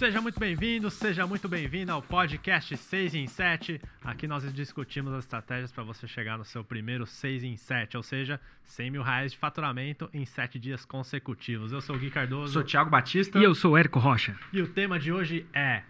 Seja 0.00 0.18
muito 0.18 0.40
bem-vindo, 0.40 0.90
seja 0.90 1.26
muito 1.26 1.46
bem-vindo 1.46 1.92
ao 1.92 2.00
podcast 2.00 2.74
6 2.74 3.14
em 3.16 3.26
7. 3.26 3.78
Aqui 4.02 4.26
nós 4.26 4.50
discutimos 4.50 5.12
as 5.12 5.24
estratégias 5.24 5.70
para 5.70 5.84
você 5.84 6.08
chegar 6.08 6.38
no 6.38 6.44
seu 6.46 6.64
primeiro 6.64 7.06
6 7.06 7.44
em 7.44 7.54
7, 7.54 7.98
ou 7.98 8.02
seja, 8.02 8.40
100 8.64 8.92
mil 8.92 9.02
reais 9.02 9.32
de 9.32 9.36
faturamento 9.36 10.08
em 10.14 10.24
7 10.24 10.58
dias 10.58 10.86
consecutivos. 10.86 11.70
Eu 11.70 11.82
sou 11.82 11.96
o 11.96 11.98
Gui 11.98 12.08
Cardoso. 12.10 12.54
Sou 12.54 12.62
o 12.62 12.64
Thiago 12.64 12.88
Batista. 12.88 13.38
E 13.38 13.44
eu 13.44 13.54
sou 13.54 13.72
o 13.72 13.76
Érico 13.76 13.98
Rocha. 13.98 14.34
E 14.54 14.62
o 14.62 14.68
tema 14.68 14.98
de 14.98 15.12
hoje 15.12 15.44
é 15.52 15.82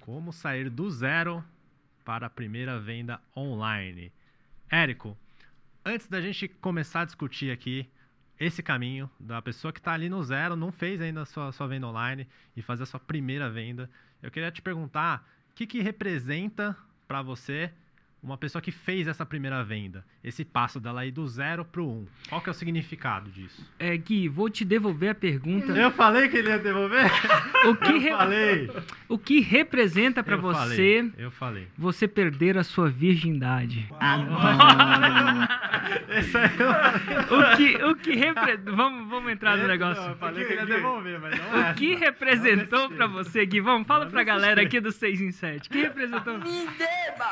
como 0.00 0.32
sair 0.32 0.70
do 0.70 0.90
zero 0.90 1.44
para 2.06 2.28
a 2.28 2.30
primeira 2.30 2.80
venda 2.80 3.20
online. 3.36 4.10
Érico, 4.70 5.14
antes 5.84 6.08
da 6.08 6.22
gente 6.22 6.48
começar 6.48 7.02
a 7.02 7.04
discutir 7.04 7.50
aqui 7.50 7.86
esse 8.42 8.62
caminho 8.62 9.08
da 9.20 9.40
pessoa 9.40 9.72
que 9.72 9.78
está 9.78 9.92
ali 9.92 10.08
no 10.08 10.22
zero, 10.22 10.56
não 10.56 10.72
fez 10.72 11.00
ainda 11.00 11.22
a 11.22 11.24
sua, 11.24 11.52
sua 11.52 11.68
venda 11.68 11.86
online 11.86 12.26
e 12.56 12.62
fazer 12.62 12.82
a 12.82 12.86
sua 12.86 12.98
primeira 12.98 13.48
venda, 13.48 13.88
eu 14.20 14.30
queria 14.30 14.50
te 14.50 14.60
perguntar 14.60 15.24
o 15.50 15.54
que, 15.54 15.64
que 15.64 15.80
representa 15.80 16.76
para 17.06 17.22
você 17.22 17.70
uma 18.22 18.36
pessoa 18.36 18.62
que 18.62 18.70
fez 18.70 19.08
essa 19.08 19.26
primeira 19.26 19.64
venda, 19.64 20.04
esse 20.22 20.44
passo 20.44 20.78
dela 20.78 21.04
ir 21.04 21.10
do 21.10 21.26
zero 21.26 21.64
pro 21.64 21.84
um. 21.84 22.06
Qual 22.28 22.40
que 22.40 22.48
é 22.48 22.52
o 22.52 22.54
significado 22.54 23.28
disso? 23.30 23.66
É, 23.78 23.96
Gui, 23.96 24.28
vou 24.28 24.48
te 24.48 24.64
devolver 24.64 25.10
a 25.10 25.14
pergunta. 25.14 25.72
Eu 25.72 25.90
falei 25.90 26.28
que 26.28 26.36
ele 26.36 26.48
ia 26.48 26.58
devolver? 26.58 27.10
O 27.66 27.76
que, 27.76 27.92
eu 27.92 28.00
re... 28.00 28.10
falei. 28.10 28.70
o 29.08 29.18
que 29.18 29.40
representa 29.40 30.22
para 30.22 30.36
você 30.36 30.58
falei, 30.58 31.12
Eu 31.18 31.30
falei. 31.30 31.68
você 31.76 32.06
perder 32.06 32.56
a 32.58 32.64
sua 32.64 32.88
virgindade? 32.88 33.88
Aí 33.98 34.20
eu... 34.20 34.28
O 37.30 37.56
que, 37.56 37.76
o 37.84 37.96
que 37.96 38.12
repre... 38.14 38.56
vamos, 38.64 39.08
vamos 39.08 39.32
entrar 39.32 39.56
no 39.56 39.62
Não, 39.62 39.68
negócio. 39.68 40.02
eu 40.02 40.14
falei 40.16 40.44
que 40.44 40.52
ele 40.52 40.60
ia 40.60 40.66
devolver, 40.66 41.20
mas 41.20 41.38
não 41.38 41.62
é 41.64 41.70
O 41.70 41.74
que 41.74 41.92
essa. 41.94 42.04
representou 42.04 42.88
Não 42.88 42.96
pra 42.96 43.06
desse 43.06 43.30
você, 43.30 43.46
Gui? 43.46 43.60
Vamos, 43.60 43.86
fala 43.86 44.04
Não 44.04 44.10
pra 44.10 44.20
desse 44.20 44.32
galera 44.32 44.62
aqui 44.62 44.80
do 44.80 44.92
6 44.92 45.20
em 45.20 45.30
7. 45.32 45.68
O 45.68 45.72
que 45.72 45.82
representou? 45.82 46.38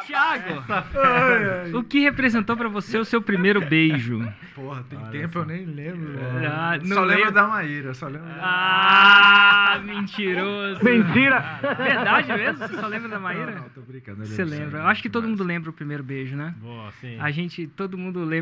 Thiago, 0.07 0.65
Ai, 0.69 1.73
o 1.73 1.83
que 1.83 2.01
representou 2.01 2.57
pra 2.57 2.69
você 2.69 2.99
o 2.99 3.05
seu 3.05 3.21
primeiro 3.23 3.61
beijo? 3.61 4.21
Porra, 4.55 4.83
tem 4.89 4.99
Olha 4.99 5.11
tempo, 5.11 5.33
só. 5.33 5.39
eu 5.41 5.47
nem 5.47 5.65
lembro. 5.65 6.19
Ah, 6.53 6.71
velho. 6.71 6.89
não 6.89 6.97
só 6.97 7.03
lembro 7.05 7.17
lembro. 7.25 7.35
da 7.35 7.47
Maíra, 7.47 7.95
só 7.95 8.07
lembro 8.07 8.29
da 8.29 8.35
Ah, 8.43 9.81
mentiroso. 9.85 10.85
Mentira. 10.85 11.41
Verdade 11.79 12.33
mesmo? 12.33 12.59
Você 12.69 12.75
só 12.81 12.87
lembra 12.87 13.09
da 13.09 13.17
Não, 13.17 13.23
Maíra? 13.23 13.53
não, 13.53 13.69
tô 13.71 13.81
brincando. 13.83 14.25
Você 14.27 14.45
lembra? 14.45 14.81
Eu 14.81 14.87
acho 14.87 15.03
que 15.03 15.09
todo 15.09 15.27
mundo 15.29 15.45
lembra 15.45 15.71
o 15.71 15.73
primeiro 15.73 16.03
beijo, 16.03 16.37
né? 16.37 16.55
Boa, 16.59 16.91
sim. 17.01 17.19
A 17.21 17.31
gente, 17.31 17.67
todo 17.69 17.97
mundo 17.97 18.25
lembra. 18.25 18.40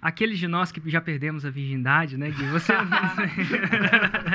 Aqueles 0.00 0.38
de 0.38 0.48
nós 0.48 0.72
que 0.72 0.82
já 0.90 1.00
perdemos 1.00 1.44
a 1.46 1.50
virgindade, 1.50 2.16
né, 2.16 2.30
Gui? 2.30 2.44
Você. 2.46 2.72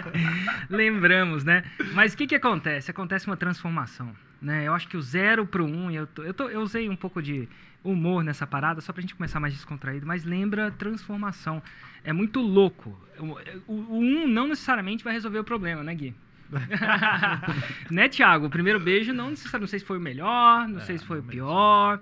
Lembramos, 0.70 1.44
né? 1.44 1.64
Mas 1.94 2.14
o 2.14 2.18
que, 2.18 2.28
que 2.28 2.36
acontece? 2.36 2.92
Acontece 2.92 3.28
uma 3.28 3.38
transformação. 3.38 4.16
Né? 4.42 4.68
Eu 4.68 4.74
acho 4.74 4.88
que 4.88 4.98
o 4.98 5.02
zero 5.02 5.46
pro 5.46 5.66
um, 5.66 5.90
e 5.92 5.96
eu, 5.96 6.08
tô- 6.08 6.24
eu, 6.24 6.34
tô- 6.34 6.50
eu 6.50 6.62
usei 6.62 6.88
um 6.90 6.96
pouco 6.96 7.22
de 7.22 7.48
humor 7.84 8.24
nessa 8.24 8.46
parada, 8.46 8.82
só 8.82 8.94
pra 8.94 9.02
gente 9.02 9.16
começar 9.16 9.40
mais 9.40 9.54
descontraído, 9.54 10.06
mas 10.06 10.24
lembra 10.24 10.72
transformação. 10.72 11.62
É 12.04 12.14
muito 12.14 12.40
louco. 12.40 12.98
O, 13.20 13.26
o, 13.68 13.74
o 13.96 14.00
um 14.00 14.28
não 14.28 14.48
necessariamente 14.48 15.04
vai 15.04 15.14
resolver 15.14 15.40
o 15.40 15.44
problema, 15.44 15.84
né, 15.84 15.94
Gui? 15.96 16.14
né, 17.92 18.08
Thiago? 18.08 18.46
O 18.46 18.50
primeiro 18.50 18.80
beijo 18.80 19.12
não 19.12 19.32
necessariamente, 19.32 19.62
não 19.62 19.68
sei 19.68 19.80
se 19.80 19.86
foi 19.86 19.98
o 19.98 20.02
melhor, 20.02 20.68
não 20.68 20.78
É, 20.78 20.82
sei 20.82 20.98
se 20.98 21.06
foi 21.06 21.20
o 21.20 21.24
não 21.24 21.30
pior, 21.30 22.00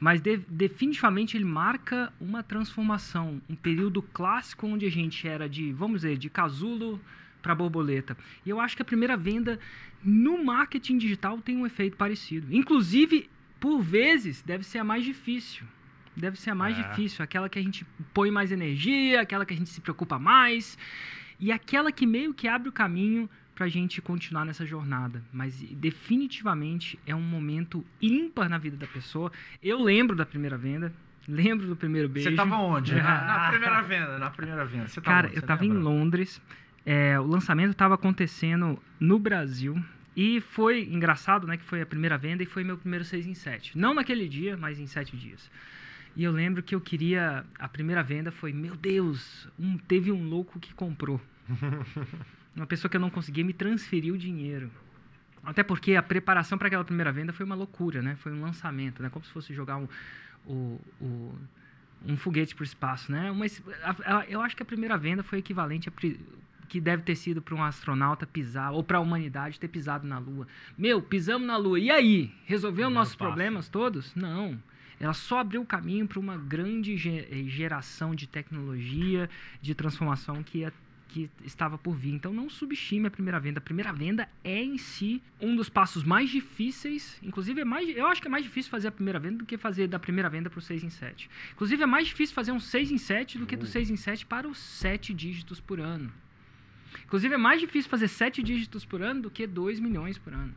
mas 0.00 0.20
de- 0.20 0.36
definitivamente 0.48 1.36
ele 1.36 1.44
marca 1.44 2.12
uma 2.20 2.42
transformação, 2.42 3.40
um 3.48 3.54
período 3.56 4.00
clássico 4.02 4.66
onde 4.66 4.86
a 4.86 4.90
gente 4.90 5.26
era 5.26 5.48
de, 5.48 5.72
vamos 5.72 6.02
dizer, 6.02 6.16
de 6.18 6.28
casulo 6.30 7.00
para 7.42 7.54
borboleta. 7.54 8.16
E 8.44 8.50
eu 8.50 8.60
acho 8.60 8.76
que 8.76 8.82
a 8.82 8.84
primeira 8.84 9.16
venda 9.16 9.58
no 10.02 10.44
marketing 10.44 10.98
digital 10.98 11.40
tem 11.40 11.56
um 11.56 11.66
efeito 11.66 11.96
parecido. 11.96 12.46
Inclusive, 12.54 13.28
por 13.58 13.80
vezes, 13.80 14.42
deve 14.42 14.64
ser 14.64 14.78
a 14.78 14.84
mais 14.84 15.04
difícil. 15.04 15.64
Deve 16.16 16.38
ser 16.38 16.50
a 16.50 16.54
mais 16.54 16.76
É. 16.78 16.82
difícil, 16.82 17.22
aquela 17.24 17.48
que 17.48 17.58
a 17.58 17.62
gente 17.62 17.86
põe 18.12 18.30
mais 18.30 18.50
energia, 18.52 19.20
aquela 19.20 19.44
que 19.46 19.54
a 19.54 19.56
gente 19.56 19.70
se 19.70 19.80
preocupa 19.80 20.18
mais, 20.18 20.76
e 21.40 21.52
aquela 21.52 21.92
que 21.92 22.04
meio 22.06 22.34
que 22.34 22.48
abre 22.48 22.68
o 22.68 22.72
caminho 22.72 23.30
para 23.58 23.66
a 23.66 23.68
gente 23.68 24.00
continuar 24.00 24.44
nessa 24.44 24.64
jornada. 24.64 25.20
Mas 25.32 25.60
definitivamente 25.72 26.96
é 27.04 27.12
um 27.12 27.20
momento 27.20 27.84
ímpar 28.00 28.48
na 28.48 28.56
vida 28.56 28.76
da 28.76 28.86
pessoa. 28.86 29.32
Eu 29.60 29.82
lembro 29.82 30.14
da 30.14 30.24
primeira 30.24 30.56
venda, 30.56 30.92
lembro 31.26 31.66
do 31.66 31.74
primeiro 31.74 32.08
beijo. 32.08 32.30
Você 32.30 32.36
tava 32.36 32.56
onde? 32.56 32.94
Na, 32.94 33.18
Ah. 33.18 33.42
na 33.42 33.48
primeira 33.50 33.82
venda, 33.82 34.18
na 34.18 34.30
primeira 34.30 34.64
venda. 34.64 34.86
Tava 34.86 35.00
Cara, 35.04 35.26
onde? 35.26 35.36
eu 35.36 35.40
Você 35.40 35.46
tava 35.46 35.66
em? 35.66 35.72
Londres. 35.72 36.40
é, 36.86 37.18
o 37.18 37.24
lançamento 37.26 37.72
estava 37.72 37.94
acontecendo 37.96 38.78
no 39.00 39.18
Brasil. 39.18 39.82
E 40.16 40.40
foi 40.40 40.84
engraçado, 40.84 41.44
né? 41.46 41.56
Que 41.56 41.64
foi 41.64 41.82
a 41.82 41.86
primeira 41.86 42.16
venda 42.16 42.42
e 42.44 42.46
foi 42.46 42.62
meu 42.64 42.78
primeiro 42.78 43.04
6 43.04 43.26
em 43.26 43.34
7. 43.34 43.76
Não 43.76 43.92
naquele 43.92 44.28
dia, 44.28 44.56
mas 44.56 44.78
em 44.78 44.86
7 44.86 45.16
dias. 45.16 45.50
E 46.16 46.22
eu 46.24 46.30
lembro 46.32 46.62
que 46.62 46.74
eu 46.76 46.80
queria. 46.80 47.44
A 47.58 47.68
primeira 47.68 48.02
venda 48.04 48.30
foi: 48.30 48.52
Meu 48.52 48.74
Deus, 48.76 49.48
um- 49.58 49.76
teve 49.78 50.10
um 50.12 50.22
louco 50.28 50.58
que 50.60 50.72
comprou. 50.74 51.20
Uma 52.58 52.66
pessoa 52.66 52.90
que 52.90 52.96
eu 52.96 53.00
não 53.00 53.10
conseguia 53.10 53.44
me 53.44 53.52
transferir 53.52 54.12
o 54.12 54.18
dinheiro. 54.18 54.70
Até 55.42 55.62
porque 55.62 55.94
a 55.94 56.02
preparação 56.02 56.58
para 56.58 56.66
aquela 56.66 56.84
primeira 56.84 57.12
venda 57.12 57.32
foi 57.32 57.46
uma 57.46 57.54
loucura, 57.54 58.02
né? 58.02 58.16
Foi 58.16 58.32
um 58.32 58.40
lançamento, 58.42 59.02
né? 59.02 59.08
Como 59.08 59.24
se 59.24 59.30
fosse 59.30 59.54
jogar 59.54 59.76
um, 59.78 59.88
o- 61.00 61.34
um 62.06 62.16
foguete 62.16 62.54
para 62.54 62.62
o 62.62 62.66
espaço, 62.66 63.10
né? 63.10 63.32
Mas 63.32 63.62
a- 63.82 64.18
a- 64.18 64.26
eu 64.28 64.40
acho 64.40 64.56
que 64.56 64.62
a 64.62 64.66
primeira 64.66 64.96
venda 64.98 65.22
foi 65.22 65.38
equivalente 65.38 65.88
a 65.88 65.92
que 66.68 66.80
deve 66.82 67.02
ter 67.02 67.14
sido 67.16 67.40
para 67.40 67.54
um 67.54 67.62
astronauta 67.64 68.26
pisar 68.26 68.72
ou 68.72 68.82
para 68.84 68.98
a 68.98 69.00
humanidade 69.00 69.58
ter 69.58 69.68
pisado 69.68 70.06
na 70.06 70.18
Lua. 70.18 70.46
Meu, 70.76 71.00
pisamos 71.00 71.46
na 71.46 71.56
Lua. 71.56 71.78
E 71.80 71.90
aí? 71.90 72.30
Resolveu 72.44 72.90
nossos 72.90 73.14
passo. 73.16 73.26
problemas 73.30 73.68
todos? 73.70 74.14
Não. 74.14 74.60
Ela 75.00 75.14
só 75.14 75.38
abriu 75.38 75.62
o 75.62 75.66
caminho 75.66 76.06
para 76.06 76.18
uma 76.18 76.36
grande 76.36 76.94
ge- 76.98 77.46
geração 77.48 78.14
de 78.14 78.26
tecnologia, 78.26 79.30
de 79.62 79.74
transformação 79.74 80.42
que 80.42 80.58
ia 80.58 80.72
que 81.08 81.30
estava 81.44 81.78
por 81.78 81.96
vir. 81.96 82.14
Então 82.14 82.32
não 82.32 82.48
subestime 82.48 83.08
a 83.08 83.10
primeira 83.10 83.40
venda. 83.40 83.58
A 83.58 83.62
primeira 83.62 83.92
venda 83.92 84.28
é 84.44 84.62
em 84.62 84.76
si 84.78 85.22
um 85.40 85.56
dos 85.56 85.68
passos 85.68 86.04
mais 86.04 86.30
difíceis. 86.30 87.18
Inclusive, 87.22 87.62
é 87.62 87.64
mais, 87.64 87.88
eu 87.88 88.06
acho 88.06 88.20
que 88.20 88.28
é 88.28 88.30
mais 88.30 88.44
difícil 88.44 88.70
fazer 88.70 88.88
a 88.88 88.92
primeira 88.92 89.18
venda 89.18 89.38
do 89.38 89.46
que 89.46 89.56
fazer 89.56 89.88
da 89.88 89.98
primeira 89.98 90.28
venda 90.28 90.50
para 90.50 90.58
o 90.58 90.62
6 90.62 90.84
em 90.84 90.90
7. 90.90 91.28
Inclusive, 91.52 91.82
é 91.82 91.86
mais 91.86 92.06
difícil 92.06 92.34
fazer 92.34 92.52
um 92.52 92.60
6 92.60 92.92
em 92.92 92.98
7 92.98 93.38
do 93.38 93.46
que 93.46 93.56
do 93.56 93.66
6 93.66 93.90
em 93.90 93.96
7 93.96 94.26
para 94.26 94.46
os 94.46 94.58
7 94.58 95.14
dígitos 95.14 95.60
por 95.60 95.80
ano. 95.80 96.12
Inclusive, 97.04 97.34
é 97.34 97.38
mais 97.38 97.60
difícil 97.60 97.90
fazer 97.90 98.08
7 98.08 98.42
dígitos 98.42 98.84
por 98.84 99.02
ano 99.02 99.22
do 99.22 99.30
que 99.30 99.46
2 99.46 99.80
milhões 99.80 100.18
por 100.18 100.32
ano. 100.32 100.54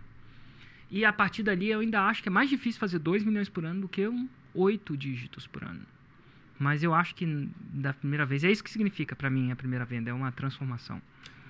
E 0.90 1.06
a 1.06 1.14
partir 1.14 1.44
dali, 1.44 1.70
eu 1.70 1.80
ainda 1.80 2.02
acho 2.02 2.22
que 2.22 2.28
é 2.28 2.32
mais 2.32 2.50
difícil 2.50 2.80
fazer 2.80 3.00
2 3.00 3.24
milhões 3.24 3.48
por 3.48 3.64
ano 3.66 3.82
do 3.82 3.88
que 3.88 4.06
um 4.08 4.28
8 4.54 4.98
dígitos 4.98 5.48
por 5.48 5.64
ano. 5.64 5.86
Mas 6.62 6.84
eu 6.84 6.94
acho 6.94 7.16
que 7.16 7.50
da 7.74 7.92
primeira 7.92 8.24
vez, 8.24 8.44
é 8.44 8.52
isso 8.52 8.64
que 8.64 8.70
significa 8.70 9.16
para 9.16 9.32
mim 9.32 9.52
a 9.52 9.56
primeira 9.56 9.84
venda, 9.84 10.12
é 10.12 10.14
uma 10.14 10.32
transformação. 10.32 11.02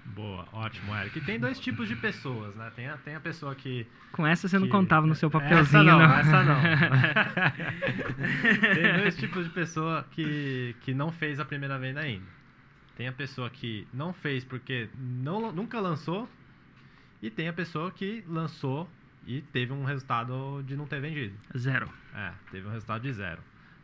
Boa, 0.06 0.48
ótimo, 0.54 0.96
Eric. 0.96 1.20
E 1.20 1.22
tem 1.22 1.38
dois 1.38 1.60
tipos 1.60 1.90
de 1.90 1.98
pessoas, 1.98 2.56
né? 2.56 2.72
Tem 2.76 2.88
a, 2.88 2.96
tem 2.96 3.16
a 3.16 3.20
pessoa 3.20 3.54
que. 3.54 3.86
Com 4.14 4.26
essa 4.26 4.48
você 4.48 4.58
não 4.58 4.68
que- 4.68 4.72
contava 4.72 5.06
no 5.06 5.14
seu 5.14 5.28
Essa 5.28 5.40
papelzinho, 5.42 5.84
não, 5.84 6.00
não. 6.00 6.14
essa 6.14 6.44
não. 6.44 6.62
tem 8.74 8.98
dois 9.02 9.18
tipos 9.18 9.44
de 9.46 9.52
pessoa 9.52 10.06
que, 10.12 10.76
que 10.82 10.94
não 10.94 11.12
fez 11.12 11.40
a 11.42 11.46
primeira 11.46 11.78
venda 11.78 12.00
ainda. 12.00 12.26
Tem 12.96 13.08
a 13.08 13.12
pessoa 13.12 13.50
que 13.50 13.86
não 13.94 14.14
fez 14.14 14.46
porque 14.46 14.88
não, 14.98 15.52
nunca 15.52 15.80
lançou. 15.80 16.28
E 17.22 17.30
tem 17.30 17.48
a 17.50 17.54
pessoa 17.54 17.92
que 17.92 18.24
lançou 18.28 18.90
e 19.28 19.42
teve 19.42 19.72
um 19.74 19.84
resultado 19.84 20.64
de 20.66 20.76
não 20.76 20.88
ter 20.88 21.00
vendido. 21.02 21.36
Zero. 21.58 21.88
É, 22.16 22.32
teve 22.50 22.66
um 22.68 22.72
resultado 22.72 23.02
de 23.04 23.12
zero. 23.14 23.40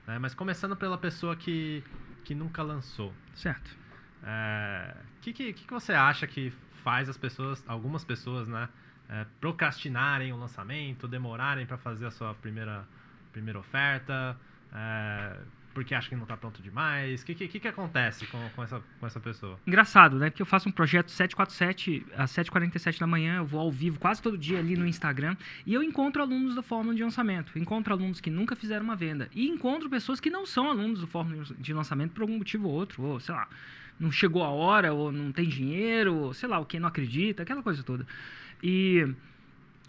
Né? 0.08 0.18
Mas 0.18 0.34
começando 0.34 0.76
pela 0.76 0.98
pessoa 0.98 1.36
que, 1.36 1.84
que 2.24 2.34
nunca 2.34 2.64
lançou. 2.64 3.14
Certo. 3.36 3.76
O 5.18 5.22
que, 5.22 5.34
que, 5.34 5.54
que 5.54 5.72
você 5.72 5.94
acha 5.94 6.26
que 6.26 6.52
faz 6.84 7.10
as 7.10 7.18
pessoas, 7.18 7.64
algumas 7.68 8.04
pessoas, 8.04 8.48
né, 8.48 8.70
é, 9.10 9.26
procrastinarem 9.40 10.32
o 10.34 10.38
lançamento, 10.38 11.08
demorarem 11.08 11.66
para 11.66 11.78
fazer 11.78 12.06
a 12.06 12.12
sua 12.12 12.34
primeira, 12.34 12.88
primeira 13.32 13.60
oferta, 13.60 14.38
é, 14.74 15.38
porque 15.78 15.94
acham 15.94 16.10
que 16.10 16.16
não 16.16 16.24
está 16.24 16.36
pronto 16.36 16.60
demais? 16.60 17.22
O 17.22 17.26
que, 17.28 17.36
que, 17.36 17.60
que 17.60 17.68
acontece 17.68 18.26
com, 18.26 18.50
com, 18.56 18.64
essa, 18.64 18.82
com 19.00 19.06
essa 19.06 19.20
pessoa? 19.20 19.60
Engraçado, 19.68 20.18
né? 20.18 20.32
Porque 20.32 20.42
eu 20.42 20.46
faço 20.46 20.68
um 20.68 20.72
projeto 20.72 21.12
747 21.12 22.04
às 22.18 22.32
7h47 22.32 23.00
da 23.00 23.06
manhã, 23.06 23.38
eu 23.38 23.46
vou 23.46 23.60
ao 23.60 23.72
vivo 23.72 24.00
quase 24.00 24.20
todo 24.20 24.36
dia 24.36 24.58
ali 24.58 24.76
no 24.76 24.88
Instagram, 24.88 25.38
e 25.68 25.76
eu 25.76 25.84
encontro 25.84 26.20
alunos 26.20 26.56
da 26.56 26.64
Fórmula 26.64 26.96
de 26.96 27.04
Lançamento, 27.04 27.60
encontro 27.60 27.94
alunos 27.94 28.20
que 28.20 28.32
nunca 28.32 28.56
fizeram 28.56 28.84
uma 28.84 28.96
venda, 28.96 29.30
e 29.36 29.48
encontro 29.48 29.88
pessoas 29.88 30.20
que 30.20 30.32
não 30.32 30.48
são 30.48 30.68
alunos 30.68 31.00
do 31.00 31.06
Fórmula 31.06 31.44
de 31.60 31.74
Lançamento 31.76 32.12
por 32.12 32.24
algum 32.24 32.40
motivo 32.40 32.68
ou 32.68 32.74
outro, 32.74 33.04
ou 33.04 33.20
sei 33.20 33.36
lá, 33.36 33.48
não 34.00 34.12
chegou 34.12 34.44
a 34.44 34.50
hora, 34.50 34.96
ou 34.96 35.12
não 35.12 35.32
tem 35.32 35.48
dinheiro, 35.48 36.16
ou 36.16 36.34
sei 36.34 36.50
lá, 36.50 36.58
o 36.58 36.66
que 36.66 36.80
não 36.80 36.88
acredita, 36.88 37.44
aquela 37.44 37.62
coisa 37.62 37.84
toda. 37.84 38.04
E 38.64 39.08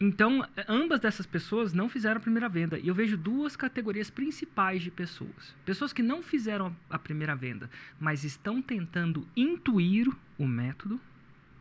então, 0.00 0.46
ambas 0.68 1.00
dessas 1.00 1.26
pessoas 1.26 1.72
não 1.72 1.88
fizeram 1.88 2.18
a 2.18 2.20
primeira 2.20 2.48
venda. 2.48 2.78
E 2.78 2.86
eu 2.86 2.94
vejo 2.94 3.16
duas 3.16 3.56
categorias 3.56 4.08
principais 4.08 4.82
de 4.82 4.90
pessoas. 4.90 5.56
Pessoas 5.64 5.92
que 5.92 6.02
não 6.02 6.22
fizeram 6.22 6.74
a 6.88 6.98
primeira 6.98 7.34
venda, 7.34 7.68
mas 7.98 8.22
estão 8.22 8.62
tentando 8.62 9.26
intuir 9.36 10.08
o 10.38 10.46
método, 10.46 11.00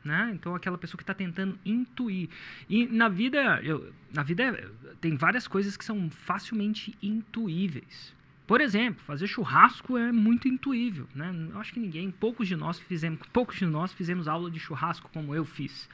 né? 0.04 0.32
Então 0.34 0.54
aquela 0.54 0.78
pessoa 0.78 0.98
que 0.98 1.04
está 1.04 1.16
tentando 1.16 1.58
intuir. 1.66 2.30
E 2.70 2.86
na 2.86 3.10
vida, 3.10 3.60
eu, 3.64 3.92
na 4.14 4.22
vida 4.22 4.72
tem 5.02 5.16
várias 5.16 5.48
coisas 5.48 5.76
que 5.76 5.84
são 5.84 6.08
facilmente 6.10 6.96
intuíveis. 7.02 8.16
Por 8.46 8.62
exemplo, 8.62 9.04
fazer 9.04 9.28
churrasco 9.28 9.98
é 9.98 10.12
muito 10.12 10.48
intuível, 10.48 11.08
né? 11.14 11.36
Eu 11.52 11.60
acho 11.60 11.74
que 11.74 11.80
ninguém, 11.80 12.12
poucos 12.12 12.48
de 12.48 12.56
nós 12.56 12.80
fizemos, 12.80 13.20
poucos 13.34 13.58
de 13.58 13.66
nós 13.66 13.92
fizemos 13.92 14.28
aula 14.28 14.50
de 14.50 14.60
churrasco 14.60 15.10
como 15.12 15.34
eu 15.34 15.44
fiz. 15.44 15.90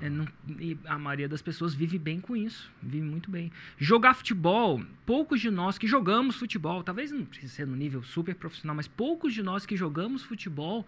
É, 0.00 0.08
não- 0.08 0.28
e 0.58 0.76
a 0.86 0.98
maioria 0.98 1.28
das 1.28 1.42
pessoas 1.42 1.74
vive 1.74 1.98
bem 1.98 2.20
com 2.20 2.36
isso, 2.36 2.70
vive 2.82 3.04
muito 3.04 3.30
bem. 3.30 3.50
Jogar 3.76 4.14
futebol, 4.14 4.82
poucos 5.04 5.40
de 5.40 5.50
nós 5.50 5.76
que 5.78 5.86
jogamos 5.86 6.36
futebol, 6.36 6.82
talvez 6.82 7.10
não 7.10 7.24
precise 7.24 7.52
ser 7.52 7.66
no 7.66 7.74
nível 7.76 8.02
super 8.02 8.34
profissional, 8.34 8.76
mas 8.76 8.86
poucos 8.86 9.34
de 9.34 9.42
nós 9.42 9.66
que 9.66 9.76
jogamos 9.76 10.22
futebol 10.22 10.86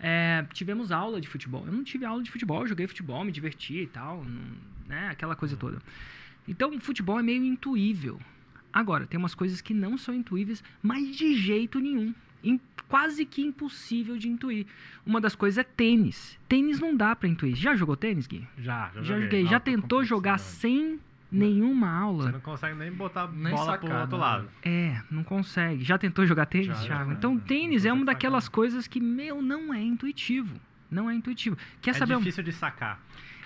é, 0.00 0.46
tivemos 0.52 0.92
aula 0.92 1.20
de 1.20 1.26
futebol. 1.28 1.64
Eu 1.66 1.72
não 1.72 1.82
tive 1.82 2.04
aula 2.04 2.22
de 2.22 2.30
futebol, 2.30 2.60
eu 2.62 2.68
joguei 2.68 2.86
futebol, 2.86 3.24
me 3.24 3.32
diverti 3.32 3.82
e 3.82 3.86
tal, 3.86 4.24
não- 4.24 4.56
né, 4.86 5.08
aquela 5.10 5.34
coisa 5.34 5.56
toda. 5.56 5.78
Então, 6.46 6.70
o 6.74 6.80
futebol 6.80 7.18
é 7.18 7.22
meio 7.22 7.44
intuível. 7.44 8.18
Agora, 8.72 9.06
tem 9.06 9.18
umas 9.18 9.34
coisas 9.34 9.60
que 9.60 9.74
não 9.74 9.98
são 9.98 10.14
intuíveis, 10.14 10.62
mas 10.82 11.16
de 11.16 11.34
jeito 11.34 11.80
nenhum. 11.80 12.14
Im- 12.44 12.60
quase 12.88 13.24
que 13.24 13.42
impossível 13.42 14.16
de 14.16 14.28
intuir. 14.28 14.66
Uma 15.04 15.20
das 15.20 15.34
coisas 15.34 15.58
é 15.58 15.62
tênis. 15.62 16.38
Tênis 16.48 16.80
não 16.80 16.96
dá 16.96 17.14
pra 17.14 17.28
intuir. 17.28 17.54
Já 17.54 17.74
jogou 17.76 17.96
tênis, 17.96 18.26
Gui? 18.26 18.46
Já, 18.58 18.90
já, 18.94 19.02
Já 19.02 19.20
joguei. 19.20 19.44
Já 19.44 19.56
Alta 19.56 19.70
tentou 19.70 20.02
jogar 20.04 20.38
sem 20.38 20.98
nenhuma 21.30 21.86
Você 21.88 22.02
aula? 22.02 22.32
não 22.32 22.40
consegue 22.40 22.74
nem 22.78 22.90
botar 22.90 23.28
Nem 23.30 23.52
bola 23.54 23.76
pro 23.78 23.86
sacar, 23.88 24.00
outro 24.02 24.16
né? 24.16 24.22
lado. 24.24 24.48
É, 24.64 25.02
não 25.10 25.22
consegue. 25.22 25.84
Já 25.84 25.98
tentou 25.98 26.24
jogar 26.26 26.46
tênis, 26.46 26.68
Já, 26.68 26.74
já, 26.74 26.82
Thiago? 26.86 27.10
já. 27.10 27.16
Então, 27.16 27.38
tênis 27.38 27.84
é 27.84 27.92
uma 27.92 28.04
daquelas 28.06 28.44
sacar. 28.44 28.54
coisas 28.54 28.86
que, 28.86 28.98
meu, 29.00 29.42
não 29.42 29.72
é 29.74 29.82
intuitivo. 29.82 30.58
Não 30.90 31.10
é 31.10 31.14
intuitivo. 31.14 31.56
Quer 31.82 31.90
é 31.90 31.94
saber? 31.94 32.14
um- 32.16 32.18
difícil 32.20 32.42
de 32.42 32.52
sacar. 32.52 32.98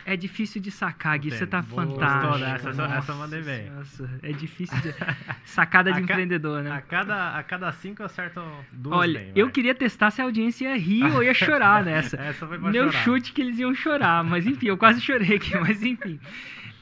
É 0.05 0.17
difícil 0.17 0.61
de 0.61 0.71
sacar, 0.71 1.19
Gui. 1.19 1.31
Você 1.31 1.47
tá 1.47 1.63
fantástico. 1.63 2.45
Essa- 2.71 2.83
essa 2.95 3.13
eu 3.13 3.17
mandei 3.17 3.43
bem. 3.43 3.71
Nossa, 3.71 4.11
é 4.23 4.33
difícil 4.33 4.77
de... 4.81 4.93
Sacada 5.45 5.93
de 5.93 5.99
A 5.99 6.01
ca- 6.03 6.13
empreendedor, 6.15 6.63
né? 6.63 6.71
A 6.73 6.81
cada, 6.81 7.37
a 7.39 7.43
cada 7.43 7.71
cinco 7.73 8.03
eu 8.03 8.07
acerto 8.07 8.43
duas 8.73 8.97
Olha, 8.99 9.21
bem, 9.21 9.33
eu 9.35 9.51
queria 9.51 9.75
testar 9.75 10.11
se 10.11 10.21
a 10.21 10.25
audiência 10.25 10.65
ia 10.69 10.77
rir 10.77 11.05
ou 11.15 11.23
ia 11.23 11.33
chorar 11.35 11.83
nessa. 11.85 12.17
Essa 12.17 12.47
foi 12.47 12.59
pra 12.59 12.71
Meu 12.71 12.91
chorar. 12.91 13.05
chute 13.05 13.33
que 13.33 13.41
eles 13.43 13.59
iam 13.59 13.75
chorar, 13.75 14.25
mas 14.25 14.47
enfim, 14.47 14.67
eu 14.67 14.77
quase 14.77 15.01
chorei 15.01 15.37
aqui, 15.37 15.57
mas 15.59 15.83
enfim. 15.83 16.19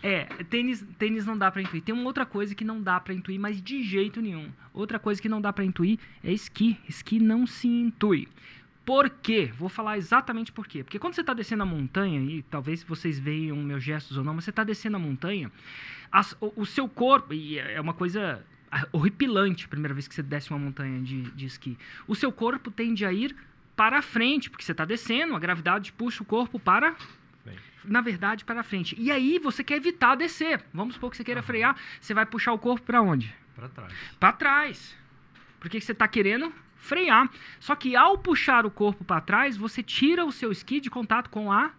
É, 0.02 0.24
tênis, 0.48 0.82
tênis 0.98 1.26
não 1.26 1.36
dá 1.36 1.50
pra 1.50 1.60
intuir. 1.60 1.82
Tem 1.82 1.94
uma 1.94 2.04
outra 2.04 2.24
coisa 2.24 2.54
que 2.54 2.64
não 2.64 2.80
dá 2.82 2.98
pra 2.98 3.12
intuir, 3.12 3.38
mas 3.38 3.60
de 3.60 3.82
jeito 3.82 4.22
nenhum. 4.22 4.48
Outra 4.72 4.98
coisa 4.98 5.20
que 5.20 5.28
não 5.28 5.42
dá 5.42 5.52
pra 5.52 5.62
intuir 5.62 5.98
é 6.24 6.32
esqui. 6.32 6.78
Esqui 6.88 7.18
não 7.20 7.46
se 7.46 7.68
intui. 7.68 8.26
Por 8.90 9.08
quê? 9.08 9.52
Vou 9.56 9.68
falar 9.68 9.98
exatamente 9.98 10.50
por 10.50 10.66
quê. 10.66 10.82
Porque 10.82 10.98
quando 10.98 11.14
você 11.14 11.20
está 11.20 11.32
descendo 11.32 11.62
a 11.62 11.66
montanha, 11.66 12.20
e 12.20 12.42
talvez 12.42 12.82
vocês 12.82 13.20
vejam 13.20 13.56
meus 13.58 13.84
gestos 13.84 14.16
ou 14.16 14.24
não, 14.24 14.34
mas 14.34 14.42
você 14.42 14.50
está 14.50 14.64
descendo 14.64 14.96
a 14.96 14.98
montanha, 14.98 15.48
as- 16.10 16.36
o, 16.40 16.52
o 16.62 16.66
seu 16.66 16.88
corpo, 16.88 17.32
e 17.32 17.56
é 17.56 17.80
uma 17.80 17.94
coisa 17.94 18.44
horripilante 18.90 19.66
a 19.66 19.68
primeira 19.68 19.94
vez 19.94 20.08
que 20.08 20.14
você 20.16 20.24
desce 20.24 20.50
uma 20.50 20.58
montanha 20.58 21.00
de, 21.02 21.22
de 21.30 21.46
esqui, 21.46 21.78
o 22.08 22.16
seu 22.16 22.32
corpo 22.32 22.68
tende 22.68 23.04
a 23.06 23.12
ir 23.12 23.36
para 23.76 24.02
frente, 24.02 24.50
porque 24.50 24.64
você 24.64 24.72
está 24.72 24.84
descendo, 24.84 25.36
a 25.36 25.38
gravidade 25.38 25.92
puxa 25.92 26.24
o 26.24 26.26
corpo 26.26 26.58
para 26.58 26.96
na 27.84 28.00
verdade, 28.00 28.44
para 28.44 28.60
frente. 28.64 28.96
E 28.98 29.12
aí 29.12 29.38
você 29.38 29.62
quer 29.62 29.76
evitar 29.76 30.16
descer. 30.16 30.64
Vamos 30.74 30.94
supor 30.94 31.12
que 31.12 31.16
você 31.16 31.22
queira 31.22 31.42
frear, 31.42 31.76
você 32.00 32.12
vai 32.12 32.26
puxar 32.26 32.52
o 32.52 32.58
corpo 32.58 32.84
para 32.84 33.00
onde? 33.00 33.32
Pra 33.54 33.68
trás. 33.68 33.92
Para 34.18 34.32
trás. 34.32 34.96
Porque 35.60 35.80
você 35.80 35.92
está 35.92 36.08
querendo 36.08 36.52
frear. 36.80 37.30
Só 37.60 37.76
que 37.76 37.94
ao 37.94 38.18
puxar 38.18 38.66
o 38.66 38.70
corpo 38.70 39.04
para 39.04 39.20
trás, 39.20 39.56
você 39.56 39.82
tira 39.82 40.24
o 40.24 40.32
seu 40.32 40.50
esqui 40.50 40.80
de 40.80 40.90
contato 40.90 41.30
com 41.30 41.52
a 41.52 41.70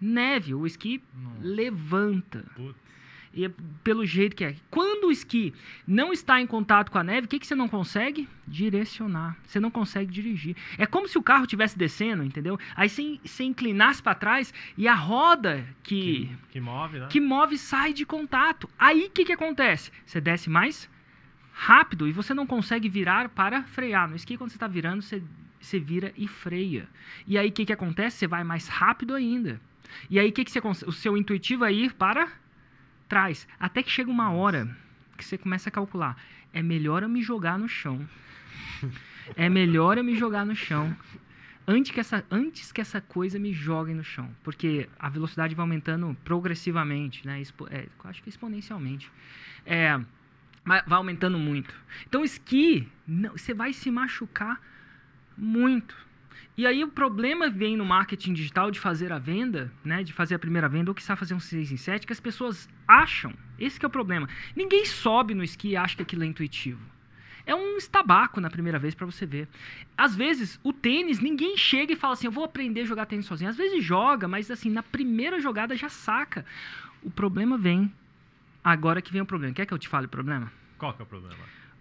neve. 0.00 0.54
O 0.54 0.66
esqui 0.66 1.02
Nossa. 1.14 1.36
levanta. 1.42 2.44
putz. 2.54 2.86
E 3.34 3.44
é 3.44 3.50
pelo 3.84 4.06
jeito 4.06 4.34
que 4.34 4.42
é. 4.44 4.56
Quando 4.70 5.08
o 5.08 5.12
esqui 5.12 5.52
não 5.86 6.10
está 6.10 6.40
em 6.40 6.46
contato 6.46 6.90
com 6.90 6.96
a 6.96 7.04
neve, 7.04 7.26
o 7.26 7.28
que, 7.28 7.38
que 7.38 7.46
você 7.46 7.54
não 7.54 7.68
consegue? 7.68 8.26
Direcionar. 8.48 9.36
Você 9.44 9.60
não 9.60 9.70
consegue 9.70 10.10
dirigir. 10.10 10.56
É 10.78 10.86
como 10.86 11.06
se 11.06 11.18
o 11.18 11.22
carro 11.22 11.42
estivesse 11.42 11.76
descendo, 11.76 12.22
entendeu? 12.24 12.58
Aí 12.74 12.88
você, 12.88 13.20
você 13.22 13.44
inclinasse 13.44 14.02
para 14.02 14.14
trás 14.14 14.54
e 14.74 14.88
a 14.88 14.94
roda 14.94 15.66
que, 15.82 16.28
Que, 16.28 16.36
que 16.52 16.60
move, 16.60 16.98
né? 16.98 17.06
que 17.10 17.20
move 17.20 17.58
sai 17.58 17.92
de 17.92 18.06
contato. 18.06 18.70
Aí 18.78 19.04
o 19.04 19.10
que, 19.10 19.26
que 19.26 19.32
acontece? 19.34 19.92
Você 20.06 20.18
desce 20.18 20.48
mais 20.48 20.88
rápido 21.56 22.06
e 22.06 22.12
você 22.12 22.34
não 22.34 22.46
consegue 22.46 22.88
virar 22.88 23.30
para 23.30 23.62
frear. 23.62 24.06
No 24.08 24.14
esqui, 24.14 24.36
quando 24.36 24.50
você 24.50 24.56
está 24.56 24.68
virando, 24.68 25.00
você, 25.00 25.22
você 25.58 25.80
vira 25.80 26.12
e 26.16 26.28
freia. 26.28 26.86
E 27.26 27.38
aí 27.38 27.48
o 27.48 27.52
que, 27.52 27.64
que 27.64 27.72
acontece? 27.72 28.18
Você 28.18 28.26
vai 28.26 28.44
mais 28.44 28.68
rápido 28.68 29.14
ainda. 29.14 29.58
E 30.10 30.20
aí 30.20 30.28
o 30.28 30.32
que, 30.32 30.44
que 30.44 30.50
você 30.50 30.60
o 30.60 30.92
seu 30.92 31.16
intuitivo 31.16 31.64
é 31.64 31.72
ir 31.72 31.94
para 31.94 32.28
trás. 33.08 33.48
Até 33.58 33.82
que 33.82 33.90
chega 33.90 34.10
uma 34.10 34.30
hora 34.30 34.76
que 35.16 35.24
você 35.24 35.38
começa 35.38 35.70
a 35.70 35.72
calcular. 35.72 36.22
É 36.52 36.62
melhor 36.62 37.02
eu 37.02 37.08
me 37.08 37.22
jogar 37.22 37.58
no 37.58 37.68
chão. 37.68 38.06
É 39.34 39.48
melhor 39.48 39.98
eu 39.98 40.04
me 40.04 40.14
jogar 40.14 40.46
no 40.46 40.54
chão 40.54 40.96
antes 41.66 41.90
que 41.90 41.98
essa, 41.98 42.24
antes 42.30 42.70
que 42.70 42.80
essa 42.80 43.00
coisa 43.00 43.40
me 43.40 43.52
jogue 43.52 43.92
no 43.92 44.04
chão. 44.04 44.30
Porque 44.44 44.88
a 44.96 45.08
velocidade 45.08 45.52
vai 45.52 45.64
aumentando 45.64 46.16
progressivamente, 46.24 47.26
né? 47.26 47.40
Expo, 47.40 47.66
é, 47.68 47.86
eu 47.86 48.10
acho 48.10 48.22
que 48.22 48.28
exponencialmente. 48.28 49.10
É, 49.64 50.00
vai 50.66 50.82
aumentando 50.90 51.38
muito. 51.38 51.74
Então, 52.08 52.24
esqui, 52.24 52.88
não, 53.06 53.30
você 53.30 53.54
vai 53.54 53.72
se 53.72 53.90
machucar 53.90 54.60
muito. 55.38 55.96
E 56.56 56.66
aí 56.66 56.82
o 56.82 56.88
problema 56.88 57.50
vem 57.50 57.76
no 57.76 57.84
marketing 57.84 58.32
digital 58.32 58.70
de 58.70 58.80
fazer 58.80 59.12
a 59.12 59.18
venda, 59.18 59.70
né, 59.84 60.02
de 60.02 60.12
fazer 60.12 60.34
a 60.34 60.38
primeira 60.38 60.68
venda, 60.68 60.90
ou 60.90 60.94
que 60.94 61.02
sabe 61.02 61.20
fazer 61.20 61.34
um 61.34 61.40
6 61.40 61.70
em 61.70 61.76
7, 61.76 62.06
que 62.06 62.12
as 62.12 62.20
pessoas 62.20 62.68
acham, 62.88 63.32
esse 63.58 63.78
é 63.84 63.86
o 63.86 63.90
problema. 63.90 64.26
Ninguém 64.56 64.86
sobe 64.86 65.34
no 65.34 65.44
esqui 65.44 65.68
e 65.68 65.76
acha 65.76 65.96
que 65.96 66.02
aquilo 66.02 66.24
é 66.24 66.26
intuitivo. 66.26 66.80
É 67.44 67.54
um 67.54 67.76
estabaco 67.76 68.40
na 68.40 68.50
primeira 68.50 68.78
vez 68.78 68.94
para 68.94 69.06
você 69.06 69.24
ver. 69.24 69.48
Às 69.96 70.16
vezes, 70.16 70.58
o 70.64 70.72
tênis, 70.72 71.20
ninguém 71.20 71.56
chega 71.56 71.92
e 71.92 71.96
fala 71.96 72.14
assim, 72.14 72.26
eu 72.26 72.32
vou 72.32 72.44
aprender 72.44 72.80
a 72.80 72.84
jogar 72.86 73.06
tênis 73.06 73.26
sozinho. 73.26 73.50
Às 73.50 73.56
vezes 73.56 73.84
joga, 73.84 74.26
mas 74.26 74.50
assim, 74.50 74.70
na 74.70 74.82
primeira 74.82 75.38
jogada 75.38 75.76
já 75.76 75.88
saca. 75.88 76.44
O 77.02 77.10
problema 77.10 77.56
vem, 77.56 77.92
agora 78.66 79.00
que 79.00 79.12
vem 79.12 79.22
o 79.22 79.26
problema. 79.26 79.54
Quer 79.54 79.64
que 79.64 79.72
eu 79.72 79.78
te 79.78 79.88
fale 79.88 80.06
o 80.06 80.08
problema? 80.08 80.50
Qual 80.76 80.92
que 80.92 81.00
é 81.00 81.04
o 81.04 81.06
problema? 81.06 81.36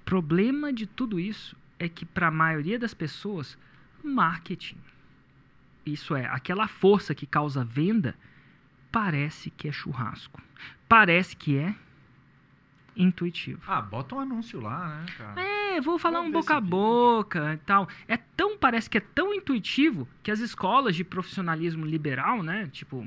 problema 0.05 0.71
de 0.71 0.85
tudo 0.85 1.19
isso 1.19 1.57
é 1.79 1.89
que 1.89 2.05
para 2.05 2.27
a 2.27 2.31
maioria 2.31 2.77
das 2.77 2.93
pessoas, 2.93 3.57
marketing, 4.03 4.77
isso 5.83 6.15
é, 6.15 6.27
aquela 6.27 6.67
força 6.67 7.15
que 7.15 7.25
causa 7.25 7.65
venda, 7.65 8.13
parece 8.91 9.49
que 9.49 9.67
é 9.67 9.71
churrasco. 9.71 10.39
Parece 10.87 11.35
que 11.35 11.57
é 11.57 11.73
intuitivo. 12.95 13.61
Ah, 13.67 13.81
bota 13.81 14.13
um 14.15 14.19
anúncio 14.19 14.61
lá, 14.61 14.87
né, 14.99 15.05
cara? 15.17 15.41
É, 15.41 15.81
vou 15.81 15.97
falar 15.97 16.19
Vou 16.19 16.27
um 16.29 16.31
boca 16.31 16.55
a 16.55 16.59
vídeo. 16.59 16.69
boca 16.69 17.53
e 17.55 17.57
tal. 17.57 17.89
É 18.07 18.15
tão, 18.17 18.57
parece 18.59 18.87
que 18.87 18.99
é 18.99 19.01
tão 19.01 19.33
intuitivo 19.33 20.07
que 20.21 20.29
as 20.29 20.39
escolas 20.39 20.95
de 20.95 21.03
profissionalismo 21.03 21.83
liberal, 21.83 22.43
né, 22.43 22.67
tipo 22.67 23.05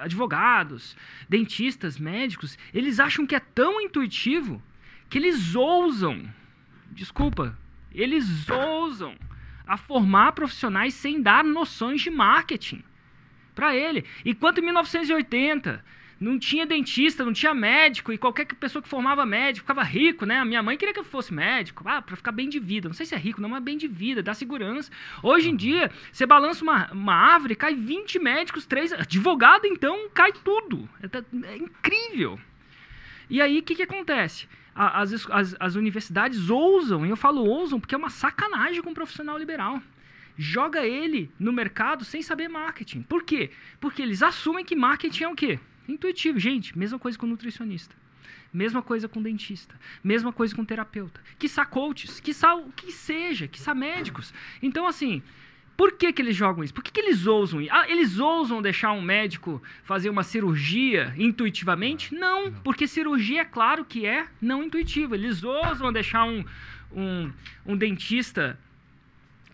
advogados, 0.00 0.96
dentistas, 1.28 1.98
médicos, 1.98 2.58
eles 2.72 3.00
acham 3.00 3.26
que 3.26 3.34
é 3.34 3.40
tão 3.40 3.80
intuitivo 3.80 4.62
que 5.08 5.18
eles 5.18 5.54
ousam, 5.54 6.28
desculpa, 6.90 7.58
eles 7.92 8.48
ousam 8.50 9.16
a 9.66 9.76
formar 9.76 10.32
profissionais 10.32 10.94
sem 10.94 11.20
dar 11.20 11.44
noções 11.44 12.00
de 12.00 12.10
marketing 12.10 12.82
para 13.54 13.74
ele. 13.74 14.04
Enquanto 14.24 14.58
em 14.58 14.64
1980 14.64 15.84
não 16.20 16.38
tinha 16.38 16.66
dentista, 16.66 17.24
não 17.24 17.32
tinha 17.32 17.54
médico, 17.54 18.12
e 18.12 18.18
qualquer 18.18 18.44
que- 18.44 18.54
pessoa 18.54 18.82
que 18.82 18.88
formava 18.88 19.24
médico 19.24 19.64
ficava 19.64 19.82
rico, 19.82 20.26
né? 20.26 20.38
A 20.38 20.44
minha 20.44 20.62
mãe 20.62 20.76
queria 20.76 20.92
que 20.92 20.98
eu 21.00 21.04
fosse 21.04 21.32
médico, 21.32 21.84
ah, 21.86 22.02
para 22.02 22.16
ficar 22.16 22.32
bem 22.32 22.48
de 22.48 22.58
vida. 22.58 22.88
Não 22.88 22.94
sei 22.94 23.06
se 23.06 23.14
é 23.14 23.18
rico, 23.18 23.40
não, 23.40 23.48
mas 23.48 23.62
bem 23.62 23.78
de 23.78 23.86
vida, 23.86 24.22
dá 24.22 24.34
segurança. 24.34 24.90
Hoje 25.22 25.48
em 25.48 25.54
dia, 25.56 25.90
você 26.12 26.26
balança 26.26 26.62
uma, 26.64 26.90
uma 26.92 27.14
árvore, 27.14 27.54
cai 27.54 27.74
20 27.74 28.18
médicos, 28.18 28.66
três. 28.66 28.92
Advogado, 28.92 29.64
então, 29.66 30.08
cai 30.12 30.32
tudo. 30.32 30.88
É, 31.02 31.08
tá- 31.08 31.24
é 31.44 31.56
incrível. 31.56 32.38
E 33.30 33.40
aí, 33.40 33.58
o 33.58 33.62
que, 33.62 33.74
que 33.76 33.82
acontece? 33.82 34.48
As, 34.74 35.12
as, 35.30 35.56
as 35.58 35.74
universidades 35.74 36.50
ousam, 36.50 37.04
e 37.04 37.10
eu 37.10 37.16
falo 37.16 37.44
ousam 37.44 37.78
porque 37.80 37.94
é 37.94 37.98
uma 37.98 38.10
sacanagem 38.10 38.80
com 38.82 38.90
o 38.90 38.94
profissional 38.94 39.36
liberal. 39.36 39.82
Joga 40.36 40.86
ele 40.86 41.30
no 41.38 41.52
mercado 41.52 42.04
sem 42.04 42.22
saber 42.22 42.46
marketing. 42.48 43.02
Por 43.02 43.24
quê? 43.24 43.50
Porque 43.80 44.00
eles 44.00 44.22
assumem 44.22 44.64
que 44.64 44.76
marketing 44.76 45.24
é 45.24 45.28
o 45.28 45.34
quê? 45.34 45.58
Intuitivo. 45.88 46.38
Gente, 46.38 46.78
mesma 46.78 46.98
coisa 46.98 47.18
com 47.18 47.26
nutricionista. 47.26 47.96
Mesma 48.52 48.82
coisa 48.82 49.08
com 49.08 49.20
dentista. 49.20 49.74
Mesma 50.02 50.32
coisa 50.32 50.54
com 50.54 50.64
terapeuta. 50.64 51.20
Quiçá 51.38 51.64
coaches. 51.64 52.20
Quiçá 52.20 52.54
o 52.54 52.70
que 52.72 52.92
seja. 52.92 53.48
Quiçá 53.48 53.74
médicos. 53.74 54.32
Então, 54.62 54.86
assim, 54.86 55.22
por 55.76 55.92
que, 55.92 56.12
que 56.12 56.20
eles 56.20 56.34
jogam 56.34 56.64
isso? 56.64 56.74
Por 56.74 56.82
que, 56.82 56.90
que 56.90 56.98
eles 56.98 57.26
ousam? 57.26 57.60
Ah, 57.70 57.88
eles 57.88 58.18
ousam 58.18 58.60
deixar 58.60 58.92
um 58.92 59.00
médico 59.00 59.62
fazer 59.84 60.10
uma 60.10 60.24
cirurgia 60.24 61.14
intuitivamente? 61.16 62.14
Não, 62.14 62.52
porque 62.64 62.88
cirurgia, 62.88 63.42
é 63.42 63.44
claro 63.44 63.84
que 63.84 64.04
é 64.04 64.26
não 64.40 64.62
intuitiva. 64.62 65.14
Eles 65.14 65.44
ousam 65.44 65.92
deixar 65.92 66.24
um, 66.24 66.44
um, 66.92 67.32
um 67.64 67.76
dentista 67.76 68.58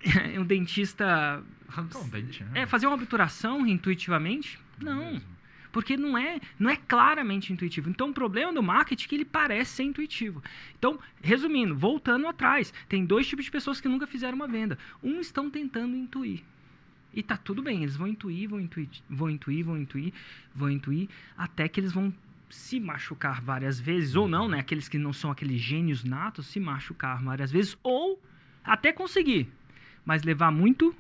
um 0.39 0.45
dentista 0.45 1.43
um 1.79 2.09
dente, 2.09 2.45
né? 2.45 2.63
é, 2.63 2.67
fazer 2.67 2.87
uma 2.87 2.95
obturação 2.95 3.67
intuitivamente? 3.67 4.59
Não. 4.81 5.21
Porque 5.75 5.97
não 5.97 6.17
é, 6.17 6.41
não 6.57 6.71
é 6.71 6.77
claramente 6.77 7.53
intuitivo. 7.53 7.91
Então, 7.91 8.11
o 8.11 8.15
problema 8.15 8.53
do 8.53 8.63
marketing 8.63 9.07
é 9.07 9.09
que 9.09 9.15
ele 9.17 9.25
parece 9.25 9.73
ser 9.73 9.83
intuitivo. 9.83 10.41
Então, 10.79 11.01
resumindo, 11.21 11.75
voltando 11.75 12.29
atrás, 12.29 12.73
tem 12.89 13.05
dois 13.05 13.27
tipos 13.27 13.45
de 13.45 13.51
pessoas 13.51 13.81
que 13.81 13.89
nunca 13.89 14.07
fizeram 14.07 14.37
uma 14.37 14.47
venda. 14.47 14.79
Um 15.03 15.19
estão 15.19 15.51
tentando 15.51 15.97
intuir. 15.97 16.45
E 17.13 17.25
tá 17.25 17.37
tudo 17.37 17.61
bem, 17.61 17.83
eles 17.83 17.97
vão 17.97 18.07
intuir, 18.07 18.49
vão 18.49 18.61
intuir, 18.61 18.89
vão 19.11 19.29
intuir, 19.29 19.65
vão 19.65 19.77
intuir, 19.77 20.13
vão 20.55 20.71
intuir, 20.71 21.09
até 21.37 21.69
que 21.69 21.81
eles 21.81 21.93
vão 21.93 22.15
se 22.49 22.79
machucar 22.79 23.41
várias 23.41 23.81
vezes, 23.81 24.15
ou 24.15 24.29
não, 24.29 24.47
né? 24.47 24.61
Aqueles 24.61 24.89
que 24.89 24.97
não 24.97 25.13
são 25.13 25.33
aqueles 25.33 25.61
gênios 25.61 26.05
natos, 26.05 26.47
se 26.47 26.61
machucar 26.61 27.21
várias 27.21 27.51
vezes, 27.51 27.77
ou 27.83 28.23
até 28.63 28.93
conseguir, 28.93 29.49
mas 30.05 30.23
levar 30.23 30.53
muito 30.53 30.95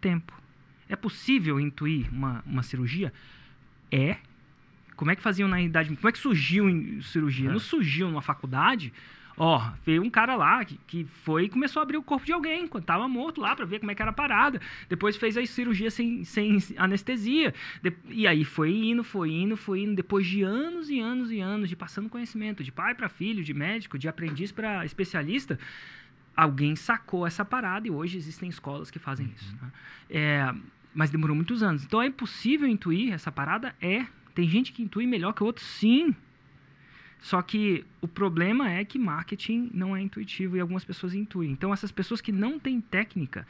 tempo. 0.00 0.40
É 0.88 0.94
possível 0.94 1.58
intuir 1.58 2.08
uma, 2.12 2.44
uma 2.46 2.62
cirurgia? 2.62 3.12
É. 3.90 4.16
Como 4.96 5.10
é 5.10 5.16
que 5.16 5.22
faziam 5.22 5.48
na 5.48 5.60
idade? 5.60 5.94
Como 5.96 6.08
é 6.08 6.12
que 6.12 6.18
surgiu 6.18 6.68
em 6.68 7.00
cirurgia? 7.00 7.48
É. 7.48 7.52
Não 7.52 7.58
surgiu 7.58 8.08
numa 8.08 8.22
faculdade. 8.22 8.92
Ó, 9.42 9.70
veio 9.86 10.02
um 10.02 10.10
cara 10.10 10.36
lá 10.36 10.62
que, 10.66 10.78
que 10.86 11.04
foi 11.24 11.44
e 11.44 11.48
começou 11.48 11.80
a 11.80 11.82
abrir 11.82 11.96
o 11.96 12.02
corpo 12.02 12.26
de 12.26 12.32
alguém 12.32 12.68
quando 12.68 12.84
tava 12.84 13.08
morto 13.08 13.40
lá 13.40 13.56
pra 13.56 13.64
ver 13.64 13.78
como 13.78 13.90
é 13.90 13.94
que 13.94 14.02
era 14.02 14.10
a 14.10 14.14
parada. 14.14 14.60
Depois 14.86 15.16
fez 15.16 15.34
a 15.38 15.46
cirurgia 15.46 15.90
sem, 15.90 16.24
sem 16.24 16.58
anestesia. 16.76 17.54
De- 17.82 17.94
e 18.10 18.26
aí 18.26 18.44
foi 18.44 18.70
indo, 18.70 19.02
foi 19.02 19.30
indo, 19.30 19.56
foi 19.56 19.80
indo. 19.80 19.94
Depois 19.94 20.26
de 20.26 20.42
anos 20.42 20.90
e 20.90 21.00
anos 21.00 21.32
e 21.32 21.40
anos 21.40 21.70
de 21.70 21.76
passando 21.76 22.10
conhecimento 22.10 22.62
de 22.62 22.70
pai 22.70 22.94
para 22.94 23.08
filho, 23.08 23.42
de 23.42 23.54
médico, 23.54 23.98
de 23.98 24.08
aprendiz 24.08 24.52
para 24.52 24.84
especialista, 24.84 25.58
alguém 26.36 26.76
sacou 26.76 27.26
essa 27.26 27.42
parada 27.42 27.88
e 27.88 27.90
hoje 27.90 28.18
existem 28.18 28.50
escolas 28.50 28.90
que 28.90 28.98
fazem 28.98 29.32
isso. 29.34 29.56
né? 29.62 29.72
É, 30.10 30.54
mas 30.94 31.10
demorou 31.10 31.36
muitos 31.36 31.62
anos. 31.62 31.84
Então 31.84 32.02
é 32.02 32.06
impossível 32.06 32.68
intuir 32.68 33.12
essa 33.12 33.30
parada? 33.30 33.74
É. 33.80 34.06
Tem 34.34 34.48
gente 34.48 34.72
que 34.72 34.82
intui 34.82 35.06
melhor 35.06 35.32
que 35.32 35.42
outros? 35.42 35.66
Sim. 35.66 36.14
Só 37.20 37.42
que 37.42 37.84
o 38.00 38.08
problema 38.08 38.70
é 38.70 38.84
que 38.84 38.98
marketing 38.98 39.70
não 39.74 39.94
é 39.94 40.00
intuitivo 40.00 40.56
e 40.56 40.60
algumas 40.60 40.84
pessoas 40.84 41.14
intuem. 41.14 41.50
Então 41.50 41.72
essas 41.72 41.92
pessoas 41.92 42.20
que 42.20 42.32
não 42.32 42.58
têm 42.58 42.80
técnica 42.80 43.46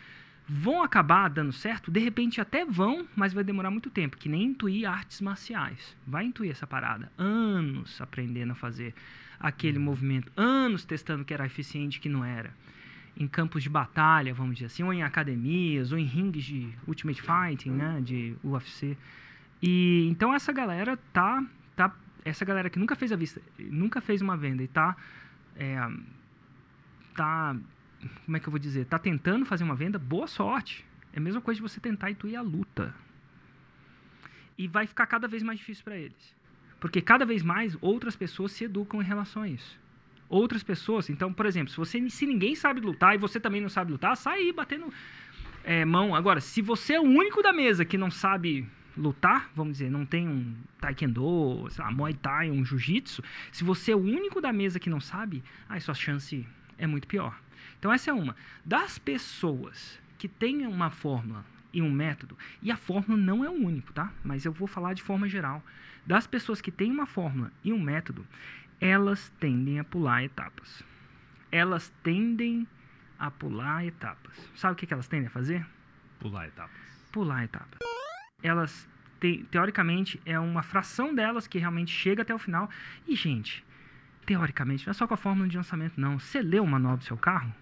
vão 0.49 0.83
acabar 0.83 1.29
dando 1.29 1.53
certo, 1.53 1.93
de 1.93 2.01
repente 2.01 2.41
até 2.41 2.65
vão, 2.65 3.07
mas 3.15 3.33
vai 3.33 3.45
demorar 3.45 3.71
muito 3.71 3.89
tempo, 3.89 4.17
que 4.17 4.29
nem 4.29 4.47
intuir 4.47 4.89
artes 4.89 5.21
marciais. 5.21 5.97
Vai 6.05 6.25
intuir 6.25 6.51
essa 6.51 6.67
parada. 6.67 7.11
Anos 7.17 8.01
aprendendo 8.01 8.51
a 8.51 8.57
fazer 8.57 8.93
aquele 9.39 9.79
movimento, 9.79 10.33
anos 10.37 10.85
testando 10.85 11.25
que 11.25 11.33
era 11.33 11.47
eficiente 11.47 12.01
que 12.01 12.09
não 12.09 12.25
era. 12.25 12.53
Em 13.21 13.29
campos 13.29 13.63
de 13.63 13.69
batalha, 13.69 14.35
vamos 14.35 14.55
dizer 14.55 14.67
assim, 14.67 14.83
ou 14.83 14.93
em 14.93 15.03
academias, 15.03 15.93
ou 15.93 15.99
em 15.99 16.05
rings 16.05 16.43
de 16.43 16.69
Ultimate 16.89 17.23
Fighting, 17.23 17.71
né, 17.71 18.01
de 18.03 18.35
UFC. 18.43 18.97
E 19.63 20.09
então 20.11 20.35
essa 20.35 20.53
galera 20.53 20.97
tá 21.13 21.45
tá 21.77 21.95
essa 22.25 22.45
galera 22.45 22.69
que 22.69 22.79
nunca 22.79 22.97
fez 22.97 23.13
a 23.13 23.17
vista, 23.17 23.41
nunca 23.59 24.01
fez 24.01 24.23
uma 24.23 24.37
venda 24.37 24.63
e 24.63 24.69
tá 24.69 24.97
é, 25.55 25.79
tá 27.15 27.57
como 28.25 28.37
é 28.37 28.41
que 28.41 28.49
eu 28.49 28.51
vou 28.51 28.59
dizer, 28.59 28.87
tá 28.87 28.99
tentando 28.99 29.45
fazer 29.45 29.65
uma 29.65 29.75
venda, 29.75 29.99
boa 29.99 30.27
sorte. 30.27 30.85
É 31.13 31.19
a 31.19 31.21
mesma 31.21 31.41
coisa 31.41 31.57
de 31.59 31.63
você 31.63 31.81
tentar 31.81 32.11
intuir 32.11 32.39
a 32.39 32.43
luta. 32.43 32.95
E 34.57 34.69
vai 34.69 34.87
ficar 34.87 35.07
cada 35.07 35.27
vez 35.27 35.43
mais 35.43 35.59
difícil 35.59 35.85
para 35.85 35.97
eles. 35.97 36.37
Porque 36.79 37.01
cada 37.01 37.27
vez 37.27 37.43
mais 37.43 37.77
outras 37.81 38.17
pessoas 38.17 38.53
se 38.53 38.65
educam 38.65 39.03
em 39.03 39.05
relação 39.05 39.43
a 39.43 39.49
isso. 39.49 39.79
Outras 40.31 40.63
pessoas, 40.63 41.11
então, 41.11 41.33
por 41.33 41.45
exemplo, 41.45 41.73
se 41.73 41.77
você 41.77 42.09
se 42.09 42.25
ninguém 42.25 42.55
sabe 42.55 42.81
lutar 42.81 43.17
e 43.17 43.19
você 43.19 43.41
também 43.41 43.61
não 43.61 43.69
sabe 43.69 43.91
lutar, 43.91 44.17
sai 44.17 44.53
batendo 44.53 44.91
é, 45.65 45.85
mão. 45.85 46.15
Agora, 46.15 46.41
se 46.41 46.63
você 46.63 46.95
é 46.95 47.01
o 47.01 47.03
único 47.03 47.43
da 47.43 47.53
mesa 47.53 47.85
que 47.85 47.99
não 47.99 48.13
sabe 48.13 48.65
lutar, 48.97 49.51
vamos 49.57 49.73
dizer, 49.73 49.91
não 49.91 50.07
tem 50.07 50.29
um 50.29 50.55
taekwondo, 50.81 51.67
sei 51.71 51.85
lá, 51.85 51.91
muay 51.91 52.15
thai, 52.15 52.49
um 52.49 52.65
jiu-jitsu, 52.65 53.25
se 53.51 53.65
você 53.65 53.91
é 53.91 53.97
o 53.97 53.99
único 53.99 54.41
da 54.41 54.53
mesa 54.53 54.79
que 54.79 54.89
não 54.89 55.01
sabe, 55.01 55.43
aí 55.69 55.81
sua 55.81 55.95
chance 55.95 56.47
é 56.79 56.87
muito 56.87 57.09
pior. 57.09 57.37
Então 57.81 57.93
essa 57.93 58.11
é 58.11 58.15
uma. 58.15 58.37
Das 58.65 59.01
pessoas 59.01 59.99
que 60.17 60.29
têm 60.29 60.65
uma 60.65 60.91
fórmula 60.91 61.45
e 61.73 61.83
um 61.83 61.91
método, 61.91 62.39
e 62.63 62.71
a 62.71 62.77
fórmula 62.77 63.21
não 63.21 63.45
é 63.45 63.49
o 63.49 63.53
único, 63.53 63.93
tá? 63.93 64.13
Mas 64.23 64.45
eu 64.45 64.53
vou 64.53 64.69
falar 64.69 64.95
de 64.95 65.03
forma 65.03 65.29
geral. 65.29 65.61
Das 66.07 66.27
pessoas 66.27 66.61
que 66.61 66.71
têm 66.71 66.91
uma 66.91 67.07
fórmula 67.07 67.53
e 67.63 67.73
um 67.73 67.81
método, 67.81 68.27
elas 68.81 69.31
tendem 69.41 69.79
a 69.79 69.85
pular 69.85 70.25
etapas. 70.25 70.83
Elas 71.53 71.93
tendem 72.03 72.67
a 73.19 73.31
pular 73.31 73.85
etapas. 73.85 74.33
Sabe 74.55 74.73
o 74.73 74.77
que 74.77 74.93
elas 74.93 75.09
tendem 75.09 75.27
a 75.27 75.31
fazer? 75.31 75.67
Pular 76.19 76.47
etapas. 76.49 76.77
pular 77.13 77.45
etapas. 77.45 77.79
Elas, 78.43 78.89
te- 79.21 79.45
teoricamente, 79.51 80.21
é 80.25 80.39
uma 80.39 80.63
fração 80.63 81.15
delas 81.15 81.47
que 81.47 81.59
realmente 81.59 81.91
chega 81.93 82.23
até 82.23 82.35
o 82.35 82.39
final. 82.39 82.71
E, 83.07 83.15
gente, 83.17 83.65
teoricamente, 84.25 84.87
não 84.87 84.93
é 84.93 84.95
só 84.95 85.07
com 85.07 85.15
a 85.15 85.17
fórmula 85.17 85.49
de 85.49 85.57
lançamento, 85.57 86.01
não. 86.01 86.19
Você 86.19 86.41
leu 86.41 86.63
o 86.63 86.67
manual 86.67 86.97
do 86.97 87.05
seu 87.05 87.17
carro, 87.17 87.53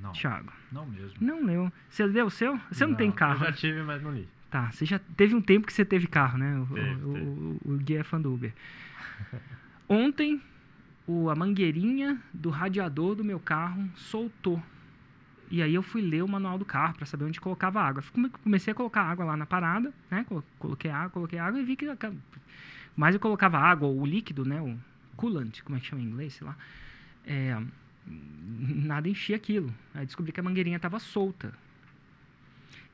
Não, 0.00 0.12
Thiago? 0.12 0.52
não 0.70 0.86
mesmo. 0.86 1.16
Não 1.20 1.44
leu. 1.44 1.72
Você 1.88 2.06
leu 2.06 2.26
o 2.26 2.30
seu? 2.30 2.60
Você 2.70 2.86
não, 2.86 2.94
tem 2.94 3.08
Não, 3.08 3.14
carro. 3.16 3.34
Eu 3.44 3.46
já 3.46 3.52
tive, 3.52 3.82
mas 3.82 4.00
não 4.02 4.12
li. 4.12 4.28
Tá, 4.50 4.70
você 4.70 4.84
já 4.86 4.98
teve 4.98 5.34
um 5.34 5.40
tempo 5.42 5.66
que 5.66 5.72
você 5.72 5.84
teve 5.84 6.06
carro, 6.06 6.38
né? 6.38 6.56
O, 6.60 6.66
Teve, 6.66 6.90
o, 7.04 7.12
teve. 7.12 7.26
o, 7.26 7.60
o 7.64 7.76
Gui 7.78 7.96
é 7.96 8.04
fã 8.04 8.20
do 8.20 8.32
Uber. 8.32 8.52
Ontem, 9.88 10.40
o, 11.06 11.30
a 11.30 11.34
mangueirinha 11.36 12.20
do 12.32 12.50
radiador 12.50 13.14
do 13.14 13.24
meu 13.24 13.38
carro 13.38 13.88
soltou. 13.96 14.62
E 15.48 15.62
aí 15.62 15.74
eu 15.74 15.82
fui 15.82 16.02
ler 16.02 16.22
o 16.22 16.28
manual 16.28 16.58
do 16.58 16.64
carro 16.64 16.94
para 16.94 17.06
saber 17.06 17.24
onde 17.24 17.40
colocava 17.40 17.80
água. 17.80 18.02
Come- 18.12 18.30
Comecei 18.30 18.72
a 18.72 18.74
colocar 18.74 19.02
água 19.02 19.24
lá 19.24 19.36
na 19.36 19.46
parada, 19.46 19.92
né? 20.10 20.24
Colo- 20.28 20.44
Coloquei 20.58 20.90
água, 20.90 21.10
coloquei 21.10 21.38
água 21.38 21.60
e 21.60 21.64
vi 21.64 21.76
que... 21.76 21.86
Mas 22.96 23.14
eu 23.14 23.20
colocava 23.20 23.58
água, 23.58 23.88
o 23.88 24.04
líquido, 24.04 24.44
né? 24.44 24.60
O 24.60 24.76
coolant, 25.16 25.62
como 25.62 25.76
é 25.76 25.80
que 25.80 25.86
chama 25.86 26.02
em 26.02 26.06
inglês, 26.06 26.34
sei 26.34 26.46
lá. 26.46 26.56
É, 27.24 27.56
nada 28.06 29.08
enchia 29.08 29.36
aquilo. 29.36 29.72
Aí 29.94 30.04
descobri 30.04 30.32
que 30.32 30.40
a 30.40 30.42
mangueirinha 30.42 30.76
estava 30.76 30.98
solta. 30.98 31.52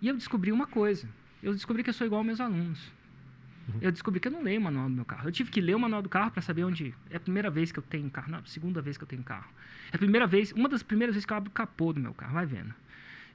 E 0.00 0.08
eu 0.08 0.14
descobri 0.14 0.52
uma 0.52 0.66
coisa. 0.66 1.08
Eu 1.42 1.52
descobri 1.54 1.82
que 1.82 1.88
eu 1.90 1.94
sou 1.94 2.06
igual 2.06 2.18
aos 2.20 2.26
meus 2.26 2.40
alunos. 2.40 2.92
Eu 3.81 3.92
descobri 3.92 4.21
que 4.21 4.28
eu 4.28 4.33
não 4.33 4.42
leio 4.42 4.61
o 4.61 4.64
manual 4.64 4.88
do 4.88 4.95
meu 4.95 5.04
carro. 5.04 5.28
Eu 5.28 5.33
tive 5.33 5.50
que 5.50 5.61
ler 5.61 5.75
o 5.75 5.81
manual 5.81 6.02
do 6.02 6.09
carro 6.09 6.31
para 6.31 6.42
saber 6.42 6.64
onde. 6.64 6.95
É 7.11 7.16
a 7.16 7.21
primeira 7.21 7.50
vez 7.50 7.71
que 7.71 7.78
eu 7.78 7.83
tenho 7.83 8.09
carro. 8.11 8.31
Não, 8.31 8.45
segunda 8.45 8.81
vez 8.81 8.97
que 8.97 9.04
eu 9.04 9.09
tenho 9.09 9.23
carro. 9.23 9.49
É 9.92 9.97
a 9.97 9.99
primeira 9.99 10.26
vez, 10.26 10.52
uma 10.52 10.69
das 10.69 10.83
primeiras 10.83 11.14
vezes 11.14 11.26
que 11.26 11.33
eu 11.33 11.37
abro 11.37 11.50
o 11.50 11.52
capô 11.52 11.92
do 11.92 12.00
meu 12.00 12.14
carro, 12.14 12.35
vai 12.35 12.47
vendo. 12.47 12.75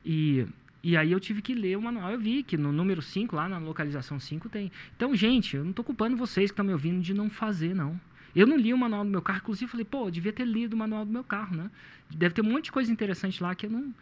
E, 0.05 0.45
e 0.83 0.95
aí 0.95 1.11
eu 1.11 1.19
tive 1.19 1.41
que 1.41 1.53
ler 1.53 1.77
o 1.77 1.81
manual. 1.81 2.11
Eu 2.11 2.19
vi 2.19 2.43
que 2.43 2.57
no 2.57 2.71
número 2.71 3.01
5, 3.01 3.35
lá 3.35 3.47
na 3.47 3.57
localização 3.57 4.19
5, 4.19 4.49
tem. 4.49 4.71
Então, 4.95 5.15
gente, 5.15 5.55
eu 5.55 5.63
não 5.63 5.73
tô 5.73 5.83
culpando 5.83 6.17
vocês 6.17 6.51
que 6.51 6.53
estão 6.53 6.65
me 6.65 6.73
ouvindo 6.73 7.01
de 7.01 7.13
não 7.13 7.29
fazer, 7.29 7.73
não. 7.73 7.99
Eu 8.35 8.45
não 8.45 8.57
li 8.57 8.73
o 8.73 8.77
manual 8.77 9.03
do 9.03 9.09
meu 9.09 9.21
carro, 9.21 9.39
inclusive 9.39 9.71
falei, 9.71 9.85
pô, 9.85 10.07
eu 10.07 10.11
devia 10.11 10.31
ter 10.31 10.45
lido 10.45 10.73
o 10.73 10.77
manual 10.77 11.03
do 11.03 11.11
meu 11.11 11.23
carro, 11.23 11.55
né? 11.55 11.71
Deve 12.09 12.35
ter 12.35 12.41
um 12.41 12.51
monte 12.51 12.65
de 12.65 12.71
coisa 12.71 12.91
interessante 12.91 13.41
lá 13.41 13.55
que 13.55 13.65
eu 13.65 13.69
não. 13.69 13.93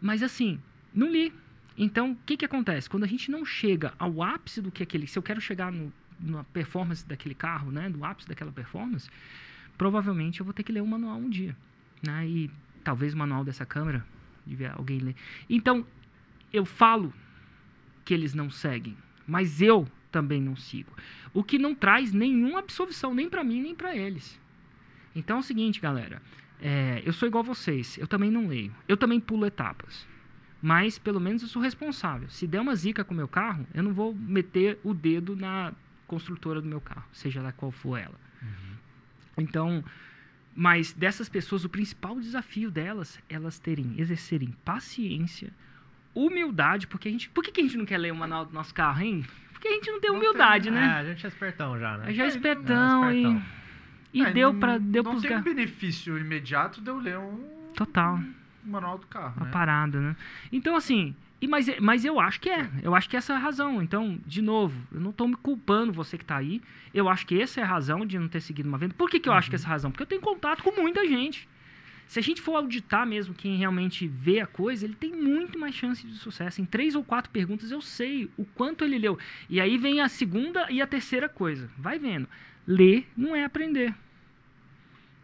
Mas 0.00 0.22
assim, 0.22 0.60
não 0.94 1.10
li. 1.10 1.32
Então, 1.76 2.12
o 2.12 2.16
que, 2.26 2.36
que 2.36 2.44
acontece? 2.44 2.88
Quando 2.88 3.04
a 3.04 3.06
gente 3.06 3.30
não 3.30 3.44
chega 3.44 3.94
ao 3.98 4.22
ápice 4.22 4.60
do 4.60 4.70
que 4.70 4.82
aquele. 4.82 5.06
Se 5.06 5.18
eu 5.18 5.22
quero 5.22 5.40
chegar 5.40 5.72
no, 5.72 5.92
na 6.18 6.44
performance 6.44 7.06
daquele 7.06 7.34
carro, 7.34 7.70
né? 7.70 7.88
Do 7.88 8.04
ápice 8.04 8.28
daquela 8.28 8.52
performance, 8.52 9.08
provavelmente 9.78 10.40
eu 10.40 10.44
vou 10.44 10.52
ter 10.52 10.62
que 10.62 10.72
ler 10.72 10.82
o 10.82 10.86
manual 10.86 11.16
um 11.16 11.30
dia. 11.30 11.56
Né? 12.02 12.26
E 12.26 12.50
talvez 12.84 13.14
o 13.14 13.16
manual 13.16 13.44
dessa 13.44 13.64
câmera, 13.64 14.04
devia 14.46 14.72
alguém 14.72 14.98
ler. 14.98 15.16
Então, 15.48 15.86
eu 16.52 16.64
falo 16.64 17.12
que 18.04 18.12
eles 18.12 18.34
não 18.34 18.50
seguem, 18.50 18.96
mas 19.26 19.62
eu 19.62 19.86
também 20.10 20.42
não 20.42 20.56
sigo. 20.56 20.92
O 21.32 21.44
que 21.44 21.58
não 21.58 21.74
traz 21.74 22.12
nenhuma 22.12 22.58
absolvição, 22.58 23.14
nem 23.14 23.28
para 23.28 23.44
mim, 23.44 23.62
nem 23.62 23.74
para 23.74 23.96
eles. 23.96 24.40
Então 25.14 25.36
é 25.36 25.40
o 25.40 25.42
seguinte, 25.42 25.80
galera. 25.80 26.20
é, 26.60 27.02
eu 27.04 27.12
sou 27.12 27.26
igual 27.26 27.42
a 27.42 27.46
vocês, 27.46 27.96
eu 27.98 28.06
também 28.06 28.30
não 28.30 28.46
leio. 28.46 28.74
Eu 28.86 28.96
também 28.96 29.20
pulo 29.20 29.46
etapas. 29.46 30.06
Mas 30.62 30.98
pelo 30.98 31.18
menos 31.20 31.42
eu 31.42 31.48
sou 31.48 31.62
responsável. 31.62 32.28
Se 32.28 32.46
der 32.46 32.60
uma 32.60 32.74
zica 32.74 33.02
com 33.02 33.14
o 33.14 33.16
meu 33.16 33.28
carro, 33.28 33.66
eu 33.72 33.82
não 33.82 33.92
vou 33.94 34.14
meter 34.14 34.78
o 34.84 34.92
dedo 34.92 35.34
na 35.34 35.72
construtora 36.06 36.60
do 36.60 36.66
meu 36.68 36.80
carro, 36.80 37.06
seja 37.12 37.40
lá 37.40 37.50
qual 37.52 37.70
for 37.70 37.96
ela. 37.96 38.18
Então, 39.38 39.82
mas 40.54 40.92
dessas 40.92 41.28
pessoas, 41.28 41.64
o 41.64 41.68
principal 41.68 42.18
desafio 42.20 42.70
delas, 42.70 43.18
elas 43.28 43.58
terem, 43.58 43.94
exercerem 43.98 44.54
paciência, 44.64 45.50
humildade, 46.14 46.86
porque 46.86 47.08
a 47.08 47.10
gente, 47.10 47.28
por 47.30 47.42
que, 47.44 47.52
que 47.52 47.60
a 47.60 47.64
gente 47.64 47.76
não 47.78 47.86
quer 47.86 47.98
ler 47.98 48.12
o 48.12 48.16
manual 48.16 48.44
do 48.44 48.52
nosso 48.52 48.74
carro, 48.74 49.00
hein? 49.02 49.24
Porque 49.52 49.68
a 49.68 49.72
gente 49.72 49.90
não 49.90 50.00
tem 50.00 50.10
Não 50.10 50.18
humildade, 50.18 50.64
tem, 50.64 50.72
né? 50.72 50.84
É, 50.86 50.90
a 50.90 51.04
gente 51.04 51.24
é 51.24 51.28
espertão 51.28 51.78
já, 51.78 51.96
né? 51.98 52.10
É, 52.10 52.14
já 52.14 52.22
é 52.24 52.26
É, 52.26 52.28
espertão 52.28 53.04
é, 53.04 53.14
e, 53.14 53.18
espertão. 53.22 53.42
e 54.12 54.22
É, 54.24 54.32
deu 54.32 54.54
para 54.54 54.78
deu 54.78 55.02
Não 55.04 55.20
tem 55.20 55.30
um 55.30 55.34
gar- 55.34 55.42
benefício 55.42 56.18
imediato 56.18 56.80
de 56.80 56.88
eu 56.90 56.98
ler 56.98 57.18
um 57.18 57.38
Total. 57.74 58.18
Manual 58.64 58.98
do 58.98 59.06
carro, 59.06 59.34
uma 59.36 59.46
né? 59.46 59.52
parada, 59.52 60.00
né? 60.00 60.16
Então, 60.52 60.76
assim, 60.76 61.14
e, 61.40 61.48
mas, 61.48 61.66
mas 61.80 62.04
eu 62.04 62.20
acho 62.20 62.40
que 62.40 62.50
é. 62.50 62.68
Eu 62.82 62.94
acho 62.94 63.08
que 63.08 63.16
essa 63.16 63.32
é 63.32 63.36
a 63.36 63.38
razão. 63.38 63.82
Então, 63.82 64.18
de 64.26 64.42
novo, 64.42 64.78
eu 64.92 65.00
não 65.00 65.10
estou 65.10 65.26
me 65.26 65.36
culpando 65.36 65.92
você 65.92 66.18
que 66.18 66.24
está 66.24 66.36
aí. 66.36 66.60
Eu 66.92 67.08
acho 67.08 67.26
que 67.26 67.40
essa 67.40 67.60
é 67.60 67.64
a 67.64 67.66
razão 67.66 68.04
de 68.04 68.18
não 68.18 68.28
ter 68.28 68.40
seguido 68.40 68.68
uma 68.68 68.76
venda. 68.76 68.94
Por 68.94 69.08
que, 69.08 69.18
que 69.18 69.28
eu 69.28 69.32
acho 69.32 69.48
que 69.48 69.56
essa 69.56 69.66
é 69.66 69.68
a 69.68 69.70
razão? 69.70 69.90
Porque 69.90 70.02
eu 70.02 70.06
tenho 70.06 70.20
contato 70.20 70.62
com 70.62 70.70
muita 70.72 71.06
gente. 71.06 71.48
Se 72.06 72.18
a 72.18 72.22
gente 72.22 72.42
for 72.42 72.56
auditar 72.56 73.06
mesmo 73.06 73.32
quem 73.32 73.56
realmente 73.56 74.06
vê 74.06 74.40
a 74.40 74.46
coisa, 74.46 74.84
ele 74.84 74.96
tem 74.96 75.12
muito 75.12 75.58
mais 75.58 75.74
chance 75.74 76.04
de 76.04 76.14
sucesso. 76.14 76.60
Em 76.60 76.64
três 76.64 76.96
ou 76.96 77.04
quatro 77.04 77.30
perguntas 77.30 77.70
eu 77.70 77.80
sei 77.80 78.28
o 78.36 78.44
quanto 78.44 78.84
ele 78.84 78.98
leu. 78.98 79.16
E 79.48 79.60
aí 79.60 79.78
vem 79.78 80.00
a 80.00 80.08
segunda 80.08 80.66
e 80.70 80.82
a 80.82 80.86
terceira 80.88 81.28
coisa. 81.28 81.70
Vai 81.78 82.00
vendo. 82.00 82.28
Ler 82.66 83.06
não 83.16 83.34
é 83.34 83.44
aprender. 83.44 83.94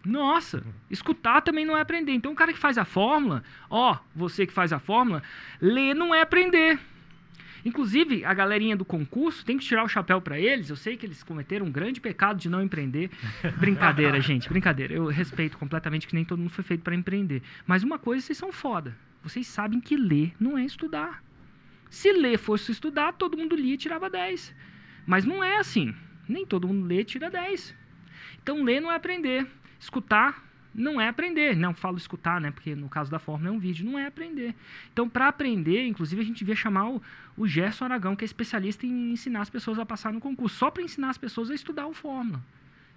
Nossa, 0.07 0.63
escutar 0.89 1.41
também 1.41 1.65
não 1.65 1.77
é 1.77 1.81
aprender. 1.81 2.13
Então 2.13 2.31
o 2.31 2.35
cara 2.37 2.53
que 2.53 2.59
faz 2.59 2.79
a 2.79 2.85
fórmula, 2.85 3.43
ó, 3.69 3.99
você 4.15 4.47
que 4.47 4.53
faz 4.53 4.73
a 4.73 4.79
fórmula, 4.79 5.21
ler 5.61 5.95
não 5.95 6.15
é 6.15 6.23
aprender. 6.23 6.79
Inclusive, 7.65 8.25
a 8.25 8.33
galerinha 8.33 8.77
do 8.77 8.85
concurso 8.85 9.45
tem 9.45 9.59
que 9.59 9.65
tirar 9.65 9.83
o 9.83 9.89
chapéu 9.89 10.21
para 10.21 10.39
eles. 10.39 10.71
Eu 10.71 10.77
sei 10.77 10.97
que 10.97 11.05
eles 11.05 11.25
cometeram 11.25 11.67
um 11.67 11.73
grande 11.73 12.01
pecado 12.01 12.39
de 12.39 12.49
não 12.49 12.63
empreender. 12.63 13.11
Brincadeira, 13.59 14.21
gente, 14.23 14.49
brincadeira. 14.49 14.95
Eu 14.95 15.07
respeito 15.07 15.59
completamente 15.59 16.07
que 16.07 16.15
nem 16.15 16.25
todo 16.25 16.39
mundo 16.39 16.51
foi 16.51 16.63
feito 16.63 16.83
para 16.83 16.95
empreender. 16.95 17.43
Mas 17.67 17.83
uma 17.83 17.99
coisa, 17.99 18.25
vocês 18.25 18.39
são 18.39 18.53
foda. 18.53 18.97
Vocês 19.21 19.49
sabem 19.49 19.81
que 19.81 19.97
ler 19.97 20.33
não 20.39 20.57
é 20.57 20.65
estudar. 20.65 21.25
Se 21.91 22.13
ler 22.13 22.39
fosse 22.39 22.71
estudar, 22.71 23.15
todo 23.15 23.37
mundo 23.37 23.57
lia 23.57 23.75
e 23.75 23.79
tirava 23.79 24.09
10. 24.09 24.55
Mas 25.05 25.25
não 25.25 25.43
é 25.43 25.57
assim. 25.57 25.93
Nem 26.29 26.47
todo 26.47 26.69
mundo 26.69 26.87
lê 26.87 27.01
e 27.01 27.05
tira 27.05 27.29
10. 27.29 27.75
Então, 28.41 28.63
ler 28.63 28.81
não 28.81 28.93
é 28.93 28.95
aprender. 28.95 29.45
Escutar 29.79 30.45
não 30.77 31.01
é 31.01 31.09
aprender. 31.09 31.57
Não 31.57 31.75
falo 31.75 31.97
escutar, 31.97 32.41
né? 32.41 32.51
Porque 32.51 32.75
no 32.75 32.89
caso 32.89 33.11
da 33.11 33.19
fórmula 33.19 33.51
é 33.51 33.53
um 33.53 33.59
vídeo, 33.59 33.85
não 33.85 33.99
é 33.99 34.07
aprender. 34.07 34.55
Então, 34.93 35.09
para 35.09 35.29
aprender, 35.29 35.87
inclusive, 35.87 36.21
a 36.21 36.25
gente 36.25 36.39
devia 36.39 36.55
chamar 36.55 36.91
o, 36.91 37.03
o 37.37 37.47
Gerson 37.47 37.87
Aragão, 37.87 38.15
que 38.15 38.25
é 38.25 38.27
especialista 38.27 38.87
em 38.87 39.13
ensinar 39.13 39.41
as 39.41 39.51
pessoas 39.51 39.79
a 39.79 39.87
passar 39.87 40.13
no 40.13 40.21
concurso, 40.21 40.57
só 40.57 40.71
para 40.71 40.83
ensinar 40.83 41.11
as 41.11 41.19
pessoas 41.19 41.51
a 41.51 41.55
estudar 41.55 41.87
o 41.87 41.95
fórmula. 41.95 42.43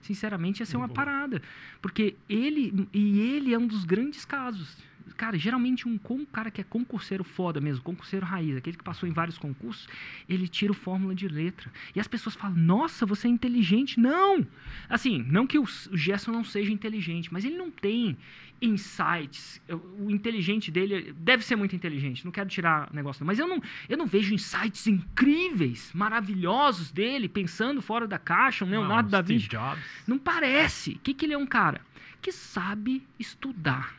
Sinceramente, 0.01 0.59
ia 0.61 0.65
ser 0.65 0.77
uma 0.77 0.89
parada. 0.89 1.41
Porque 1.81 2.15
ele, 2.27 2.87
e 2.93 3.19
ele 3.19 3.53
é 3.53 3.57
um 3.57 3.67
dos 3.67 3.83
grandes 3.85 4.25
casos. 4.25 4.77
Cara, 5.15 5.37
geralmente 5.37 5.87
um, 5.87 5.99
um 6.09 6.25
cara 6.25 6.51
que 6.51 6.61
é 6.61 6.63
concurseiro 6.63 7.23
foda 7.23 7.59
mesmo, 7.59 7.83
concurseiro 7.83 8.25
raiz, 8.25 8.55
aquele 8.55 8.77
que 8.77 8.83
passou 8.83 9.07
em 9.07 9.11
vários 9.11 9.37
concursos, 9.37 9.87
ele 10.27 10.47
tira 10.47 10.71
o 10.71 10.75
fórmula 10.75 11.13
de 11.15 11.27
letra. 11.27 11.71
E 11.95 11.99
as 11.99 12.07
pessoas 12.07 12.35
falam, 12.35 12.57
nossa, 12.57 13.05
você 13.05 13.27
é 13.27 13.31
inteligente. 13.31 13.99
Não! 13.99 14.45
Assim, 14.89 15.23
não 15.29 15.45
que 15.45 15.57
o, 15.57 15.65
Gerson 15.93 16.31
não 16.31 16.43
seja 16.43 16.71
inteligente, 16.71 17.31
mas 17.31 17.45
ele 17.45 17.57
não 17.57 17.69
tem 17.69 18.17
insights. 18.61 19.61
O 19.99 20.09
inteligente 20.09 20.71
dele 20.71 21.13
deve 21.17 21.43
ser 21.43 21.55
muito 21.55 21.75
inteligente, 21.75 22.25
não 22.25 22.31
quero 22.31 22.49
tirar 22.49 22.89
negócio, 22.93 23.21
não. 23.21 23.27
mas 23.27 23.39
eu 23.39 23.47
não, 23.47 23.61
eu 23.87 23.97
não 23.97 24.05
vejo 24.05 24.33
insights 24.33 24.87
incríveis, 24.87 25.91
maravilhosos 25.93 26.91
dele, 26.91 27.29
pensando 27.29 27.81
fora 27.81 28.07
da 28.07 28.19
caixa, 28.19 28.65
um 28.65 28.69
Leonardo 28.69 29.03
Não, 29.03 29.11
da 29.11 29.21
Vinci. 29.21 29.47
Jobs. 29.47 29.83
Não 30.07 30.17
parece. 30.17 30.91
O 30.91 30.99
que, 30.99 31.13
que 31.13 31.25
ele 31.25 31.33
é 31.33 31.37
um 31.37 31.47
cara? 31.47 31.81
Que 32.21 32.31
sabe 32.31 33.01
estudar. 33.17 33.98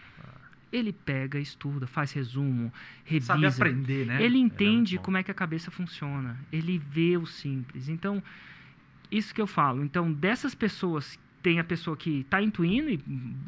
Ele 0.73 0.93
pega, 0.93 1.39
estuda, 1.39 1.87
faz 1.87 2.13
resumo, 2.13 2.73
revisa. 3.05 3.35
Sabe 3.35 3.47
aprender, 3.47 4.07
né? 4.07 4.23
Ele 4.23 4.39
é 4.39 4.41
entende 4.41 4.97
bom. 4.97 5.03
como 5.03 5.17
é 5.17 5.23
que 5.23 5.31
a 5.31 5.35
cabeça 5.35 5.71
funciona. 5.71 6.39
Ele 6.53 6.79
vê 6.79 7.17
o 7.17 7.27
simples. 7.27 7.89
Então, 7.89 8.23
isso 9.11 9.35
que 9.35 9.41
eu 9.41 9.47
falo. 9.47 9.83
Então, 9.83 10.13
dessas 10.13 10.55
pessoas, 10.55 11.19
tem 11.43 11.59
a 11.59 11.65
pessoa 11.65 11.97
que 11.97 12.21
está 12.21 12.41
intuindo 12.41 12.91
e 12.91 12.97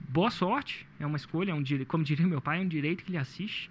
boa 0.09 0.31
sorte. 0.31 0.87
É 0.99 1.07
uma 1.07 1.17
escolha, 1.17 1.53
é 1.53 1.55
um 1.55 1.63
dire... 1.63 1.85
como 1.85 2.03
diria 2.03 2.27
meu 2.27 2.41
pai, 2.41 2.59
é 2.59 2.63
um 2.63 2.69
direito 2.69 3.05
que 3.05 3.11
ele 3.11 3.19
assiste. 3.19 3.71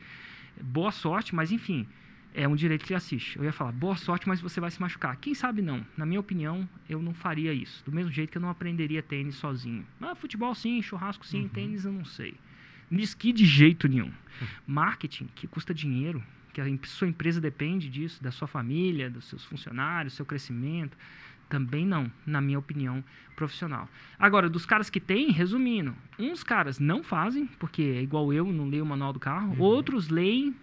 Boa 0.61 0.91
sorte, 0.91 1.33
mas 1.35 1.51
enfim, 1.51 1.87
é 2.33 2.47
um 2.47 2.55
direito 2.55 2.85
que 2.85 2.93
ele 2.93 2.97
assiste. 2.97 3.37
Eu 3.37 3.43
ia 3.43 3.51
falar, 3.51 3.71
boa 3.71 3.95
sorte, 3.95 4.27
mas 4.27 4.39
você 4.39 4.59
vai 4.59 4.71
se 4.71 4.79
machucar. 4.79 5.15
Quem 5.17 5.33
sabe 5.33 5.61
não. 5.61 5.85
Na 5.97 6.05
minha 6.05 6.19
opinião, 6.19 6.67
eu 6.87 7.01
não 7.01 7.13
faria 7.13 7.53
isso. 7.53 7.83
Do 7.83 7.91
mesmo 7.91 8.11
jeito 8.11 8.31
que 8.31 8.37
eu 8.37 8.41
não 8.41 8.49
aprenderia 8.49 9.01
tênis 9.01 9.35
sozinho. 9.35 9.85
Ah, 9.99 10.15
futebol 10.15 10.53
sim, 10.55 10.81
churrasco 10.81 11.25
sim, 11.25 11.47
tênis 11.47 11.85
eu 11.85 11.91
não 11.91 12.05
sei. 12.05 12.35
Esqui 12.91 13.31
de 13.31 13.45
jeito 13.45 13.87
nenhum. 13.87 14.11
Marketing, 14.67 15.27
que 15.35 15.47
custa 15.47 15.73
dinheiro, 15.73 16.23
que 16.53 16.59
a 16.59 16.65
sua 16.83 17.07
empresa 17.07 17.39
depende 17.39 17.89
disso, 17.89 18.21
da 18.21 18.31
sua 18.31 18.47
família, 18.47 19.09
dos 19.09 19.25
seus 19.25 19.45
funcionários, 19.45 20.13
seu 20.13 20.25
crescimento. 20.25 20.97
Também 21.47 21.85
não, 21.85 22.11
na 22.25 22.39
minha 22.39 22.57
opinião 22.57 23.03
profissional. 23.35 23.89
Agora, 24.17 24.49
dos 24.49 24.65
caras 24.65 24.89
que 24.89 24.99
têm, 24.99 25.31
resumindo, 25.31 25.95
uns 26.17 26.43
caras 26.43 26.79
não 26.79 27.03
fazem, 27.03 27.45
porque 27.59 27.81
é 27.81 28.01
igual 28.01 28.31
eu, 28.31 28.51
não 28.51 28.69
leio 28.69 28.83
o 28.83 28.87
manual 28.87 29.11
do 29.11 29.19
carro, 29.19 29.55
outros 29.59 30.07
leem 30.07 30.55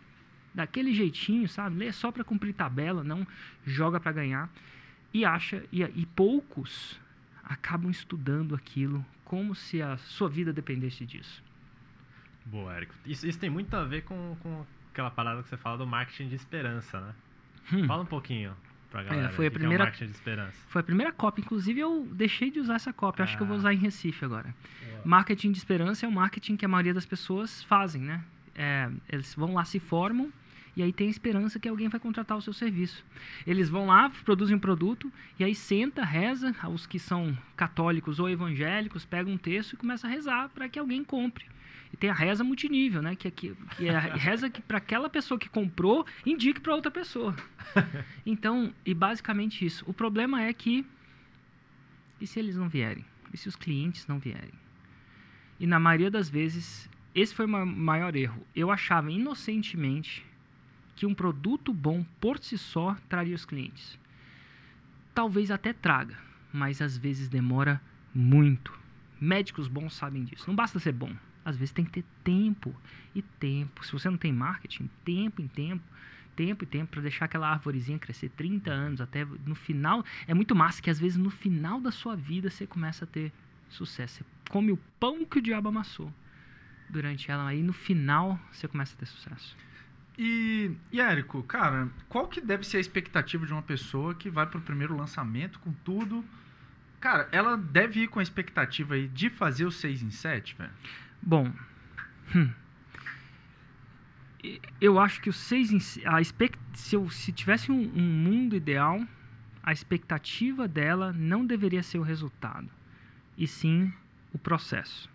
daquele 0.54 0.94
jeitinho, 0.94 1.48
sabe? 1.48 1.76
Lê 1.76 1.92
só 1.92 2.10
para 2.10 2.24
cumprir 2.24 2.54
tabela, 2.54 3.04
não 3.04 3.26
joga 3.66 4.00
para 4.00 4.12
ganhar. 4.12 4.50
E 5.12 5.24
acha, 5.24 5.62
e, 5.72 5.82
e 5.82 6.06
poucos 6.06 6.98
acabam 7.44 7.90
estudando 7.90 8.54
aquilo 8.54 9.04
como 9.24 9.54
se 9.54 9.80
a 9.82 9.96
sua 9.98 10.28
vida 10.28 10.52
dependesse 10.52 11.04
disso. 11.04 11.42
Boa, 12.50 12.74
Érico. 12.74 12.94
Isso, 13.06 13.26
isso 13.26 13.38
tem 13.38 13.50
muito 13.50 13.74
a 13.74 13.84
ver 13.84 14.02
com, 14.02 14.36
com 14.42 14.64
aquela 14.92 15.10
parada 15.10 15.42
que 15.42 15.48
você 15.48 15.56
fala 15.56 15.76
do 15.78 15.86
marketing 15.86 16.28
de 16.28 16.34
esperança, 16.36 17.00
né? 17.00 17.14
Hum. 17.72 17.86
Fala 17.86 18.02
um 18.02 18.06
pouquinho 18.06 18.54
pra 18.90 19.02
galera. 19.02 19.28
foi 19.30 19.46
a 19.46 19.50
que 19.50 19.58
primeira- 19.58 19.84
É 19.84 19.86
marketing 19.86 20.06
de 20.06 20.12
esperança. 20.12 20.56
Foi 20.68 20.80
a 20.80 20.84
primeira 20.84 21.12
cópia, 21.12 21.42
inclusive 21.42 21.78
eu 21.80 22.08
deixei 22.12 22.50
de 22.50 22.58
usar 22.58 22.76
essa 22.76 22.92
cópia, 22.92 23.24
acho 23.24 23.36
que 23.36 23.42
eu 23.42 23.46
vou 23.46 23.56
Ah. 23.56 23.58
usar 23.58 23.74
em 23.74 23.76
Recife 23.76 24.24
agora. 24.24 24.54
Marketing 25.04 25.52
de 25.52 25.58
esperança 25.58 26.06
é 26.06 26.08
o 26.08 26.12
marketing 26.12 26.56
que 26.56 26.64
a 26.64 26.68
maioria 26.68 26.92
das 26.94 27.06
pessoas 27.06 27.62
fazem, 27.64 28.02
né? 28.02 28.24
É, 28.54 28.90
eles 29.08 29.34
vão 29.34 29.54
lá, 29.54 29.64
se 29.64 29.78
formam 29.78 30.32
e 30.74 30.82
aí 30.82 30.92
tem 30.92 31.06
a 31.06 31.10
esperança 31.10 31.58
que 31.60 31.68
alguém 31.68 31.88
vai 31.88 32.00
contratar 32.00 32.36
o 32.36 32.42
seu 32.42 32.52
serviço. 32.52 33.04
Eles 33.46 33.68
vão 33.68 33.86
lá, 33.86 34.10
produzem 34.24 34.56
um 34.56 34.58
produto 34.58 35.12
e 35.38 35.44
aí 35.44 35.54
senta, 35.54 36.02
reza, 36.04 36.54
os 36.72 36.86
que 36.86 36.98
são 36.98 37.36
católicos 37.56 38.18
ou 38.18 38.28
evangélicos 38.28 39.04
pegam 39.04 39.34
um 39.34 39.38
texto 39.38 39.74
e 39.74 39.76
começa 39.76 40.06
a 40.06 40.10
rezar 40.10 40.48
para 40.48 40.68
que 40.68 40.78
alguém 40.78 41.04
compre. 41.04 41.44
E 41.92 41.96
tem 41.96 42.10
a 42.10 42.14
reza 42.14 42.44
multinível, 42.44 43.00
né? 43.00 43.16
Que, 43.16 43.28
é 43.28 43.30
que, 43.30 43.54
que 43.76 43.88
é 43.88 43.94
a 43.96 44.00
reza 44.14 44.50
que 44.50 44.60
para 44.60 44.78
aquela 44.78 45.08
pessoa 45.08 45.38
que 45.38 45.48
comprou 45.48 46.06
indique 46.26 46.60
para 46.60 46.74
outra 46.74 46.90
pessoa. 46.90 47.34
Então, 48.26 48.72
e 48.84 48.92
basicamente 48.94 49.64
isso. 49.64 49.84
O 49.86 49.92
problema 49.94 50.42
é 50.42 50.52
que 50.52 50.84
e 52.20 52.26
se 52.26 52.38
eles 52.38 52.56
não 52.56 52.68
vierem? 52.68 53.04
E 53.32 53.36
se 53.36 53.48
os 53.48 53.56
clientes 53.56 54.06
não 54.06 54.18
vierem? 54.18 54.52
E 55.60 55.66
na 55.66 55.78
maioria 55.78 56.10
das 56.10 56.28
vezes, 56.28 56.88
esse 57.14 57.34
foi 57.34 57.44
o 57.46 57.48
ma- 57.48 57.64
maior 57.66 58.14
erro. 58.16 58.46
Eu 58.54 58.70
achava 58.70 59.10
inocentemente 59.10 60.24
que 60.96 61.06
um 61.06 61.14
produto 61.14 61.72
bom 61.72 62.04
por 62.20 62.38
si 62.38 62.58
só 62.58 62.96
traria 63.08 63.34
os 63.34 63.44
clientes. 63.44 63.98
Talvez 65.14 65.50
até 65.50 65.72
traga, 65.72 66.16
mas 66.52 66.80
às 66.82 66.96
vezes 66.96 67.28
demora 67.28 67.80
muito. 68.14 68.72
Médicos 69.20 69.68
bons 69.68 69.94
sabem 69.94 70.24
disso. 70.24 70.44
Não 70.46 70.54
basta 70.54 70.78
ser 70.78 70.92
bom. 70.92 71.12
Às 71.48 71.56
vezes 71.56 71.72
tem 71.72 71.84
que 71.84 71.90
ter 71.90 72.04
tempo 72.22 72.74
e 73.14 73.22
tempo. 73.22 73.84
Se 73.84 73.92
você 73.92 74.08
não 74.10 74.18
tem 74.18 74.32
marketing, 74.32 74.88
tempo 75.04 75.40
em 75.40 75.48
tempo, 75.48 75.82
tempo 76.36 76.64
e 76.64 76.66
tempo 76.66 76.92
para 76.92 77.02
deixar 77.02 77.24
aquela 77.24 77.48
árvorezinha 77.48 77.98
crescer 77.98 78.28
30 78.30 78.70
anos 78.70 79.00
até 79.00 79.24
no 79.24 79.54
final. 79.54 80.04
É 80.26 80.34
muito 80.34 80.54
massa 80.54 80.82
que 80.82 80.90
às 80.90 81.00
vezes 81.00 81.16
no 81.16 81.30
final 81.30 81.80
da 81.80 81.90
sua 81.90 82.14
vida 82.14 82.50
você 82.50 82.66
começa 82.66 83.04
a 83.04 83.08
ter 83.08 83.32
sucesso. 83.68 84.18
Você 84.18 84.24
come 84.50 84.72
o 84.72 84.78
pão 85.00 85.24
que 85.24 85.38
o 85.38 85.42
diabo 85.42 85.68
amassou 85.68 86.12
durante 86.88 87.30
ela 87.30 87.46
aí 87.46 87.62
no 87.62 87.72
final 87.72 88.38
você 88.50 88.66
começa 88.66 88.94
a 88.94 88.98
ter 88.98 89.06
sucesso. 89.06 89.56
E, 90.16 90.72
e 90.90 91.00
Érico, 91.00 91.42
cara, 91.44 91.88
qual 92.08 92.26
que 92.26 92.40
deve 92.40 92.64
ser 92.64 92.78
a 92.78 92.80
expectativa 92.80 93.46
de 93.46 93.52
uma 93.52 93.62
pessoa 93.62 94.14
que 94.14 94.28
vai 94.28 94.46
pro 94.46 94.60
primeiro 94.60 94.96
lançamento 94.96 95.60
com 95.60 95.72
tudo? 95.84 96.24
Cara, 97.00 97.28
ela 97.30 97.56
deve 97.56 98.00
ir 98.00 98.08
com 98.08 98.18
a 98.18 98.22
expectativa 98.22 98.94
aí 98.94 99.06
de 99.06 99.30
fazer 99.30 99.64
o 99.64 99.70
6 99.70 100.02
em 100.02 100.10
7, 100.10 100.56
velho? 100.56 100.72
Bom, 101.22 101.52
hum, 102.34 102.50
eu 104.80 104.98
acho 104.98 105.20
que 105.20 105.28
o 105.28 105.32
6 105.32 105.72
em 105.72 105.80
si- 105.80 106.02
a 106.06 106.20
expect, 106.20 106.58
se, 106.74 106.94
eu, 106.94 107.08
se 107.10 107.32
tivesse 107.32 107.70
um, 107.72 107.80
um 107.80 108.02
mundo 108.02 108.54
ideal, 108.54 109.00
a 109.62 109.72
expectativa 109.72 110.66
dela 110.68 111.12
não 111.12 111.44
deveria 111.44 111.82
ser 111.82 111.98
o 111.98 112.02
resultado, 112.02 112.68
e 113.36 113.46
sim 113.46 113.92
o 114.32 114.38
processo. 114.38 115.08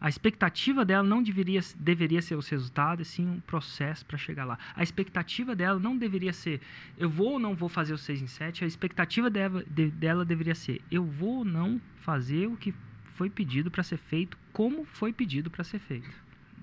A 0.00 0.08
expectativa 0.08 0.84
dela 0.84 1.04
não 1.06 1.22
deveria, 1.22 1.60
deveria 1.76 2.20
ser 2.20 2.34
os 2.34 2.48
resultados, 2.48 3.06
sim 3.06 3.24
um 3.24 3.40
processo 3.40 4.04
para 4.04 4.18
chegar 4.18 4.44
lá. 4.44 4.58
A 4.74 4.82
expectativa 4.82 5.54
dela 5.54 5.78
não 5.78 5.96
deveria 5.96 6.32
ser 6.32 6.60
eu 6.98 7.08
vou 7.08 7.34
ou 7.34 7.38
não 7.38 7.54
vou 7.54 7.68
fazer 7.68 7.92
o 7.92 7.98
6 7.98 8.20
em 8.20 8.26
7, 8.26 8.64
a 8.64 8.66
expectativa 8.66 9.30
dela, 9.30 9.64
de- 9.70 9.92
dela 9.92 10.24
deveria 10.24 10.56
ser 10.56 10.82
eu 10.90 11.04
vou 11.04 11.38
ou 11.38 11.44
não 11.44 11.80
fazer 12.00 12.48
o 12.48 12.56
que 12.56 12.74
foi 13.22 13.30
pedido 13.30 13.70
para 13.70 13.84
ser 13.84 13.98
feito, 13.98 14.36
como 14.52 14.84
foi 14.84 15.12
pedido 15.12 15.48
para 15.48 15.62
ser 15.62 15.78
feito. 15.78 16.10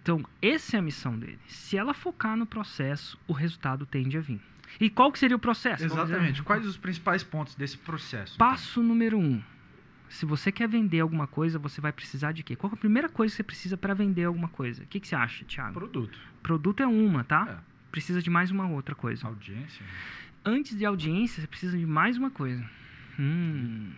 Então, 0.02 0.26
essa 0.42 0.76
é 0.76 0.80
a 0.80 0.82
missão 0.82 1.18
dele. 1.18 1.40
Se 1.48 1.78
ela 1.78 1.94
focar 1.94 2.36
no 2.36 2.46
processo, 2.46 3.18
o 3.26 3.32
resultado 3.32 3.86
tende 3.86 4.18
a 4.18 4.20
vir. 4.20 4.42
E 4.78 4.90
qual 4.90 5.10
que 5.10 5.18
seria 5.18 5.38
o 5.38 5.40
processo? 5.40 5.86
Exatamente. 5.86 6.44
Quais 6.44 6.66
os 6.66 6.76
principais 6.76 7.24
pontos 7.24 7.56
desse 7.56 7.78
processo? 7.78 8.38
Passo 8.38 8.84
número 8.84 9.18
um. 9.18 9.42
Se 10.10 10.26
você 10.26 10.52
quer 10.52 10.68
vender 10.68 11.00
alguma 11.00 11.28
coisa, 11.28 11.58
você 11.58 11.80
vai 11.80 11.94
precisar 11.94 12.34
de 12.34 12.44
quê? 12.44 12.58
Qual 12.58 12.70
é 12.70 12.76
a 12.76 12.78
primeira 12.78 13.08
coisa 13.08 13.32
que 13.32 13.38
você 13.38 13.44
precisa 13.44 13.78
para 13.78 13.94
vender 13.94 14.26
alguma 14.26 14.50
coisa? 14.50 14.84
O 14.84 14.88
que, 14.88 15.00
que 15.00 15.08
você 15.08 15.16
acha, 15.16 15.46
Thiago? 15.46 15.74
Produto. 15.74 16.20
Produto 16.44 16.84
é 16.84 16.88
uma, 16.88 17.24
tá? 17.24 17.48
É. 17.48 17.90
Precisa 17.90 18.22
de 18.22 18.30
mais 18.30 18.52
uma 18.52 18.68
outra 18.68 18.96
coisa. 18.96 19.26
Audiência. 19.26 19.86
Antes 20.44 20.78
de 20.78 20.84
audiência, 20.84 21.40
você 21.40 21.48
precisa 21.48 21.78
de 21.78 21.86
mais 21.86 22.18
uma 22.18 22.30
coisa. 22.30 22.70
Hum. 23.18 23.92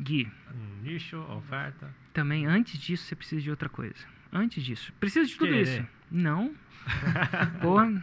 Gui, 0.00 0.26
Um 0.54 0.82
nicho, 0.82 1.18
oferta. 1.18 1.94
Também 2.12 2.46
antes 2.46 2.78
disso 2.78 3.04
você 3.04 3.14
precisa 3.14 3.40
de 3.40 3.50
outra 3.50 3.68
coisa. 3.68 3.94
Antes 4.32 4.62
disso. 4.62 4.92
Precisa 5.00 5.26
de 5.26 5.34
tudo 5.36 5.50
Querer. 5.50 5.62
isso. 5.62 5.86
Não. 6.10 6.54
Porra. 7.60 8.02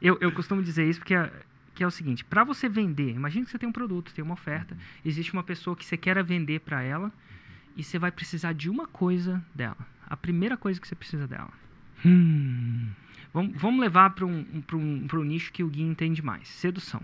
Eu, 0.00 0.18
eu 0.20 0.30
costumo 0.32 0.62
dizer 0.62 0.88
isso 0.88 1.00
porque 1.00 1.14
é, 1.14 1.32
que 1.74 1.82
é 1.82 1.86
o 1.86 1.90
seguinte: 1.90 2.24
para 2.24 2.44
você 2.44 2.68
vender, 2.68 3.10
imagine 3.10 3.44
que 3.44 3.50
você 3.50 3.58
tem 3.58 3.68
um 3.68 3.72
produto, 3.72 4.12
tem 4.12 4.24
uma 4.24 4.34
oferta, 4.34 4.76
existe 5.04 5.32
uma 5.32 5.42
pessoa 5.42 5.76
que 5.76 5.84
você 5.84 5.96
quer 5.96 6.22
vender 6.22 6.60
para 6.60 6.82
ela 6.82 7.12
e 7.76 7.82
você 7.82 7.98
vai 7.98 8.10
precisar 8.10 8.52
de 8.52 8.70
uma 8.70 8.86
coisa 8.86 9.44
dela. 9.54 9.76
A 10.08 10.16
primeira 10.16 10.56
coisa 10.56 10.80
que 10.80 10.86
você 10.86 10.94
precisa 10.94 11.26
dela. 11.26 11.52
Hum. 12.04 12.88
Vamos, 13.36 13.60
vamos 13.60 13.80
levar 13.82 14.14
para 14.14 14.24
um, 14.24 14.46
um, 14.72 14.76
um, 14.78 15.06
um 15.12 15.22
nicho 15.22 15.52
que 15.52 15.62
o 15.62 15.68
Gui 15.68 15.82
entende 15.82 16.22
mais: 16.22 16.48
sedução. 16.48 17.02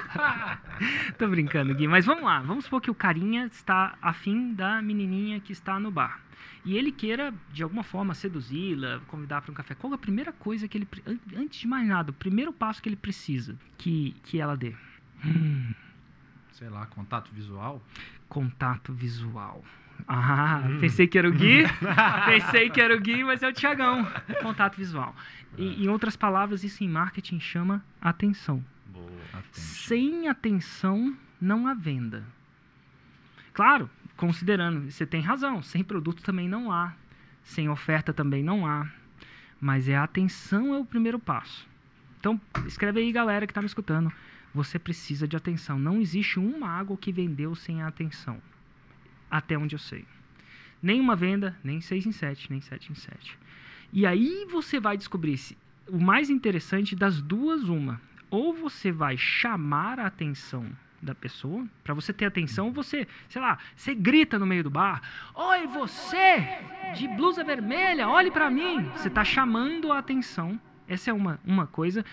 Tô 1.18 1.28
brincando, 1.28 1.74
Gui, 1.74 1.86
mas 1.86 2.06
vamos 2.06 2.24
lá. 2.24 2.40
Vamos 2.40 2.64
supor 2.64 2.80
que 2.80 2.90
o 2.90 2.94
carinha 2.94 3.44
está 3.44 3.98
afim 4.00 4.54
da 4.54 4.80
menininha 4.80 5.38
que 5.38 5.52
está 5.52 5.78
no 5.78 5.90
bar. 5.90 6.22
E 6.64 6.74
ele 6.74 6.90
queira, 6.90 7.34
de 7.52 7.62
alguma 7.62 7.82
forma, 7.82 8.14
seduzi-la, 8.14 9.00
convidar 9.08 9.42
para 9.42 9.52
um 9.52 9.54
café. 9.54 9.74
Qual 9.74 9.92
é 9.92 9.96
a 9.96 9.98
primeira 9.98 10.32
coisa 10.32 10.66
que 10.66 10.78
ele. 10.78 10.88
Antes 11.36 11.60
de 11.60 11.68
mais 11.68 11.86
nada, 11.86 12.12
o 12.12 12.14
primeiro 12.14 12.50
passo 12.50 12.82
que 12.82 12.88
ele 12.88 12.96
precisa 12.96 13.58
que, 13.76 14.16
que 14.22 14.40
ela 14.40 14.56
dê? 14.56 14.72
Hum, 15.22 15.74
Sei 16.50 16.70
lá, 16.70 16.86
contato 16.86 17.30
visual. 17.34 17.82
contato 18.26 18.90
visual. 18.94 19.62
Ah, 20.06 20.62
pensei 20.80 21.06
que 21.06 21.18
era 21.18 21.28
o 21.28 21.32
Gui. 21.32 21.64
pensei 22.26 22.70
que 22.70 22.80
era 22.80 22.94
o 22.94 23.00
Gui, 23.00 23.24
mas 23.24 23.42
é 23.42 23.48
o 23.48 23.52
Tiagão. 23.52 24.06
Contato 24.42 24.76
visual. 24.76 25.14
E, 25.56 25.84
em 25.84 25.88
outras 25.88 26.16
palavras, 26.16 26.62
isso 26.64 26.84
em 26.84 26.88
marketing 26.88 27.40
chama 27.40 27.84
atenção. 28.00 28.64
Boa. 28.86 29.10
Sem 29.52 30.28
atenção, 30.28 31.16
não 31.40 31.66
há 31.66 31.74
venda. 31.74 32.24
Claro, 33.52 33.88
considerando, 34.16 34.90
você 34.90 35.06
tem 35.06 35.20
razão, 35.20 35.62
sem 35.62 35.82
produto 35.82 36.22
também 36.22 36.48
não 36.48 36.70
há, 36.70 36.92
sem 37.42 37.68
oferta 37.68 38.12
também 38.12 38.42
não 38.42 38.66
há, 38.66 38.86
mas 39.60 39.88
é 39.88 39.96
a 39.96 40.04
atenção 40.04 40.74
é 40.74 40.78
o 40.78 40.84
primeiro 40.84 41.18
passo. 41.18 41.66
Então, 42.20 42.40
escreve 42.66 43.00
aí, 43.00 43.10
galera 43.12 43.46
que 43.46 43.52
está 43.52 43.62
me 43.62 43.66
escutando, 43.66 44.12
você 44.54 44.78
precisa 44.78 45.28
de 45.28 45.36
atenção. 45.36 45.78
Não 45.78 46.00
existe 46.00 46.38
uma 46.38 46.68
água 46.68 46.96
que 46.96 47.12
vendeu 47.12 47.54
sem 47.54 47.82
a 47.82 47.86
atenção, 47.86 48.40
até 49.30 49.56
onde 49.56 49.74
eu 49.74 49.78
sei. 49.78 50.04
Nem 50.82 51.00
uma 51.00 51.16
venda, 51.16 51.56
nem 51.64 51.80
6 51.80 52.06
em 52.06 52.12
7, 52.12 52.50
nem 52.50 52.60
7 52.60 52.92
em 52.92 52.94
7. 52.94 53.38
E 53.92 54.06
aí 54.06 54.46
você 54.50 54.78
vai 54.78 54.96
descobrir 54.96 55.36
se 55.38 55.56
o 55.88 55.98
mais 55.98 56.30
interessante 56.30 56.94
das 56.94 57.22
duas, 57.22 57.68
uma. 57.68 58.00
Ou 58.30 58.52
você 58.52 58.90
vai 58.90 59.16
chamar 59.16 59.98
a 59.98 60.06
atenção 60.06 60.66
da 61.00 61.14
pessoa, 61.14 61.66
para 61.84 61.94
você 61.94 62.12
ter 62.12 62.24
atenção, 62.24 62.72
você, 62.72 63.06
sei 63.28 63.40
lá, 63.40 63.58
você 63.76 63.94
grita 63.94 64.38
no 64.38 64.46
meio 64.46 64.64
do 64.64 64.70
bar: 64.70 65.00
"Oi, 65.34 65.66
você 65.66 66.42
de 66.94 67.06
blusa 67.08 67.44
vermelha, 67.44 68.08
olhe 68.08 68.30
para 68.30 68.50
mim". 68.50 68.82
Você 68.96 69.08
está 69.08 69.24
chamando 69.24 69.92
a 69.92 69.98
atenção. 69.98 70.60
Essa 70.88 71.10
é 71.10 71.12
uma, 71.12 71.40
uma 71.44 71.66
coisa. 71.66 72.04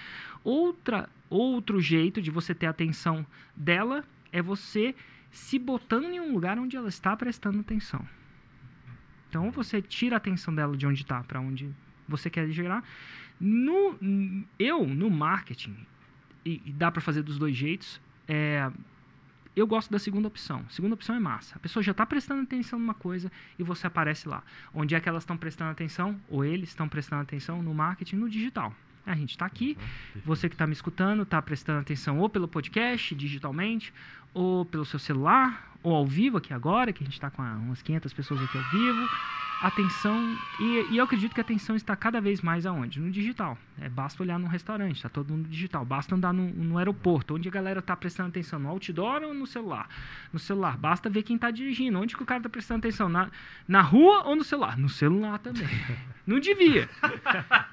Outra 0.44 1.10
outro 1.30 1.82
jeito 1.82 2.22
de 2.22 2.30
você 2.30 2.54
ter 2.54 2.68
atenção 2.68 3.26
dela 3.56 4.04
é 4.32 4.42
você 4.42 4.94
se 5.34 5.58
botando 5.58 6.06
em 6.06 6.22
um 6.22 6.32
lugar 6.32 6.60
onde 6.60 6.78
ela 6.78 6.88
está 6.88 7.18
prestando 7.18 7.60
atenção. 7.60 8.08
Então 9.28 9.50
você 9.50 9.82
tira 9.82 10.16
a 10.16 10.18
atenção 10.18 10.54
dela 10.54 10.78
de 10.78 10.86
onde 10.86 11.02
está 11.02 11.24
para 11.24 11.42
onde 11.42 11.70
você 12.08 12.30
quer 12.30 12.48
gerar. 12.52 12.84
No, 13.40 13.98
eu, 14.60 14.86
no 14.86 15.10
marketing, 15.10 15.76
e, 16.46 16.62
e 16.64 16.72
dá 16.72 16.92
para 16.92 17.02
fazer 17.02 17.24
dos 17.24 17.40
dois 17.40 17.56
jeitos, 17.56 18.00
é, 18.28 18.72
eu 19.56 19.66
gosto 19.66 19.92
da 19.92 19.98
segunda 19.98 20.28
opção. 20.28 20.64
A 20.68 20.70
segunda 20.70 20.94
opção 20.94 21.16
é 21.16 21.20
massa. 21.20 21.56
A 21.56 21.60
pessoa 21.60 21.82
já 21.82 21.94
está 21.94 22.06
prestando 22.06 22.44
atenção 22.44 22.78
numa 22.78 22.94
coisa 22.94 23.32
e 23.58 23.64
você 23.64 23.88
aparece 23.88 24.30
lá. 24.30 24.44
Onde 24.72 24.94
é 24.94 25.00
que 25.00 25.10
elas 25.10 25.24
estão 25.24 25.36
prestando 25.36 25.72
atenção? 25.72 26.22
Ou 26.30 26.46
eles 26.46 26.70
estão 26.70 26.88
prestando 26.88 27.24
atenção 27.24 27.64
no 27.64 27.74
marketing, 27.74 28.18
no 28.18 28.30
digital. 28.30 28.72
A 29.06 29.16
gente 29.16 29.32
está 29.32 29.46
aqui, 29.46 29.78
você 30.24 30.48
que 30.48 30.56
está 30.56 30.66
me 30.66 30.72
escutando, 30.72 31.24
está 31.24 31.42
prestando 31.42 31.82
atenção 31.82 32.20
ou 32.20 32.30
pelo 32.30 32.48
podcast, 32.48 33.14
digitalmente, 33.14 33.94
ou 34.34 34.66
pelo 34.66 34.86
seu 34.86 35.00
celular, 35.00 35.74
ou 35.84 35.94
ao 35.94 36.06
vivo 36.06 36.38
aqui 36.38 36.54
agora, 36.54 36.94
que 36.94 37.04
a 37.04 37.06
gente 37.06 37.14
está 37.14 37.30
com 37.30 37.42
umas 37.42 37.82
500 37.82 38.14
pessoas 38.14 38.42
aqui 38.42 38.58
ao 38.58 38.64
vivo. 38.72 39.10
Atenção, 39.62 40.38
e, 40.60 40.88
e 40.92 40.98
eu 40.98 41.06
acredito 41.06 41.34
que 41.34 41.40
a 41.40 41.44
atenção 41.44 41.74
está 41.74 41.96
cada 41.96 42.20
vez 42.20 42.42
mais 42.42 42.66
aonde? 42.66 43.00
No 43.00 43.10
digital. 43.10 43.58
É, 43.80 43.88
basta 43.88 44.22
olhar 44.22 44.38
num 44.38 44.48
restaurante, 44.48 44.98
está 44.98 45.08
todo 45.08 45.32
mundo 45.32 45.48
digital. 45.48 45.86
Basta 45.86 46.14
andar 46.16 46.34
no, 46.34 46.50
no 46.50 46.78
aeroporto, 46.78 47.36
onde 47.36 47.48
a 47.48 47.52
galera 47.52 47.80
está 47.80 47.96
prestando 47.96 48.28
atenção, 48.28 48.60
no 48.60 48.68
outdoor 48.68 49.24
ou 49.24 49.34
no 49.34 49.48
celular? 49.48 49.88
No 50.34 50.40
celular, 50.40 50.76
basta 50.76 51.10
ver 51.10 51.24
quem 51.24 51.38
está 51.38 51.50
dirigindo, 51.50 51.98
onde 51.98 52.14
que 52.14 52.22
o 52.22 52.26
cara 52.26 52.40
está 52.40 52.50
prestando 52.50 52.80
atenção, 52.80 53.08
na, 53.08 53.32
na 53.66 53.82
rua 53.82 54.24
ou 54.26 54.36
no 54.36 54.44
celular? 54.44 54.78
No 54.78 54.90
celular 54.90 55.40
também. 55.40 55.68
Não 56.28 56.40
devia. 56.40 56.90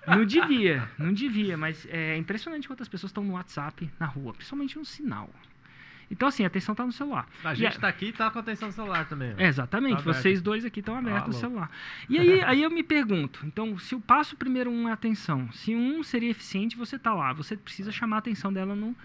Não 0.07 0.25
devia, 0.25 0.89
não 0.99 1.13
devia, 1.13 1.57
mas 1.57 1.87
é 1.89 2.17
impressionante 2.17 2.67
quantas 2.67 2.89
pessoas 2.89 3.11
estão 3.11 3.23
no 3.23 3.35
WhatsApp 3.35 3.89
na 3.97 4.07
rua, 4.07 4.35
principalmente 4.35 4.77
no 4.77 4.85
sinal. 4.85 5.31
Então, 6.11 6.29
assim, 6.29 6.43
a 6.43 6.49
atenção 6.49 6.73
está 6.73 6.85
no 6.85 6.93
celular. 6.93 7.29
A 7.45 7.55
gente 7.55 7.79
tá 7.79 7.89
aqui 7.89 8.07
e 8.07 8.13
tá 8.13 8.31
com 8.31 8.39
atenção 8.41 8.69
no 8.69 8.75
celular 8.75 9.09
também. 9.09 9.33
É, 9.39 9.47
exatamente, 9.47 10.03
Tá 10.03 10.13
vocês 10.13 10.43
dois 10.43 10.65
aqui 10.65 10.81
estão 10.81 10.97
abertos 10.97 11.29
no 11.29 11.33
louco. 11.33 11.41
celular. 11.41 11.71
E 12.09 12.19
aí, 12.19 12.43
aí 12.45 12.63
eu 12.63 12.71
me 12.71 12.83
pergunto, 12.83 13.47
então, 13.47 13.79
se 13.79 13.95
eu 13.95 14.01
passo 14.01 14.37
primeiro 14.37 14.71
um 14.71 14.89
é 14.89 14.93
atenção, 14.93 15.51
se 15.53 15.75
um 15.75 16.03
seria 16.03 16.31
eficiente, 16.31 16.77
você 16.77 16.99
tá 16.99 17.15
lá, 17.15 17.33
você 17.33 17.57
precisa 17.57 17.93
chamar 17.93 18.17
a 18.17 18.19
atenção 18.19 18.53
dela 18.53 18.75
no, 18.75 18.97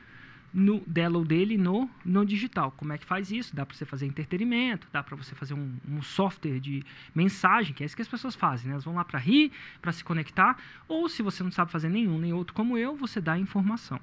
no 0.51 0.79
dela 0.87 1.17
ou 1.17 1.25
dele 1.25 1.57
no, 1.57 1.89
no 2.03 2.25
digital. 2.25 2.71
Como 2.71 2.91
é 2.91 2.97
que 2.97 3.05
faz 3.05 3.29
isso? 3.31 3.55
Dá 3.55 3.65
para 3.65 3.75
você 3.75 3.85
fazer 3.85 4.05
entretenimento, 4.07 4.87
dá 4.91 5.03
para 5.03 5.15
você 5.15 5.35
fazer 5.35 5.53
um, 5.53 5.75
um 5.87 6.01
software 6.01 6.59
de 6.59 6.83
mensagem, 7.13 7.73
que 7.73 7.83
é 7.83 7.85
isso 7.85 7.95
que 7.95 8.01
as 8.01 8.07
pessoas 8.07 8.35
fazem, 8.35 8.67
né? 8.67 8.73
Elas 8.73 8.83
vão 8.85 8.95
lá 8.95 9.05
para 9.05 9.19
rir, 9.19 9.51
para 9.81 9.91
se 9.91 10.03
conectar, 10.03 10.57
ou 10.87 11.07
se 11.07 11.21
você 11.21 11.43
não 11.43 11.51
sabe 11.51 11.71
fazer 11.71 11.89
nenhum 11.89 12.17
nem 12.17 12.33
outro 12.33 12.53
como 12.55 12.77
eu, 12.77 12.95
você 12.95 13.21
dá 13.21 13.37
informação. 13.37 13.99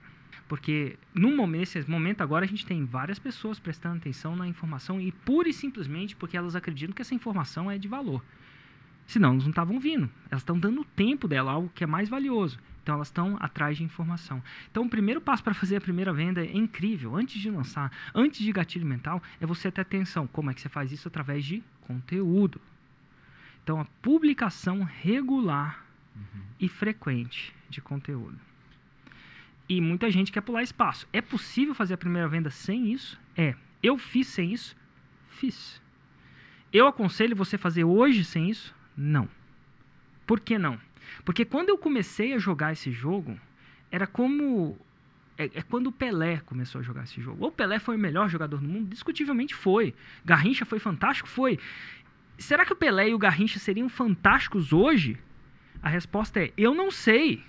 Porque 0.52 0.98
no 1.14 1.34
momento, 1.34 1.60
nesse 1.60 1.90
momento 1.90 2.20
agora 2.20 2.44
a 2.44 2.46
gente 2.46 2.66
tem 2.66 2.84
várias 2.84 3.18
pessoas 3.18 3.58
prestando 3.58 3.96
atenção 3.96 4.36
na 4.36 4.46
informação 4.46 5.00
e 5.00 5.10
pura 5.10 5.48
e 5.48 5.52
simplesmente 5.54 6.14
porque 6.14 6.36
elas 6.36 6.54
acreditam 6.54 6.94
que 6.94 7.00
essa 7.00 7.14
informação 7.14 7.70
é 7.70 7.78
de 7.78 7.88
valor. 7.88 8.22
Senão 9.06 9.30
elas 9.30 9.44
não 9.44 9.50
estavam 9.50 9.80
vindo. 9.80 10.10
Elas 10.30 10.42
estão 10.42 10.58
dando 10.58 10.82
o 10.82 10.84
tempo 10.84 11.26
dela, 11.26 11.52
algo 11.52 11.72
que 11.74 11.82
é 11.82 11.86
mais 11.86 12.10
valioso. 12.10 12.58
Então 12.82 12.96
elas 12.96 13.08
estão 13.08 13.38
atrás 13.40 13.78
de 13.78 13.82
informação. 13.82 14.42
Então 14.70 14.82
o 14.82 14.90
primeiro 14.90 15.22
passo 15.22 15.42
para 15.42 15.54
fazer 15.54 15.76
a 15.76 15.80
primeira 15.80 16.12
venda 16.12 16.44
é 16.44 16.54
incrível. 16.54 17.16
Antes 17.16 17.40
de 17.40 17.50
lançar, 17.50 17.90
antes 18.14 18.44
de 18.44 18.52
gatilho 18.52 18.84
mental, 18.84 19.22
é 19.40 19.46
você 19.46 19.72
ter 19.72 19.80
atenção. 19.80 20.26
Como 20.26 20.50
é 20.50 20.54
que 20.54 20.60
você 20.60 20.68
faz 20.68 20.92
isso? 20.92 21.08
Através 21.08 21.46
de 21.46 21.64
conteúdo. 21.80 22.60
Então 23.62 23.80
a 23.80 23.86
publicação 24.02 24.82
regular 24.82 25.82
e 26.60 26.68
frequente 26.68 27.54
de 27.70 27.80
conteúdo. 27.80 28.51
E 29.72 29.80
muita 29.80 30.10
gente 30.10 30.30
quer 30.30 30.42
pular 30.42 30.62
espaço. 30.62 31.08
É 31.14 31.22
possível 31.22 31.74
fazer 31.74 31.94
a 31.94 31.96
primeira 31.96 32.28
venda 32.28 32.50
sem 32.50 32.92
isso? 32.92 33.18
É. 33.34 33.54
Eu 33.82 33.96
fiz 33.96 34.26
sem 34.26 34.52
isso? 34.52 34.76
Fiz. 35.30 35.80
Eu 36.70 36.86
aconselho 36.86 37.34
você 37.34 37.56
fazer 37.56 37.82
hoje 37.82 38.22
sem 38.22 38.50
isso? 38.50 38.74
Não. 38.94 39.26
Por 40.26 40.40
que 40.40 40.58
não? 40.58 40.78
Porque 41.24 41.46
quando 41.46 41.70
eu 41.70 41.78
comecei 41.78 42.34
a 42.34 42.38
jogar 42.38 42.72
esse 42.72 42.92
jogo, 42.92 43.40
era 43.90 44.06
como. 44.06 44.78
É, 45.38 45.44
é 45.54 45.62
quando 45.62 45.86
o 45.86 45.92
Pelé 45.92 46.42
começou 46.44 46.82
a 46.82 46.84
jogar 46.84 47.04
esse 47.04 47.22
jogo. 47.22 47.46
O 47.46 47.50
Pelé 47.50 47.78
foi 47.78 47.96
o 47.96 47.98
melhor 47.98 48.28
jogador 48.28 48.58
do 48.58 48.68
mundo? 48.68 48.90
Discutivelmente 48.90 49.54
foi. 49.54 49.94
Garrincha 50.22 50.66
foi 50.66 50.80
fantástico? 50.80 51.30
Foi. 51.30 51.58
Será 52.36 52.66
que 52.66 52.74
o 52.74 52.76
Pelé 52.76 53.08
e 53.08 53.14
o 53.14 53.18
Garrincha 53.18 53.58
seriam 53.58 53.88
fantásticos 53.88 54.70
hoje? 54.70 55.18
A 55.82 55.88
resposta 55.88 56.40
é: 56.40 56.52
eu 56.58 56.74
não 56.74 56.90
sei. 56.90 57.42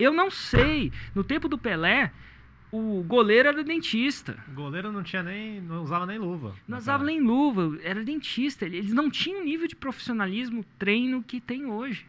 Eu 0.00 0.14
não 0.14 0.30
sei. 0.30 0.90
No 1.14 1.22
tempo 1.22 1.46
do 1.46 1.58
Pelé, 1.58 2.10
o 2.72 3.02
goleiro 3.02 3.48
era 3.50 3.62
dentista. 3.62 4.42
O 4.48 4.52
goleiro 4.52 4.90
não 4.90 5.02
tinha 5.02 5.22
nem. 5.22 5.60
não 5.60 5.82
usava 5.82 6.06
nem 6.06 6.18
luva. 6.18 6.56
Não 6.66 6.78
usava 6.78 7.04
nem 7.04 7.20
luva, 7.20 7.78
era 7.82 8.02
dentista. 8.02 8.64
Eles 8.64 8.94
não 8.94 9.10
tinham 9.10 9.42
o 9.42 9.44
nível 9.44 9.68
de 9.68 9.76
profissionalismo, 9.76 10.64
treino 10.78 11.22
que 11.22 11.38
tem 11.38 11.66
hoje. 11.66 12.06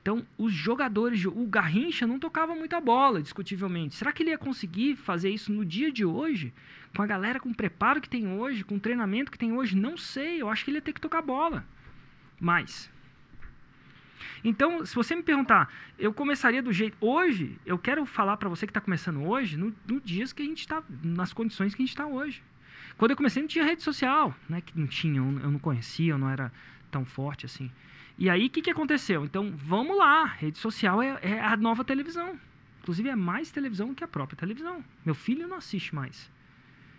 Então, 0.00 0.26
os 0.36 0.52
jogadores, 0.52 1.24
o 1.24 1.46
Garrincha 1.46 2.08
não 2.08 2.18
tocava 2.18 2.56
muita 2.56 2.80
bola, 2.80 3.22
discutivelmente. 3.22 3.94
Será 3.94 4.10
que 4.10 4.24
ele 4.24 4.30
ia 4.30 4.38
conseguir 4.38 4.96
fazer 4.96 5.30
isso 5.30 5.52
no 5.52 5.64
dia 5.64 5.92
de 5.92 6.04
hoje? 6.04 6.52
Com 6.96 7.02
a 7.02 7.06
galera, 7.06 7.38
com 7.38 7.50
o 7.50 7.54
preparo 7.54 8.00
que 8.00 8.08
tem 8.08 8.26
hoje, 8.26 8.64
com 8.64 8.74
o 8.74 8.80
treinamento 8.80 9.30
que 9.30 9.38
tem 9.38 9.52
hoje? 9.52 9.76
Não 9.76 9.96
sei, 9.96 10.42
eu 10.42 10.48
acho 10.48 10.64
que 10.64 10.70
ele 10.70 10.78
ia 10.78 10.82
ter 10.82 10.92
que 10.92 11.00
tocar 11.00 11.22
bola. 11.22 11.64
Mas. 12.40 12.90
Então, 14.44 14.84
se 14.84 14.94
você 14.94 15.14
me 15.14 15.22
perguntar, 15.22 15.72
eu 15.98 16.12
começaria 16.12 16.62
do 16.62 16.72
jeito. 16.72 16.96
Hoje, 17.00 17.58
eu 17.64 17.78
quero 17.78 18.04
falar 18.06 18.36
para 18.36 18.48
você 18.48 18.66
que 18.66 18.70
está 18.70 18.80
começando 18.80 19.22
hoje, 19.24 19.56
no, 19.56 19.74
no 19.86 20.00
dias 20.00 20.32
que 20.32 20.42
a 20.42 20.44
gente 20.44 20.60
está, 20.60 20.82
nas 21.02 21.32
condições 21.32 21.74
que 21.74 21.82
a 21.82 21.84
gente 21.84 21.94
está 21.94 22.06
hoje. 22.06 22.42
Quando 22.96 23.12
eu 23.12 23.16
comecei, 23.16 23.42
não 23.42 23.48
tinha 23.48 23.64
rede 23.64 23.82
social, 23.82 24.34
né? 24.48 24.60
Que 24.60 24.78
não 24.78 24.86
tinha, 24.86 25.18
eu 25.18 25.50
não 25.50 25.58
conhecia, 25.58 26.12
eu 26.12 26.18
não 26.18 26.28
era 26.28 26.52
tão 26.90 27.04
forte 27.04 27.46
assim. 27.46 27.70
E 28.18 28.28
aí, 28.28 28.46
o 28.46 28.50
que, 28.50 28.62
que 28.62 28.70
aconteceu? 28.70 29.24
Então, 29.24 29.52
vamos 29.56 29.96
lá, 29.96 30.24
rede 30.24 30.58
social 30.58 31.02
é, 31.02 31.18
é 31.22 31.40
a 31.40 31.56
nova 31.56 31.84
televisão. 31.84 32.38
Inclusive, 32.80 33.08
é 33.08 33.16
mais 33.16 33.50
televisão 33.50 33.94
que 33.94 34.04
a 34.04 34.08
própria 34.08 34.36
televisão. 34.36 34.84
Meu 35.04 35.14
filho 35.14 35.48
não 35.48 35.56
assiste 35.56 35.94
mais. 35.94 36.30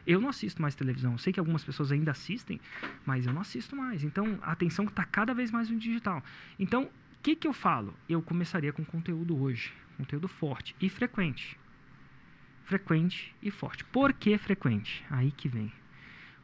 Eu 0.06 0.20
não 0.20 0.30
assisto 0.30 0.62
mais 0.62 0.76
televisão. 0.76 1.14
Eu 1.14 1.18
sei 1.18 1.32
que 1.32 1.40
algumas 1.40 1.64
pessoas 1.64 1.92
ainda 1.92 2.12
assistem, 2.12 2.60
mas 3.06 3.26
eu 3.26 3.34
não 3.34 3.42
assisto 3.42 3.76
mais. 3.76 4.04
Então, 4.04 4.38
a 4.42 4.52
atenção 4.52 4.86
está 4.86 5.04
cada 5.06 5.34
vez 5.34 5.52
mais 5.52 5.70
no 5.70 5.78
digital. 5.78 6.22
Então, 6.60 6.90
que, 7.24 7.38
que 7.38 7.48
eu 7.48 7.54
falo? 7.54 7.94
Eu 8.08 8.22
começaria 8.22 8.74
com 8.74 8.84
conteúdo 8.84 9.42
hoje. 9.42 9.72
Conteúdo 9.98 10.28
forte 10.28 10.76
e 10.82 10.90
frequente. 10.90 11.58
Frequente 12.66 13.34
e 13.42 13.50
forte. 13.50 13.86
Por 13.86 14.12
que 14.12 14.38
frequente? 14.38 15.06
Aí 15.10 15.32
que 15.32 15.48
vem. 15.48 15.72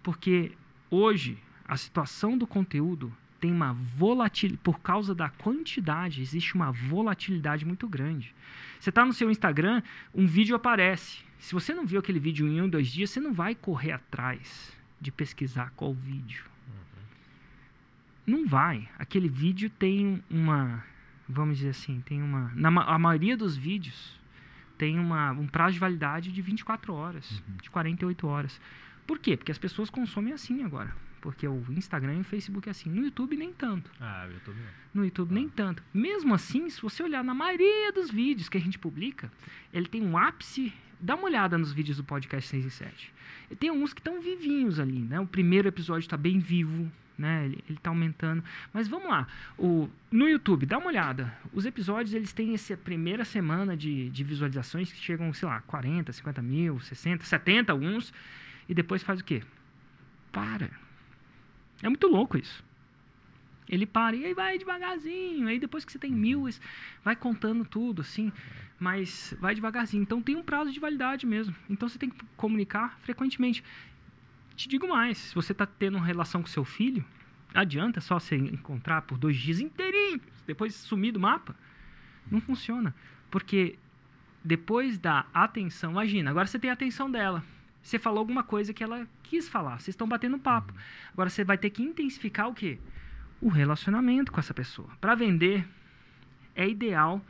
Porque 0.02 0.54
hoje, 0.90 1.38
a 1.68 1.76
situação 1.76 2.38
do 2.38 2.48
conteúdo 2.48 3.14
tem 3.42 3.52
uma 3.52 3.74
volatilidade, 3.74 4.64
por 4.64 4.80
causa 4.80 5.14
da 5.14 5.30
quantidade, 5.30 6.22
existe 6.22 6.56
uma 6.56 6.72
volatilidade 6.72 7.66
muito 7.66 7.88
grande. 7.88 8.34
Você 8.80 8.90
está 8.90 9.06
no 9.06 9.14
seu 9.14 9.30
Instagram, 9.30 9.82
um 10.14 10.26
vídeo 10.26 10.56
aparece. 10.56 11.20
Se 11.38 11.54
você 11.54 11.74
não 11.74 11.86
viu 11.86 12.00
aquele 12.00 12.20
vídeo 12.20 12.48
em 12.48 12.62
um, 12.62 12.70
dois 12.70 12.88
dias, 12.88 13.10
você 13.10 13.20
não 13.20 13.34
vai 13.34 13.54
correr 13.54 13.92
atrás 13.92 14.72
de 15.00 15.12
pesquisar 15.12 15.72
qual 15.76 15.94
vídeo. 15.94 16.44
Não 18.30 18.48
vai. 18.48 18.88
Aquele 19.00 19.28
vídeo 19.28 19.70
tem 19.70 20.24
uma, 20.30 20.84
vamos 21.28 21.58
dizer 21.58 21.70
assim, 21.70 22.00
tem 22.02 22.22
uma, 22.22 22.52
na 22.56 22.70
a 22.84 23.00
maioria 23.00 23.36
dos 23.36 23.58
vídeos 23.58 24.20
tem 24.78 24.98
uma, 24.98 25.32
um 25.32 25.46
prazo 25.46 25.74
de 25.74 25.80
validade 25.80 26.32
de 26.32 26.42
24 26.42 26.94
horas, 26.94 27.30
uhum. 27.32 27.58
de 27.62 27.70
48 27.70 28.28
horas. 28.28 28.62
Por 29.06 29.20
quê? 29.20 29.36
Porque 29.36 29.52
as 29.52 29.58
pessoas 29.58 29.90
consomem 29.90 30.32
assim 30.32 30.64
agora. 30.64 30.96
Porque 31.20 31.46
o 31.46 31.66
Instagram 31.72 32.16
e 32.16 32.22
o 32.22 32.24
Facebook 32.24 32.70
é 32.70 32.72
assim. 32.72 32.90
No 32.90 33.04
YouTube, 33.04 33.36
nem 33.36 33.52
tanto. 33.52 33.92
Ah, 34.00 34.26
o 34.30 34.32
YouTube 34.32 34.58
não. 34.58 34.72
No 34.94 35.06
YouTube, 35.06 35.32
ah. 35.32 35.34
nem 35.34 35.50
tanto. 35.50 35.84
Mesmo 35.94 36.34
assim, 36.34 36.70
se 36.70 36.82
você 36.82 37.04
olhar 37.04 37.24
na 37.24 37.34
maioria 37.34 37.92
dos 37.92 38.10
vídeos 38.10 38.48
que 38.48 38.58
a 38.58 38.62
gente 38.62 38.80
publica, 38.80 39.30
ele 39.74 39.88
tem 39.88 40.02
um 40.02 40.18
ápice. 40.18 40.72
Dá 40.98 41.16
uma 41.16 41.26
olhada 41.26 41.58
nos 41.58 41.74
vídeos 41.74 41.98
do 41.98 42.04
podcast 42.06 42.50
6 42.50 42.66
e 42.66 42.72
7. 42.72 43.14
E 43.52 43.56
tem 43.56 43.70
uns 43.70 43.94
que 43.94 44.00
estão 44.00 44.22
vivinhos 44.22 44.80
ali, 44.80 45.00
né? 45.00 45.20
O 45.20 45.28
primeiro 45.28 45.68
episódio 45.68 46.06
está 46.06 46.16
bem 46.16 46.40
vivo, 46.40 46.90
né? 47.20 47.46
Ele, 47.46 47.64
está 47.70 47.90
aumentando. 47.90 48.44
Mas 48.74 48.88
vamos 48.88 49.10
lá. 49.10 49.28
O, 49.58 49.90
no 50.12 50.28
YouTube, 50.28 50.66
dá 50.66 50.78
uma 50.78 50.88
olhada. 50.88 51.34
Os 51.54 51.66
episódios, 51.66 52.14
eles 52.14 52.34
têm 52.34 52.54
essa 52.54 52.76
primeira 52.78 53.26
semana 53.26 53.76
de, 53.76 54.10
de 54.10 54.24
visualizações 54.24 54.92
que 54.92 55.00
chegam, 55.00 55.32
sei 55.34 55.48
lá, 55.48 55.62
40, 55.62 56.12
50 56.12 56.42
mil, 56.42 56.80
60, 56.80 57.26
70 57.26 57.72
alguns. 57.72 58.14
E 58.68 58.74
depois 58.74 59.04
faz 59.04 59.20
o 59.20 59.24
quê? 59.24 59.44
Para 60.32 60.70
é 61.82 61.88
muito 61.88 62.08
louco 62.08 62.38
isso. 62.38 62.64
Ele 63.68 63.86
para 63.86 64.16
e 64.16 64.26
aí 64.26 64.34
vai 64.34 64.58
devagarzinho. 64.58 65.48
Aí 65.48 65.60
depois 65.60 65.86
que 65.86 65.92
você 65.92 66.00
tem 66.00 66.12
mil, 66.12 66.48
vai 67.04 67.16
contando 67.16 67.64
tudo, 67.64 68.02
assim. 68.02 68.32
Mas 68.80 69.36
vai 69.40 69.54
devagarzinho. 69.54 70.02
Então 70.02 70.22
tem 70.22 70.36
um 70.36 70.44
prazo 70.44 70.72
de 70.72 70.80
validade 70.80 71.26
mesmo. 71.26 71.56
Então 71.70 71.88
você 71.88 72.00
tem 72.00 72.10
que 72.10 72.26
comunicar 72.36 72.98
frequentemente. 73.02 73.64
Te 74.60 74.68
digo 74.68 74.90
mais: 74.90 75.18
se 75.18 75.34
você 75.34 75.54
está 75.54 75.66
tendo 75.66 75.98
uma 75.98 76.06
relação 76.06 76.42
com 76.42 76.48
seu 76.50 76.66
filho, 76.66 77.06
adianta 77.54 78.02
só 78.02 78.20
você 78.20 78.36
encontrar 78.36 79.04
por 79.04 79.18
dois 79.18 79.38
dias 79.38 79.62
inteirinhos, 79.62 80.22
depois 80.46 80.76
sumir 80.76 81.14
do 81.14 81.20
mapa. 81.20 81.56
Não 82.30 82.42
funciona. 82.42 82.94
Porque 83.32 83.80
depois 84.44 85.00
da 85.00 85.26
atenção, 85.34 85.92
imagina, 85.92 86.30
agora 86.30 86.46
você 86.46 86.60
tem 86.60 86.70
a 86.70 86.74
atenção 86.74 87.10
dela. 87.10 87.42
Você 87.82 87.98
falou 87.98 88.20
alguma 88.20 88.44
coisa 88.44 88.74
que 88.74 88.84
ela 88.84 89.08
quis 89.24 89.48
falar. 89.48 89.80
Vocês 89.80 89.94
estão 89.94 90.10
batendo 90.10 90.38
papo. 90.38 90.74
Uhum. 90.74 90.80
Agora 91.14 91.30
você 91.30 91.46
vai 91.46 91.58
ter 91.58 91.70
que 91.70 91.82
intensificar 91.82 92.50
o 92.50 92.54
quê? 92.54 92.80
O 93.40 93.48
relacionamento 93.48 94.30
com 94.30 94.42
essa 94.42 94.54
pessoa. 94.54 94.90
Para 95.00 95.16
vender, 95.16 95.66
é 96.54 96.68
ideal 96.68 97.26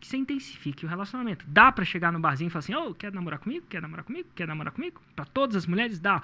que 0.00 0.06
você 0.06 0.16
intensifique 0.16 0.86
o 0.86 0.88
relacionamento. 0.88 1.44
Dá 1.46 1.70
para 1.70 1.84
chegar 1.84 2.10
no 2.10 2.18
barzinho 2.18 2.48
e 2.48 2.50
falar 2.50 2.60
assim: 2.60 2.74
"Oh, 2.74 2.94
quer 2.94 3.12
namorar 3.12 3.38
comigo? 3.38 3.66
Quer 3.68 3.82
namorar 3.82 4.04
comigo? 4.04 4.28
Quer 4.34 4.48
namorar 4.48 4.72
comigo?" 4.72 5.00
Para 5.14 5.26
todas 5.26 5.56
as 5.56 5.66
mulheres 5.66 6.00
dá. 6.00 6.22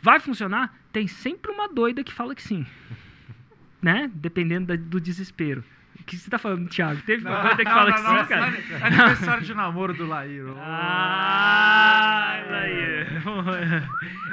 Vai 0.00 0.18
funcionar? 0.18 0.74
Tem 0.92 1.06
sempre 1.06 1.50
uma 1.50 1.68
doida 1.68 2.02
que 2.02 2.12
fala 2.12 2.34
que 2.34 2.42
sim. 2.42 2.66
né? 3.82 4.10
Dependendo 4.14 4.68
da, 4.68 4.76
do 4.76 5.00
desespero. 5.00 5.62
O 6.00 6.04
que 6.04 6.16
você 6.16 6.30
tá 6.30 6.38
falando, 6.38 6.68
Thiago? 6.68 7.02
Teve 7.02 7.28
uma 7.28 7.40
coisa 7.40 7.56
que 7.56 7.64
não, 7.64 7.72
fala 7.72 7.90
não, 7.90 7.96
que 7.96 8.02
não, 8.02 8.18
sim, 8.18 8.28
cara? 8.28 8.46
Aniversário 8.86 9.44
de 9.44 9.54
namoro 9.54 9.92
do 9.92 10.06
Laíro. 10.06 10.56
Ah, 10.58 12.40
Laíro. 12.48 13.06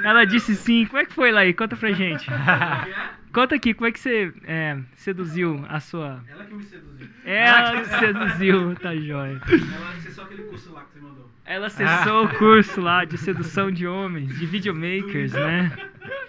Ela 0.02 0.24
disse 0.24 0.54
sim. 0.54 0.86
Como 0.86 1.02
é 1.02 1.04
que 1.04 1.12
foi, 1.12 1.30
Laíro? 1.30 1.56
Conta 1.56 1.76
pra 1.76 1.92
gente. 1.92 2.26
Conta 3.36 3.54
aqui, 3.54 3.74
como 3.74 3.86
é 3.86 3.92
que 3.92 4.00
você 4.00 4.32
é, 4.44 4.78
seduziu 4.94 5.62
a 5.68 5.78
sua... 5.78 6.24
Ela 6.26 6.46
que 6.46 6.54
me 6.54 6.62
seduziu. 6.62 7.08
Ela 7.22 7.82
que 7.82 7.98
seduziu, 7.98 8.74
tá 8.80 8.96
jóia. 8.96 9.42
Ela 9.74 9.90
acessou 9.90 10.24
aquele 10.24 10.44
curso 10.44 10.72
lá 10.72 10.84
que 10.84 10.92
você 10.94 11.00
mandou. 11.00 11.30
Ela 11.44 11.66
acessou 11.66 12.24
o 12.24 12.28
curso 12.30 12.80
lá 12.80 13.04
de 13.04 13.18
sedução 13.18 13.70
de 13.70 13.86
homens, 13.86 14.38
de 14.38 14.46
videomakers, 14.46 15.34
né? 15.34 15.70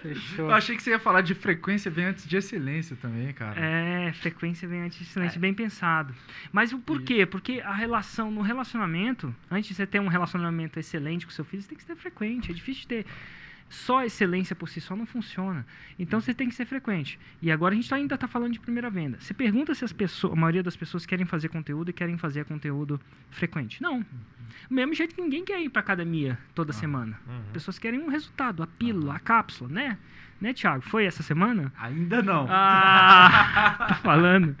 Fechou. 0.02 0.50
Eu 0.50 0.54
achei 0.54 0.76
que 0.76 0.82
você 0.82 0.90
ia 0.90 0.98
falar 0.98 1.22
de 1.22 1.34
frequência 1.34 1.90
vem 1.90 2.04
antes 2.04 2.28
de 2.28 2.36
excelência 2.36 2.94
também, 3.00 3.32
cara. 3.32 3.58
É, 3.58 4.12
frequência 4.12 4.68
vem 4.68 4.82
antes 4.82 4.98
de 4.98 5.04
excelência, 5.04 5.38
é. 5.38 5.40
bem 5.40 5.54
pensado. 5.54 6.14
Mas 6.52 6.74
o 6.74 6.78
por 6.78 7.00
quê? 7.00 7.24
Porque 7.24 7.62
a 7.64 7.72
relação, 7.72 8.30
no 8.30 8.42
relacionamento, 8.42 9.34
antes 9.50 9.70
de 9.70 9.74
você 9.74 9.86
ter 9.86 9.98
um 9.98 10.08
relacionamento 10.08 10.78
excelente 10.78 11.24
com 11.24 11.32
seu 11.32 11.44
filho, 11.46 11.62
você 11.62 11.70
tem 11.70 11.78
que 11.78 11.84
ser 11.84 11.96
frequente. 11.96 12.50
É 12.50 12.54
difícil 12.54 12.82
de 12.82 12.88
ter 12.88 13.06
só 13.68 14.04
excelência 14.04 14.56
por 14.56 14.68
si 14.68 14.80
só 14.80 14.96
não 14.96 15.06
funciona. 15.06 15.66
Então 15.98 16.20
você 16.20 16.32
tem 16.32 16.48
que 16.48 16.54
ser 16.54 16.64
frequente. 16.64 17.18
E 17.42 17.50
agora 17.50 17.74
a 17.74 17.76
gente 17.76 17.88
tá, 17.88 17.96
ainda 17.96 18.14
está 18.14 18.26
falando 18.26 18.52
de 18.52 18.60
primeira 18.60 18.88
venda. 18.90 19.18
Você 19.20 19.34
pergunta 19.34 19.74
se 19.74 19.84
as 19.84 19.92
pessoas, 19.92 20.32
a 20.32 20.36
maioria 20.36 20.62
das 20.62 20.76
pessoas 20.76 21.04
querem 21.04 21.26
fazer 21.26 21.48
conteúdo 21.48 21.90
e 21.90 21.92
querem 21.92 22.16
fazer 22.16 22.44
conteúdo 22.44 23.00
frequente. 23.30 23.82
Não. 23.82 24.00
Do 24.00 24.74
mesmo 24.74 24.94
jeito 24.94 25.14
que 25.14 25.20
ninguém 25.20 25.44
quer 25.44 25.60
ir 25.60 25.68
para 25.68 25.80
academia 25.80 26.38
toda 26.54 26.70
ah, 26.70 26.74
semana. 26.74 27.20
Uhum. 27.26 27.52
Pessoas 27.52 27.78
querem 27.78 28.00
um 28.00 28.08
resultado, 28.08 28.62
a 28.62 28.66
pílula, 28.66 29.14
a 29.14 29.18
cápsula, 29.18 29.70
né? 29.70 29.98
Né, 30.40 30.52
Thiago? 30.52 30.82
Foi 30.82 31.04
essa 31.04 31.22
semana? 31.22 31.72
Ainda 31.80 32.22
não. 32.22 32.46
Ah, 32.48 33.86
tô 33.88 33.94
falando. 33.96 34.56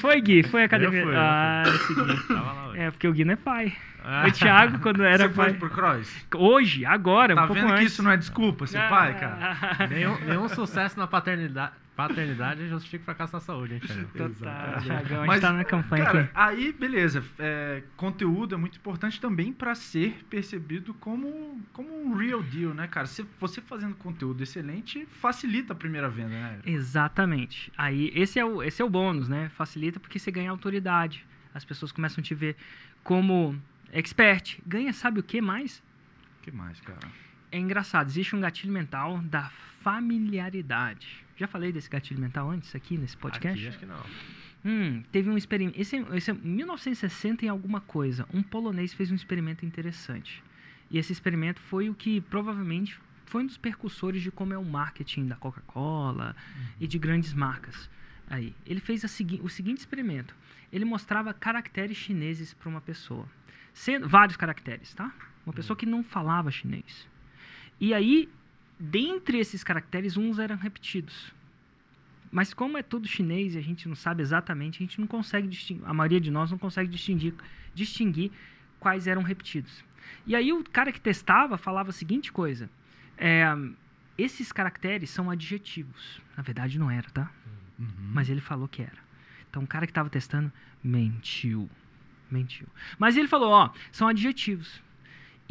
Foi, 0.00 0.20
Gui? 0.20 0.42
Foi 0.42 0.62
a 0.62 0.66
academia? 0.66 1.00
Eu 1.00 1.06
fui, 1.06 1.16
ah, 1.16 1.62
esse 1.66 1.94
Gui. 1.94 2.72
É, 2.74 2.90
porque 2.90 3.06
o 3.06 3.12
Gui 3.12 3.24
não 3.24 3.34
é 3.34 3.36
pai. 3.36 3.76
Ah. 4.02 4.24
O 4.26 4.32
Thiago, 4.32 4.78
quando 4.80 5.04
era 5.04 5.28
Você 5.28 5.34
pai. 5.34 5.50
foi 5.50 5.58
pro 5.58 5.70
cross? 5.70 6.26
Hoje, 6.34 6.84
agora, 6.84 7.34
tá 7.34 7.44
um 7.44 7.46
pouco 7.46 7.60
vendo 7.60 7.70
antes. 7.72 7.80
que 7.80 7.86
isso 7.86 8.02
não 8.02 8.10
é 8.10 8.16
desculpa 8.16 8.66
ser 8.66 8.78
ah. 8.78 8.88
pai, 8.88 9.14
cara? 9.18 9.88
nenhum, 9.88 10.18
nenhum 10.26 10.48
sucesso 10.48 10.98
na 10.98 11.06
paternidade, 11.06 11.72
paternidade 11.96 12.68
justifica 12.68 13.04
fracasso 13.04 13.34
na 13.34 13.40
saúde, 13.40 13.74
hein, 13.74 13.80
Thiago? 13.80 14.08
Total, 14.16 14.80
Thiagão, 14.80 15.22
a 15.22 15.26
gente 15.26 15.40
tá 15.40 15.52
na 15.52 15.64
campanha 15.64 16.04
cara, 16.04 16.20
aqui. 16.20 16.30
Aí, 16.34 16.72
beleza. 16.72 17.22
É, 17.38 17.82
conteúdo 17.96 18.54
é 18.54 18.58
muito 18.58 18.78
importante 18.78 19.20
também 19.20 19.52
para 19.52 19.74
ser 19.74 20.24
percebido 20.30 20.94
como, 20.94 21.60
como 21.72 21.94
um 21.94 22.14
real 22.14 22.42
deal, 22.42 22.72
né, 22.72 22.86
cara? 22.86 23.06
Se 23.06 23.26
você 23.38 23.60
fazendo 23.60 23.94
conteúdo 23.94 24.42
excelente, 24.42 25.06
facilita 25.06 25.72
a 25.72 25.76
primeira 25.76 26.08
venda, 26.08 26.30
né? 26.30 26.60
Exatamente. 26.64 27.70
Aí, 27.76 28.10
esse 28.14 28.38
é 28.38 28.44
o, 28.44 28.62
esse 28.62 28.80
é 28.80 28.84
o 28.84 28.90
bônus, 28.90 29.28
né? 29.28 29.50
Facilita 29.50 30.00
porque 30.00 30.18
você 30.18 30.30
ganha 30.30 30.50
autoridade. 30.50 31.26
As 31.54 31.64
pessoas 31.64 31.92
começam 31.92 32.22
a 32.22 32.24
te 32.24 32.34
ver 32.34 32.56
como 33.04 33.60
expert. 33.92 34.60
Ganha 34.66 34.92
sabe 34.92 35.20
o 35.20 35.22
que 35.22 35.40
mais? 35.40 35.82
O 36.40 36.44
que 36.44 36.50
mais, 36.50 36.80
cara? 36.80 37.06
É 37.50 37.58
engraçado, 37.58 38.08
existe 38.08 38.34
um 38.34 38.40
gatilho 38.40 38.72
mental 38.72 39.18
da 39.18 39.50
familiaridade. 39.82 41.21
Já 41.36 41.46
falei 41.46 41.72
desse 41.72 41.88
gatilho 41.88 42.20
mental 42.20 42.50
antes 42.50 42.74
aqui 42.74 42.96
nesse 42.96 43.16
podcast? 43.16 43.58
Aqui, 43.58 43.68
acho 43.68 43.78
que 43.78 43.86
não. 43.86 44.02
Hum, 44.64 45.02
teve 45.10 45.28
um 45.28 45.36
experimento. 45.36 45.80
Esse, 45.80 45.96
esse 46.14 46.30
é 46.30 46.34
1960 46.34 47.44
em 47.44 47.48
alguma 47.48 47.80
coisa. 47.80 48.26
Um 48.32 48.42
polonês 48.42 48.92
fez 48.92 49.10
um 49.10 49.14
experimento 49.14 49.66
interessante. 49.66 50.42
E 50.90 50.98
esse 50.98 51.12
experimento 51.12 51.60
foi 51.60 51.88
o 51.88 51.94
que 51.94 52.20
provavelmente 52.20 52.98
foi 53.26 53.42
um 53.42 53.46
dos 53.46 53.56
percussores 53.56 54.22
de 54.22 54.30
como 54.30 54.52
é 54.52 54.58
o 54.58 54.64
marketing 54.64 55.26
da 55.26 55.36
Coca-Cola 55.36 56.36
uhum. 56.54 56.66
e 56.80 56.86
de 56.86 56.98
grandes 56.98 57.32
marcas. 57.32 57.88
Aí, 58.28 58.54
ele 58.66 58.80
fez 58.80 59.00
segui 59.10 59.40
o 59.42 59.48
seguinte 59.48 59.78
experimento. 59.78 60.34
Ele 60.70 60.84
mostrava 60.84 61.32
caracteres 61.32 61.96
chineses 61.96 62.54
para 62.54 62.68
uma 62.68 62.80
pessoa. 62.80 63.26
Sendo, 63.72 64.08
vários 64.08 64.36
caracteres, 64.36 64.92
tá? 64.94 65.12
Uma 65.46 65.52
pessoa 65.52 65.76
que 65.76 65.86
não 65.86 66.04
falava 66.04 66.50
chinês. 66.50 67.08
E 67.80 67.92
aí, 67.92 68.28
dentre 68.84 69.38
esses 69.38 69.62
caracteres, 69.62 70.16
uns 70.16 70.40
eram 70.40 70.56
repetidos. 70.56 71.32
Mas 72.32 72.52
como 72.52 72.76
é 72.76 72.82
tudo 72.82 73.06
chinês 73.06 73.54
e 73.54 73.58
a 73.58 73.60
gente 73.60 73.88
não 73.88 73.94
sabe 73.94 74.22
exatamente, 74.22 74.82
a 74.82 74.84
gente 74.84 75.00
não 75.00 75.06
consegue 75.06 75.46
distinguir, 75.46 75.86
a 75.86 75.94
maioria 75.94 76.20
de 76.20 76.32
nós 76.32 76.50
não 76.50 76.58
consegue 76.58 76.90
distinguir, 76.90 77.32
distinguir 77.72 78.32
quais 78.80 79.06
eram 79.06 79.22
repetidos. 79.22 79.84
E 80.26 80.34
aí 80.34 80.52
o 80.52 80.64
cara 80.64 80.90
que 80.90 81.00
testava 81.00 81.56
falava 81.56 81.90
a 81.90 81.92
seguinte 81.92 82.32
coisa: 82.32 82.68
é, 83.16 83.44
esses 84.18 84.50
caracteres 84.50 85.10
são 85.10 85.30
adjetivos. 85.30 86.20
Na 86.36 86.42
verdade 86.42 86.76
não 86.76 86.90
era, 86.90 87.08
tá? 87.10 87.30
Uhum. 87.78 87.86
Mas 88.12 88.28
ele 88.28 88.40
falou 88.40 88.66
que 88.66 88.82
era. 88.82 88.98
Então 89.48 89.62
o 89.62 89.66
cara 89.66 89.86
que 89.86 89.92
estava 89.92 90.10
testando 90.10 90.52
mentiu. 90.82 91.70
Mentiu. 92.28 92.66
Mas 92.98 93.16
ele 93.16 93.28
falou, 93.28 93.50
ó, 93.50 93.70
são 93.92 94.08
adjetivos. 94.08 94.82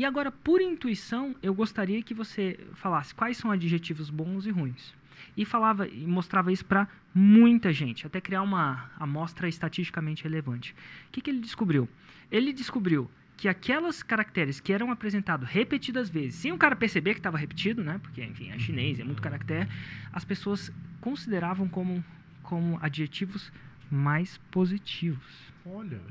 E 0.01 0.05
agora, 0.05 0.31
por 0.31 0.59
intuição, 0.59 1.35
eu 1.43 1.53
gostaria 1.53 2.01
que 2.01 2.11
você 2.11 2.59
falasse 2.73 3.13
quais 3.13 3.37
são 3.37 3.51
adjetivos 3.51 4.09
bons 4.09 4.47
e 4.47 4.49
ruins. 4.49 4.95
E 5.37 5.45
falava 5.45 5.87
e 5.87 6.07
mostrava 6.07 6.51
isso 6.51 6.65
para 6.65 6.87
muita 7.13 7.71
gente, 7.71 8.07
até 8.07 8.19
criar 8.19 8.41
uma 8.41 8.89
amostra 8.99 9.47
estatisticamente 9.47 10.23
relevante. 10.23 10.73
O 11.07 11.11
que, 11.11 11.21
que 11.21 11.29
ele 11.29 11.39
descobriu? 11.39 11.87
Ele 12.31 12.51
descobriu 12.51 13.11
que 13.37 13.47
aquelas 13.47 14.01
caracteres 14.01 14.59
que 14.59 14.73
eram 14.73 14.89
apresentados 14.89 15.47
repetidas 15.47 16.09
vezes, 16.09 16.33
sem 16.33 16.51
o 16.51 16.57
cara 16.57 16.75
perceber 16.75 17.13
que 17.13 17.19
estava 17.19 17.37
repetido, 17.37 17.83
né? 17.83 17.99
Porque, 18.01 18.23
enfim, 18.23 18.49
é 18.49 18.57
chinês, 18.57 18.99
é 18.99 19.03
muito 19.03 19.21
caractere, 19.21 19.69
as 20.11 20.25
pessoas 20.25 20.71
consideravam 20.99 21.69
como, 21.69 22.03
como 22.41 22.79
adjetivos 22.81 23.53
mais 23.91 24.39
positivos. 24.49 25.53
Olha. 25.63 26.01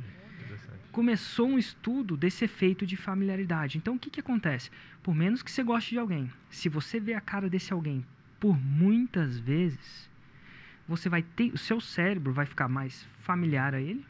Começou 0.92 1.48
um 1.48 1.59
estudo 1.59 2.16
desse 2.16 2.44
efeito 2.44 2.87
de 2.87 2.96
familiaridade. 2.96 3.79
Então, 3.79 3.94
o 3.94 3.98
que, 3.98 4.11
que 4.11 4.20
acontece? 4.20 4.70
Por 5.03 5.14
menos 5.14 5.42
que 5.42 5.50
você 5.50 5.62
goste 5.62 5.90
de 5.90 5.98
alguém, 5.98 6.31
se 6.50 6.68
você 6.68 6.98
vê 6.98 7.14
a 7.14 7.20
cara 7.20 7.48
desse 7.48 7.72
alguém 7.72 8.05
por 8.40 8.59
muitas 8.59 9.38
vezes, 9.38 10.11
você 10.88 11.09
vai 11.09 11.22
ter, 11.22 11.53
o 11.53 11.59
seu 11.59 11.81
cérebro 11.81 12.33
vai 12.33 12.46
ficar 12.46 12.68
mais 12.68 13.07
familiar 13.20 13.74
a 13.74 13.81
ele 13.81 14.05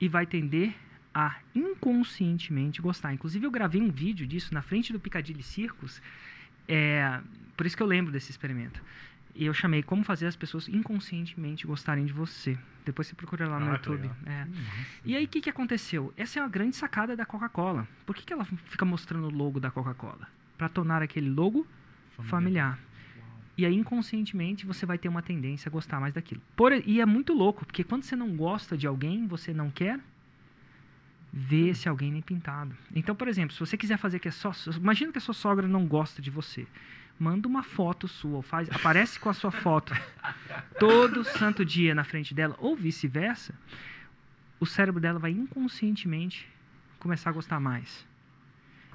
e 0.00 0.08
vai 0.08 0.26
tender 0.26 0.74
a 1.14 1.36
inconscientemente 1.54 2.82
gostar. 2.82 3.12
Inclusive, 3.14 3.46
eu 3.46 3.50
gravei 3.50 3.80
um 3.80 3.90
vídeo 3.90 4.26
disso 4.26 4.52
na 4.52 4.62
frente 4.62 4.92
do 4.92 5.00
Piccadilly 5.00 5.42
Circus, 5.42 6.02
é, 6.68 7.20
por 7.56 7.66
isso 7.66 7.76
que 7.76 7.82
eu 7.82 7.86
lembro 7.86 8.12
desse 8.12 8.30
experimento. 8.30 8.82
E 9.34 9.46
eu 9.46 9.54
chamei 9.54 9.82
como 9.82 10.04
fazer 10.04 10.26
as 10.26 10.36
pessoas 10.36 10.68
inconscientemente 10.68 11.66
gostarem 11.66 12.04
de 12.04 12.12
você. 12.12 12.58
Depois 12.84 13.08
você 13.08 13.14
procura 13.14 13.48
lá 13.48 13.58
no 13.58 13.72
Ah, 13.72 13.78
que 13.78 13.88
YouTube. 13.88 14.10
É. 14.26 14.46
E 15.04 15.16
aí, 15.16 15.24
o 15.24 15.28
que, 15.28 15.40
que 15.40 15.48
aconteceu? 15.48 16.12
Essa 16.16 16.38
é 16.38 16.42
uma 16.42 16.48
grande 16.48 16.76
sacada 16.76 17.16
da 17.16 17.24
Coca-Cola. 17.24 17.88
Por 18.04 18.14
que, 18.14 18.24
que 18.24 18.32
ela 18.32 18.44
fica 18.44 18.84
mostrando 18.84 19.26
o 19.26 19.30
logo 19.30 19.58
da 19.58 19.70
Coca-Cola? 19.70 20.28
Para 20.58 20.68
tornar 20.68 21.02
aquele 21.02 21.30
logo 21.30 21.66
familiar. 22.24 22.78
E 23.56 23.66
aí, 23.66 23.74
inconscientemente, 23.74 24.66
você 24.66 24.84
vai 24.84 24.98
ter 24.98 25.08
uma 25.08 25.22
tendência 25.22 25.68
a 25.68 25.72
gostar 25.72 26.00
mais 26.00 26.14
daquilo. 26.14 26.40
Por, 26.56 26.72
e 26.72 27.00
é 27.00 27.06
muito 27.06 27.32
louco, 27.32 27.64
porque 27.64 27.84
quando 27.84 28.02
você 28.02 28.16
não 28.16 28.34
gosta 28.36 28.76
de 28.76 28.86
alguém, 28.86 29.26
você 29.26 29.52
não 29.52 29.70
quer 29.70 30.00
ver 31.32 31.68
esse 31.68 31.88
alguém 31.88 32.12
nem 32.12 32.20
pintado. 32.22 32.76
Então, 32.94 33.14
por 33.14 33.28
exemplo, 33.28 33.54
se 33.54 33.60
você 33.60 33.76
quiser 33.76 33.96
fazer 33.96 34.18
que 34.18 34.28
é 34.28 34.30
só. 34.30 34.52
Imagina 34.76 35.12
que 35.12 35.18
a 35.18 35.20
sua 35.20 35.34
sogra 35.34 35.66
não 35.66 35.86
gosta 35.86 36.20
de 36.20 36.30
você. 36.30 36.66
Manda 37.18 37.46
uma 37.46 37.62
foto 37.62 38.08
sua, 38.08 38.42
faz, 38.42 38.68
aparece 38.70 39.18
com 39.20 39.28
a 39.28 39.34
sua 39.34 39.50
foto 39.52 39.94
todo 40.78 41.22
santo 41.24 41.64
dia 41.64 41.94
na 41.94 42.02
frente 42.04 42.34
dela, 42.34 42.56
ou 42.58 42.74
vice-versa, 42.74 43.54
o 44.58 44.66
cérebro 44.66 45.00
dela 45.00 45.18
vai 45.18 45.30
inconscientemente 45.30 46.48
começar 46.98 47.30
a 47.30 47.32
gostar 47.32 47.60
mais. 47.60 48.06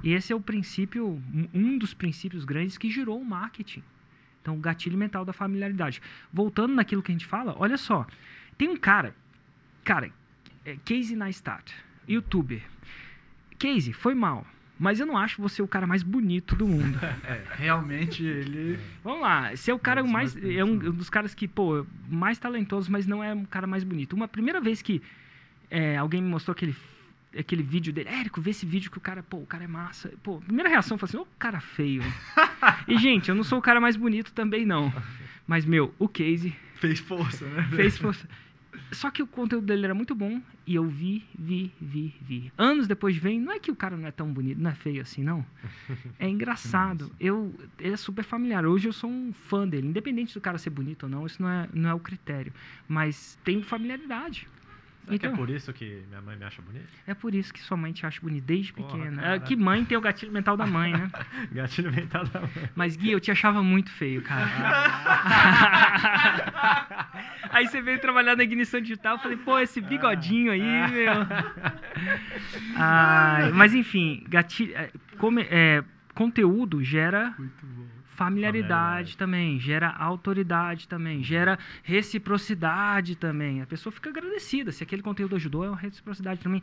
E 0.03 0.13
esse 0.13 0.31
é 0.31 0.35
o 0.35 0.41
princípio, 0.41 1.21
um- 1.53 1.77
dos 1.77 1.93
princípios 1.93 2.43
grandes 2.45 2.77
que 2.77 2.89
girou 2.89 3.19
o 3.19 3.25
marketing. 3.25 3.83
Então, 4.41 4.55
o 4.55 4.59
gatilho 4.59 4.97
mental 4.97 5.25
da 5.25 5.33
familiaridade. 5.33 6.01
Voltando 6.31 6.73
naquilo 6.73 7.01
que 7.01 7.11
a 7.11 7.15
gente 7.15 7.25
fala, 7.25 7.55
olha 7.57 7.77
só. 7.77 8.05
Tem 8.57 8.69
um 8.69 8.77
cara, 8.77 9.15
cara, 9.83 10.11
é 10.65 10.75
Casey 10.85 11.15
Neistat, 11.15 11.73
youtuber. 12.07 12.61
Casey, 13.59 13.91
foi 13.93 14.13
mal, 14.13 14.45
mas 14.79 14.99
eu 14.99 15.05
não 15.05 15.17
acho 15.17 15.41
você 15.41 15.61
o 15.61 15.67
cara 15.67 15.85
mais 15.87 16.03
bonito 16.03 16.55
do 16.55 16.67
mundo. 16.67 16.99
É, 17.25 17.41
realmente 17.55 18.23
ele. 18.23 18.79
Vamos 19.03 19.21
lá, 19.21 19.55
você 19.55 19.71
é 19.71 19.73
o 19.73 19.79
cara 19.79 20.01
É, 20.01 20.03
mais. 20.03 20.35
mais 20.35 20.55
É 20.55 20.63
um, 20.63 20.75
né? 20.75 20.89
um 20.89 20.91
dos 20.93 21.09
caras 21.09 21.33
que, 21.33 21.47
pô, 21.47 21.85
mais 22.09 22.37
talentoso, 22.39 22.91
mas 22.91 23.05
não 23.07 23.23
é 23.23 23.33
um 23.33 23.45
cara 23.45 23.65
mais 23.67 23.83
bonito. 23.83 24.13
Uma 24.13 24.27
primeira 24.27 24.61
vez 24.61 24.81
que 24.81 25.01
é, 25.69 25.97
alguém 25.97 26.21
me 26.21 26.29
mostrou 26.29 26.53
aquele, 26.53 26.75
aquele 27.37 27.63
vídeo 27.63 27.91
dele, 27.91 28.07
Érico, 28.09 28.39
vê 28.39 28.51
esse 28.51 28.65
vídeo 28.65 28.89
que 28.89 28.97
o 28.97 29.01
cara, 29.01 29.21
pô, 29.23 29.37
o 29.37 29.45
cara 29.45 29.63
é 29.63 29.67
massa. 29.67 30.11
Pô, 30.23 30.39
primeira 30.39 30.69
reação 30.69 30.97
foi 30.97 31.07
assim, 31.09 31.17
ô 31.17 31.27
cara 31.37 31.59
feio. 31.59 32.03
e, 32.87 32.97
gente, 32.97 33.29
eu 33.29 33.35
não 33.35 33.43
sou 33.43 33.59
o 33.59 33.61
cara 33.61 33.81
mais 33.81 33.95
bonito 33.95 34.31
também, 34.31 34.65
não. 34.65 34.91
Mas, 35.45 35.65
meu, 35.65 35.93
o 35.99 36.07
Casey 36.07 36.55
Fez 36.75 36.99
força, 36.99 37.45
né? 37.45 37.63
fez 37.75 37.97
força. 37.97 38.27
Só 38.91 39.11
que 39.11 39.21
o 39.21 39.27
conteúdo 39.27 39.65
dele 39.65 39.85
era 39.85 39.93
muito 39.93 40.15
bom 40.15 40.41
e 40.65 40.75
eu 40.75 40.85
vi, 40.85 41.23
vi, 41.37 41.71
vi, 41.79 42.15
vi. 42.21 42.51
Anos 42.57 42.87
depois 42.87 43.17
vem, 43.17 43.39
não 43.39 43.53
é 43.53 43.59
que 43.59 43.71
o 43.71 43.75
cara 43.75 43.97
não 43.97 44.07
é 44.07 44.11
tão 44.11 44.31
bonito, 44.31 44.59
não 44.59 44.71
é 44.71 44.75
feio 44.75 45.01
assim, 45.01 45.23
não. 45.23 45.45
É 46.19 46.27
engraçado. 46.27 47.11
Eu, 47.19 47.53
ele 47.79 47.93
é 47.93 47.97
super 47.97 48.23
familiar. 48.23 48.65
Hoje 48.65 48.87
eu 48.87 48.93
sou 48.93 49.09
um 49.09 49.33
fã 49.33 49.67
dele, 49.67 49.87
independente 49.87 50.33
do 50.33 50.41
cara 50.41 50.57
ser 50.57 50.69
bonito 50.69 51.03
ou 51.03 51.09
não, 51.09 51.25
isso 51.25 51.41
não 51.41 51.49
é, 51.49 51.69
não 51.73 51.89
é 51.89 51.93
o 51.93 51.99
critério. 51.99 52.53
Mas 52.87 53.37
tem 53.43 53.61
familiaridade. 53.61 54.47
Que 55.07 55.13
é 55.13 55.15
Então- 55.15 55.35
por 55.37 55.49
isso 55.49 55.71
que 55.71 56.03
minha 56.09 56.21
mãe 56.21 56.35
me 56.35 56.43
acha 56.43 56.61
bonito? 56.61 56.85
É 57.07 57.13
por 57.13 57.33
isso 57.33 57.53
que 57.53 57.61
sua 57.61 57.77
mãe 57.77 57.93
te 57.93 58.05
acha 58.05 58.19
bonito 58.21 58.43
desde 58.43 58.73
Porra, 58.73 58.91
pequena. 58.97 59.21
cara. 59.21 59.35
É, 59.35 59.39
que 59.39 59.55
mãe 59.55 59.85
tem 59.85 59.97
o 59.97 60.01
gatilho 60.01 60.31
mental 60.33 60.57
da 60.57 60.65
mãe, 60.65 60.91
né? 60.91 61.09
Gatilho 61.51 61.91
mental 61.93 62.25
da 62.25 62.41
mãe. 62.41 62.49
Mas 62.75 62.97
Gui, 62.97 63.11
eu 63.11 63.19
te 63.19 63.31
achava 63.31 63.63
muito 63.63 63.89
feio, 63.89 64.21
cara. 64.21 64.47
aí 67.51 67.67
você 67.67 67.81
veio 67.81 67.99
trabalhar 67.99 68.35
na 68.35 68.43
ignição 68.43 68.79
digital, 68.81 69.15
eu 69.15 69.19
falei, 69.19 69.37
pô, 69.37 69.57
esse 69.59 69.79
bigodinho 69.81 70.51
aí, 70.51 70.61
meu. 70.91 71.13
Ai, 72.75 73.51
mas 73.51 73.73
enfim, 73.73 74.23
gatilho, 74.27 74.75
é, 74.75 74.91
come- 75.17 75.47
é, 75.49 75.83
conteúdo 76.13 76.83
gera 76.83 77.33
Muito 77.37 77.65
bom. 77.65 77.85
Familiaridade 78.17 79.15
também, 79.15 79.59
gera 79.59 79.89
autoridade 79.91 80.87
também, 80.87 81.23
gera 81.23 81.57
reciprocidade 81.83 83.15
também. 83.15 83.61
A 83.61 83.67
pessoa 83.67 83.93
fica 83.93 84.09
agradecida. 84.09 84.71
Se 84.71 84.83
aquele 84.83 85.03
conteúdo 85.03 85.35
ajudou, 85.35 85.63
é 85.63 85.69
uma 85.69 85.77
reciprocidade 85.77 86.41
também. 86.41 86.61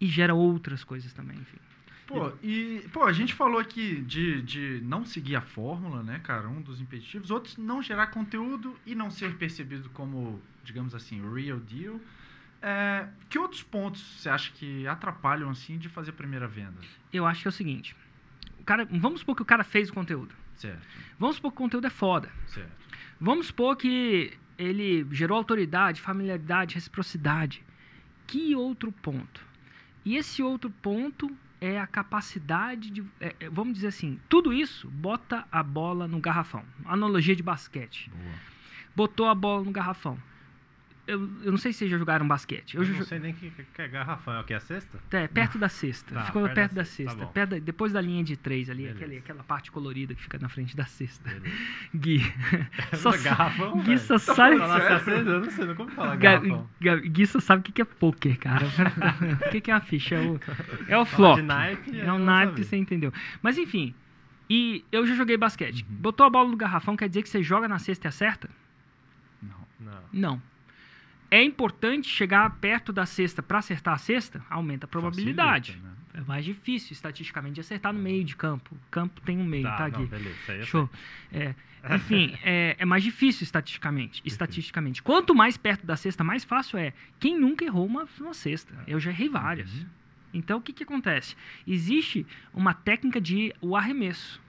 E 0.00 0.06
gera 0.06 0.34
outras 0.34 0.82
coisas 0.84 1.12
também, 1.12 1.38
enfim. 1.38 1.56
Pô, 2.06 2.32
e, 2.42 2.84
pô, 2.92 3.04
a 3.04 3.12
gente 3.12 3.34
falou 3.34 3.60
aqui 3.60 4.00
de, 4.00 4.42
de 4.42 4.80
não 4.82 5.04
seguir 5.04 5.36
a 5.36 5.40
fórmula, 5.40 6.02
né, 6.02 6.20
cara? 6.24 6.48
Um 6.48 6.60
dos 6.60 6.80
impeditivos. 6.80 7.30
Outros, 7.30 7.56
não 7.56 7.80
gerar 7.82 8.08
conteúdo 8.08 8.74
e 8.84 8.94
não 8.94 9.10
ser 9.10 9.34
percebido 9.36 9.88
como, 9.90 10.40
digamos 10.64 10.94
assim, 10.94 11.20
real 11.32 11.60
deal. 11.60 12.00
É, 12.60 13.06
que 13.28 13.38
outros 13.38 13.62
pontos 13.62 14.02
você 14.02 14.28
acha 14.28 14.50
que 14.52 14.86
atrapalham, 14.88 15.48
assim, 15.50 15.78
de 15.78 15.88
fazer 15.88 16.10
a 16.10 16.14
primeira 16.14 16.48
venda? 16.48 16.80
Eu 17.12 17.24
acho 17.24 17.42
que 17.42 17.48
é 17.48 17.50
o 17.50 17.52
seguinte. 17.52 17.94
O 18.58 18.64
cara, 18.64 18.84
vamos 18.90 19.20
supor 19.20 19.36
que 19.36 19.42
o 19.42 19.44
cara 19.44 19.62
fez 19.62 19.90
o 19.90 19.92
conteúdo. 19.92 20.34
Certo, 20.58 20.86
Vamos 21.18 21.36
supor 21.36 21.52
que 21.52 21.56
o 21.56 21.58
conteúdo 21.58 21.86
é 21.86 21.90
foda. 21.90 22.30
certo. 22.46 22.70
Vamos 23.20 23.46
supor 23.48 23.76
que 23.76 24.32
ele 24.56 25.06
gerou 25.10 25.36
autoridade, 25.36 26.00
familiaridade, 26.00 26.74
reciprocidade. 26.74 27.64
Que 28.26 28.54
outro 28.54 28.92
ponto? 28.92 29.40
E 30.04 30.16
esse 30.16 30.42
outro 30.42 30.70
ponto 30.70 31.30
é 31.60 31.80
a 31.80 31.86
capacidade 31.86 32.90
de. 32.90 33.04
é, 33.20 33.34
é, 33.40 33.48
vamos 33.50 33.74
dizer 33.74 33.88
assim, 33.88 34.20
tudo 34.28 34.52
isso 34.52 34.88
bota 34.88 35.46
a 35.50 35.62
bola 35.62 36.06
no 36.06 36.20
garrafão. 36.20 36.64
Analogia 36.84 37.34
de 37.34 37.42
basquete. 37.42 38.10
Boa. 38.10 38.34
Botou 38.94 39.26
a 39.26 39.34
bola 39.34 39.64
no 39.64 39.70
garrafão. 39.70 40.18
Eu, 41.08 41.20
eu 41.42 41.50
não 41.50 41.56
sei 41.56 41.72
se 41.72 41.78
vocês 41.78 41.90
já 41.90 41.96
jogaram 41.96 42.28
basquete. 42.28 42.76
Eu 42.76 42.82
Eu 42.82 42.88
não 42.90 42.98
jo- 42.98 43.04
sei 43.06 43.18
nem 43.18 43.32
que, 43.32 43.50
que 43.50 43.80
é 43.82 43.88
garrafão. 43.88 44.34
É 44.34 44.40
o 44.40 44.44
que? 44.44 44.52
É 44.52 44.60
cesta? 44.60 44.98
é, 45.10 45.26
perto 45.26 45.58
da 45.58 45.68
cesta. 45.68 46.14
Tá, 46.14 46.24
Ficou 46.24 46.42
perto 46.42 46.54
perto, 46.54 46.74
da 46.74 46.82
da 46.82 46.84
cesta, 46.84 47.04
tá 47.12 47.18
cesta. 47.18 47.32
perto 47.32 47.50
da- 47.50 47.58
depois 47.58 47.92
da 47.94 48.00
linha 48.02 48.22
de 48.22 48.36
três 48.36 48.68
ali, 48.68 48.86
aquele, 48.88 49.16
aquela 49.16 49.42
parte 49.42 49.70
colorida 49.72 50.14
que 50.14 50.20
fica 50.22 50.38
na 50.38 50.50
frente 50.50 50.76
da 50.76 50.84
cesta. 50.84 51.26
Beleza. 51.30 51.56
Gui. 51.96 52.20
Só, 52.94 53.12
sa- 53.12 53.22
garrafão, 53.22 53.80
Gui 53.82 53.98
só 53.98 54.18
sabe. 54.18 54.56
Assim, 54.62 54.92
acesa, 54.94 55.30
eu 55.30 55.40
não 55.40 55.50
sei, 55.50 55.64
nunca 55.64 55.82
ouvi 55.82 55.94
falar 55.94 56.16
Ga- 56.16 56.32
garrafão. 56.38 56.70
Ga- 56.80 56.96
Gui 56.96 57.26
só 57.26 57.40
sabe 57.40 57.60
o 57.60 57.62
que 57.64 57.72
que 57.72 57.80
é 57.82 57.84
poker, 57.86 58.38
cara. 58.38 58.66
O 59.48 59.50
que 59.50 59.60
que 59.62 59.70
é 59.70 59.74
uma 59.74 59.80
ficha? 59.80 60.14
É 60.16 60.20
o, 60.20 60.40
é 60.88 60.98
o 60.98 61.04
flop. 61.06 61.38
naipe, 61.40 61.98
É 62.00 62.04
não 62.04 62.18
naipe, 62.18 62.62
você 62.64 62.76
entendeu. 62.76 63.12
Mas 63.42 63.56
enfim, 63.56 63.94
e 64.50 64.84
eu 64.92 65.06
já 65.06 65.14
joguei 65.14 65.36
basquete. 65.38 65.86
Uhum. 65.88 65.96
Botou 65.96 66.26
a 66.26 66.30
bola 66.30 66.50
no 66.50 66.56
garrafão, 66.56 66.96
quer 66.96 67.08
dizer 67.08 67.22
que 67.22 67.28
você 67.30 67.42
joga 67.42 67.66
na 67.66 67.78
cesta 67.78 68.06
e 68.06 68.08
acerta? 68.08 68.50
Não. 69.42 69.56
Não. 69.80 70.02
Não. 70.12 70.42
É 71.30 71.42
importante 71.42 72.08
chegar 72.08 72.48
perto 72.56 72.92
da 72.92 73.04
cesta 73.04 73.42
para 73.42 73.58
acertar 73.58 73.94
a 73.94 73.98
cesta? 73.98 74.42
Aumenta 74.48 74.86
a 74.86 74.88
probabilidade. 74.88 75.72
Facilita, 75.72 75.88
né? 75.88 75.94
É 76.14 76.20
mais 76.22 76.44
difícil, 76.44 76.92
estatisticamente, 76.92 77.54
de 77.54 77.60
acertar 77.60 77.92
no 77.92 78.00
meio 78.00 78.24
de 78.24 78.34
campo. 78.34 78.74
O 78.74 78.90
campo 78.90 79.20
tem 79.20 79.38
um 79.38 79.44
meio, 79.44 79.64
tá, 79.64 79.76
Tá, 79.76 79.88
Gui? 79.88 79.98
não, 80.00 80.06
beleza. 80.06 80.64
Show. 80.64 80.90
É, 81.32 81.54
enfim, 81.94 82.36
é, 82.42 82.74
é 82.78 82.84
mais 82.84 83.04
difícil 83.04 83.44
estatisticamente. 83.44 84.20
Estatisticamente. 84.24 85.00
Quanto 85.02 85.34
mais 85.34 85.56
perto 85.56 85.86
da 85.86 85.96
cesta, 85.96 86.24
mais 86.24 86.42
fácil 86.42 86.78
é. 86.78 86.92
Quem 87.20 87.38
nunca 87.38 87.64
errou 87.64 87.86
uma, 87.86 88.08
uma 88.20 88.34
cesta? 88.34 88.74
Eu 88.86 88.98
já 88.98 89.10
errei 89.10 89.28
várias. 89.28 89.72
Uhum. 89.72 89.86
Então, 90.34 90.58
o 90.58 90.60
que, 90.60 90.72
que 90.72 90.82
acontece? 90.82 91.36
Existe 91.66 92.26
uma 92.52 92.74
técnica 92.74 93.20
de 93.20 93.54
o 93.60 93.76
arremesso. 93.76 94.40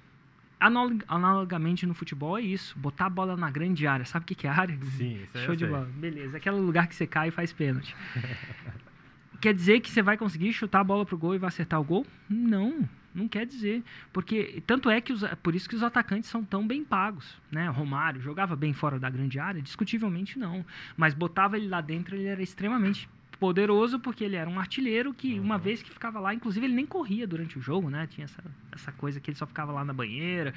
Analog- 0.60 1.04
analogamente 1.08 1.86
no 1.86 1.94
futebol 1.94 2.38
é 2.38 2.42
isso. 2.42 2.78
Botar 2.78 3.06
a 3.06 3.10
bola 3.10 3.38
na 3.38 3.50
grande 3.50 3.88
área. 3.88 4.06
Sabe 4.06 4.24
o 4.24 4.28
que, 4.28 4.36
que 4.36 4.46
é 4.48 4.50
área? 4.50 4.78
Sim, 4.98 5.22
Show 5.46 5.56
de 5.56 5.66
bola. 5.66 5.90
Beleza. 5.96 6.38
Aquele 6.38 6.58
lugar 6.58 6.88
que 6.88 6.96
você 6.96 7.08
cai 7.08 7.30
e 7.30 7.32
faz 7.32 7.54
pênalti. 7.54 7.96
quer 9.40 9.54
dizer 9.54 9.80
que 9.80 9.90
você 9.90 10.02
vai 10.02 10.18
conseguir 10.18 10.52
chutar 10.54 10.82
a 10.82 10.84
bola 10.84 11.06
pro 11.06 11.18
gol 11.18 11.36
e 11.36 11.38
vai 11.38 11.48
acertar 11.48 11.80
o 11.80 11.84
gol? 11.84 12.06
Não, 12.30 12.88
não 13.16 13.28
quer 13.28 13.46
dizer. 13.46 13.84
Porque 14.12 14.62
tanto 14.68 14.90
é 14.90 15.00
que 15.00 15.14
os, 15.14 15.24
por 15.42 15.56
isso 15.56 15.70
que 15.70 15.76
os 15.76 15.84
atacantes 15.84 16.30
são 16.30 16.44
tão 16.44 16.68
bem 16.68 16.84
pagos, 16.84 17.40
né? 17.52 17.70
Romário 17.70 18.22
jogava 18.22 18.56
bem 18.56 18.74
fora 18.74 19.00
da 19.00 19.10
grande 19.10 19.40
área, 19.40 19.62
discutivelmente 19.62 20.38
não, 20.38 20.66
mas 20.98 21.14
botava 21.14 21.58
ele 21.58 21.68
lá 21.68 21.80
dentro, 21.80 22.16
ele 22.16 22.26
era 22.28 22.42
extremamente 22.44 23.08
poderoso 23.40 24.00
porque 24.00 24.24
ele 24.24 24.36
era 24.36 24.50
um 24.50 24.60
artilheiro 24.60 25.14
que 25.14 25.40
uma 25.40 25.56
Uhum. 25.56 25.62
vez 25.62 25.82
que 25.82 25.90
ficava 25.90 26.20
lá, 26.20 26.34
inclusive 26.34 26.66
ele 26.66 26.74
nem 26.74 26.86
corria 26.86 27.26
durante 27.26 27.58
o 27.58 27.62
jogo, 27.62 27.90
né? 27.90 28.06
Tinha 28.08 28.26
essa, 28.26 28.44
essa 28.72 28.92
coisa 28.92 29.20
que 29.20 29.30
ele 29.30 29.38
só 29.38 29.48
ficava 29.48 29.72
lá 29.72 29.84
na 29.86 29.94
banheira. 29.94 30.54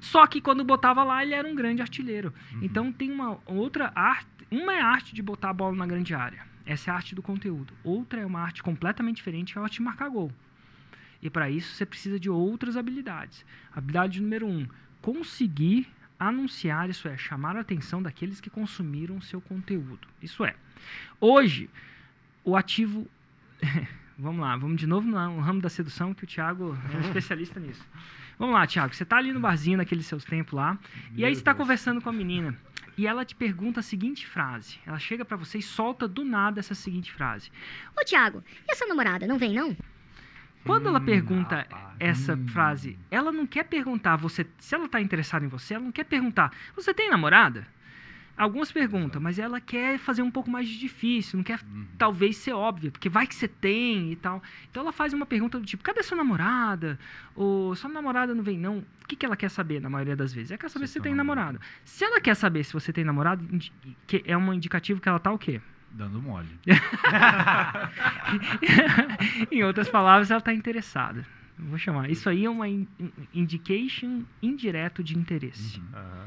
Só 0.00 0.26
que 0.26 0.40
quando 0.40 0.64
botava 0.64 1.04
lá, 1.04 1.22
ele 1.22 1.34
era 1.34 1.46
um 1.46 1.54
grande 1.54 1.80
artilheiro. 1.80 2.34
Então 2.60 2.92
tem 2.92 3.10
uma 3.12 3.38
outra 3.46 3.92
arte, 3.94 4.26
uma 4.50 4.72
é 4.74 4.80
a 4.80 4.86
arte 4.86 5.14
de 5.14 5.22
botar 5.22 5.50
a 5.50 5.54
bola 5.54 5.76
na 5.76 5.86
grande 5.86 6.12
área. 6.14 6.42
Essa 6.66 6.90
é 6.90 6.92
a 6.92 6.96
arte 6.96 7.14
do 7.14 7.22
conteúdo. 7.22 7.72
Outra 7.84 8.20
é 8.20 8.26
uma 8.26 8.40
arte 8.40 8.62
completamente 8.62 9.16
diferente, 9.16 9.52
que 9.52 9.58
é 9.58 9.60
a 9.60 9.64
arte 9.64 9.74
de 9.76 9.82
marcar 9.82 10.08
gol. 10.08 10.32
E 11.22 11.30
para 11.30 11.48
isso 11.48 11.74
você 11.74 11.86
precisa 11.86 12.18
de 12.18 12.28
outras 12.28 12.76
habilidades. 12.76 13.44
Habilidade 13.74 14.20
número 14.20 14.46
um, 14.46 14.66
conseguir 15.00 15.86
anunciar, 16.18 16.88
isso 16.88 17.06
é, 17.08 17.16
chamar 17.16 17.56
a 17.56 17.60
atenção 17.60 18.02
daqueles 18.02 18.40
que 18.40 18.50
consumiram 18.50 19.20
seu 19.20 19.40
conteúdo. 19.40 20.06
Isso 20.22 20.44
é, 20.44 20.54
hoje, 21.20 21.68
o 22.44 22.56
ativo. 22.56 23.08
vamos 24.18 24.40
lá, 24.40 24.56
vamos 24.56 24.76
de 24.76 24.86
novo 24.86 25.06
no 25.08 25.40
ramo 25.40 25.60
da 25.60 25.68
sedução, 25.68 26.14
que 26.14 26.24
o 26.24 26.26
Thiago 26.26 26.76
é 26.92 26.96
um 26.96 27.00
especialista 27.08 27.58
nisso. 27.58 27.84
Vamos 28.38 28.54
lá, 28.54 28.66
Thiago, 28.66 28.94
você 28.94 29.04
está 29.04 29.16
ali 29.16 29.32
no 29.32 29.40
barzinho 29.40 29.78
naqueles 29.78 30.06
seus 30.06 30.24
tempos 30.24 30.52
lá, 30.52 30.72
Meu 31.10 31.20
e 31.20 31.24
aí 31.24 31.34
você 31.34 31.40
está 31.40 31.54
conversando 31.54 32.00
com 32.00 32.08
a 32.08 32.12
menina, 32.12 32.56
e 32.96 33.06
ela 33.06 33.24
te 33.24 33.34
pergunta 33.34 33.80
a 33.80 33.82
seguinte 33.82 34.26
frase. 34.26 34.78
Ela 34.84 34.98
chega 34.98 35.24
para 35.24 35.36
você 35.36 35.58
e 35.58 35.62
solta 35.62 36.06
do 36.06 36.24
nada 36.24 36.60
essa 36.60 36.74
seguinte 36.74 37.12
frase. 37.12 37.50
Ô, 37.98 38.04
Thiago, 38.04 38.42
e 38.66 38.72
essa 38.72 38.86
namorada 38.86 39.26
não 39.26 39.38
vem, 39.38 39.52
não? 39.52 39.76
Quando 40.64 40.88
ela 40.88 40.98
hum, 40.98 41.04
pergunta 41.04 41.56
rapaz, 41.56 41.96
essa 42.00 42.34
hum. 42.34 42.48
frase, 42.48 42.98
ela 43.10 43.30
não 43.30 43.46
quer 43.46 43.64
perguntar 43.64 44.16
você, 44.16 44.46
se 44.58 44.74
ela 44.74 44.86
está 44.86 45.00
interessada 45.00 45.44
em 45.44 45.48
você, 45.48 45.74
ela 45.74 45.84
não 45.84 45.92
quer 45.92 46.04
perguntar, 46.04 46.52
você 46.74 46.94
tem 46.94 47.10
namorada? 47.10 47.66
Algumas 48.36 48.72
perguntam, 48.72 49.20
mas 49.20 49.38
ela 49.38 49.60
quer 49.60 49.98
fazer 49.98 50.22
um 50.22 50.30
pouco 50.30 50.50
mais 50.50 50.68
difícil, 50.68 51.36
não 51.36 51.44
quer 51.44 51.60
uhum. 51.60 51.86
talvez 51.96 52.36
ser 52.36 52.52
óbvia, 52.52 52.90
porque 52.90 53.08
vai 53.08 53.28
que 53.28 53.34
você 53.34 53.46
tem 53.46 54.10
e 54.10 54.16
tal. 54.16 54.42
Então 54.68 54.82
ela 54.82 54.92
faz 54.92 55.12
uma 55.12 55.24
pergunta 55.24 55.58
do 55.58 55.64
tipo: 55.64 55.84
cadê 55.84 56.02
sua 56.02 56.16
namorada? 56.16 56.98
Ou 57.36 57.76
sua 57.76 57.88
namorada 57.88 58.34
não 58.34 58.42
vem, 58.42 58.58
não? 58.58 58.78
O 58.78 59.06
que, 59.06 59.14
que 59.14 59.24
ela 59.24 59.36
quer 59.36 59.50
saber 59.50 59.80
na 59.80 59.88
maioria 59.88 60.16
das 60.16 60.32
vezes? 60.32 60.50
Ela 60.50 60.58
quer 60.58 60.68
saber 60.68 60.86
você 60.86 60.94
se 60.94 60.98
você 60.98 61.02
tem 61.02 61.14
namorado. 61.14 61.60
Se 61.84 62.04
ela 62.04 62.20
quer 62.20 62.34
saber 62.34 62.64
se 62.64 62.72
você 62.72 62.92
tem 62.92 63.04
namorado, 63.04 63.46
que 64.06 64.22
é 64.26 64.36
um 64.36 64.52
indicativo 64.52 65.00
que 65.00 65.08
ela 65.08 65.20
tá 65.20 65.30
o 65.30 65.38
quê? 65.38 65.60
Dando 65.92 66.20
mole. 66.20 66.48
em 69.50 69.62
outras 69.62 69.88
palavras, 69.88 70.30
ela 70.30 70.38
está 70.38 70.52
interessada. 70.52 71.24
Vou 71.56 71.78
chamar. 71.78 72.10
Isso 72.10 72.28
aí 72.28 72.44
é 72.44 72.50
uma 72.50 72.66
indication 73.32 74.24
indireto 74.42 75.04
de 75.04 75.16
interesse. 75.16 75.78
Uhum. 75.78 76.26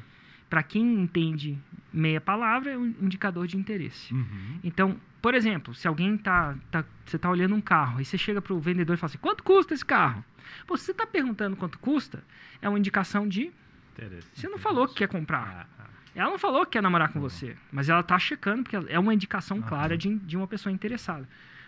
Para 0.49 0.63
quem 0.63 1.01
entende 1.01 1.57
meia 1.91 2.21
palavra, 2.21 2.71
é 2.71 2.77
um 2.77 2.93
indicador 3.01 3.47
de 3.47 3.57
interesse. 3.57 4.13
Uhum. 4.13 4.59
Então, 4.63 4.99
por 5.21 5.33
exemplo, 5.33 5.73
se 5.73 5.87
alguém 5.87 6.17
tá, 6.17 6.55
tá 6.71 6.85
você 7.05 7.15
está 7.15 7.29
olhando 7.29 7.55
um 7.55 7.61
carro 7.61 7.99
e 7.99 8.05
você 8.05 8.17
chega 8.17 8.41
para 8.41 8.53
o 8.53 8.59
vendedor 8.59 8.93
e 8.93 8.97
fala 8.97 9.09
assim, 9.09 9.17
quanto 9.17 9.43
custa 9.43 9.73
esse 9.73 9.85
carro? 9.85 10.23
Pô, 10.65 10.77
se 10.77 10.85
você 10.85 10.91
está 10.91 11.05
perguntando 11.05 11.55
quanto 11.55 11.79
custa, 11.79 12.23
é 12.61 12.69
uma 12.69 12.77
indicação 12.77 13.27
de 13.27 13.51
interesse. 13.93 14.27
Você 14.33 14.47
não 14.47 14.57
falou 14.57 14.87
que 14.87 14.95
quer 14.95 15.07
comprar. 15.07 15.67
Ah, 15.79 15.83
ah. 15.83 15.87
Ela 16.15 16.31
não 16.31 16.39
falou 16.39 16.65
que 16.65 16.71
quer 16.71 16.81
namorar 16.81 17.11
com 17.11 17.19
você, 17.19 17.55
mas 17.71 17.89
ela 17.89 17.99
está 17.99 18.17
checando, 18.17 18.63
porque 18.63 18.75
é 18.91 18.97
uma 18.97 19.13
indicação 19.13 19.61
clara 19.61 19.97
de, 19.97 20.15
de 20.15 20.35
uma 20.35 20.47
pessoa 20.47 20.73
interessada. 20.73 21.27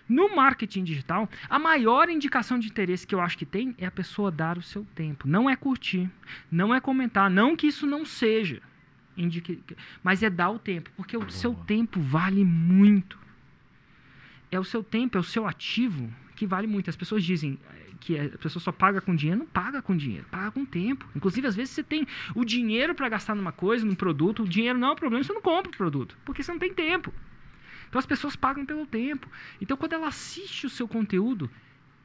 No 0.09 0.35
marketing 0.35 0.83
digital, 0.83 1.29
a 1.47 1.59
maior 1.59 2.09
indicação 2.09 2.57
de 2.57 2.67
interesse 2.67 3.05
que 3.05 3.13
eu 3.13 3.21
acho 3.21 3.37
que 3.37 3.45
tem 3.45 3.75
é 3.77 3.85
a 3.85 3.91
pessoa 3.91 4.31
dar 4.31 4.57
o 4.57 4.61
seu 4.61 4.83
tempo. 4.95 5.27
Não 5.27 5.47
é 5.47 5.55
curtir, 5.55 6.09
não 6.51 6.73
é 6.73 6.81
comentar, 6.81 7.29
não 7.29 7.55
que 7.55 7.67
isso 7.67 7.85
não 7.85 8.03
seja, 8.03 8.59
indique, 9.15 9.61
mas 10.03 10.23
é 10.23 10.29
dar 10.29 10.49
o 10.49 10.57
tempo, 10.57 10.89
porque 10.97 11.15
o 11.15 11.29
seu 11.29 11.53
tempo 11.53 12.01
vale 12.01 12.43
muito. 12.43 13.19
É 14.51 14.59
o 14.59 14.63
seu 14.63 14.83
tempo, 14.83 15.15
é 15.15 15.21
o 15.21 15.23
seu 15.23 15.47
ativo 15.47 16.11
que 16.35 16.47
vale 16.47 16.65
muito. 16.65 16.89
As 16.89 16.95
pessoas 16.95 17.23
dizem, 17.23 17.59
que 17.99 18.17
a 18.17 18.29
pessoa 18.37 18.61
só 18.61 18.71
paga 18.71 19.01
com 19.01 19.15
dinheiro, 19.15 19.39
não 19.39 19.45
paga 19.45 19.81
com 19.81 19.95
dinheiro, 19.95 20.25
paga 20.31 20.51
com 20.51 20.65
tempo. 20.65 21.07
Inclusive, 21.15 21.47
às 21.47 21.55
vezes 21.55 21.73
você 21.73 21.83
tem 21.83 22.07
o 22.33 22.45
dinheiro 22.45 22.95
para 22.95 23.09
gastar 23.09 23.35
numa 23.35 23.51
coisa, 23.51 23.85
num 23.85 23.95
produto, 23.95 24.43
o 24.43 24.47
dinheiro 24.47 24.79
não 24.79 24.89
é 24.89 24.91
o 24.91 24.95
problema, 24.95 25.23
você 25.23 25.33
não 25.33 25.41
compra 25.41 25.71
o 25.71 25.77
produto, 25.77 26.17
porque 26.25 26.41
você 26.41 26.51
não 26.51 26.59
tem 26.59 26.73
tempo. 26.73 27.13
Então 27.89 27.99
as 27.99 28.05
pessoas 28.05 28.35
pagam 28.35 28.65
pelo 28.65 28.85
tempo. 28.85 29.27
Então 29.59 29.75
quando 29.75 29.93
ela 29.93 30.07
assiste 30.07 30.65
o 30.65 30.69
seu 30.69 30.87
conteúdo, 30.87 31.49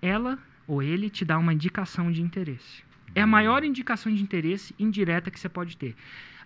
ela 0.03 0.39
ou 0.67 0.83
ele 0.83 1.11
te 1.11 1.25
dá 1.25 1.39
uma 1.39 1.53
indicação 1.53 2.11
de 2.11 2.23
interesse. 2.23 2.83
É 3.15 3.21
a 3.21 3.27
maior 3.27 3.63
indicação 3.63 4.13
de 4.13 4.23
interesse 4.23 4.75
indireta 4.79 5.31
que 5.31 5.39
você 5.39 5.49
pode 5.49 5.77
ter. 5.77 5.95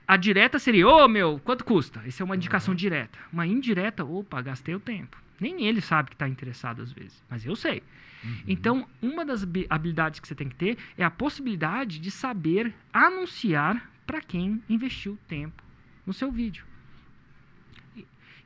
A 0.06 0.16
direta 0.16 0.58
seria, 0.58 0.88
ô 0.88 1.04
oh, 1.04 1.08
meu, 1.08 1.40
quanto 1.44 1.64
custa? 1.64 2.02
Essa 2.06 2.22
é 2.22 2.24
uma 2.24 2.36
indicação 2.36 2.72
uhum. 2.72 2.76
direta. 2.76 3.18
Uma 3.32 3.46
indireta, 3.46 4.04
opa, 4.04 4.40
gastei 4.40 4.74
o 4.74 4.80
tempo. 4.80 5.16
Nem 5.40 5.66
ele 5.66 5.80
sabe 5.80 6.10
que 6.10 6.14
está 6.14 6.28
interessado 6.28 6.82
às 6.82 6.90
vezes, 6.90 7.22
mas 7.30 7.44
eu 7.44 7.54
sei. 7.54 7.82
Uhum. 8.24 8.42
Então, 8.48 8.88
uma 9.00 9.24
das 9.24 9.46
habilidades 9.68 10.18
que 10.18 10.26
você 10.26 10.34
tem 10.34 10.48
que 10.48 10.56
ter 10.56 10.78
é 10.96 11.04
a 11.04 11.10
possibilidade 11.10 12.00
de 12.00 12.10
saber 12.10 12.74
anunciar 12.92 13.90
para 14.06 14.20
quem 14.20 14.62
investiu 14.68 15.18
tempo 15.28 15.62
no 16.06 16.12
seu 16.12 16.32
vídeo. 16.32 16.64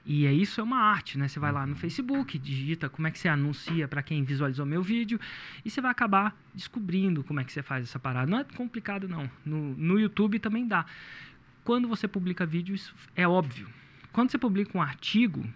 E, 0.04 0.26
é 0.26 0.32
isso 0.32 0.60
é 0.60 0.64
uma 0.64 0.78
arte, 0.78 1.16
né? 1.16 1.28
Você 1.28 1.38
vai 1.38 1.52
lá 1.52 1.64
no 1.64 1.74
uhum. 1.74 1.78
Facebook, 1.78 2.38
digita 2.38 2.88
como 2.88 3.06
é 3.06 3.10
que 3.10 3.18
você 3.18 3.28
anuncia 3.28 3.86
para 3.86 4.02
quem 4.02 4.24
visualizou 4.24 4.66
meu 4.66 4.82
vídeo 4.82 5.20
e 5.64 5.70
você 5.70 5.80
vai 5.80 5.90
acabar 5.90 6.36
descobrindo 6.54 7.22
como 7.22 7.40
é 7.40 7.44
que 7.44 7.52
você 7.52 7.62
faz 7.62 7.84
essa 7.84 7.98
parada. 7.98 8.30
Não 8.30 8.38
é 8.38 8.44
complicado 8.44 9.08
não. 9.08 9.30
No, 9.44 9.76
no 9.76 10.00
YouTube 10.00 10.38
também 10.38 10.66
dá. 10.66 10.84
Quando 11.64 11.86
você 11.86 12.08
publica 12.08 12.44
vídeos, 12.44 12.92
é 13.14 13.26
óbvio. 13.26 13.68
Quando 14.12 14.30
você 14.30 14.38
publica 14.38 14.76
um 14.76 14.82
artigo, 14.82 15.46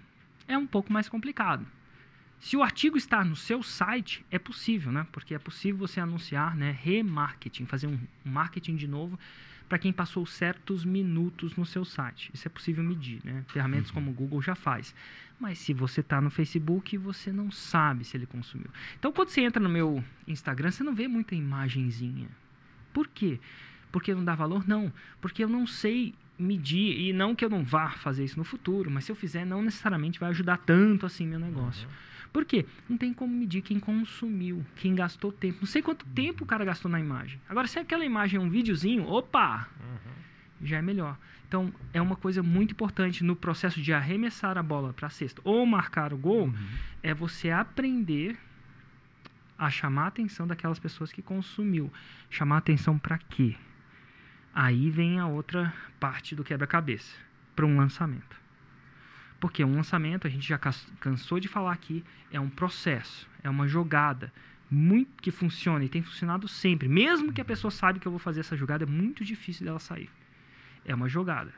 é 0.47 0.57
um 0.57 0.66
pouco 0.66 0.92
mais 0.92 1.09
complicado. 1.09 1.66
Se 2.38 2.57
o 2.57 2.62
artigo 2.62 2.97
está 2.97 3.24
no 3.24 3.34
seu 3.34 3.62
site, 3.62 4.24
é 4.30 4.38
possível, 4.38 4.92
né? 4.92 5.07
Porque 5.11 5.34
é 5.34 5.38
possível 5.38 5.86
você 5.86 5.99
anunciar, 5.99 6.55
né, 6.55 6.70
remarketing, 6.70 7.66
fazer 7.66 7.86
um, 7.86 7.99
marketing 8.24 8.76
de 8.76 8.86
novo 8.86 9.18
para 9.69 9.79
quem 9.79 9.93
passou 9.93 10.25
certos 10.25 10.85
minutos 10.85 11.57
no 11.57 11.67
seu 11.67 11.85
site. 11.85 12.31
Isso 12.33 12.47
é 12.47 12.51
possível 12.51 12.85
medir, 12.85 13.21
né? 13.25 13.45
Ferramentas 13.49 13.89
uhum. 13.89 13.95
como 13.95 14.11
o 14.11 14.14
Google 14.14 14.41
já 14.41 14.55
faz. 14.55 14.95
Mas 15.39 15.59
se 15.59 15.75
você 15.75 16.01
está 16.01 16.21
no 16.21 16.31
Facebook, 16.31 16.97
você 16.97 17.33
não 17.33 17.51
sabe 17.51 18.05
se 18.05 18.17
ele 18.17 18.27
consumiu. 18.27 18.69
Então, 18.99 19.12
quando 19.12 19.29
você 19.29 19.43
entra 19.43 19.62
no 19.62 19.69
meu 19.69 20.03
Instagram, 20.27 20.71
você 20.71 20.85
não 20.85 20.95
vê 20.95 21.09
muita 21.09 21.35
imagenzinha. 21.35 22.29
Por 22.93 23.09
quê? 23.09 23.39
Porque 23.91 24.14
não 24.14 24.25
dá 24.25 24.35
valor? 24.35 24.67
Não. 24.67 24.93
Porque 25.21 25.43
eu 25.45 25.49
não 25.49 25.67
sei 25.67 26.14
medir, 26.39 27.01
e 27.01 27.12
não 27.12 27.35
que 27.35 27.45
eu 27.45 27.51
não 27.51 27.64
vá 27.64 27.91
fazer 27.91 28.25
isso 28.25 28.39
no 28.39 28.45
futuro, 28.45 28.91
mas 28.91 29.05
se 29.05 29.12
eu 29.12 29.17
fizer, 29.17 29.45
não 29.45 29.62
necessariamente 29.62 30.21
vai 30.21 30.31
ajudar 30.31 30.59
tanto 30.59 31.07
assim 31.07 31.27
meu 31.27 31.41
negócio. 31.41 31.89
Uhum. 31.89 31.95
Por 32.37 32.45
quê? 32.45 32.66
Não 32.87 32.99
tem 32.99 33.14
como 33.14 33.34
medir 33.34 33.62
quem 33.62 33.80
consumiu, 33.80 34.62
quem 34.76 34.95
gastou 34.95 35.32
tempo. 35.32 35.61
Não 35.62 35.66
sei 35.66 35.80
quanto 35.80 36.05
uhum. 36.05 36.12
tempo 36.12 36.45
o 36.45 36.47
cara 36.47 36.66
gastou 36.66 36.91
na 36.91 37.01
imagem. 37.01 37.41
Agora, 37.49 37.66
se 37.66 37.78
aquela 37.78 38.05
imagem 38.05 38.39
é 38.39 38.43
um 38.43 38.51
videozinho, 38.51 39.09
opa! 39.09 39.66
Uhum. 39.80 40.12
Já 40.61 40.76
é 40.76 40.82
melhor. 40.82 41.16
Então, 41.49 41.72
é 41.95 42.03
uma 42.03 42.14
coisa 42.14 42.43
muito 42.43 42.72
importante 42.72 43.24
no 43.24 43.34
processo 43.34 43.80
de 43.80 43.91
arremessar 43.91 44.59
a 44.59 44.62
bola 44.62 44.93
para 44.93 45.07
a 45.07 45.11
cesta 45.11 45.41
ou 45.45 45.64
marcar 45.64 46.12
o 46.12 46.18
gol, 46.18 46.49
uhum. 46.49 46.55
é 47.03 47.14
você 47.14 47.49
aprender 47.49 48.37
a 49.59 49.70
chamar 49.70 50.05
a 50.05 50.09
atenção 50.09 50.47
daquelas 50.47 50.78
pessoas 50.78 51.11
que 51.11 51.22
consumiu. 51.22 51.91
Chamar 52.28 52.57
a 52.57 52.59
atenção 52.59 52.99
para 52.99 53.16
quê? 53.16 53.57
Aí 54.55 54.91
vem 54.91 55.18
a 55.18 55.26
outra 55.26 55.72
parte 55.99 56.34
do 56.34 56.45
quebra-cabeça, 56.45 57.16
para 57.55 57.64
um 57.64 57.78
lançamento. 57.78 58.45
Porque 59.39 59.64
um 59.64 59.76
lançamento, 59.76 60.26
a 60.26 60.30
gente 60.30 60.47
já 60.47 60.59
cansou 60.59 61.39
de 61.39 61.49
falar 61.49 61.72
aqui, 61.72 62.03
é 62.32 62.41
um 62.41 62.49
processo, 62.49 63.28
é 63.43 63.51
uma 63.51 63.68
jogada 63.68 64.32
muito 64.70 65.22
que 65.22 65.30
funciona 65.30 65.84
e 65.84 65.89
tem 65.89 66.03
funcionado 66.03 66.49
sempre. 66.49 66.89
Mesmo 66.89 67.32
que 67.32 67.41
a 67.41 67.45
pessoa 67.45 67.70
saiba 67.70 67.99
que 67.99 68.07
eu 68.07 68.12
vou 68.12 68.18
fazer 68.18 68.41
essa 68.41 68.57
jogada, 68.57 68.84
é 68.84 68.87
muito 68.87 69.24
difícil 69.24 69.64
dela 69.64 69.78
sair. 69.78 70.11
É 70.84 70.95
uma 70.95 71.09
jogada 71.09 71.53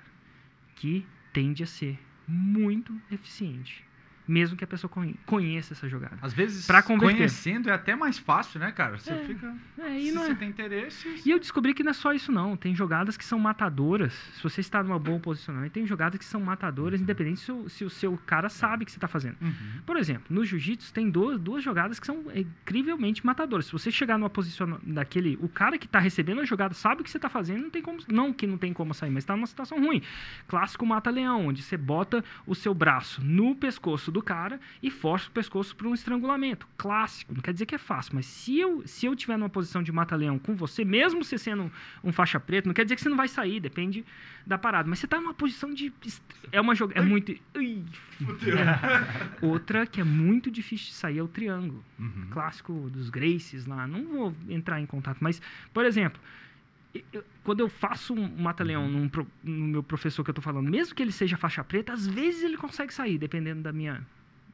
que 0.76 1.06
tende 1.32 1.62
a 1.62 1.66
ser 1.66 1.98
muito 2.26 3.00
eficiente 3.10 3.87
mesmo 4.28 4.56
que 4.56 4.64
a 4.64 4.66
pessoa 4.66 4.90
conheça 5.24 5.72
essa 5.72 5.88
jogada. 5.88 6.18
Às 6.20 6.34
vezes, 6.34 6.66
pra 6.66 6.82
conhecendo 6.82 7.70
é 7.70 7.72
até 7.72 7.96
mais 7.96 8.18
fácil, 8.18 8.60
né, 8.60 8.70
cara? 8.70 8.98
Você 8.98 9.12
é, 9.12 9.24
fica. 9.24 9.54
É, 9.78 9.98
se 9.98 10.12
você 10.12 10.32
é... 10.32 10.34
tem 10.34 10.48
interesse. 10.50 11.22
E 11.24 11.30
eu 11.30 11.38
descobri 11.38 11.72
que 11.72 11.82
não 11.82 11.90
é 11.90 11.94
só 11.94 12.12
isso, 12.12 12.30
não. 12.30 12.56
Tem 12.56 12.74
jogadas 12.74 13.16
que 13.16 13.24
são 13.24 13.38
matadoras. 13.38 14.12
Se 14.34 14.42
você 14.42 14.60
está 14.60 14.82
numa 14.82 14.98
boa 14.98 15.18
posicionamento, 15.18 15.72
tem 15.72 15.86
jogadas 15.86 16.18
que 16.18 16.24
são 16.24 16.40
matadoras, 16.40 17.00
uhum. 17.00 17.04
independente 17.04 17.40
se 17.40 17.50
o, 17.50 17.68
se 17.68 17.84
o, 17.84 17.90
seu 17.90 18.18
cara 18.26 18.48
sabe 18.48 18.84
que 18.84 18.90
você 18.90 18.98
está 18.98 19.08
fazendo. 19.08 19.36
Uhum. 19.40 19.80
Por 19.86 19.96
exemplo, 19.96 20.24
no 20.28 20.44
jiu-jitsu 20.44 20.92
tem 20.92 21.10
duas, 21.10 21.40
duas 21.40 21.64
jogadas 21.64 21.98
que 21.98 22.06
são 22.06 22.24
incrivelmente 22.34 23.24
matadoras. 23.24 23.66
Se 23.66 23.72
você 23.72 23.90
chegar 23.90 24.18
numa 24.18 24.30
posição 24.30 24.78
daquele. 24.82 25.38
O 25.40 25.48
cara 25.48 25.78
que 25.78 25.86
está 25.86 25.98
recebendo 25.98 26.40
a 26.40 26.44
jogada 26.44 26.74
sabe 26.74 27.00
o 27.00 27.04
que 27.04 27.10
você 27.10 27.18
está 27.18 27.28
fazendo, 27.28 27.62
não 27.62 27.70
tem 27.70 27.82
como. 27.82 27.98
Não 28.08 28.32
que 28.32 28.46
não 28.46 28.58
tem 28.58 28.72
como 28.72 28.92
sair, 28.92 29.10
mas 29.10 29.24
está 29.24 29.34
numa 29.34 29.46
situação 29.46 29.80
ruim. 29.80 30.02
Clássico 30.46 30.84
mata-leão, 30.84 31.46
onde 31.46 31.62
você 31.62 31.76
bota 31.76 32.24
o 32.46 32.54
seu 32.54 32.74
braço 32.74 33.24
no 33.24 33.54
pescoço 33.54 34.10
do 34.10 34.17
do 34.18 34.22
cara 34.22 34.60
e 34.82 34.90
força 34.90 35.28
o 35.28 35.30
pescoço 35.30 35.74
para 35.76 35.86
um 35.86 35.94
estrangulamento. 35.94 36.66
Clássico, 36.76 37.32
não 37.32 37.40
quer 37.40 37.52
dizer 37.52 37.66
que 37.66 37.74
é 37.74 37.78
fácil, 37.78 38.14
mas 38.14 38.26
se 38.26 38.58
eu 38.58 38.82
se 38.86 39.06
eu 39.06 39.14
tiver 39.14 39.36
numa 39.36 39.48
posição 39.48 39.82
de 39.82 39.92
mata-leão 39.92 40.38
com 40.38 40.54
você, 40.54 40.84
mesmo 40.84 41.24
você 41.24 41.38
sendo 41.38 41.64
um, 41.64 41.70
um, 42.04 42.12
faixa 42.12 42.40
preta, 42.40 42.68
não 42.68 42.74
quer 42.74 42.84
dizer 42.84 42.96
que 42.96 43.02
você 43.02 43.08
não 43.08 43.16
vai 43.16 43.28
sair, 43.28 43.60
depende 43.60 44.04
da 44.44 44.58
parada. 44.58 44.88
Mas 44.88 44.98
você 44.98 45.06
está 45.06 45.20
numa 45.20 45.34
posição 45.34 45.72
de 45.72 45.92
é 46.50 46.60
uma 46.60 46.74
jogada 46.74 47.00
é 47.00 47.02
muito 47.02 47.32
ui, 47.54 47.84
é. 48.20 49.46
outra 49.46 49.86
que 49.86 50.00
é 50.00 50.04
muito 50.04 50.50
difícil 50.50 50.88
de 50.88 50.94
sair 50.94 51.18
é 51.18 51.22
o 51.22 51.28
triângulo, 51.28 51.84
uhum. 51.98 52.26
clássico 52.30 52.72
dos 52.90 53.08
Gracies 53.08 53.66
lá. 53.66 53.86
Não 53.86 54.04
vou 54.04 54.36
entrar 54.48 54.80
em 54.80 54.86
contato, 54.86 55.18
mas 55.20 55.40
por 55.72 55.84
exemplo 55.84 56.20
quando 57.44 57.60
eu 57.60 57.68
faço 57.68 58.14
um 58.14 58.42
mata-leão 58.42 58.86
uhum. 58.86 59.10
no 59.42 59.66
meu 59.66 59.82
professor 59.82 60.22
que 60.22 60.30
eu 60.30 60.32
estou 60.32 60.42
falando, 60.42 60.70
mesmo 60.70 60.94
que 60.94 61.02
ele 61.02 61.12
seja 61.12 61.36
faixa 61.36 61.64
preta, 61.64 61.92
às 61.92 62.06
vezes 62.06 62.42
ele 62.42 62.56
consegue 62.56 62.92
sair, 62.92 63.18
dependendo 63.18 63.62
da 63.62 63.72
minha 63.72 64.04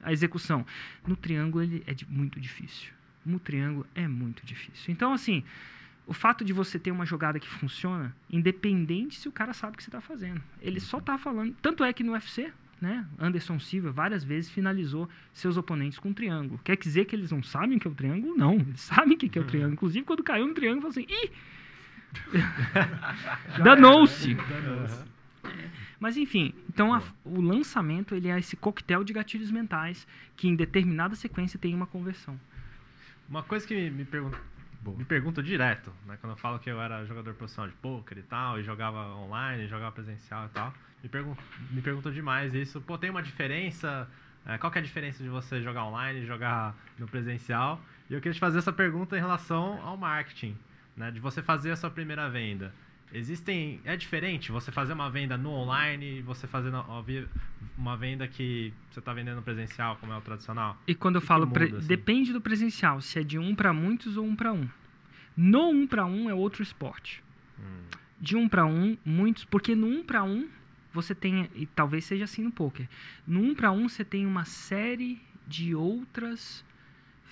a 0.03 0.13
execução. 0.13 0.65
No 1.07 1.17
triângulo 1.17 1.65
ele 1.65 1.83
é 1.87 1.95
de, 1.95 2.07
muito 2.07 2.39
difícil. 2.39 2.93
no 3.25 3.39
triângulo 3.39 3.87
é 3.95 4.07
muito 4.07 4.45
difícil. 4.45 4.93
Então, 4.93 5.13
assim, 5.13 5.43
o 6.07 6.13
fato 6.13 6.45
de 6.45 6.53
você 6.53 6.79
ter 6.79 6.91
uma 6.91 7.07
jogada 7.07 7.41
que 7.41 7.49
funciona, 7.49 8.15
independente 8.31 9.19
se 9.19 9.29
o 9.29 9.33
cara 9.33 9.55
sabe 9.55 9.75
o 9.75 9.77
que 9.77 9.83
você 9.83 9.89
está 9.89 10.01
fazendo. 10.01 10.43
Ele 10.61 10.79
só 10.79 10.99
está 10.99 11.17
falando. 11.17 11.57
Tanto 11.63 11.83
é 11.83 11.93
que 11.93 12.05
no 12.05 12.13
UFC, 12.13 12.53
né, 12.81 13.07
Anderson 13.19 13.59
Silva 13.59 13.91
várias 13.91 14.23
vezes 14.23 14.51
finalizou 14.51 15.09
seus 15.33 15.57
oponentes 15.57 15.99
com 15.99 16.11
um 16.11 16.13
triângulo. 16.13 16.61
Quer 16.63 16.77
dizer 16.77 17.07
que 17.07 17.17
eles 17.17 17.31
não 17.31 17.43
sabem 17.43 17.79
o 17.79 17.81
que 17.81 17.89
é 17.89 17.91
o 17.91 17.95
triângulo? 17.95 18.37
Não, 18.37 18.55
eles 18.57 18.81
sabem 18.83 19.15
o 19.15 19.19
que 19.19 19.39
é 19.39 19.41
o 19.41 19.47
triângulo. 19.47 19.73
Inclusive, 19.73 20.05
quando 20.05 20.23
caiu 20.23 20.47
no 20.47 20.55
triângulo, 20.55 20.83
falou 20.83 20.91
assim: 20.91 21.07
ih! 21.09 21.31
Danou-se! 23.63 24.37
Mas 25.99 26.17
enfim, 26.17 26.53
então 26.69 26.93
a, 26.93 27.03
o 27.25 27.41
lançamento 27.41 28.15
ele 28.15 28.29
é 28.29 28.39
esse 28.39 28.57
coquetel 28.57 29.05
de 29.05 29.13
gatilhos 29.13 29.51
mentais 29.51 30.07
que 30.37 30.49
em 30.49 30.55
determinada 30.55 31.15
sequência 31.15 31.59
tem 31.59 31.75
uma 31.75 31.87
conversão. 31.87 32.39
Uma 33.29 33.43
coisa 33.43 33.67
que 33.67 33.75
me, 33.75 33.91
me 33.91 34.05
pergunta 34.05 34.39
me 34.93 35.05
pergunto 35.05 35.43
direto, 35.43 35.91
né? 36.05 36.19
Quando 36.21 36.33
eu 36.33 36.37
falo 36.37 36.59
que 36.59 36.71
eu 36.71 36.81
era 36.81 37.05
jogador 37.07 37.33
profissional 37.35 37.71
de 37.71 37.77
poker 37.77 38.19
e 38.19 38.23
tal, 38.23 38.61
e 38.61 38.63
jogava 38.63 39.15
online, 39.17 39.67
jogava 39.67 39.93
presencial 39.93 40.47
e 40.47 40.49
tal, 40.51 40.75
me, 41.03 41.09
pergun 41.09 41.35
me 41.71 41.81
pergunto 41.81 42.13
demais 42.13 42.55
isso. 42.55 42.81
Pô, 42.83 42.99
tem 42.99 43.09
uma 43.09 43.23
diferença? 43.23 44.07
É, 44.47 44.59
qual 44.59 44.71
que 44.71 44.79
é 44.79 44.83
a 44.83 44.85
diferença 44.85 45.23
de 45.23 45.29
você 45.31 45.63
jogar 45.63 45.87
online 45.87 46.21
e 46.21 46.27
jogar 46.27 46.77
no 46.99 47.07
presencial? 47.07 47.81
E 48.11 48.15
eu 48.15 48.21
queria 48.21 48.35
te 48.35 48.41
fazer 48.41 48.59
essa 48.59 48.73
pergunta 48.73 49.17
em 49.17 49.21
relação 49.21 49.81
ao 49.83 49.97
marketing, 49.97 50.55
né? 50.97 51.11
De 51.11 51.21
você 51.21 51.43
fazer 51.43 51.71
a 51.71 51.77
sua 51.77 51.91
primeira 51.91 52.29
venda. 52.29 52.73
Existem. 53.13 53.81
É 53.85 53.97
diferente 53.97 54.51
você 54.51 54.73
fazer 54.73 54.93
uma 54.93 55.09
venda 55.09 55.37
no 55.37 55.51
online 55.51 56.19
e 56.19 56.23
você 56.23 56.47
fazer 56.49 56.73
uma 57.79 57.97
venda 57.97 58.27
que 58.27 58.73
você 58.91 58.99
está 58.99 59.13
vendendo 59.13 59.41
presencial, 59.41 59.97
como 59.97 60.13
é 60.13 60.17
o 60.17 60.21
tradicional? 60.21 60.77
E 60.87 60.95
quando 60.95 61.17
eu 61.17 61.21
falo. 61.21 61.47
Muda, 61.47 61.79
assim? 61.79 61.87
Depende 61.87 62.33
do 62.33 62.41
presencial, 62.41 63.01
se 63.01 63.21
é 63.21 63.23
de 63.23 63.39
um 63.39 63.55
para 63.55 63.73
muitos 63.73 64.17
ou 64.17 64.25
um 64.25 64.35
para 64.35 64.53
um. 64.53 64.69
No 65.37 65.71
um 65.71 65.87
para 65.87 66.05
um 66.05 66.29
é 66.29 66.35
outro 66.35 66.63
esporte. 66.63 67.23
Hum. 67.59 67.85
De 68.21 68.37
um 68.37 68.49
para 68.49 68.67
um, 68.67 68.97
muitos. 69.05 69.45
Porque 69.45 69.77
no 69.77 69.87
um 69.87 70.03
para 70.03 70.25
um, 70.25 70.49
você 70.93 71.15
tem. 71.15 71.49
E 71.55 71.67
talvez 71.67 72.05
seja 72.05 72.25
assim 72.25 72.43
no 72.43 72.51
poker. 72.51 72.89
No 73.25 73.41
um 73.41 73.55
para 73.55 73.71
um, 73.71 73.89
você 73.89 74.05
tem 74.05 74.27
uma 74.27 74.45
série 74.45 75.21
de 75.47 75.73
outras 75.73 76.65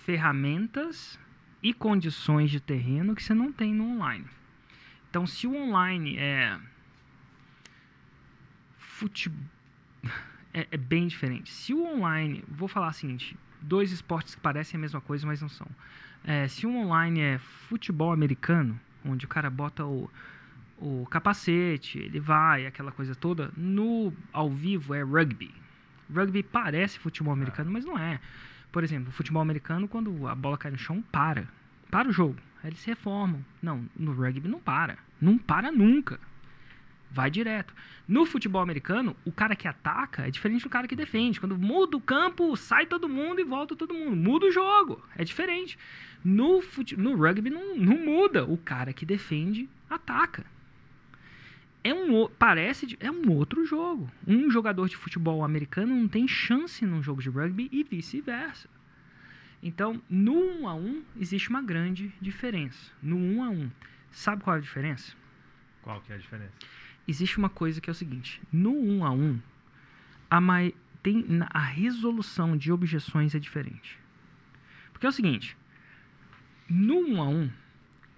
ferramentas 0.05 1.19
e 1.63 1.73
condições 1.73 2.51
de 2.51 2.61
terreno 2.61 3.15
que 3.15 3.23
você 3.23 3.35
não 3.35 3.53
tem 3.53 3.73
no 3.73 3.85
online. 3.85 4.25
Então, 5.09 5.27
se 5.27 5.47
o 5.47 5.55
online 5.55 6.17
é 6.19 6.59
futebol 8.79 9.39
é, 10.53 10.67
é, 10.71 10.77
bem 10.77 11.07
diferente. 11.07 11.53
Se 11.53 11.73
o 11.73 11.85
online, 11.85 12.45
vou 12.49 12.69
falar 12.69 12.89
o 12.89 12.93
seguinte, 12.93 13.37
dois 13.61 13.93
esportes 13.93 14.35
que 14.35 14.41
parecem 14.41 14.79
a 14.79 14.81
mesma 14.81 15.01
coisa, 15.01 15.27
mas 15.27 15.41
não 15.41 15.49
são. 15.49 15.67
É, 16.25 16.47
se 16.49 16.67
o 16.67 16.75
online 16.75 17.21
é 17.21 17.39
futebol 17.39 18.13
americano, 18.13 18.79
onde 19.05 19.25
o 19.25 19.29
cara 19.29 19.51
bota 19.51 19.85
o, 19.85 20.11
o 20.79 21.07
capacete, 21.11 21.99
ele 21.99 22.21
vai, 22.21 22.67
aquela 22.67 22.93
coisa 22.93 23.15
toda, 23.15 23.53
no 23.57 24.13
ao 24.33 24.51
vivo 24.51 24.95
é 24.95 25.03
rugby. 25.03 25.53
Rugby 26.13 26.43
parece 26.43 26.99
futebol 26.99 27.33
americano, 27.33 27.71
mas 27.71 27.85
não 27.85 27.99
é. 27.99 28.21
Por 28.73 28.83
exemplo, 28.83 29.13
futebol 29.13 29.43
americano, 29.43 29.87
quando 29.87 30.27
a 30.27 30.35
bola 30.35 30.57
cai 30.57 30.71
no 30.71 30.79
chão, 30.79 31.05
para. 31.13 31.47
Para 31.91 32.09
o 32.09 32.13
jogo. 32.13 32.37
Aí 32.65 32.71
eles 32.71 32.81
se 32.81 32.87
reformam. 32.89 33.45
Não, 33.63 33.85
no 33.95 34.13
rugby 34.13 34.49
não 34.49 34.59
para. 34.59 34.97
Não 35.21 35.37
para 35.37 35.71
nunca. 35.71 36.19
Vai 37.11 37.31
direto. 37.31 37.75
No 38.09 38.25
futebol 38.25 38.63
americano, 38.63 39.15
o 39.27 39.31
cara 39.31 39.55
que 39.55 39.69
ataca 39.69 40.27
é 40.27 40.31
diferente 40.31 40.63
do 40.63 40.71
cara 40.71 40.89
que 40.89 40.97
defende. 40.97 41.39
Quando 41.39 41.59
muda 41.59 41.99
o 41.99 42.01
campo, 42.01 42.57
sai 42.57 42.87
todo 42.87 43.09
mundo 43.09 43.41
e 43.41 43.45
volta 43.45 43.77
todo 43.77 43.93
mundo. 43.93 44.17
Muda 44.17 44.47
o 44.47 44.53
jogo. 44.53 45.05
É 45.17 45.23
diferente. 45.23 45.79
No, 46.25 46.63
fute... 46.63 46.97
no 46.97 47.15
rugby 47.15 47.51
não, 47.51 47.77
não 47.77 47.99
muda. 47.99 48.47
O 48.47 48.57
cara 48.57 48.95
que 48.95 49.05
defende 49.05 49.69
ataca. 49.91 50.47
É 51.85 51.93
um, 51.93 52.29
parece 52.29 52.97
é 53.01 53.11
um 53.11 53.33
outro 53.33 53.65
jogo. 53.65 54.11
Um 54.27 54.51
jogador 54.51 54.89
de 54.89 54.97
futebol 54.97 55.45
americano 55.45 55.95
não 55.95 56.07
tem 56.07 56.29
chance 56.29 56.85
num 56.87 57.03
jogo 57.03 57.21
de 57.21 57.29
rugby 57.29 57.69
e 57.73 57.83
vice-versa. 57.83 58.69
Então, 59.63 60.01
no 60.09 60.35
1 60.63 60.69
a 60.69 60.75
1 60.75 61.03
existe 61.21 61.49
uma 61.49 61.63
grande 61.63 62.13
diferença. 62.21 62.93
No 63.03 63.17
1 63.17 63.43
a 63.43 63.51
1, 63.51 63.71
sabe 64.11 64.43
qual 64.43 64.57
é 64.57 64.59
a 64.59 64.63
diferença? 64.63 65.15
Qual 65.83 66.01
que 66.01 66.13
é 66.13 66.17
a 66.17 66.19
diferença? 66.19 66.53
Existe 67.07 67.39
uma 67.39 67.49
coisa 67.49 67.81
que 67.81 67.91
é 67.91 67.93
o 67.93 67.95
seguinte: 67.95 68.41
no 68.53 68.73
1 68.73 69.05
a 69.05 69.11
1, 69.11 69.41
a, 70.31 70.41
mai, 70.41 70.75
tem, 71.03 71.25
a 71.51 71.61
resolução 71.61 72.57
de 72.57 72.73
objeções 72.73 73.35
é 73.35 73.39
diferente. 73.39 73.99
Porque 74.93 75.07
é 75.07 75.09
o 75.09 75.13
seguinte: 75.13 75.57
no 76.69 77.01
1 77.01 77.23
a 77.23 77.29
1, 77.29 77.51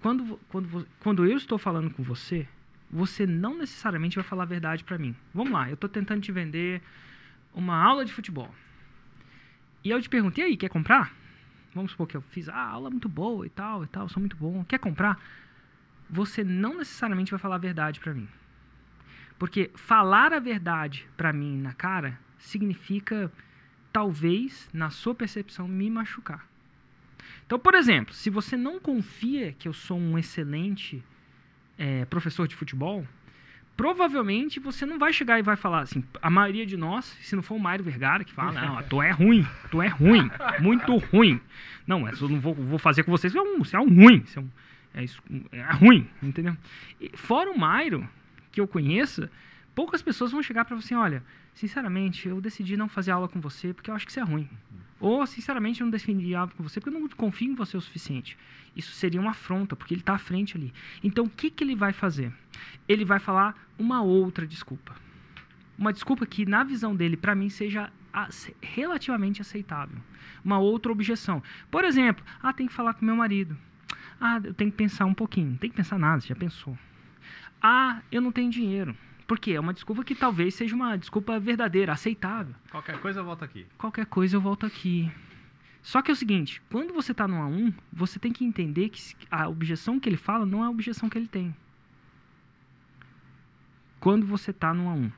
quando, 0.01 0.39
quando, 0.49 0.87
quando 0.99 1.25
eu 1.25 1.35
estou 1.35 1.57
falando 1.57 1.89
com 1.89 2.03
você, 2.03 2.47
você 2.89 3.25
não 3.25 3.57
necessariamente 3.57 4.15
vai 4.15 4.23
falar 4.23 4.43
a 4.43 4.47
verdade 4.47 4.83
para 4.83 4.97
mim. 4.97 5.15
Vamos 5.33 5.53
lá, 5.53 5.69
eu 5.69 5.73
estou 5.75 5.89
tentando 5.89 6.21
te 6.21 6.31
vender 6.31 6.81
uma 7.53 7.75
aula 7.81 8.05
de 8.05 8.13
futebol. 8.13 8.53
E 9.83 9.89
eu 9.89 10.01
te 10.01 10.09
perguntei 10.09 10.43
aí, 10.43 10.57
quer 10.57 10.69
comprar? 10.69 11.13
vamos 11.75 11.91
supor 11.91 12.07
que 12.07 12.15
eu 12.15 12.21
fiz 12.21 12.47
a 12.47 12.55
ah, 12.55 12.69
aula 12.69 12.89
muito 12.89 13.09
boa 13.09 13.45
e 13.45 13.49
tal, 13.49 13.83
e 13.83 13.87
tal, 13.87 14.07
sou 14.07 14.21
muito 14.21 14.37
bom, 14.37 14.63
quer 14.63 14.79
comprar? 14.79 15.21
Você 16.09 16.43
não 16.43 16.77
necessariamente 16.77 17.31
vai 17.31 17.39
falar 17.39 17.55
a 17.55 17.59
verdade 17.59 17.99
para 17.99 18.13
mim. 18.13 18.27
Porque 19.37 19.69
falar 19.75 20.31
a 20.31 20.39
verdade 20.39 21.05
para 21.17 21.33
mim 21.33 21.59
na 21.59 21.73
cara 21.73 22.17
significa, 22.37 23.29
talvez, 23.91 24.69
na 24.71 24.89
sua 24.89 25.13
percepção, 25.13 25.67
me 25.67 25.89
machucar. 25.89 26.47
Então, 27.45 27.59
por 27.59 27.75
exemplo, 27.75 28.13
se 28.13 28.29
você 28.29 28.55
não 28.55 28.79
confia 28.79 29.51
que 29.51 29.67
eu 29.67 29.73
sou 29.73 29.99
um 29.99 30.17
excelente 30.17 31.03
é, 31.77 32.05
professor 32.05 32.47
de 32.47 32.55
futebol, 32.55 33.05
provavelmente 33.75 34.59
você 34.59 34.85
não 34.85 34.97
vai 34.97 35.11
chegar 35.11 35.37
e 35.39 35.41
vai 35.41 35.55
falar 35.55 35.81
assim, 35.81 36.03
a 36.21 36.29
maioria 36.29 36.65
de 36.65 36.77
nós, 36.77 37.05
se 37.21 37.35
não 37.35 37.43
for 37.43 37.55
o 37.55 37.59
Mário 37.59 37.83
Vergara 37.83 38.23
que 38.23 38.31
fala, 38.31 38.53
não, 38.53 38.83
tu 38.83 39.01
é 39.01 39.11
ruim, 39.11 39.45
tu 39.69 39.81
é 39.81 39.87
ruim, 39.87 40.29
muito 40.59 40.95
ruim. 40.97 41.39
Não, 41.85 42.07
eu 42.07 42.29
não 42.29 42.39
vou, 42.39 42.53
vou 42.53 42.79
fazer 42.79 43.03
com 43.03 43.11
vocês, 43.11 43.33
você 43.33 43.39
é 43.39 43.41
um, 43.41 43.59
você 43.59 43.75
é 43.75 43.79
um 43.79 43.89
ruim, 43.89 44.23
é, 44.35 44.39
um, 44.39 44.49
é, 44.93 45.03
isso, 45.03 45.21
é 45.51 45.73
ruim, 45.73 46.07
entendeu? 46.23 46.55
E 46.99 47.11
fora 47.15 47.51
o 47.51 47.59
Mário, 47.59 48.07
que 48.51 48.61
eu 48.61 48.67
conheça, 48.67 49.29
poucas 49.73 50.01
pessoas 50.01 50.31
vão 50.31 50.41
chegar 50.41 50.65
para 50.65 50.75
você, 50.75 50.93
assim, 50.93 50.95
olha, 50.95 51.23
sinceramente, 51.53 52.27
eu 52.27 52.39
decidi 52.39 52.77
não 52.77 52.87
fazer 52.87 53.11
aula 53.11 53.27
com 53.27 53.41
você 53.41 53.73
porque 53.73 53.91
eu 53.91 53.95
acho 53.95 54.05
que 54.05 54.13
você 54.13 54.21
é 54.21 54.23
ruim. 54.23 54.49
Ou, 54.99 55.25
sinceramente, 55.27 55.81
eu 55.81 55.87
não 55.87 55.91
aula 56.37 56.51
com 56.55 56.63
você 56.63 56.79
porque 56.79 56.95
eu 56.95 56.99
não 56.99 57.07
confio 57.09 57.51
em 57.51 57.55
você 57.55 57.75
o 57.75 57.81
suficiente. 57.81 58.37
Isso 58.75 58.91
seria 58.93 59.19
uma 59.19 59.31
afronta, 59.31 59.75
porque 59.75 59.93
ele 59.93 60.01
está 60.01 60.13
à 60.13 60.17
frente 60.17 60.57
ali. 60.57 60.73
Então, 61.03 61.25
o 61.25 61.29
que, 61.29 61.49
que 61.49 61.63
ele 61.63 61.75
vai 61.75 61.93
fazer? 61.93 62.31
Ele 62.87 63.03
vai 63.03 63.19
falar 63.19 63.55
uma 63.77 64.01
outra 64.01 64.47
desculpa. 64.47 64.95
Uma 65.77 65.91
desculpa 65.91 66.25
que, 66.25 66.45
na 66.45 66.63
visão 66.63 66.95
dele, 66.95 67.17
para 67.17 67.35
mim, 67.35 67.49
seja 67.49 67.91
relativamente 68.61 69.41
aceitável. 69.41 69.99
Uma 70.43 70.57
outra 70.59 70.91
objeção. 70.91 71.43
Por 71.69 71.83
exemplo, 71.83 72.23
ah, 72.41 72.53
tem 72.53 72.67
que 72.67 72.73
falar 72.73 72.93
com 72.93 73.05
meu 73.05 73.15
marido. 73.15 73.57
Ah, 74.19 74.39
eu 74.43 74.53
tenho 74.53 74.71
que 74.71 74.77
pensar 74.77 75.05
um 75.05 75.13
pouquinho. 75.13 75.51
Não 75.51 75.57
tem 75.57 75.69
que 75.69 75.75
pensar 75.75 75.99
nada, 75.99 76.21
já 76.21 76.35
pensou. 76.35 76.77
Ah, 77.61 78.01
eu 78.11 78.21
não 78.21 78.31
tenho 78.31 78.49
dinheiro. 78.49 78.95
Por 79.27 79.39
quê? 79.39 79.53
É 79.53 79.59
uma 79.59 79.73
desculpa 79.73 80.03
que 80.03 80.13
talvez 80.13 80.53
seja 80.53 80.75
uma 80.75 80.95
desculpa 80.95 81.39
verdadeira, 81.39 81.93
aceitável. 81.93 82.53
Qualquer 82.69 82.99
coisa 82.99 83.19
eu 83.19 83.25
volto 83.25 83.43
aqui. 83.43 83.65
Qualquer 83.77 84.05
coisa 84.05 84.35
eu 84.35 84.41
volto 84.41 84.65
aqui. 84.65 85.11
Só 85.81 86.01
que 86.01 86.11
é 86.11 86.13
o 86.13 86.15
seguinte, 86.15 86.61
quando 86.69 86.93
você 86.93 87.11
está 87.11 87.27
no 87.27 87.37
A1, 87.37 87.73
você 87.91 88.19
tem 88.19 88.31
que 88.31 88.43
entender 88.43 88.89
que 88.89 89.15
a 89.29 89.47
objeção 89.47 89.99
que 89.99 90.09
ele 90.09 90.17
fala 90.17 90.45
não 90.45 90.63
é 90.63 90.67
a 90.67 90.69
objeção 90.69 91.09
que 91.09 91.17
ele 91.17 91.27
tem. 91.27 91.55
Quando 93.99 94.25
você 94.25 94.51
está 94.51 94.73
no 94.73 94.85
A1. 94.85 95.11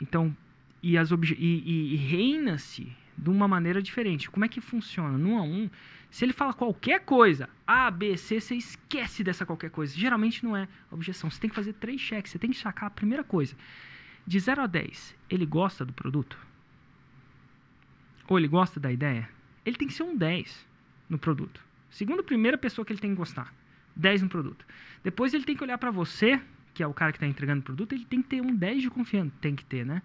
Então, 0.00 0.36
e, 0.82 0.98
as 0.98 1.10
e, 1.10 1.34
e, 1.38 1.94
e 1.94 1.96
reina-se 1.96 2.92
de 3.16 3.30
uma 3.30 3.46
maneira 3.46 3.82
diferente. 3.82 4.30
Como 4.30 4.44
é 4.44 4.48
que 4.48 4.60
funciona? 4.60 5.16
No 5.16 5.36
A1, 5.36 5.70
se 6.10 6.24
ele 6.24 6.32
fala 6.32 6.52
qualquer 6.52 7.00
coisa, 7.00 7.48
A, 7.66 7.90
B, 7.90 8.16
C, 8.16 8.40
você 8.40 8.54
esquece 8.54 9.24
dessa 9.24 9.46
qualquer 9.46 9.70
coisa. 9.70 9.96
Geralmente 9.96 10.44
não 10.44 10.56
é 10.56 10.68
objeção. 10.90 11.30
Você 11.30 11.40
tem 11.40 11.50
que 11.50 11.56
fazer 11.56 11.72
três 11.74 12.00
cheques. 12.00 12.32
Você 12.32 12.38
tem 12.38 12.50
que 12.50 12.56
sacar 12.56 12.86
a 12.88 12.90
primeira 12.90 13.24
coisa. 13.24 13.56
De 14.26 14.38
0 14.38 14.62
a 14.62 14.66
10, 14.66 15.16
ele 15.30 15.46
gosta 15.46 15.84
do 15.84 15.92
produto? 15.92 16.38
Ou 18.28 18.38
ele 18.38 18.48
gosta 18.48 18.78
da 18.78 18.92
ideia? 18.92 19.28
Ele 19.64 19.76
tem 19.76 19.88
que 19.88 19.94
ser 19.94 20.02
um 20.02 20.16
10 20.16 20.66
no 21.08 21.18
produto. 21.18 21.60
Segundo 21.90 22.20
a 22.20 22.24
primeira 22.24 22.56
pessoa 22.56 22.84
que 22.84 22.92
ele 22.92 23.00
tem 23.00 23.10
que 23.10 23.16
gostar. 23.16 23.52
10 23.96 24.22
no 24.22 24.28
produto. 24.28 24.64
Depois 25.02 25.34
ele 25.34 25.44
tem 25.44 25.56
que 25.56 25.62
olhar 25.62 25.76
para 25.78 25.90
você, 25.90 26.40
que 26.72 26.82
é 26.82 26.86
o 26.86 26.94
cara 26.94 27.12
que 27.12 27.16
está 27.16 27.26
entregando 27.26 27.60
o 27.60 27.64
produto, 27.64 27.94
ele 27.94 28.04
tem 28.04 28.22
que 28.22 28.28
ter 28.28 28.40
um 28.40 28.54
10 28.54 28.82
de 28.82 28.90
confiança. 28.90 29.32
Tem 29.40 29.54
que 29.54 29.64
ter, 29.64 29.84
né? 29.84 30.02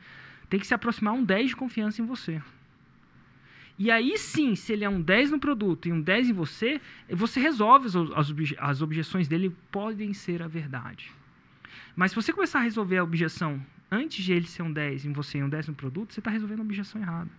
Tem 0.49 0.59
que 0.59 0.67
se 0.67 0.73
aproximar 0.73 1.13
um 1.13 1.23
10 1.23 1.49
de 1.49 1.55
confiança 1.55 2.01
em 2.01 2.05
você. 2.05 2.41
E 3.79 3.91
aí 3.91 4.17
sim, 4.17 4.55
se 4.55 4.73
ele 4.73 4.83
é 4.83 4.89
um 4.89 5.01
10 5.01 5.31
no 5.31 5.39
produto 5.39 5.87
e 5.87 5.91
um 5.91 6.01
10 6.01 6.29
em 6.29 6.33
você, 6.33 6.81
você 7.09 7.39
resolve 7.39 7.87
as, 7.87 7.95
as, 7.95 8.33
as 8.57 8.81
objeções 8.81 9.27
dele, 9.27 9.55
podem 9.71 10.13
ser 10.13 10.41
a 10.41 10.47
verdade. 10.47 11.11
Mas 11.95 12.11
se 12.11 12.15
você 12.15 12.33
começar 12.33 12.59
a 12.59 12.63
resolver 12.63 12.97
a 12.97 13.03
objeção 13.03 13.63
antes 13.91 14.23
de 14.23 14.33
ele 14.33 14.47
ser 14.47 14.63
um 14.63 14.71
10 14.71 15.05
em 15.05 15.13
você 15.13 15.37
e 15.37 15.43
um 15.43 15.49
10 15.49 15.67
no 15.67 15.75
produto, 15.75 16.13
você 16.13 16.19
está 16.19 16.31
resolvendo 16.31 16.59
a 16.59 16.63
objeção 16.63 17.01
errada. 17.01 17.29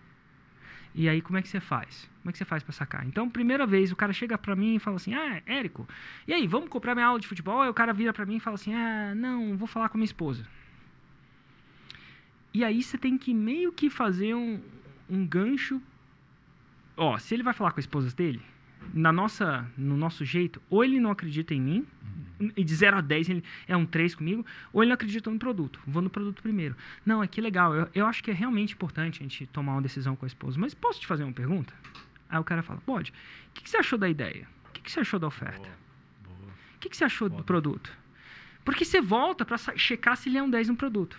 E 0.93 1.07
aí, 1.07 1.21
como 1.21 1.37
é 1.37 1.41
que 1.41 1.47
você 1.47 1.59
faz? 1.59 2.09
Como 2.21 2.29
é 2.29 2.31
que 2.31 2.37
você 2.37 2.45
faz 2.45 2.63
para 2.63 2.73
sacar? 2.73 3.05
Então, 3.05 3.29
primeira 3.29 3.65
vez, 3.65 3.91
o 3.91 3.95
cara 3.95 4.11
chega 4.11 4.37
para 4.37 4.55
mim 4.55 4.75
e 4.75 4.79
fala 4.79 4.95
assim: 4.95 5.13
Ah, 5.13 5.41
Érico, 5.45 5.87
e 6.27 6.33
aí, 6.33 6.47
vamos 6.47 6.69
comprar 6.69 6.95
minha 6.95 7.05
aula 7.05 7.19
de 7.19 7.27
futebol? 7.27 7.61
Aí 7.61 7.69
o 7.69 7.73
cara 7.73 7.93
vira 7.93 8.11
para 8.11 8.25
mim 8.25 8.37
e 8.37 8.39
fala 8.39 8.55
assim: 8.55 8.73
Ah, 8.73 9.13
não, 9.15 9.55
vou 9.55 9.67
falar 9.67 9.89
com 9.89 9.97
minha 9.97 10.05
esposa. 10.05 10.45
E 12.53 12.63
aí 12.63 12.81
você 12.81 12.97
tem 12.97 13.17
que 13.17 13.33
meio 13.33 13.71
que 13.71 13.89
fazer 13.89 14.33
um, 14.33 14.59
um 15.07 15.25
gancho. 15.25 15.79
Ó, 16.99 17.17
se 17.17 17.33
ele 17.33 17.43
vai 17.43 17.53
falar 17.53 17.71
com 17.71 17.79
a 17.79 17.81
esposa 17.81 18.13
dele, 18.13 18.41
na 18.93 19.09
nossa, 19.09 19.65
no 19.77 19.95
nosso 19.95 20.25
jeito, 20.25 20.61
ou 20.69 20.83
ele 20.83 20.99
não 20.99 21.11
acredita 21.11 21.53
em 21.53 21.61
mim, 21.61 21.87
e 22.57 22.63
de 22.63 22.75
0 22.75 22.97
a 22.97 23.01
10 23.01 23.29
ele 23.29 23.43
é 23.69 23.77
um 23.77 23.85
3 23.85 24.15
comigo, 24.15 24.45
ou 24.73 24.83
ele 24.83 24.89
não 24.89 24.95
acredita 24.95 25.31
no 25.31 25.39
produto. 25.39 25.79
Vou 25.87 26.01
no 26.01 26.09
produto 26.09 26.43
primeiro. 26.43 26.75
Não, 27.05 27.23
é 27.23 27.27
que 27.27 27.39
legal. 27.39 27.73
Eu, 27.73 27.89
eu 27.95 28.05
acho 28.05 28.21
que 28.21 28.31
é 28.31 28.33
realmente 28.33 28.73
importante 28.73 29.21
a 29.21 29.23
gente 29.23 29.47
tomar 29.47 29.73
uma 29.73 29.81
decisão 29.81 30.13
com 30.13 30.25
a 30.25 30.27
esposa. 30.27 30.59
Mas 30.59 30.73
posso 30.73 30.99
te 30.99 31.07
fazer 31.07 31.23
uma 31.23 31.31
pergunta? 31.31 31.73
Aí 32.29 32.37
o 32.37 32.43
cara 32.43 32.61
fala, 32.61 32.81
pode. 32.85 33.11
O 33.11 33.53
que, 33.53 33.63
que 33.63 33.69
você 33.69 33.77
achou 33.77 33.97
da 33.97 34.09
ideia? 34.09 34.45
O 34.67 34.71
que, 34.73 34.81
que 34.81 34.91
você 34.91 34.99
achou 34.99 35.19
da 35.19 35.27
oferta? 35.27 35.69
O 36.75 36.79
que, 36.79 36.89
que 36.89 36.97
você 36.97 37.05
achou 37.05 37.29
do 37.29 37.43
produto? 37.45 37.91
Porque 38.65 38.83
você 38.83 38.99
volta 38.99 39.45
para 39.45 39.57
checar 39.77 40.17
se 40.17 40.27
ele 40.27 40.37
é 40.37 40.43
um 40.43 40.49
10 40.49 40.67
no 40.67 40.75
produto. 40.75 41.17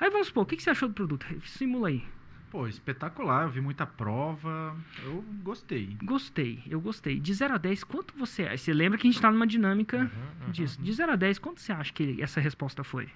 Aí 0.00 0.10
vamos 0.10 0.26
supor, 0.26 0.42
o 0.42 0.46
que, 0.46 0.56
que 0.56 0.62
você 0.62 0.70
achou 0.70 0.88
do 0.88 0.94
produto? 0.94 1.24
Simula 1.44 1.88
aí. 1.88 2.04
Pô, 2.50 2.66
espetacular. 2.66 3.44
Eu 3.44 3.50
vi 3.50 3.60
muita 3.60 3.86
prova. 3.86 4.76
Eu 5.04 5.22
gostei. 5.42 5.96
Gostei, 6.02 6.62
eu 6.68 6.80
gostei. 6.80 7.20
De 7.20 7.32
0 7.32 7.54
a 7.54 7.58
10, 7.58 7.84
quanto 7.84 8.12
você 8.18 8.42
acha? 8.44 8.56
Você 8.58 8.72
lembra 8.72 8.98
que 8.98 9.06
a 9.06 9.08
gente 9.10 9.16
está 9.16 9.30
numa 9.30 9.46
dinâmica 9.46 9.98
Uhum, 9.98 10.46
uhum. 10.46 10.50
disso. 10.50 10.80
De 10.82 10.92
0 10.92 11.12
a 11.12 11.16
10, 11.16 11.38
quanto 11.38 11.60
você 11.60 11.72
acha 11.72 11.92
que 11.92 12.20
essa 12.20 12.40
resposta 12.40 12.82
foi? 12.82 13.08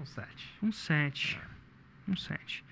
Um 0.00 0.06
7. 0.06 0.54
Um 0.62 0.72
7. 0.72 1.40
Um 2.08 2.16
7. 2.16 2.64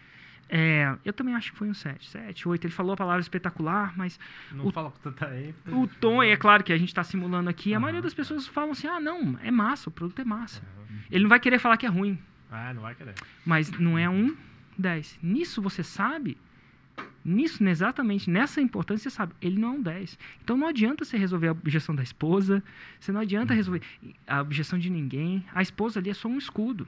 É, 0.48 0.96
eu 1.04 1.12
também 1.12 1.34
acho 1.34 1.52
que 1.52 1.58
foi 1.58 1.68
um 1.68 1.74
7. 1.74 2.08
7, 2.08 2.48
8. 2.48 2.64
Ele 2.66 2.72
falou 2.72 2.92
a 2.92 2.96
palavra 2.96 3.20
espetacular, 3.20 3.92
mas 3.96 4.18
Não 4.52 4.66
O- 4.66 4.72
fala 4.72 4.90
com 4.92 4.98
tanta 4.98 5.26
ênfase. 5.36 5.74
o 5.76 5.86
tom, 5.86 6.22
é 6.22 6.36
claro 6.36 6.62
que 6.64 6.72
a 6.72 6.78
gente 6.78 6.88
está 6.88 7.02
simulando 7.04 7.48
aqui, 7.50 7.72
a 7.72 7.76
Aham, 7.76 7.80
maioria 7.82 8.02
das 8.02 8.14
pessoas 8.14 8.46
falam 8.46 8.72
assim: 8.72 8.86
ah, 8.88 8.98
não, 9.00 9.38
é 9.42 9.50
massa, 9.50 9.88
o 9.88 9.92
produto 9.92 10.20
é 10.20 10.24
massa. 10.24 10.62
Uhum. 10.62 10.98
Ele 11.10 11.22
não 11.24 11.28
vai 11.28 11.38
querer 11.40 11.58
falar 11.60 11.76
que 11.76 11.86
é 11.86 11.88
ruim, 11.88 12.18
Ah, 12.50 12.72
não 12.74 12.82
vai 12.82 12.94
querer. 12.96 13.14
mas 13.46 13.70
não 13.72 13.96
é 13.98 14.08
um 14.08 14.36
10. 14.78 15.18
Nisso 15.22 15.60
você 15.60 15.82
sabe, 15.82 16.36
nisso, 17.24 17.62
exatamente 17.64 18.30
nessa 18.30 18.60
importância, 18.60 19.10
você 19.10 19.16
sabe, 19.16 19.34
ele 19.40 19.58
não 19.58 19.68
é 19.68 19.72
um 19.72 19.82
10. 19.82 20.18
Então 20.42 20.56
não 20.56 20.66
adianta 20.66 21.04
você 21.04 21.16
resolver 21.16 21.48
a 21.48 21.52
objeção 21.52 21.94
da 21.94 22.02
esposa, 22.02 22.62
você 22.98 23.12
não 23.12 23.20
adianta 23.20 23.52
resolver 23.54 23.82
a 24.26 24.40
objeção 24.40 24.78
de 24.78 24.88
ninguém. 24.90 25.44
A 25.54 25.62
esposa 25.62 26.00
ali 26.00 26.10
é 26.10 26.14
só 26.14 26.28
um 26.28 26.38
escudo. 26.38 26.86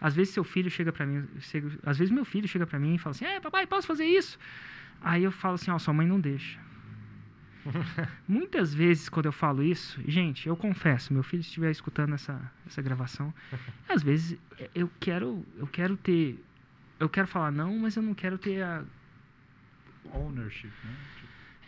Às 0.00 0.14
vezes 0.14 0.32
seu 0.34 0.44
filho 0.44 0.70
chega 0.70 0.92
para 0.92 1.06
mim, 1.06 1.26
chega- 1.40 1.70
às 1.84 1.98
vezes 1.98 2.12
meu 2.12 2.24
filho 2.24 2.46
chega 2.46 2.66
para 2.66 2.78
mim 2.78 2.94
e 2.94 2.98
fala 2.98 3.12
assim: 3.14 3.24
"É, 3.24 3.40
papai, 3.40 3.66
posso 3.66 3.86
fazer 3.86 4.04
isso?" 4.04 4.38
Aí 5.00 5.24
eu 5.24 5.32
falo 5.32 5.54
assim: 5.54 5.70
"Ó, 5.70 5.78
sua 5.78 5.94
mãe 5.94 6.06
não 6.06 6.20
deixa". 6.20 6.58
Muitas 8.26 8.72
vezes 8.72 9.08
quando 9.08 9.26
eu 9.26 9.32
falo 9.32 9.62
isso, 9.62 10.00
gente, 10.06 10.46
eu 10.48 10.56
confesso, 10.56 11.12
meu 11.12 11.22
filho 11.22 11.40
estiver 11.40 11.70
escutando 11.70 12.14
essa, 12.14 12.40
essa 12.66 12.80
gravação, 12.80 13.32
às 13.88 14.02
vezes 14.02 14.38
eu 14.74 14.90
quero 15.00 15.44
eu 15.56 15.66
quero 15.66 15.96
ter 15.96 16.38
eu 16.98 17.08
quero 17.08 17.26
falar 17.28 17.50
não, 17.50 17.78
mas 17.78 17.96
eu 17.96 18.02
não 18.02 18.14
quero 18.14 18.38
ter 18.38 18.62
a 18.62 18.82
Ownership, 20.14 20.70
né? 20.84 20.94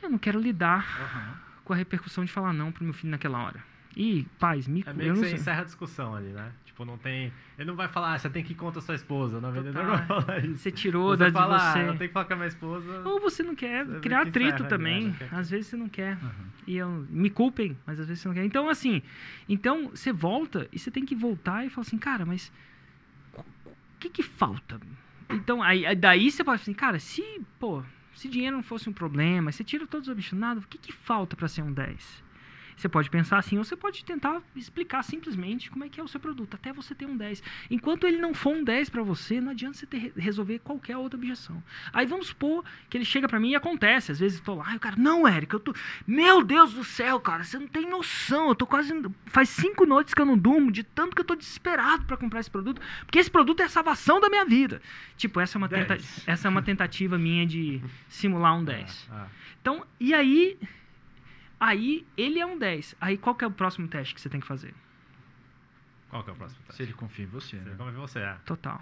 eu 0.03 0.09
não 0.11 0.19
quero 0.19 0.41
lidar 0.41 0.85
Aham. 1.01 1.35
com 1.65 1.73
a 1.73 1.77
repercussão 1.77 2.25
de 2.25 2.33
falar 2.33 2.53
não 2.55 2.73
pro 2.73 2.83
meu 2.85 2.93
filho 2.95 3.11
naquela 3.11 3.43
hora. 3.43 3.63
E 3.97 4.25
pais, 4.39 4.67
me 4.69 4.83
É 4.87 4.93
meio 4.93 5.11
que 5.13 5.17
não 5.19 5.25
você 5.25 5.31
sei. 5.31 5.39
encerra 5.41 5.61
a 5.63 5.65
discussão 5.65 6.15
ali, 6.15 6.29
né? 6.29 6.53
Tipo, 6.65 6.85
não 6.85 6.97
tem. 6.97 7.33
Ele 7.59 7.67
não 7.69 7.75
vai 7.77 7.89
falar, 7.89 8.15
ah, 8.15 8.19
você 8.19 8.31
tem 8.31 8.43
que 8.43 8.53
ir 8.53 8.57
contra 8.57 8.79
a 8.79 8.83
sua 8.83 8.95
esposa. 8.95 9.41
Não, 9.41 9.51
vendedor 9.53 9.85
não 9.85 10.37
isso. 10.39 10.59
Você 10.59 10.71
tirou 10.71 11.09
Você 11.11 11.17
da 11.19 11.27
de 11.27 11.33
fala, 11.33 11.57
ah, 11.57 11.73
você. 11.73 11.79
eu 11.81 11.97
tenho 11.99 12.09
que 12.09 12.13
falar 12.15 12.25
com 12.25 12.33
a 12.33 12.37
minha 12.37 12.49
esposa. 12.49 13.03
Ou 13.05 13.21
você 13.21 13.43
não 13.43 13.55
quer 13.57 13.85
Você 13.85 14.01
criar 14.01 14.23
que 14.23 14.29
atrito 14.29 14.65
também. 14.65 15.03
né? 15.03 15.09
Não 15.09 15.15
quer- 15.29 15.35
Às 15.35 15.51
vezes 15.51 15.67
você 15.67 15.77
não 15.77 15.89
quer. 15.89 16.13
Aham. 16.13 16.51
E 16.69 16.77
eu, 16.77 16.89
me 17.11 17.29
culpem, 17.29 17.77
mas 17.85 17.99
às 17.99 18.07
vezes 18.07 18.23
você 18.23 18.29
não 18.29 18.35
quer. 18.37 18.45
Então, 18.45 18.69
assim, 18.71 19.03
então 19.49 19.89
você 19.91 20.13
volta 20.13 20.69
e 20.73 20.79
você 20.79 20.91
tem 20.91 21.05
que 21.05 21.17
voltar 21.17 21.67
e 21.67 21.69
falar 21.69 21.85
assim, 21.87 21.99
cara, 21.99 22.25
mas 22.25 22.51
o 23.37 23.43
que 23.99 24.09
que 24.09 24.23
falta? 24.23 24.81
Então, 25.33 25.63
aí, 25.63 25.87
aí 25.87 25.97
daí 25.97 26.31
você 26.31 26.43
pode 26.43 26.63
assim, 26.63 26.75
cara, 26.75 26.99
se, 26.99 27.23
pô, 27.59 27.83
se 28.15 28.29
dinheiro 28.29 28.57
não 28.57 28.63
fosse 28.63 28.89
um 28.89 28.93
problema, 28.93 29.53
você 29.53 29.63
tira 29.63 29.87
todos 29.87 30.09
os 30.09 30.13
obstinados, 30.13 30.65
o 30.65 30.69
que 30.69 30.79
que 30.79 30.93
falta 30.93 31.37
para 31.37 31.49
ser 31.49 31.63
um 31.63 31.73
10? 31.73 32.23
Você 32.81 32.89
pode 32.89 33.11
pensar 33.11 33.37
assim, 33.37 33.59
ou 33.59 33.65
você 33.65 33.77
pode 33.77 34.03
tentar 34.03 34.41
explicar 34.57 35.03
simplesmente 35.05 35.71
como 35.71 35.85
é 35.85 35.89
que 35.91 36.01
é 36.01 36.03
o 36.03 36.09
seu 36.09 36.19
produto, 36.19 36.55
até 36.55 36.73
você 36.73 36.95
ter 36.95 37.05
um 37.05 37.15
10. 37.15 37.43
Enquanto 37.71 38.07
ele 38.07 38.17
não 38.17 38.33
for 38.33 38.55
um 38.55 38.65
10 38.65 38.89
para 38.89 39.03
você, 39.03 39.39
não 39.39 39.51
adianta 39.51 39.77
você 39.77 39.85
ter, 39.85 40.15
resolver 40.17 40.61
qualquer 40.61 40.97
outra 40.97 41.19
objeção. 41.19 41.63
Aí 41.93 42.07
vamos 42.07 42.29
supor 42.29 42.65
que 42.89 42.97
ele 42.97 43.05
chega 43.05 43.29
para 43.29 43.39
mim 43.39 43.51
e 43.51 43.55
acontece, 43.55 44.13
às 44.13 44.19
vezes 44.19 44.39
eu 44.39 44.45
tô 44.45 44.55
lá 44.55 44.73
e 44.73 44.77
o 44.79 44.81
cara, 44.81 44.97
não, 44.97 45.29
Érico, 45.29 45.57
eu 45.57 45.61
tô, 45.61 45.75
meu 46.07 46.43
Deus 46.43 46.73
do 46.73 46.83
céu, 46.83 47.21
cara, 47.21 47.45
você 47.45 47.59
não 47.59 47.69
tem 47.69 47.87
noção, 47.87 48.49
eu 48.49 48.55
tô 48.55 48.67
quase, 48.67 48.95
faz 49.27 49.51
cinco 49.51 49.85
noites 49.85 50.15
que 50.15 50.23
eu 50.23 50.27
não 50.27 50.39
durmo, 50.39 50.73
de 50.73 50.83
tanto 50.83 51.15
que 51.15 51.21
eu 51.21 51.27
tô 51.27 51.35
desesperado 51.35 52.07
para 52.07 52.17
comprar 52.17 52.41
esse 52.41 52.51
produto, 52.51 52.81
porque 53.05 53.19
esse 53.19 53.31
produto 53.31 53.61
é 53.61 53.65
a 53.65 53.69
salvação 53.69 54.21
da 54.21 54.31
minha 54.31 54.47
vida. 54.47 54.81
Tipo, 55.19 55.39
essa 55.39 55.57
é 55.57 55.59
uma, 55.59 55.69
tenta, 55.69 55.99
essa 56.27 56.49
é 56.49 56.51
uma 56.51 56.63
tentativa 56.63 57.19
minha 57.19 57.47
de 57.47 57.83
simular 58.09 58.57
um 58.57 58.65
10. 58.65 59.09
Ah, 59.13 59.27
Então, 59.61 59.85
e 59.99 60.15
aí, 60.15 60.59
aí 61.61 62.05
ele 62.17 62.39
é 62.41 62.47
um 62.47 62.59
10. 62.59 62.97
Aí 63.01 63.17
qual 63.19 63.35
que 63.37 63.45
é 63.45 63.47
o 63.47 63.51
próximo 63.51 63.87
teste 63.87 64.15
que 64.15 64.21
você 64.21 64.29
tem 64.29 64.41
que 64.41 64.47
fazer? 64.47 64.75
qual 66.09 66.25
que 66.25 66.31
é 66.31 66.33
o 66.33 66.37
próximo 66.37 66.61
Se 66.63 66.67
teste? 66.69 66.83
ele 66.83 66.93
confia 66.95 67.25
em 67.25 67.29
você, 67.29 67.57
Você 67.57 67.69
né? 67.69 67.75
Como 67.77 67.89
é 67.91 67.93
você 67.93 68.19
é? 68.19 68.37
Total. 68.45 68.81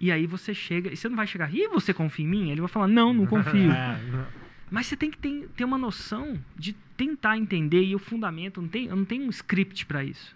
E 0.00 0.10
aí 0.10 0.26
você 0.26 0.54
chega, 0.54 0.92
e 0.92 0.96
você 0.96 1.08
não 1.08 1.16
vai 1.16 1.26
chegar, 1.26 1.52
e 1.54 1.68
você 1.68 1.92
confia 1.92 2.24
em 2.24 2.28
mim? 2.28 2.50
Ele 2.50 2.60
vai 2.60 2.68
falar, 2.68 2.88
não, 2.88 3.12
não 3.12 3.26
confio. 3.26 3.70
É, 3.74 3.98
não. 4.10 4.26
Mas 4.70 4.86
você 4.86 4.96
tem 4.96 5.10
que 5.10 5.18
ter, 5.18 5.48
ter 5.54 5.64
uma 5.64 5.76
noção 5.78 6.42
de 6.56 6.72
tentar 6.96 7.36
entender 7.36 7.82
e 7.84 7.94
o 7.94 7.98
fundamento, 7.98 8.60
não 8.62 8.68
tem, 8.68 8.86
eu 8.86 8.96
não 8.96 9.04
tenho 9.04 9.24
um 9.24 9.30
script 9.30 9.84
para 9.86 10.02
isso. 10.02 10.34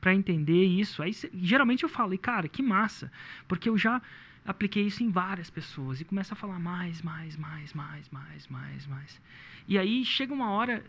Para 0.00 0.12
entender 0.14 0.64
isso. 0.64 1.02
Aí 1.02 1.12
cê- 1.14 1.30
geralmente 1.34 1.82
eu 1.84 1.88
falo, 1.88 2.12
e 2.14 2.18
cara, 2.18 2.48
que 2.48 2.62
massa, 2.62 3.12
porque 3.46 3.68
eu 3.68 3.76
já 3.78 4.00
apliquei 4.44 4.86
isso 4.86 5.02
em 5.02 5.10
várias 5.10 5.50
pessoas 5.50 6.00
e 6.00 6.04
começa 6.04 6.34
a 6.34 6.36
falar 6.36 6.58
mais, 6.58 7.00
mais, 7.02 7.36
mais, 7.36 7.72
mais, 7.72 8.08
mais, 8.10 8.48
mais, 8.48 8.86
mais. 8.86 9.20
E 9.68 9.78
aí 9.78 10.04
chega 10.04 10.34
uma 10.34 10.50
hora 10.50 10.84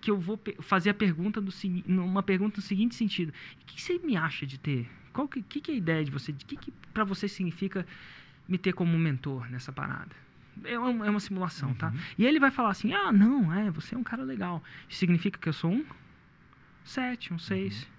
que 0.00 0.10
eu 0.10 0.18
vou 0.18 0.38
fazer 0.60 0.90
a 0.90 0.94
pergunta 0.94 1.40
do 1.40 1.52
uma 1.86 2.22
pergunta 2.22 2.56
no 2.56 2.62
seguinte 2.62 2.94
sentido: 2.94 3.30
o 3.30 3.66
que 3.66 3.80
você 3.80 3.98
me 3.98 4.16
acha 4.16 4.46
de 4.46 4.58
ter? 4.58 4.88
Qual 5.12 5.26
que, 5.26 5.42
que, 5.42 5.60
que 5.60 5.70
é 5.70 5.74
a 5.74 5.78
ideia 5.78 6.04
de 6.04 6.10
você? 6.10 6.32
O 6.32 6.34
que, 6.34 6.56
que 6.56 6.72
para 6.92 7.04
você 7.04 7.26
significa 7.26 7.86
me 8.46 8.58
ter 8.58 8.72
como 8.72 8.98
mentor 8.98 9.50
nessa 9.50 9.72
parada? 9.72 10.14
É 10.64 10.78
uma, 10.78 11.06
é 11.06 11.10
uma 11.10 11.20
simulação, 11.20 11.72
tá? 11.74 11.92
E 12.18 12.26
ele 12.26 12.38
vai 12.38 12.50
falar 12.50 12.70
assim: 12.70 12.92
ah, 12.92 13.12
não, 13.12 13.52
é, 13.52 13.70
você 13.70 13.94
é 13.94 13.98
um 13.98 14.04
cara 14.04 14.22
legal. 14.22 14.62
Isso 14.88 14.98
significa 14.98 15.38
que 15.38 15.48
eu 15.48 15.52
sou 15.52 15.72
um 15.72 15.84
7, 16.84 17.32
um 17.32 17.38
6. 17.38 17.82
Uhum. 17.82 17.97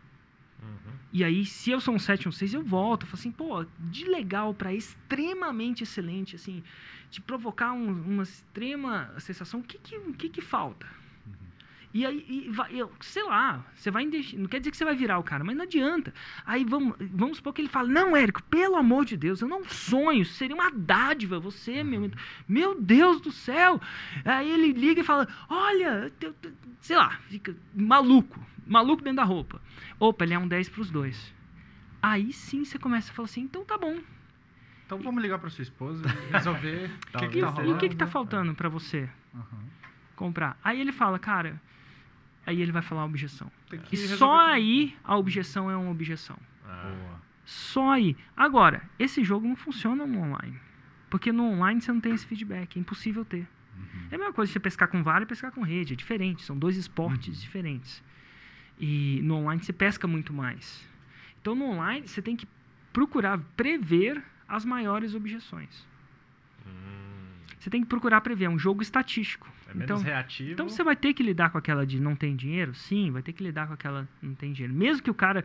E 1.12 1.24
aí, 1.24 1.46
se 1.46 1.72
eu 1.72 1.82
sou 1.82 1.96
um 1.96 2.00
7, 2.00 2.30
um 2.30 2.32
6, 2.32 2.54
eu 2.54 2.64
volto. 2.64 3.04
Eu 3.04 3.08
falo 3.08 3.20
assim, 3.20 3.32
pô, 3.32 3.66
de 3.80 4.06
legal 4.06 4.54
pra 4.54 4.74
extremamente 4.74 5.84
excelente, 5.84 6.36
assim, 6.36 6.64
de 7.10 7.20
provocar 7.20 7.72
um- 7.74 8.02
uma 8.04 8.24
extrema 8.24 9.12
sensação, 9.20 9.60
o 9.60 9.64
que 9.64 9.78
que, 9.80 9.98
o 9.98 10.14
que, 10.14 10.30
que 10.30 10.42
falta? 10.42 10.86
E 11.92 12.06
aí, 12.06 12.24
e 12.30 12.50
vai- 12.52 12.72
eu, 12.76 12.92
sei 13.00 13.24
lá, 13.24 13.66
você 13.74 13.90
vai 13.90 14.06
não 14.06 14.46
quer 14.48 14.60
dizer 14.60 14.70
que 14.70 14.78
você 14.78 14.86
vai 14.86 14.96
virar 14.96 15.18
o 15.18 15.24
cara, 15.24 15.44
mas 15.44 15.58
não 15.58 15.64
adianta. 15.64 16.14
Aí 16.46 16.64
vamos, 16.64 16.96
vamos 17.00 17.38
supor 17.38 17.52
que 17.52 17.62
ele 17.62 17.68
fala, 17.68 17.88
não, 17.90 18.16
Érico, 18.16 18.44
pelo 18.44 18.76
amor 18.76 19.06
de 19.06 19.18
Deus, 19.18 19.42
eu 19.42 19.48
não 19.48 19.64
sonho, 19.66 20.24
seria 20.24 20.56
uma 20.56 20.70
dádiva, 20.70 21.40
você, 21.40 21.84
meu, 21.84 22.02
mentor. 22.02 22.22
meu 22.48 22.80
Deus 22.80 23.20
do 23.20 23.32
céu. 23.32 23.82
Aí 24.24 24.52
ele 24.52 24.72
liga 24.74 25.02
e 25.02 25.04
fala, 25.04 25.28
olha, 25.50 26.12
sei 26.80 26.96
lá, 26.96 27.18
fica 27.28 27.56
maluco, 27.74 28.40
maluco 28.70 29.04
dentro 29.04 29.18
da 29.18 29.24
roupa. 29.24 29.62
Opa, 30.00 30.24
ele 30.24 30.34
é 30.34 30.40
um 30.40 30.48
10 30.48 30.70
pros 30.70 30.90
dois. 30.92 31.34
Aí 32.02 32.32
sim 32.32 32.64
você 32.64 32.78
começa 32.80 33.12
a 33.12 33.16
falar 33.16 33.26
assim, 33.26 33.42
então 33.42 33.66
tá 33.66 33.78
bom. 33.78 33.98
Então 34.86 35.00
vamos 35.02 35.22
ligar 35.22 35.38
pra 35.40 35.50
sua 35.50 35.62
esposa 35.62 36.04
e 36.08 36.32
resolver 36.34 36.86
o 36.86 36.90
que, 36.90 36.96
que 36.98 37.12
Talvez 37.12 37.36
E, 37.36 37.42
tá 37.42 37.48
o- 37.48 37.50
e 37.50 37.56
rolando. 37.56 37.74
o 37.74 37.78
que 37.78 37.90
que 37.90 37.96
tá 37.96 38.08
faltando 38.08 38.54
pra 38.56 38.70
você 38.70 39.10
Aham. 39.36 39.64
comprar? 40.16 40.58
Aí 40.64 40.80
ele 40.80 40.92
fala, 40.92 41.20
cara, 41.20 41.62
aí 42.46 42.62
ele 42.62 42.72
vai 42.72 42.82
falar 42.82 43.02
a 43.02 43.06
objeção. 43.06 43.52
Que 43.70 43.96
E 43.96 43.98
só 43.98 44.40
aí 44.40 44.96
a 45.04 45.16
objeção 45.18 45.70
é 45.70 45.76
uma 45.76 45.92
objeção. 45.92 46.38
Ah, 46.66 46.84
Boa. 46.84 47.30
Só 47.46 47.92
aí. 47.92 48.16
Agora, 48.38 48.84
esse 48.98 49.24
jogo 49.24 49.48
não 49.48 49.56
funciona 49.56 50.06
no 50.06 50.20
online. 50.22 50.60
Porque 51.10 51.32
no 51.32 51.44
online 51.46 51.82
você 51.82 51.92
não 51.92 52.00
tem 52.00 52.14
esse 52.14 52.26
feedback, 52.26 52.78
é 52.78 52.80
impossível 52.80 53.26
ter. 53.26 53.48
Uhum. 53.76 54.08
É 54.12 54.16
a 54.16 54.18
mesma 54.20 54.34
coisa 54.34 54.52
você 54.52 54.60
pescar 54.60 54.88
com 54.88 55.02
vara 55.02 55.24
e 55.24 55.28
pescar 55.28 55.52
com 55.52 55.62
rede, 55.64 55.94
é 55.94 55.96
diferente, 55.96 56.44
são 56.44 56.56
dois 56.58 56.78
esportes 56.78 57.42
diferentes. 57.42 58.04
E 58.80 59.20
no 59.24 59.36
online 59.36 59.62
você 59.64 59.74
pesca 59.74 60.08
muito 60.08 60.32
mais. 60.34 60.88
Então 61.42 61.54
no 61.56 61.66
online 61.66 62.08
você 62.08 62.22
tem 62.22 62.36
que 62.36 62.48
procurar 62.94 63.38
prever 63.56 64.24
as 64.48 64.64
maiores 64.66 65.14
objeções. 65.14 65.86
hum, 66.66 66.72
Você 67.60 67.70
tem 67.70 67.82
que 67.82 67.88
procurar 67.88 68.22
prever, 68.22 68.46
é 68.46 68.50
um 68.50 68.58
jogo 68.60 68.82
estatístico. 68.82 69.48
é 69.68 69.74
menos 69.74 69.84
então, 69.84 69.98
reativo. 70.02 70.52
então 70.52 70.70
você 70.70 70.84
vai 70.84 70.96
ter 70.96 71.14
que 71.14 71.22
lidar 71.22 71.50
com 71.50 71.58
aquela 71.58 71.86
de 71.86 72.00
não 72.00 72.16
tem 72.16 72.36
dinheiro? 72.36 72.74
Sim, 72.74 73.12
vai 73.12 73.22
ter 73.22 73.34
que 73.34 73.44
lidar 73.44 73.68
com 73.68 73.74
aquela 73.74 74.08
não 74.22 74.34
tem 74.34 74.54
dinheiro. 74.54 74.74
Mesmo 74.74 75.04
que 75.04 75.12
o 75.12 75.14
cara 75.14 75.44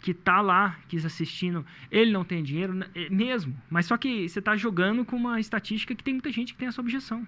que 0.00 0.14
tá 0.14 0.40
lá, 0.40 0.78
quis 0.88 1.04
assistindo, 1.04 1.66
ele 1.90 2.12
não 2.12 2.24
tem 2.24 2.42
dinheiro, 2.44 2.72
n- 2.72 2.86
é 2.94 3.10
mesmo. 3.10 3.60
Mas 3.68 3.86
só 3.86 3.96
que 3.96 4.28
você 4.28 4.40
tá 4.40 4.56
jogando 4.56 5.04
com 5.04 5.16
uma 5.16 5.40
estatística 5.40 5.92
que 5.94 6.04
tem 6.04 6.14
muita 6.14 6.30
gente 6.30 6.52
que 6.52 6.58
tem 6.58 6.68
essa 6.68 6.80
objeção. 6.80 7.26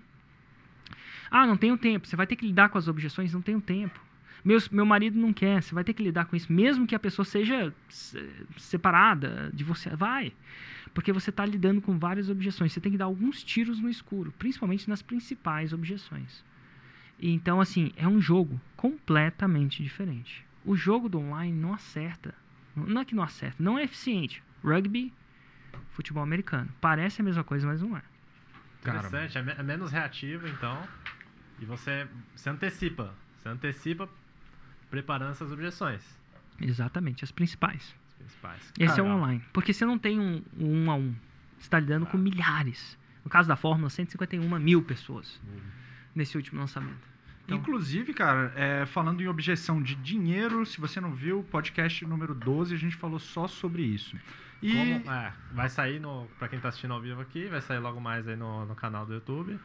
Ah, 1.30 1.46
não 1.46 1.56
tenho 1.56 1.76
tempo. 1.76 2.06
Você 2.06 2.14
vai 2.16 2.26
ter 2.26 2.36
que 2.36 2.46
lidar 2.46 2.68
com 2.68 2.78
as 2.78 2.86
objeções, 2.88 3.32
não 3.34 3.42
tenho 3.42 3.60
tempo. 3.60 4.00
Meus, 4.44 4.68
meu 4.68 4.86
marido 4.86 5.18
não 5.18 5.32
quer, 5.32 5.62
você 5.62 5.74
vai 5.74 5.84
ter 5.84 5.92
que 5.92 6.02
lidar 6.02 6.24
com 6.26 6.34
isso, 6.36 6.52
mesmo 6.52 6.86
que 6.86 6.94
a 6.94 6.98
pessoa 6.98 7.24
seja 7.24 7.72
se- 7.88 8.32
separada 8.56 9.50
de 9.52 9.62
você. 9.64 9.90
Vai. 9.90 10.32
Porque 10.94 11.12
você 11.12 11.30
está 11.30 11.44
lidando 11.46 11.80
com 11.80 11.98
várias 11.98 12.28
objeções. 12.28 12.72
Você 12.72 12.80
tem 12.80 12.90
que 12.92 12.98
dar 12.98 13.04
alguns 13.04 13.42
tiros 13.44 13.78
no 13.78 13.88
escuro, 13.88 14.32
principalmente 14.38 14.88
nas 14.88 15.02
principais 15.02 15.72
objeções. 15.72 16.44
E 17.18 17.30
Então, 17.30 17.60
assim, 17.60 17.92
é 17.96 18.08
um 18.08 18.20
jogo 18.20 18.60
completamente 18.76 19.82
diferente. 19.82 20.44
O 20.64 20.74
jogo 20.76 21.08
do 21.08 21.18
online 21.20 21.56
não 21.56 21.72
acerta. 21.74 22.34
Não 22.74 23.00
é 23.00 23.04
que 23.04 23.14
não 23.14 23.22
acerta, 23.22 23.62
não 23.62 23.78
é 23.78 23.84
eficiente. 23.84 24.42
Rugby, 24.64 25.12
futebol 25.90 26.22
americano. 26.22 26.68
Parece 26.80 27.20
a 27.20 27.24
mesma 27.24 27.44
coisa, 27.44 27.66
mas 27.66 27.82
não 27.82 27.96
é. 27.96 28.02
Interessante, 28.80 29.36
é, 29.38 29.56
é 29.58 29.62
menos 29.62 29.92
reativo, 29.92 30.48
então. 30.48 30.82
E 31.60 31.64
você 31.64 32.06
se 32.34 32.48
antecipa. 32.48 33.14
Você 33.38 33.48
antecipa 33.48 34.08
preparando 34.90 35.30
essas 35.32 35.50
objeções. 35.52 36.02
Exatamente, 36.60 37.24
as 37.24 37.30
principais. 37.30 37.94
As 38.08 38.14
principais. 38.16 38.72
Esse 38.78 38.98
é 39.00 39.02
o 39.02 39.06
Caramba. 39.06 39.14
online. 39.24 39.44
Porque 39.52 39.72
você 39.72 39.84
não 39.86 39.98
tem 39.98 40.18
um, 40.18 40.42
um 40.58 40.84
um 40.84 40.90
a 40.90 40.94
um. 40.94 41.14
Você 41.58 41.62
está 41.66 41.78
lidando 41.78 42.06
com 42.06 42.18
milhares. 42.18 42.98
No 43.24 43.30
caso 43.30 43.48
da 43.48 43.56
Fórmula, 43.56 43.88
151 43.90 44.58
mil 44.58 44.82
pessoas 44.82 45.40
nesse 46.14 46.36
último 46.36 46.60
lançamento. 46.60 47.08
Então- 47.44 47.58
Inclusive, 47.58 48.12
cara, 48.14 48.52
é, 48.54 48.86
falando 48.86 49.20
em 49.22 49.26
objeção 49.28 49.82
de 49.82 49.94
dinheiro, 49.96 50.64
se 50.64 50.80
você 50.80 51.00
não 51.00 51.12
viu, 51.14 51.42
podcast 51.50 52.04
número 52.06 52.34
12, 52.34 52.74
a 52.74 52.78
gente 52.78 52.96
falou 52.96 53.18
só 53.18 53.46
sobre 53.48 53.82
isso. 53.82 54.16
E 54.62 54.72
Como- 55.00 55.10
é, 55.12 55.32
vai 55.52 55.68
sair 55.68 55.98
no. 55.98 56.26
Pra 56.38 56.46
quem 56.48 56.60
tá 56.60 56.68
assistindo 56.68 56.92
ao 56.92 57.00
vivo 57.00 57.20
aqui, 57.20 57.46
vai 57.46 57.60
sair 57.62 57.78
logo 57.78 58.00
mais 58.00 58.28
aí 58.28 58.36
no, 58.36 58.66
no 58.66 58.74
canal 58.74 59.04
do 59.06 59.14
YouTube. 59.14 59.58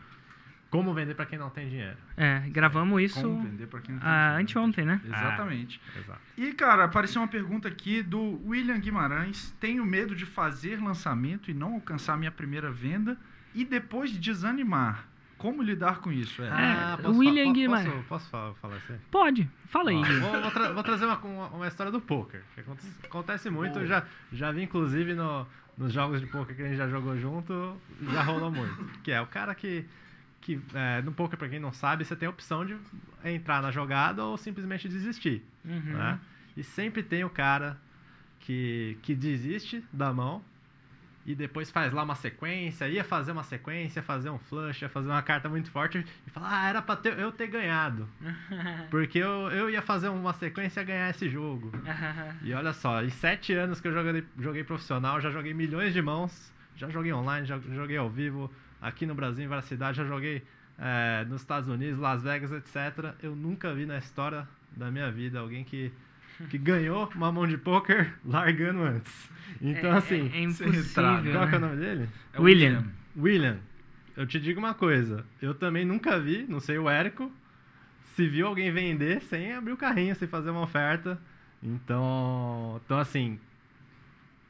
Como 0.75 0.93
vender 0.93 1.15
pra 1.15 1.25
quem 1.25 1.37
não 1.39 1.49
tem 1.49 1.69
dinheiro. 1.69 1.97
É, 2.17 2.39
gravamos 2.49 3.01
isso 3.01 3.21
como 3.21 3.41
vender 3.41 3.67
pra 3.67 3.79
quem 3.81 3.95
não 3.95 4.01
tem 4.01 4.09
ah, 4.09 4.19
dinheiro. 4.27 4.41
anteontem, 4.43 4.85
né? 4.85 5.01
Exatamente. 5.05 5.81
Exato. 5.97 6.19
E, 6.37 6.53
cara, 6.53 6.83
apareceu 6.85 7.21
uma 7.21 7.27
pergunta 7.27 7.67
aqui 7.67 8.01
do 8.03 8.41
William 8.47 8.79
Guimarães. 8.79 9.51
Tenho 9.59 9.85
medo 9.85 10.15
de 10.15 10.25
fazer 10.25 10.81
lançamento 10.81 11.49
e 11.49 11.53
não 11.53 11.75
alcançar 11.75 12.17
minha 12.17 12.31
primeira 12.31 12.71
venda 12.71 13.17
e 13.53 13.63
depois 13.63 14.11
desanimar. 14.11 15.07
Como 15.37 15.61
lidar 15.61 15.99
com 15.99 16.11
isso? 16.11 16.41
É. 16.41 16.49
Ah, 16.49 16.97
posso 17.01 17.19
William 17.19 17.51
Guimarães. 17.51 17.87
Posso, 17.89 18.03
posso 18.07 18.29
falar, 18.29 18.53
falar 18.55 18.77
isso 18.77 18.93
aí? 18.93 18.99
Pode, 19.11 19.49
fala 19.67 19.89
aí. 19.91 20.01
Gui. 20.01 20.19
vou, 20.19 20.41
vou 20.41 20.51
tra- 20.51 20.71
vou 20.71 20.83
trazer 20.83 21.05
uma, 21.05 21.17
uma, 21.19 21.47
uma 21.49 21.67
história 21.67 21.91
do 21.91 21.99
poker. 21.99 22.41
Que 22.55 22.61
acontece, 22.61 22.91
acontece 23.03 23.49
muito. 23.49 23.79
eu 23.79 23.85
Já, 23.85 24.03
já 24.31 24.51
vi, 24.51 24.63
inclusive, 24.63 25.13
no, 25.13 25.45
nos 25.77 25.91
jogos 25.91 26.21
de 26.21 26.27
poker 26.27 26.55
que 26.55 26.61
a 26.61 26.67
gente 26.67 26.77
já 26.77 26.87
jogou 26.87 27.17
junto, 27.19 27.75
já 28.11 28.23
rolou 28.23 28.49
muito. 28.49 28.75
Que 29.03 29.11
é 29.11 29.21
o 29.21 29.27
cara 29.27 29.53
que. 29.53 29.85
Que 30.45 30.61
é, 30.75 31.01
no 31.01 31.11
poker, 31.11 31.39
pra 31.39 31.49
quem 31.49 31.59
não 31.59 31.73
sabe, 31.73 32.05
você 32.05 32.15
tem 32.15 32.27
a 32.27 32.29
opção 32.29 32.63
de 32.63 32.77
entrar 33.23 33.63
na 33.63 33.71
jogada 33.71 34.23
ou 34.23 34.37
simplesmente 34.37 34.87
desistir. 34.87 35.43
Uhum. 35.65 35.79
né? 35.97 36.19
E 36.55 36.63
sempre 36.63 37.01
tem 37.01 37.23
o 37.23 37.29
cara 37.31 37.77
que, 38.41 38.95
que 39.01 39.15
desiste 39.15 39.83
da 39.91 40.13
mão 40.13 40.43
e 41.25 41.33
depois 41.33 41.71
faz 41.71 41.91
lá 41.91 42.03
uma 42.03 42.13
sequência, 42.13 42.87
ia 42.87 43.03
fazer 43.03 43.31
uma 43.31 43.43
sequência, 43.43 44.03
fazer 44.03 44.29
um 44.29 44.37
flush, 44.37 44.83
ia 44.83 44.87
fazer 44.89 45.09
uma 45.09 45.23
carta 45.23 45.49
muito 45.49 45.71
forte 45.71 46.05
e 46.27 46.29
fala, 46.29 46.47
ah, 46.51 46.69
era 46.69 46.81
pra 46.83 46.95
ter- 46.95 47.17
eu 47.17 47.31
ter 47.31 47.47
ganhado. 47.47 48.07
Porque 48.91 49.17
eu, 49.17 49.49
eu 49.49 49.67
ia 49.67 49.81
fazer 49.81 50.09
uma 50.09 50.33
sequência 50.33 50.81
e 50.81 50.85
ganhar 50.85 51.09
esse 51.09 51.27
jogo. 51.27 51.71
E 52.43 52.53
olha 52.53 52.71
só, 52.73 53.01
em 53.03 53.09
sete 53.09 53.51
anos 53.53 53.81
que 53.81 53.87
eu 53.87 53.93
joguei, 53.93 54.23
joguei 54.39 54.63
profissional, 54.63 55.19
já 55.19 55.31
joguei 55.31 55.55
milhões 55.55 55.91
de 55.91 56.01
mãos, 56.03 56.53
já 56.75 56.87
joguei 56.91 57.11
online, 57.11 57.47
já 57.47 57.57
joguei 57.57 57.97
ao 57.97 58.07
vivo, 58.11 58.51
aqui 58.87 59.05
no 59.05 59.15
Brasil, 59.15 59.43
em 59.43 59.47
várias 59.47 59.65
cidades, 59.65 59.97
já 59.97 60.05
joguei 60.05 60.43
eh, 60.79 61.25
nos 61.29 61.41
Estados 61.41 61.67
Unidos, 61.69 61.99
Las 61.99 62.21
Vegas, 62.23 62.51
etc. 62.51 63.13
Eu 63.21 63.35
nunca 63.35 63.73
vi 63.73 63.85
na 63.85 63.97
história 63.97 64.47
da 64.75 64.91
minha 64.91 65.11
vida 65.11 65.39
alguém 65.39 65.63
que, 65.63 65.91
que 66.49 66.57
ganhou 66.57 67.09
uma 67.15 67.31
mão 67.31 67.47
de 67.47 67.57
poker 67.57 68.13
largando 68.25 68.83
antes. 68.83 69.29
Então, 69.61 69.93
É- 69.93 69.97
assim, 69.97 70.29
é, 70.33 70.37
é 70.37 70.41
impossível. 70.41 71.31
qual 71.33 71.47
que 71.47 71.55
é 71.55 71.57
o 71.57 71.61
né? 71.61 71.67
nome 71.67 71.75
dele? 71.77 72.09
É 72.33 72.39
William. 72.41 72.83
William, 73.17 73.57
eu 74.17 74.25
te 74.27 74.39
digo 74.39 74.59
uma 74.59 74.73
coisa, 74.73 75.25
eu 75.41 75.53
também 75.55 75.85
nunca 75.85 76.19
vi, 76.19 76.45
não 76.49 76.59
sei 76.59 76.77
o 76.77 76.89
Érico, 76.89 77.31
se 78.15 78.27
viu 78.27 78.47
alguém 78.47 78.71
vender 78.71 79.21
sem 79.23 79.53
abrir 79.53 79.71
o 79.73 79.77
carrinho, 79.77 80.15
sem 80.15 80.27
fazer 80.27 80.49
uma 80.49 80.61
oferta. 80.61 81.19
Então, 81.63 82.79
então 82.85 82.97
assim, 82.99 83.39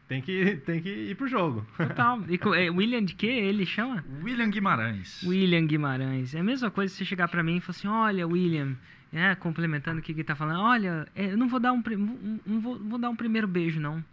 tem 0.07 0.21
que, 0.21 0.57
tem 0.65 0.81
que 0.81 0.89
ir 0.89 1.15
pro 1.15 1.27
jogo. 1.27 1.65
Total. 1.77 2.21
E 2.29 2.39
é, 2.63 2.69
William 2.69 3.03
de 3.03 3.15
quê 3.15 3.27
ele 3.27 3.65
chama? 3.65 4.03
William 4.23 4.49
Guimarães. 4.49 5.23
William 5.23 5.65
Guimarães. 5.65 6.35
É 6.35 6.39
a 6.39 6.43
mesma 6.43 6.69
coisa 6.69 6.91
se 6.91 6.99
você 6.99 7.05
chegar 7.05 7.27
pra 7.27 7.41
mim 7.43 7.57
e 7.57 7.61
falar 7.61 7.71
assim, 7.77 7.87
olha, 7.87 8.27
William, 8.27 8.75
é, 9.11 9.33
complementando 9.35 9.99
o 9.99 10.03
que 10.03 10.11
ele 10.11 10.23
tá 10.23 10.35
falando, 10.35 10.59
olha, 10.61 11.07
é, 11.15 11.31
eu 11.31 11.37
não 11.37 11.47
vou 11.47 11.59
dar 11.59 11.73
um, 11.73 11.81
um- 11.87 12.39
um- 12.45 12.59
vou, 12.59 12.77
vou 12.79 12.99
dar 12.99 13.09
um 13.09 13.15
primeiro 13.15 13.47
beijo, 13.47 13.79
não. 13.79 14.03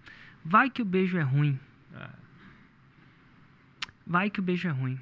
Vai 0.44 0.70
que 0.70 0.80
o 0.82 0.84
beijo 0.84 1.18
é 1.18 1.22
ruim. 1.22 1.58
É. 1.94 2.08
Vai 4.06 4.30
que 4.30 4.40
o 4.40 4.42
beijo 4.42 4.66
é 4.68 4.70
ruim. 4.70 4.98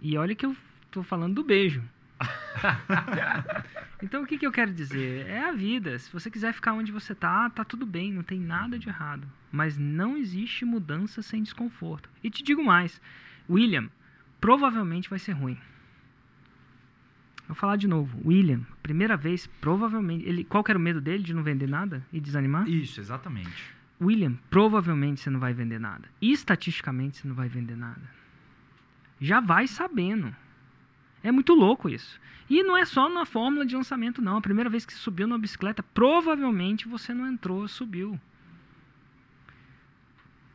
E 0.00 0.16
olha 0.16 0.34
que 0.34 0.46
eu 0.46 0.56
tô 0.90 1.02
falando 1.02 1.34
do 1.34 1.44
beijo. 1.44 1.82
então 4.02 4.22
o 4.22 4.26
que, 4.26 4.38
que 4.38 4.46
eu 4.46 4.52
quero 4.52 4.72
dizer? 4.72 5.26
É 5.26 5.40
a 5.48 5.52
vida. 5.52 5.98
Se 5.98 6.12
você 6.12 6.30
quiser 6.30 6.52
ficar 6.52 6.72
onde 6.72 6.90
você 6.90 7.14
tá, 7.14 7.48
tá 7.50 7.64
tudo 7.64 7.86
bem, 7.86 8.12
não 8.12 8.22
tem 8.22 8.40
nada 8.40 8.78
de 8.78 8.88
errado. 8.88 9.26
Mas 9.50 9.78
não 9.78 10.16
existe 10.16 10.64
mudança 10.64 11.22
sem 11.22 11.42
desconforto. 11.42 12.10
E 12.22 12.30
te 12.30 12.42
digo 12.42 12.62
mais, 12.62 13.00
William, 13.48 13.88
provavelmente 14.40 15.08
vai 15.08 15.18
ser 15.18 15.32
ruim. 15.32 15.58
Vou 17.46 17.54
falar 17.54 17.76
de 17.76 17.88
novo. 17.88 18.20
William, 18.26 18.60
primeira 18.82 19.16
vez, 19.16 19.46
provavelmente. 19.60 20.28
Ele, 20.28 20.44
qual 20.44 20.62
que 20.62 20.70
era 20.70 20.78
o 20.78 20.82
medo 20.82 21.00
dele 21.00 21.22
de 21.22 21.32
não 21.32 21.42
vender 21.42 21.66
nada 21.66 22.06
e 22.12 22.20
desanimar? 22.20 22.68
Isso, 22.68 23.00
exatamente. 23.00 23.74
William, 24.00 24.34
provavelmente 24.50 25.20
você 25.20 25.30
não 25.30 25.40
vai 25.40 25.54
vender 25.54 25.80
nada. 25.80 26.08
E 26.20 26.30
estatisticamente 26.30 27.16
você 27.16 27.28
não 27.28 27.34
vai 27.34 27.48
vender 27.48 27.76
nada. 27.76 28.02
Já 29.18 29.40
vai 29.40 29.66
sabendo. 29.66 30.34
É 31.22 31.32
muito 31.32 31.54
louco 31.54 31.88
isso. 31.88 32.20
E 32.48 32.62
não 32.62 32.76
é 32.76 32.84
só 32.84 33.08
na 33.08 33.24
fórmula 33.24 33.66
de 33.66 33.74
lançamento, 33.74 34.22
não. 34.22 34.36
A 34.36 34.42
primeira 34.42 34.70
vez 34.70 34.86
que 34.86 34.92
você 34.92 34.98
subiu 34.98 35.26
numa 35.26 35.38
bicicleta, 35.38 35.82
provavelmente 35.82 36.86
você 36.86 37.12
não 37.12 37.26
entrou, 37.26 37.66
subiu. 37.66 38.20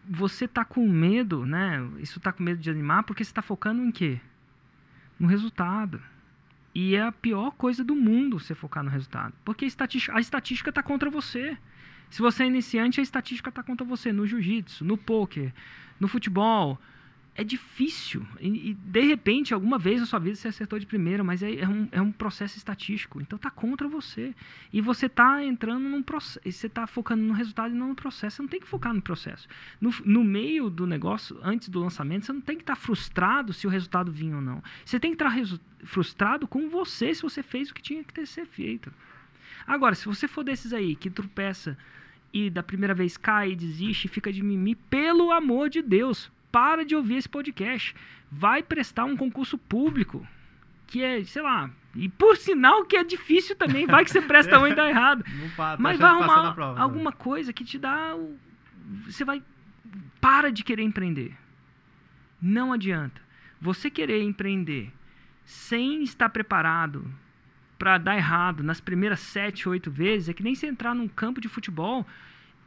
Você 0.10 0.48
tá 0.48 0.66
com 0.66 0.88
medo, 0.88 1.46
né? 1.46 1.88
Isso 2.00 2.20
tá 2.20 2.32
com 2.32 2.44
medo 2.44 2.60
de 2.60 2.70
animar 2.70 3.04
porque 3.04 3.24
você 3.24 3.34
tá 3.34 3.42
focando 3.42 3.84
em 3.84 3.92
quê? 3.92 4.20
No 5.20 5.28
resultado. 5.28 6.02
E 6.76 6.96
é 6.96 7.04
a 7.04 7.12
pior 7.12 7.52
coisa 7.52 7.84
do 7.84 7.96
mundo 7.96 8.40
você 8.40 8.56
focar 8.56 8.84
no 8.84 8.90
resultado. 8.90 9.34
Porque 9.46 9.66
a 9.66 9.68
estatística, 9.68 10.18
a 10.18 10.20
estatística 10.20 10.72
tá 10.72 10.82
contra 10.82 11.10
você. 11.10 11.58
Se 12.10 12.22
você 12.22 12.44
é 12.44 12.48
iniciante, 12.48 13.00
a 13.00 13.04
estatística 13.04 13.50
está 13.50 13.64
contra 13.64 13.86
você 13.86 14.12
no 14.12 14.26
jiu-jitsu, 14.26 14.84
no 14.84 14.98
poker, 14.98 15.54
no 16.00 16.08
futebol. 16.08 16.80
É 17.36 17.44
difícil. 17.44 18.26
E, 18.40 18.72
e, 18.72 18.74
de 18.76 19.02
repente, 19.02 19.56
alguma 19.56 19.80
vez 19.80 20.00
na 20.00 20.06
sua 20.06 20.20
vida 20.20 20.36
você 20.36 20.50
acertou 20.50 20.78
de 20.78 20.86
primeira, 20.86 21.24
mas 21.24 21.42
é, 21.42 21.56
é 21.56 21.68
um, 21.68 21.88
é 21.92 22.00
um 22.00 22.12
processo 22.12 22.58
estatístico. 22.58 23.20
Então 23.20 23.40
tá 23.40 23.50
contra 23.50 23.88
você. 23.88 24.36
E 24.72 24.80
você 24.80 25.10
tá 25.10 25.44
entrando 25.44 25.90
num 25.90 26.04
processo. 26.04 26.40
Você 26.46 26.70
tá 26.70 26.86
focando 26.86 27.24
no 27.24 27.34
resultado 27.34 27.74
e 27.74 27.78
não 27.78 27.90
no 27.90 27.96
processo. 27.96 28.36
Você 28.36 28.42
não 28.44 28.50
tem 28.50 28.60
que 28.60 28.68
focar 28.68 28.94
no 28.94 29.02
processo. 29.02 29.48
No, 29.82 29.92
no 30.06 30.24
meio 30.24 30.70
do 30.70 30.86
negócio, 30.86 31.40
antes 31.42 31.70
do 31.70 31.80
lançamento, 31.80 32.28
você 32.28 32.34
não 32.34 32.42
tem 32.42 32.56
que 32.56 32.64
estar 32.64 32.76
frustrado 32.76 33.52
se 33.52 33.66
o 33.66 33.70
resultado 33.70 34.12
vinha 34.12 34.36
ou 34.36 34.42
não. 34.42 34.62
Você 34.86 35.00
tem 35.00 35.16
que 35.16 35.24
estar 35.24 35.36
frustrado 35.84 36.48
com 36.48 36.70
você 36.70 37.16
se 37.16 37.24
você 37.24 37.42
fez 37.42 37.72
o 37.72 37.74
que 37.74 37.82
tinha 37.82 38.04
que 38.04 38.14
ter 38.14 38.28
ser 38.28 38.46
feito. 38.46 38.94
Agora, 39.66 39.96
se 39.96 40.06
você 40.06 40.28
for 40.28 40.44
desses 40.44 40.72
aí 40.72 40.96
que 40.96 41.10
tropeça 41.10 41.76
e 42.32 42.50
da 42.50 42.62
primeira 42.62 42.94
vez 42.94 43.18
cai 43.18 43.56
desiste 43.56 44.08
fica 44.08 44.32
de 44.32 44.44
mimimi, 44.44 44.76
pelo 44.76 45.32
amor 45.32 45.70
de 45.70 45.82
Deus, 45.82 46.32
para 46.54 46.86
de 46.86 46.96
ouvir 46.96 47.16
esse 47.16 47.28
podcast. 47.28 47.94
Vai 48.32 48.64
prestar 48.64 49.04
um 49.06 49.18
concurso 49.18 49.58
público, 49.58 50.26
que 50.88 51.04
é, 51.04 51.24
sei 51.24 51.42
lá, 51.42 51.70
e 51.96 52.08
por 52.08 52.38
sinal 52.38 52.86
que 52.86 52.96
é 52.96 53.04
difícil 53.04 53.56
também, 53.56 53.86
vai 53.86 54.04
que 54.06 54.12
você 54.12 54.22
presta 54.22 54.60
um 54.60 54.68
e 54.68 54.74
dá 54.74 54.88
errado. 54.90 55.24
Tá 55.58 55.76
Mas 55.80 56.00
vai 56.00 56.10
arrumar 56.10 56.54
prova, 56.54 56.76
né? 56.76 56.82
alguma 56.82 57.12
coisa 57.12 57.52
que 57.54 57.64
te 57.64 57.78
dá. 57.78 58.16
o- 58.16 58.38
Você 59.06 59.24
vai. 59.26 59.42
Para 60.22 60.52
de 60.52 60.64
querer 60.64 60.84
empreender. 60.84 61.36
Não 62.42 62.72
adianta. 62.74 63.22
Você 63.62 63.90
querer 63.90 64.22
empreender 64.24 64.92
sem 65.46 66.04
estar 66.04 66.30
preparado 66.30 67.06
para 67.78 67.98
dar 67.98 68.16
errado 68.16 68.64
nas 68.64 68.80
primeiras 68.82 69.20
sete, 69.20 69.68
oito 69.70 69.92
vezes 69.92 70.30
é 70.30 70.34
que 70.34 70.44
nem 70.44 70.56
você 70.56 70.68
entrar 70.68 70.94
num 70.96 71.08
campo 71.08 71.40
de 71.42 71.48
futebol 71.50 72.06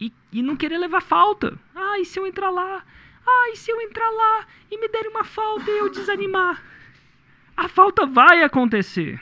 e, 0.01 0.13
e 0.33 0.43
não 0.43 0.57
querer 0.57 0.79
levar 0.79 1.01
falta. 1.03 1.59
Ah, 1.75 1.99
e 1.99 2.05
se 2.05 2.19
eu 2.19 2.27
entrar 2.27 2.51
lá? 2.51 2.85
E 3.29 3.57
se 3.57 3.71
eu 3.71 3.81
entrar 3.81 4.09
lá 4.11 4.47
e 4.71 4.79
me 4.79 4.89
derem 4.89 5.11
uma 5.11 5.25
falta 5.25 5.71
e 5.71 5.79
eu 5.79 5.89
desanimar? 5.89 6.63
A 7.57 7.69
falta 7.69 8.05
vai 8.05 8.43
acontecer. 8.43 9.21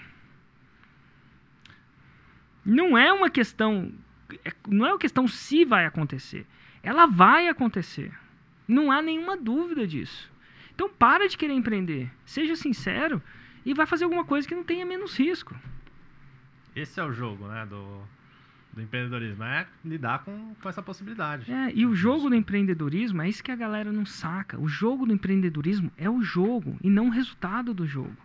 Não 2.65 2.97
é 2.97 3.13
uma 3.13 3.31
questão 3.31 3.93
é- 4.45 4.53
não 4.67 4.87
é 4.87 4.93
uma 4.93 4.99
questão 4.99 5.29
se 5.29 5.65
vai 5.65 5.85
acontecer. 5.87 6.47
Ela 6.83 7.07
vai 7.07 7.49
acontecer. 7.49 8.13
Não 8.67 8.91
há 8.91 9.01
nenhuma 9.03 9.37
dúvida 9.37 9.87
disso. 9.87 10.33
Então 10.75 10.89
para 10.89 11.29
de 11.29 11.37
querer 11.37 11.53
empreender. 11.55 12.11
Seja 12.25 12.57
sincero 12.57 13.23
e 13.65 13.75
vai 13.75 13.87
fazer 13.87 14.05
alguma 14.05 14.25
coisa 14.25 14.49
que 14.49 14.55
não 14.55 14.65
tenha 14.65 14.85
menos 14.85 15.17
risco. 15.19 15.55
Esse 16.75 16.99
é 16.99 17.05
o 17.05 17.13
jogo, 17.13 17.47
né, 17.47 17.65
do, 17.67 18.03
do 18.75 18.83
empreendedorismo. 18.83 19.45
É 19.45 19.67
lidar 19.85 20.25
com, 20.25 20.55
com 20.61 20.69
essa 20.69 20.83
possibilidade. 20.83 21.51
É, 21.51 21.73
e 21.75 21.87
o 21.87 21.95
jogo 21.95 22.29
do 22.29 22.35
empreendedorismo 22.35 23.23
é 23.23 23.29
isso 23.29 23.43
que 23.43 23.53
a 23.53 23.57
galera 23.57 23.93
não 23.93 24.05
saca. 24.05 24.61
O 24.61 24.69
jogo 24.69 25.07
do 25.07 25.13
empreendedorismo 25.13 25.91
é 25.97 26.11
o 26.11 26.23
jogo 26.23 26.77
e 26.83 26.91
não 26.91 27.07
o 27.07 27.11
resultado 27.11 27.73
do 27.73 27.87
jogo. 27.87 28.17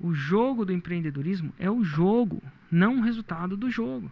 O 0.00 0.14
jogo 0.14 0.64
do 0.64 0.72
empreendedorismo 0.72 1.52
é 1.58 1.70
o 1.70 1.84
jogo, 1.84 2.42
não 2.70 2.98
o 2.98 3.02
resultado 3.02 3.56
do 3.56 3.70
jogo. 3.70 4.10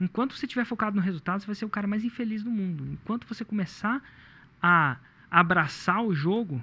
Enquanto 0.00 0.34
você 0.34 0.46
estiver 0.46 0.64
focado 0.64 0.94
no 0.94 1.02
resultado, 1.02 1.40
você 1.40 1.46
vai 1.46 1.56
ser 1.56 1.64
o 1.64 1.68
cara 1.68 1.88
mais 1.88 2.04
infeliz 2.04 2.44
do 2.44 2.50
mundo. 2.50 2.86
Enquanto 2.86 3.26
você 3.26 3.44
começar 3.44 4.00
a 4.62 4.96
abraçar 5.28 6.02
o 6.04 6.14
jogo, 6.14 6.62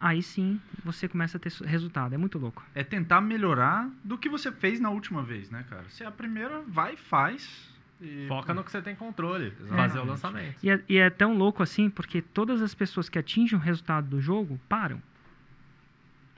aí 0.00 0.22
sim 0.22 0.60
você 0.84 1.06
começa 1.06 1.36
a 1.36 1.40
ter 1.40 1.50
su- 1.50 1.64
resultado. 1.64 2.14
É 2.14 2.18
muito 2.18 2.38
louco. 2.38 2.64
É 2.74 2.82
tentar 2.82 3.20
melhorar 3.20 3.88
do 4.02 4.16
que 4.16 4.28
você 4.28 4.50
fez 4.50 4.80
na 4.80 4.90
última 4.90 5.22
vez, 5.22 5.50
né, 5.50 5.64
cara? 5.68 5.84
Se 5.90 6.02
é 6.02 6.06
a 6.06 6.10
primeira, 6.10 6.62
vai 6.66 6.94
e 6.94 6.96
faz. 6.96 7.68
E, 8.00 8.24
Foca 8.28 8.54
no 8.54 8.64
que 8.64 8.70
você 8.70 8.80
tem 8.80 8.94
controle. 8.96 9.48
Exatamente. 9.48 9.76
Fazer 9.76 9.98
o 9.98 10.04
lançamento. 10.04 10.56
E 10.62 10.70
é, 10.70 10.82
e 10.88 10.96
é 10.96 11.10
tão 11.10 11.36
louco 11.36 11.62
assim 11.62 11.90
porque 11.90 12.22
todas 12.22 12.62
as 12.62 12.74
pessoas 12.74 13.08
que 13.10 13.18
atingem 13.18 13.58
o 13.58 13.60
resultado 13.60 14.06
do 14.08 14.20
jogo 14.20 14.58
param. 14.68 15.02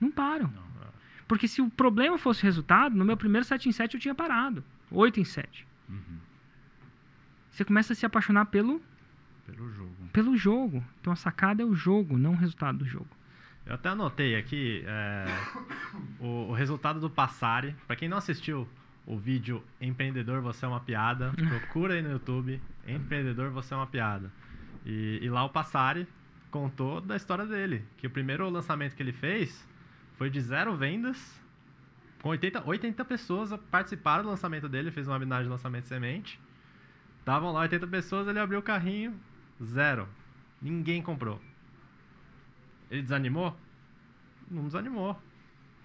Não 0.01 0.11
param. 0.11 0.49
Não. 0.49 0.73
Porque 1.29 1.47
se 1.49 1.63
o 1.63 1.71
problema 1.71 2.19
fosse 2.19 2.43
o 2.43 2.45
resultado, 2.45 2.95
no 2.97 3.05
meu 3.05 3.17
primeiro 3.17 3.45
7 3.47 3.69
em 3.69 3.73
7 3.73 3.95
eu 3.95 4.01
tinha 4.01 4.15
parado. 4.15 4.63
8 4.91 5.21
em 5.21 5.25
7. 5.25 5.67
Uhum. 5.89 5.97
Você 7.51 7.65
começa 7.65 7.93
a 7.93 7.97
se 7.97 8.05
apaixonar 8.05 8.47
pelo, 8.47 8.83
Pelo 9.47 9.71
jogo. 9.73 10.09
pelo 10.13 10.37
jogo. 10.37 10.85
Então 11.01 11.13
a 11.13 11.17
sacada 11.17 11.63
é 11.63 11.65
o 11.65 11.75
jogo, 11.75 12.19
não 12.19 12.33
o 12.33 12.37
resultado 12.37 12.79
do 12.79 12.85
jogo. 12.85 13.09
Eu 13.65 13.75
até 13.75 13.91
anotei 13.91 14.37
aqui 14.37 14.85
é, 14.87 15.25
o, 16.19 16.51
o 16.51 16.53
resultado 16.53 16.99
do 16.99 17.09
Passari. 17.09 17.77
Pra 17.87 17.95
quem 17.95 18.09
não 18.09 18.17
assistiu 18.17 18.69
o 19.07 19.17
vídeo 19.17 19.63
Empreendedor 19.81 20.41
Você 20.41 20.65
é 20.65 20.69
uma 20.69 20.81
Piada, 20.81 21.33
procura 21.49 21.95
aí 21.95 22.03
no 22.03 22.11
YouTube 22.11 22.61
Empreendedor 22.87 23.51
Você 23.51 23.73
é 23.73 23.77
uma 23.77 23.87
Piada. 23.87 24.33
E, 24.85 25.21
e 25.23 25.31
lá 25.31 25.45
o 25.45 25.49
Passari 25.49 26.09
contou 26.51 27.01
da 27.01 27.17
história 27.17 27.47
dele. 27.47 27.85
Que 27.97 28.07
o 28.07 28.11
primeiro 28.11 28.49
lançamento 28.51 28.97
que 28.97 29.03
ele 29.03 29.13
fez 29.13 29.67
foi 30.17 30.29
de 30.29 30.41
zero 30.41 30.77
vendas. 30.77 31.41
Com 32.21 32.31
80, 32.31 32.69
80 32.69 33.05
pessoas 33.05 33.53
participaram 33.71 34.25
do 34.25 34.31
lançamento 34.31 34.69
dele, 34.69 34.91
fez 34.91 35.09
um 35.09 35.13
webinar 35.13 35.43
de 35.43 35.49
lançamento 35.49 35.85
de 35.85 35.89
semente. 35.89 36.41
Estavam 37.19 37.53
lá 37.53 37.61
80 37.61 37.87
pessoas, 37.87 38.27
ele 38.27 38.39
abriu 38.39 38.59
o 38.59 38.63
carrinho, 38.63 39.15
zero. 39.63 40.09
Ninguém 40.61 41.03
comprou. 41.03 41.41
Ele 42.93 43.03
desanimou? 43.03 43.59
Não 44.51 44.66
desanimou. 44.66 45.20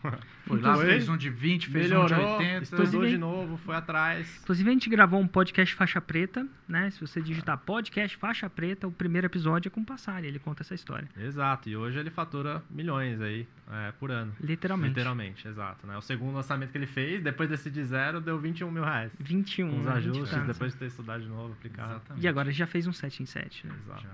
Foi 0.46 0.62
lá, 0.62 0.78
fez 0.78 1.10
um 1.10 1.18
de 1.18 1.30
20, 1.30 1.70
fez 1.70 1.86
um 1.92 2.06
de 2.06 2.14
Melhorou, 2.14 2.38
80. 2.38 2.64
estudou 2.64 2.86
Inclusive- 2.86 3.12
de 3.12 3.18
novo, 3.18 3.58
foi 3.58 3.76
atrás. 3.76 4.40
Inclusive 4.44 4.70
a 4.70 4.74
gente 4.74 4.90
gravou 4.90 5.20
um 5.20 5.28
podcast 5.28 5.74
faixa 5.76 6.00
preta, 6.00 6.48
né? 6.68 6.90
Se 6.92 7.02
você 7.02 7.22
digitar 7.22 7.58
podcast 7.58 8.16
faixa 8.16 8.50
preta, 8.50 8.88
o 8.88 8.92
primeiro 8.92 9.26
episódio 9.28 9.68
é 9.68 9.72
com 9.72 9.82
o 9.82 9.86
Passari, 9.86 10.28
ele 10.28 10.38
conta 10.40 10.62
essa 10.62 10.76
história. 10.76 11.10
Exato, 11.18 11.68
e 11.68 11.76
hoje 11.76 11.98
ele 12.00 12.10
fatura 12.10 12.64
milhões 12.70 13.20
aí 13.20 13.48
é, 13.72 13.92
por 13.94 14.12
ano. 14.12 14.34
Literalmente. 14.40 14.90
Literalmente, 14.90 15.48
exato. 15.48 15.88
Né? 15.88 15.98
O 15.98 16.02
segundo 16.02 16.36
lançamento 16.36 16.72
que 16.72 16.78
ele 16.78 16.88
fez, 16.88 17.22
depois 17.24 17.50
desse 17.50 17.70
de 17.70 17.84
zero, 17.84 18.22
deu 18.22 18.40
21 18.40 18.70
mil 18.72 18.84
reais. 18.84 19.12
21. 19.20 19.70
Com 19.70 19.80
os 19.80 19.86
né, 19.86 19.94
20 19.96 19.98
ajustes, 19.98 20.30
tantos. 20.30 20.48
depois 20.48 20.74
de 20.74 20.80
ter 20.80 20.86
estudado 20.86 21.24
de 21.24 21.28
novo, 21.28 21.54
aplicado. 21.54 21.92
Exatamente. 21.92 22.24
E 22.24 22.28
agora 22.28 22.52
já 22.52 22.68
fez 22.68 22.86
um 22.88 22.94
7 22.94 23.24
em 23.24 23.26
7. 23.26 23.68
Né? 23.68 23.76
Exato. 23.84 24.04
Já. 24.04 24.10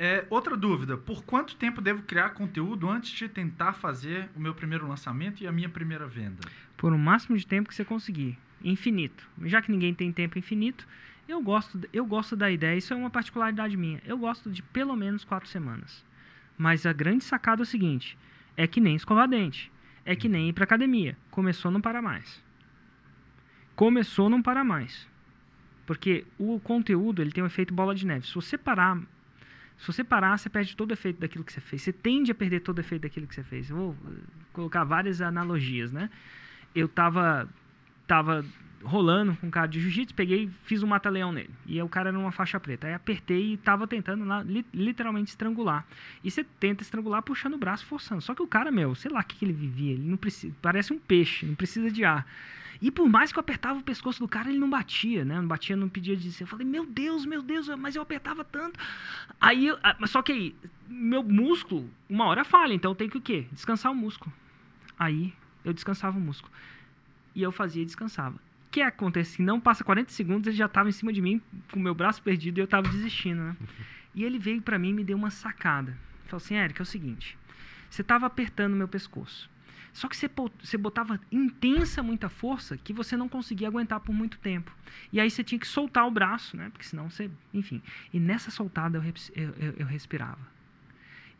É, 0.00 0.24
outra 0.30 0.56
dúvida: 0.56 0.96
por 0.96 1.24
quanto 1.24 1.56
tempo 1.56 1.80
devo 1.80 2.02
criar 2.04 2.30
conteúdo 2.30 2.88
antes 2.88 3.10
de 3.10 3.28
tentar 3.28 3.72
fazer 3.72 4.30
o 4.36 4.40
meu 4.40 4.54
primeiro 4.54 4.86
lançamento 4.86 5.42
e 5.42 5.46
a 5.46 5.50
minha 5.50 5.68
primeira 5.68 6.06
venda? 6.06 6.38
Por 6.76 6.92
o 6.92 6.98
máximo 6.98 7.36
de 7.36 7.44
tempo 7.44 7.68
que 7.68 7.74
você 7.74 7.84
conseguir. 7.84 8.38
Infinito. 8.62 9.28
Já 9.42 9.60
que 9.60 9.72
ninguém 9.72 9.92
tem 9.92 10.12
tempo 10.12 10.38
infinito, 10.38 10.86
eu 11.28 11.42
gosto, 11.42 11.80
eu 11.92 12.06
gosto 12.06 12.36
da 12.36 12.48
ideia, 12.48 12.78
isso 12.78 12.94
é 12.94 12.96
uma 12.96 13.10
particularidade 13.10 13.76
minha. 13.76 14.00
Eu 14.06 14.16
gosto 14.16 14.48
de 14.50 14.62
pelo 14.62 14.94
menos 14.94 15.24
quatro 15.24 15.48
semanas. 15.48 16.04
Mas 16.56 16.86
a 16.86 16.92
grande 16.92 17.24
sacada 17.24 17.62
é 17.62 17.64
o 17.64 17.66
seguinte: 17.66 18.16
é 18.56 18.68
que 18.68 18.80
nem 18.80 18.94
escovar 18.94 19.28
dente. 19.28 19.70
É 20.04 20.14
que 20.14 20.28
nem 20.28 20.48
ir 20.48 20.52
pra 20.52 20.62
academia. 20.62 21.16
Começou, 21.28 21.72
não 21.72 21.80
para 21.80 22.00
mais. 22.00 22.40
Começou, 23.74 24.30
não 24.30 24.40
para 24.40 24.62
mais. 24.62 25.08
Porque 25.84 26.24
o 26.38 26.60
conteúdo 26.60 27.20
ele 27.20 27.32
tem 27.32 27.42
um 27.42 27.48
efeito 27.48 27.74
bola 27.74 27.94
de 27.94 28.06
neve. 28.06 28.26
Se 28.26 28.34
você 28.34 28.56
parar, 28.56 29.00
se 29.78 29.86
você 29.86 30.02
parar, 30.02 30.36
você 30.36 30.48
perde 30.48 30.76
todo 30.76 30.90
o 30.90 30.94
efeito 30.94 31.20
daquilo 31.20 31.44
que 31.44 31.52
você 31.52 31.60
fez. 31.60 31.82
Você 31.82 31.92
tende 31.92 32.32
a 32.32 32.34
perder 32.34 32.60
todo 32.60 32.78
o 32.78 32.80
efeito 32.80 33.02
daquilo 33.02 33.26
que 33.26 33.34
você 33.34 33.44
fez. 33.44 33.70
Eu 33.70 33.76
vou 33.76 33.96
colocar 34.52 34.84
várias 34.84 35.20
analogias, 35.20 35.92
né? 35.92 36.10
Eu 36.74 36.88
tava 36.88 37.48
tava 38.06 38.44
rolando 38.82 39.36
com 39.36 39.48
um 39.48 39.50
cara 39.50 39.66
de 39.66 39.80
jiu-jitsu, 39.80 40.14
peguei, 40.14 40.48
fiz 40.64 40.82
um 40.82 40.86
mata-leão 40.86 41.32
nele. 41.32 41.50
E 41.66 41.80
o 41.82 41.88
cara 41.88 42.10
era 42.10 42.18
uma 42.18 42.30
faixa 42.32 42.58
preta. 42.58 42.86
Aí 42.86 42.94
apertei 42.94 43.54
e 43.54 43.56
tava 43.56 43.86
tentando 43.86 44.24
lá, 44.24 44.42
li- 44.42 44.64
literalmente 44.72 45.30
estrangular. 45.30 45.84
E 46.22 46.30
você 46.30 46.44
tenta 46.44 46.82
estrangular 46.82 47.22
puxando 47.22 47.54
o 47.54 47.58
braço, 47.58 47.84
forçando. 47.86 48.20
Só 48.20 48.34
que 48.34 48.42
o 48.42 48.46
cara, 48.46 48.70
meu, 48.70 48.94
sei 48.94 49.10
lá 49.10 49.20
o 49.20 49.24
que, 49.24 49.36
que 49.36 49.44
ele 49.44 49.52
vivia, 49.52 49.92
ele 49.92 50.08
não 50.08 50.16
precisa, 50.16 50.54
parece 50.62 50.92
um 50.92 50.98
peixe, 50.98 51.44
não 51.46 51.54
precisa 51.54 51.90
de 51.90 52.04
ar. 52.04 52.26
E 52.80 52.90
por 52.90 53.08
mais 53.08 53.32
que 53.32 53.38
eu 53.38 53.40
apertava 53.40 53.78
o 53.78 53.82
pescoço 53.82 54.20
do 54.20 54.28
cara, 54.28 54.48
ele 54.48 54.58
não 54.58 54.70
batia, 54.70 55.24
né? 55.24 55.40
Não 55.40 55.48
batia, 55.48 55.74
não 55.76 55.88
pedia 55.88 56.16
de 56.16 56.30
ser. 56.32 56.44
Eu 56.44 56.46
falei, 56.46 56.64
meu 56.66 56.86
Deus, 56.86 57.26
meu 57.26 57.42
Deus, 57.42 57.68
mas 57.76 57.96
eu 57.96 58.02
apertava 58.02 58.44
tanto. 58.44 58.78
Aí, 59.40 59.66
eu- 59.66 59.78
ah, 59.82 59.96
só 60.06 60.22
que 60.22 60.30
aí, 60.32 60.54
meu 60.88 61.22
músculo, 61.22 61.90
uma 62.08 62.26
hora 62.26 62.44
falha, 62.44 62.72
então 62.72 62.92
eu 62.92 62.94
tenho 62.94 63.10
que 63.10 63.18
o 63.18 63.20
quê? 63.20 63.46
Descansar 63.50 63.90
o 63.90 63.94
músculo. 63.96 64.32
Aí, 64.98 65.32
eu 65.64 65.72
descansava 65.72 66.16
o 66.16 66.20
músculo. 66.20 66.52
E 67.34 67.42
eu 67.42 67.50
fazia 67.50 67.82
e 67.82 67.86
descansava. 67.86 68.36
O 68.36 68.70
que 68.70 68.80
acontece? 68.80 69.42
Não 69.42 69.58
passa 69.58 69.82
40 69.82 70.12
segundos, 70.12 70.46
ele 70.46 70.56
já 70.56 70.66
estava 70.66 70.88
em 70.88 70.92
cima 70.92 71.12
de 71.12 71.20
mim, 71.20 71.40
com 71.72 71.80
o 71.80 71.82
meu 71.82 71.94
braço 71.94 72.22
perdido, 72.22 72.58
e 72.58 72.60
eu 72.60 72.64
estava 72.66 72.88
desistindo, 72.88 73.40
né? 73.42 73.56
E 74.14 74.24
ele 74.24 74.38
veio 74.38 74.60
para 74.60 74.78
mim 74.78 74.88
e 74.88 74.92
me 74.94 75.04
deu 75.04 75.16
uma 75.16 75.30
sacada. 75.30 75.96
Falou 76.26 76.38
assim, 76.38 76.56
Eric, 76.56 76.80
é 76.80 76.82
o 76.82 76.86
seguinte, 76.86 77.38
você 77.88 78.02
estava 78.02 78.26
apertando 78.26 78.74
meu 78.74 78.88
pescoço. 78.88 79.48
Só 79.92 80.08
que 80.08 80.16
você, 80.16 80.30
você 80.62 80.76
botava 80.76 81.20
intensa 81.32 82.02
muita 82.02 82.28
força 82.28 82.76
que 82.76 82.92
você 82.92 83.16
não 83.16 83.28
conseguia 83.28 83.68
aguentar 83.68 84.00
por 84.00 84.12
muito 84.12 84.38
tempo. 84.38 84.70
E 85.12 85.18
aí 85.20 85.30
você 85.30 85.42
tinha 85.42 85.58
que 85.58 85.66
soltar 85.66 86.06
o 86.06 86.10
braço, 86.10 86.56
né? 86.56 86.68
Porque 86.70 86.84
senão 86.86 87.10
você. 87.10 87.30
Enfim. 87.52 87.82
E 88.12 88.20
nessa 88.20 88.50
soltada 88.50 88.98
eu, 88.98 89.02
eu, 89.34 89.54
eu- 89.58 89.74
eu 89.78 89.86
respirava. 89.86 90.38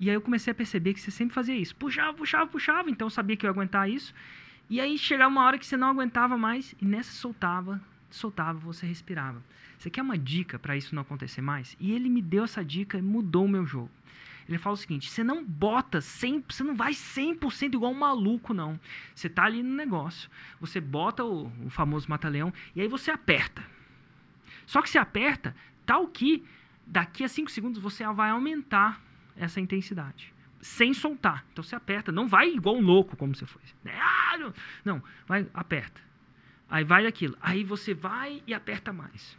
E 0.01 0.09
aí 0.09 0.15
eu 0.15 0.21
comecei 0.21 0.51
a 0.51 0.55
perceber 0.55 0.95
que 0.95 1.01
você 1.01 1.11
sempre 1.11 1.35
fazia 1.35 1.57
isso. 1.57 1.75
Puxava, 1.77 2.15
puxava, 2.15 2.47
puxava. 2.47 2.91
Então 2.91 3.07
eu 3.07 3.11
sabia 3.11 3.37
que 3.37 3.45
eu 3.45 3.49
ia 3.49 3.53
aguentar 3.53 3.89
isso. 3.91 4.15
E 4.71 4.81
aí 4.81 4.97
chegava 4.99 5.31
uma 5.31 5.45
hora 5.45 5.59
que 5.59 5.67
você 5.67 5.77
não 5.77 5.89
aguentava 5.89 6.37
mais. 6.39 6.75
E 6.81 6.85
nessa 6.85 7.13
soltava, 7.13 7.81
soltava, 8.11 8.59
você 8.59 8.87
respirava. 8.87 9.43
Você 9.79 9.91
quer 9.91 10.03
uma 10.03 10.19
dica 10.19 10.59
para 10.59 10.77
isso 10.77 10.95
não 10.95 11.03
acontecer 11.03 11.41
mais? 11.41 11.77
E 11.81 11.93
ele 11.93 12.09
me 12.09 12.21
deu 12.23 12.45
essa 12.45 12.65
dica 12.65 12.99
e 12.99 13.03
mudou 13.03 13.45
o 13.45 13.49
meu 13.49 13.65
jogo. 13.67 13.91
Ele 14.49 14.59
fala 14.59 14.75
o 14.75 14.77
seguinte: 14.77 15.11
você 15.11 15.23
não 15.23 15.45
bota 15.45 15.99
100%, 15.99 16.45
você 16.49 16.65
não 16.65 16.75
vai 16.75 16.93
100% 16.93 17.75
igual 17.75 17.93
um 17.93 17.99
maluco, 17.99 18.55
não. 18.55 18.81
Você 19.15 19.29
tá 19.29 19.45
ali 19.45 19.63
no 19.63 19.75
negócio, 19.75 20.31
você 20.59 20.81
bota 20.81 21.25
o, 21.25 21.53
o 21.65 21.71
famoso 21.71 22.09
mata-leão 22.09 22.53
e 22.75 22.81
aí 22.81 22.89
você 22.89 23.11
aperta. 23.11 23.63
Só 24.67 24.81
que 24.81 24.89
você 24.89 24.99
aperta 24.99 25.55
tal 25.85 26.07
que 26.09 26.45
daqui 26.87 27.25
a 27.25 27.29
5 27.29 27.51
segundos 27.51 27.81
você 27.81 28.07
vai 28.13 28.31
aumentar 28.31 29.01
essa 29.37 29.61
intensidade. 29.61 30.33
Sem 30.61 30.93
soltar. 30.93 31.45
Então 31.53 31.63
você 31.63 31.77
aperta, 31.77 32.11
não 32.11 32.27
vai 32.27 32.49
igual 32.49 32.77
um 32.77 32.81
louco 32.81 33.17
como 33.17 33.35
você 33.35 33.47
foi. 33.47 33.63
Ah, 33.87 34.53
não, 34.85 35.03
vai, 35.27 35.47
aperta. 35.55 36.01
Aí 36.69 36.85
vai 36.85 37.07
aquilo. 37.07 37.37
Aí 37.41 37.65
você 37.65 37.95
vai 37.95 38.43
e 38.47 38.53
aperta 38.53 38.93
mais. 38.93 39.37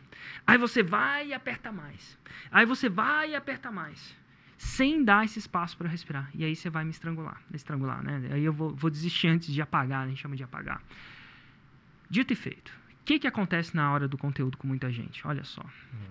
Aí 0.48 0.58
você 0.58 0.82
vai 0.82 1.28
e 1.28 1.34
aperta 1.34 1.72
mais. 1.72 2.18
Aí 2.52 2.66
você 2.66 2.90
vai 2.90 3.32
e 3.32 3.36
aperta 3.36 3.72
mais. 3.72 4.18
Sem 4.60 5.06
dar 5.06 5.24
esse 5.24 5.40
espaço 5.40 5.78
para 5.78 5.88
respirar. 5.88 6.30
E 6.36 6.44
aí 6.44 6.54
você 6.54 6.70
vai 6.70 6.84
me 6.84 6.92
estrangular. 6.92 7.42
Estrangular, 7.54 8.04
né? 8.04 8.30
Aí 8.34 8.44
eu 8.44 8.52
vou, 8.52 8.76
vou 8.76 8.90
desistir 8.90 9.30
antes 9.30 9.54
de 9.54 9.62
apagar, 9.62 10.04
a 10.04 10.10
gente 10.10 10.22
chama 10.22 10.36
de 10.36 10.44
apagar. 10.44 10.84
Dito 12.10 12.34
e 12.34 12.36
feito. 12.36 12.78
O 13.02 13.06
que, 13.06 13.20
que 13.20 13.26
acontece 13.26 13.74
na 13.74 13.90
hora 13.90 14.06
do 14.06 14.18
conteúdo 14.18 14.58
com 14.58 14.68
muita 14.68 14.92
gente? 14.92 15.26
Olha 15.26 15.46
só. 15.46 15.64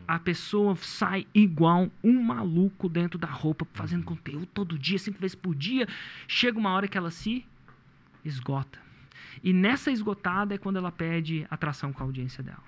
A 0.08 0.18
pessoa 0.18 0.74
sai 0.76 1.26
igual 1.34 1.90
um 2.02 2.22
maluco 2.22 2.88
dentro 2.88 3.18
da 3.18 3.28
roupa, 3.28 3.66
fazendo 3.74 4.02
conteúdo 4.02 4.46
todo 4.46 4.78
dia, 4.78 4.98
cinco 4.98 5.20
vezes 5.20 5.34
por 5.34 5.54
dia. 5.54 5.86
Chega 6.26 6.58
uma 6.58 6.70
hora 6.70 6.88
que 6.88 6.96
ela 6.96 7.10
se 7.10 7.44
esgota. 8.24 8.78
E 9.44 9.52
nessa 9.52 9.90
esgotada 9.90 10.54
é 10.54 10.58
quando 10.58 10.76
ela 10.76 10.90
perde 10.90 11.46
atração 11.50 11.92
com 11.92 12.02
a 12.02 12.06
audiência 12.06 12.42
dela. 12.42 12.64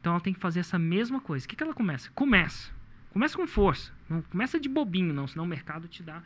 Então 0.00 0.12
ela 0.12 0.20
tem 0.20 0.32
que 0.32 0.38
fazer 0.38 0.60
essa 0.60 0.78
mesma 0.78 1.20
coisa. 1.20 1.44
O 1.44 1.48
que, 1.48 1.56
que 1.56 1.64
ela 1.64 1.74
começa? 1.74 2.08
Começa. 2.14 2.75
Começa 3.16 3.34
com 3.34 3.46
força. 3.46 3.90
Não 4.10 4.20
começa 4.20 4.60
de 4.60 4.68
bobinho, 4.68 5.14
não, 5.14 5.26
senão 5.26 5.44
o 5.44 5.48
mercado 5.48 5.88
te 5.88 6.02
dá. 6.02 6.22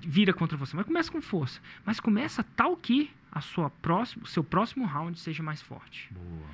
vira 0.00 0.32
contra 0.32 0.56
você. 0.56 0.74
Mas 0.74 0.84
começa 0.84 1.12
com 1.12 1.22
força. 1.22 1.60
Mas 1.86 2.00
começa 2.00 2.42
tal 2.56 2.76
que 2.76 3.08
a 3.30 3.40
sua 3.40 3.70
próxima, 3.70 4.24
o 4.24 4.26
seu 4.26 4.42
próximo 4.42 4.84
round 4.84 5.16
seja 5.20 5.44
mais 5.44 5.62
forte. 5.62 6.12
Boa. 6.12 6.50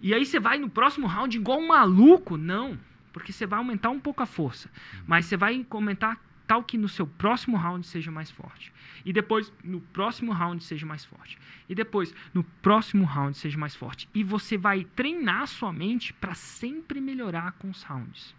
E 0.00 0.14
aí 0.14 0.24
você 0.24 0.40
vai 0.40 0.56
no 0.56 0.70
próximo 0.70 1.06
round 1.06 1.36
igual 1.36 1.58
um 1.58 1.66
maluco? 1.68 2.38
Não, 2.38 2.80
porque 3.12 3.34
você 3.34 3.44
vai 3.44 3.58
aumentar 3.58 3.90
um 3.90 4.00
pouco 4.00 4.22
a 4.22 4.26
força. 4.26 4.70
Mas 5.06 5.26
você 5.26 5.36
vai 5.36 5.66
aumentar 5.68 6.18
tal 6.46 6.64
que 6.64 6.78
no 6.78 6.88
seu 6.88 7.06
próximo 7.06 7.58
round 7.58 7.86
seja 7.86 8.10
mais 8.10 8.30
forte. 8.30 8.72
E 9.04 9.12
depois, 9.12 9.52
no 9.62 9.82
próximo 9.82 10.32
round, 10.32 10.64
seja 10.64 10.86
mais 10.86 11.04
forte. 11.04 11.38
E 11.68 11.74
depois, 11.74 12.14
no 12.32 12.42
próximo 12.42 13.04
round, 13.04 13.36
seja 13.36 13.58
mais 13.58 13.76
forte. 13.76 14.08
E 14.14 14.24
você 14.24 14.56
vai 14.56 14.84
treinar 14.84 15.46
sua 15.48 15.70
mente 15.70 16.14
para 16.14 16.32
sempre 16.32 16.98
melhorar 16.98 17.52
com 17.58 17.68
os 17.68 17.82
rounds. 17.82 18.34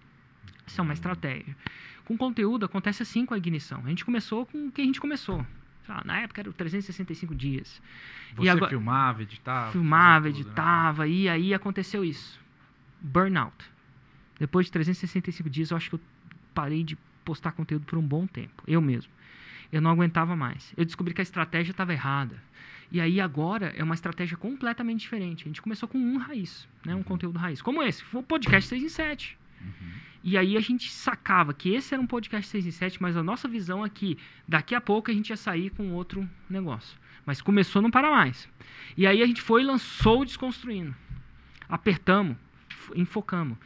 Isso 0.67 0.79
é 0.79 0.83
uma 0.83 0.93
estratégia. 0.93 1.55
Com 2.05 2.17
conteúdo, 2.17 2.65
acontece 2.65 3.01
assim 3.03 3.25
com 3.25 3.33
a 3.33 3.37
ignição. 3.37 3.81
A 3.85 3.89
gente 3.89 4.05
começou 4.05 4.45
com 4.45 4.67
o 4.67 4.71
que 4.71 4.81
a 4.81 4.85
gente 4.85 4.99
começou. 4.99 5.45
Lá, 5.87 6.01
na 6.05 6.19
época 6.19 6.41
era 6.41 6.49
o 6.49 6.53
365 6.53 7.33
dias. 7.33 7.81
Você 8.35 8.49
agora- 8.49 8.69
filmava, 8.69 9.21
editava? 9.23 9.71
Filmava, 9.71 10.25
tudo, 10.27 10.35
né? 10.35 10.41
editava, 10.41 11.07
e 11.07 11.29
aí 11.29 11.53
aconteceu 11.53 12.03
isso. 12.03 12.39
Burnout. 13.01 13.55
Depois 14.39 14.65
de 14.65 14.71
365 14.73 15.49
dias, 15.49 15.71
eu 15.71 15.77
acho 15.77 15.89
que 15.89 15.95
eu 15.95 16.01
parei 16.53 16.83
de 16.83 16.97
postar 17.23 17.53
conteúdo 17.53 17.85
por 17.85 17.97
um 17.97 18.01
bom 18.01 18.27
tempo. 18.27 18.63
Eu 18.67 18.81
mesmo. 18.81 19.11
Eu 19.71 19.81
não 19.81 19.91
aguentava 19.91 20.35
mais. 20.35 20.73
Eu 20.77 20.85
descobri 20.85 21.13
que 21.13 21.21
a 21.21 21.23
estratégia 21.23 21.71
estava 21.71 21.93
errada. 21.93 22.41
E 22.91 23.01
aí 23.01 23.19
agora 23.19 23.73
é 23.75 23.83
uma 23.83 23.95
estratégia 23.95 24.37
completamente 24.37 25.01
diferente. 25.01 25.43
A 25.43 25.47
gente 25.47 25.61
começou 25.61 25.89
com 25.89 25.97
um 25.97 26.17
raiz, 26.17 26.67
né? 26.85 26.95
um 26.95 27.03
conteúdo 27.03 27.37
raiz. 27.37 27.61
Como 27.61 27.83
esse, 27.83 28.03
foi 28.03 28.21
o 28.21 28.23
podcast 28.23 28.69
6 28.69 28.83
em 28.83 28.89
7. 28.89 29.37
E 30.29 30.37
aí 30.37 30.57
a 30.57 30.59
gente 30.59 30.91
sacava 30.91 31.53
que 31.53 31.69
esse 31.73 31.93
era 31.93 32.03
um 32.03 32.05
podcast 32.05 32.51
6 32.51 32.65
em 32.65 32.71
7, 32.71 33.01
mas 33.01 33.15
a 33.15 33.23
nossa 33.23 33.47
visão 33.47 33.85
é 33.85 33.89
que 33.89 34.17
daqui 34.45 34.75
a 34.75 34.81
pouco 34.81 35.09
a 35.09 35.13
gente 35.13 35.29
ia 35.29 35.37
sair 35.37 35.69
com 35.69 35.93
outro 35.93 36.29
negócio. 36.49 36.99
Mas 37.25 37.39
começou 37.39 37.81
não 37.81 37.89
para 37.89 38.11
mais. 38.11 38.45
E 38.97 39.07
aí 39.07 39.23
a 39.23 39.25
gente 39.25 39.41
foi 39.41 39.61
e 39.61 39.65
lançou 39.65 40.19
o 40.19 40.25
Desconstruindo. 40.25 40.93
Apertamos, 41.69 42.35
enfocamos. 42.93 43.57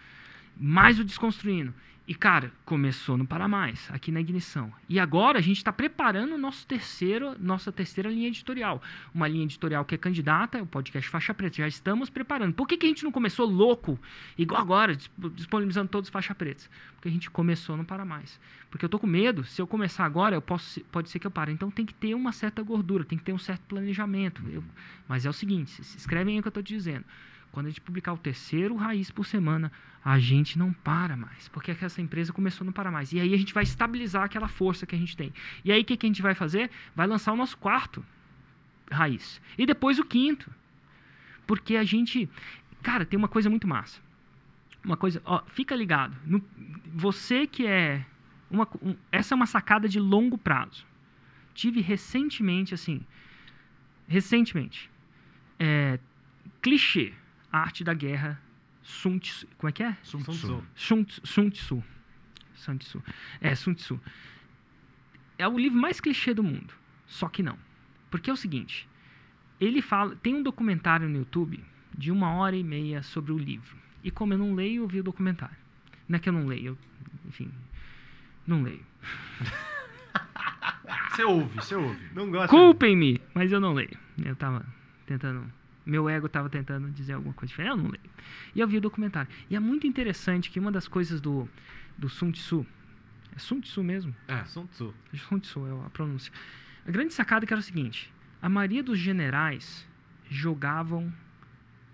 Mais 0.55 0.99
o 0.99 1.03
Desconstruindo. 1.03 1.73
E, 2.07 2.15
cara, 2.15 2.51
começou 2.65 3.15
não 3.15 3.25
para 3.25 3.47
mais, 3.47 3.87
aqui 3.91 4.11
na 4.11 4.19
ignição. 4.19 4.73
E 4.89 4.99
agora 4.99 5.37
a 5.37 5.41
gente 5.41 5.57
está 5.57 5.71
preparando 5.71 6.37
nosso 6.37 6.65
terceiro, 6.67 7.35
nossa 7.39 7.71
terceira 7.71 8.09
linha 8.09 8.27
editorial. 8.27 8.81
Uma 9.13 9.27
linha 9.27 9.43
editorial 9.45 9.85
que 9.85 9.95
é 9.95 9.97
candidata, 9.97 10.61
o 10.61 10.65
podcast 10.65 11.07
Faixa 11.09 11.33
Preta. 11.33 11.57
Já 11.57 11.67
estamos 11.67 12.09
preparando. 12.09 12.53
Por 12.53 12.67
que, 12.67 12.75
que 12.75 12.85
a 12.85 12.89
gente 12.89 13.03
não 13.03 13.11
começou 13.11 13.45
louco, 13.47 13.97
igual 14.37 14.59
agora, 14.61 14.95
disp- 14.95 15.11
disponibilizando 15.35 15.89
todos 15.89 16.09
os 16.09 16.11
faixa 16.11 16.33
pretas? 16.35 16.69
Porque 16.95 17.07
a 17.07 17.11
gente 17.11 17.29
começou 17.29 17.77
não 17.77 17.85
para 17.85 18.03
mais. 18.03 18.39
Porque 18.69 18.83
eu 18.83 18.89
tô 18.89 18.97
com 18.99 19.07
medo, 19.07 19.43
se 19.45 19.61
eu 19.61 19.67
começar 19.67 20.03
agora, 20.03 20.35
eu 20.35 20.41
posso, 20.41 20.81
pode 20.91 21.09
ser 21.09 21.19
que 21.19 21.27
eu 21.27 21.31
pare. 21.31 21.53
Então 21.53 21.69
tem 21.71 21.85
que 21.85 21.93
ter 21.93 22.13
uma 22.15 22.31
certa 22.33 22.61
gordura, 22.63 23.05
tem 23.05 23.17
que 23.17 23.23
ter 23.23 23.31
um 23.31 23.39
certo 23.39 23.61
planejamento. 23.67 24.41
Eu- 24.49 24.63
mas 25.07 25.25
é 25.25 25.29
o 25.29 25.33
seguinte, 25.33 25.81
se 25.83 25.97
escrevem 25.97 26.33
aí 26.33 26.39
o 26.39 26.41
que 26.43 26.47
eu 26.47 26.49
estou 26.49 26.63
te 26.63 26.73
dizendo. 26.73 27.05
Quando 27.51 27.65
a 27.65 27.69
gente 27.69 27.81
publicar 27.81 28.13
o 28.13 28.17
terceiro 28.17 28.75
raiz 28.75 29.11
por 29.11 29.25
semana, 29.25 29.71
a 30.03 30.17
gente 30.19 30.57
não 30.57 30.71
para 30.71 31.17
mais. 31.17 31.47
Porque 31.49 31.71
é 31.71 31.77
essa 31.81 32.01
empresa 32.01 32.31
começou 32.31 32.63
a 32.63 32.67
não 32.67 32.73
parar 32.73 32.91
mais. 32.91 33.11
E 33.11 33.19
aí 33.19 33.33
a 33.33 33.37
gente 33.37 33.53
vai 33.53 33.63
estabilizar 33.63 34.23
aquela 34.23 34.47
força 34.47 34.85
que 34.85 34.95
a 34.95 34.97
gente 34.97 35.17
tem. 35.17 35.33
E 35.65 35.71
aí 35.71 35.81
o 35.81 35.85
que, 35.85 35.97
que 35.97 36.05
a 36.05 36.09
gente 36.09 36.21
vai 36.21 36.33
fazer? 36.33 36.71
Vai 36.95 37.07
lançar 37.07 37.33
o 37.33 37.35
nosso 37.35 37.57
quarto 37.57 38.03
raiz. 38.89 39.41
E 39.57 39.65
depois 39.65 39.99
o 39.99 40.05
quinto. 40.05 40.49
Porque 41.45 41.75
a 41.75 41.83
gente. 41.83 42.29
Cara, 42.81 43.05
tem 43.05 43.17
uma 43.17 43.27
coisa 43.27 43.49
muito 43.49 43.67
massa. 43.67 43.99
Uma 44.83 44.95
coisa. 44.95 45.21
Ó, 45.25 45.43
fica 45.47 45.75
ligado. 45.75 46.15
No- 46.25 46.43
você 46.93 47.45
que 47.45 47.67
é. 47.67 48.05
Uma, 48.49 48.67
um- 48.81 48.95
essa 49.11 49.33
é 49.33 49.35
uma 49.35 49.45
sacada 49.45 49.87
de 49.89 49.99
longo 49.99 50.37
prazo. 50.37 50.85
Tive 51.53 51.81
recentemente, 51.81 52.73
assim. 52.73 53.01
Recentemente. 54.07 54.89
É, 55.59 55.99
clichê. 56.61 57.13
A 57.51 57.59
arte 57.59 57.83
da 57.83 57.93
guerra. 57.93 58.39
Sun 58.83 59.19
Tzu. 59.19 59.47
Como 59.57 59.69
é 59.69 59.71
que 59.71 59.83
é? 59.83 59.95
Sun 60.03 60.19
Tzu. 60.21 60.63
Sun, 60.75 61.03
Tzu- 61.03 61.21
Sun 61.27 61.49
Tzu. 61.49 61.83
Sun 62.55 62.77
Tzu. 62.77 63.03
É, 63.39 63.53
Sun 63.55 63.73
Tzu. 63.73 63.99
É 65.37 65.47
o 65.47 65.57
livro 65.57 65.79
mais 65.79 65.99
clichê 65.99 66.33
do 66.33 66.43
mundo. 66.43 66.73
Só 67.07 67.27
que 67.29 67.43
não. 67.43 67.57
Porque 68.09 68.29
é 68.29 68.33
o 68.33 68.37
seguinte. 68.37 68.87
Ele 69.59 69.81
fala... 69.81 70.15
Tem 70.15 70.33
um 70.35 70.43
documentário 70.43 71.07
no 71.09 71.17
YouTube 71.19 71.63
de 71.97 72.11
uma 72.11 72.33
hora 72.33 72.55
e 72.55 72.63
meia 72.63 73.03
sobre 73.03 73.31
o 73.31 73.37
livro. 73.37 73.77
E 74.03 74.09
como 74.11 74.33
eu 74.33 74.37
não 74.37 74.53
leio, 74.55 74.83
eu 74.83 74.87
vi 74.87 74.99
o 74.99 75.03
documentário. 75.03 75.55
Não 76.07 76.15
é 76.17 76.19
que 76.19 76.29
eu 76.29 76.33
não 76.33 76.45
leio. 76.47 76.67
Eu, 76.67 76.77
enfim... 77.27 77.51
Não 78.47 78.63
leio. 78.63 78.83
Você 81.11 81.23
ouve, 81.23 81.55
você 81.55 81.75
ouve. 81.75 81.99
Não 82.13 82.29
gosto. 82.31 82.49
Culpem-me, 82.49 83.21
mas 83.33 83.51
eu 83.51 83.59
não 83.59 83.73
leio. 83.73 83.97
Eu 84.23 84.35
tava 84.35 84.65
tentando. 85.05 85.51
Meu 85.85 86.07
ego 86.09 86.29
tava 86.29 86.49
tentando 86.49 86.89
dizer 86.91 87.13
alguma 87.13 87.33
coisa 87.33 87.49
diferente. 87.49 87.71
Eu 87.71 87.77
não 87.77 87.89
leio. 87.89 88.09
E 88.53 88.59
eu 88.59 88.67
vi 88.67 88.77
o 88.77 88.81
documentário. 88.81 89.29
E 89.49 89.55
é 89.55 89.59
muito 89.59 89.87
interessante 89.87 90.49
que 90.49 90.59
uma 90.59 90.71
das 90.71 90.87
coisas 90.87 91.19
do, 91.19 91.47
do 91.97 92.07
Sun 92.09 92.31
Tzu. 92.31 92.65
É 93.35 93.39
Sun 93.39 93.61
Tzu 93.61 93.83
mesmo? 93.83 94.15
É. 94.27 94.43
Sun 94.45 94.67
Tzu. 94.67 94.93
Sun 95.15 95.39
Tzu 95.39 95.65
é 95.65 95.85
a 95.85 95.89
pronúncia. 95.89 96.31
A 96.85 96.91
grande 96.91 97.13
sacada 97.13 97.45
que 97.45 97.53
era 97.53 97.59
o 97.59 97.63
seguinte: 97.63 98.13
a 98.41 98.49
maioria 98.49 98.83
dos 98.83 98.99
generais 98.99 99.87
jogavam 100.29 101.11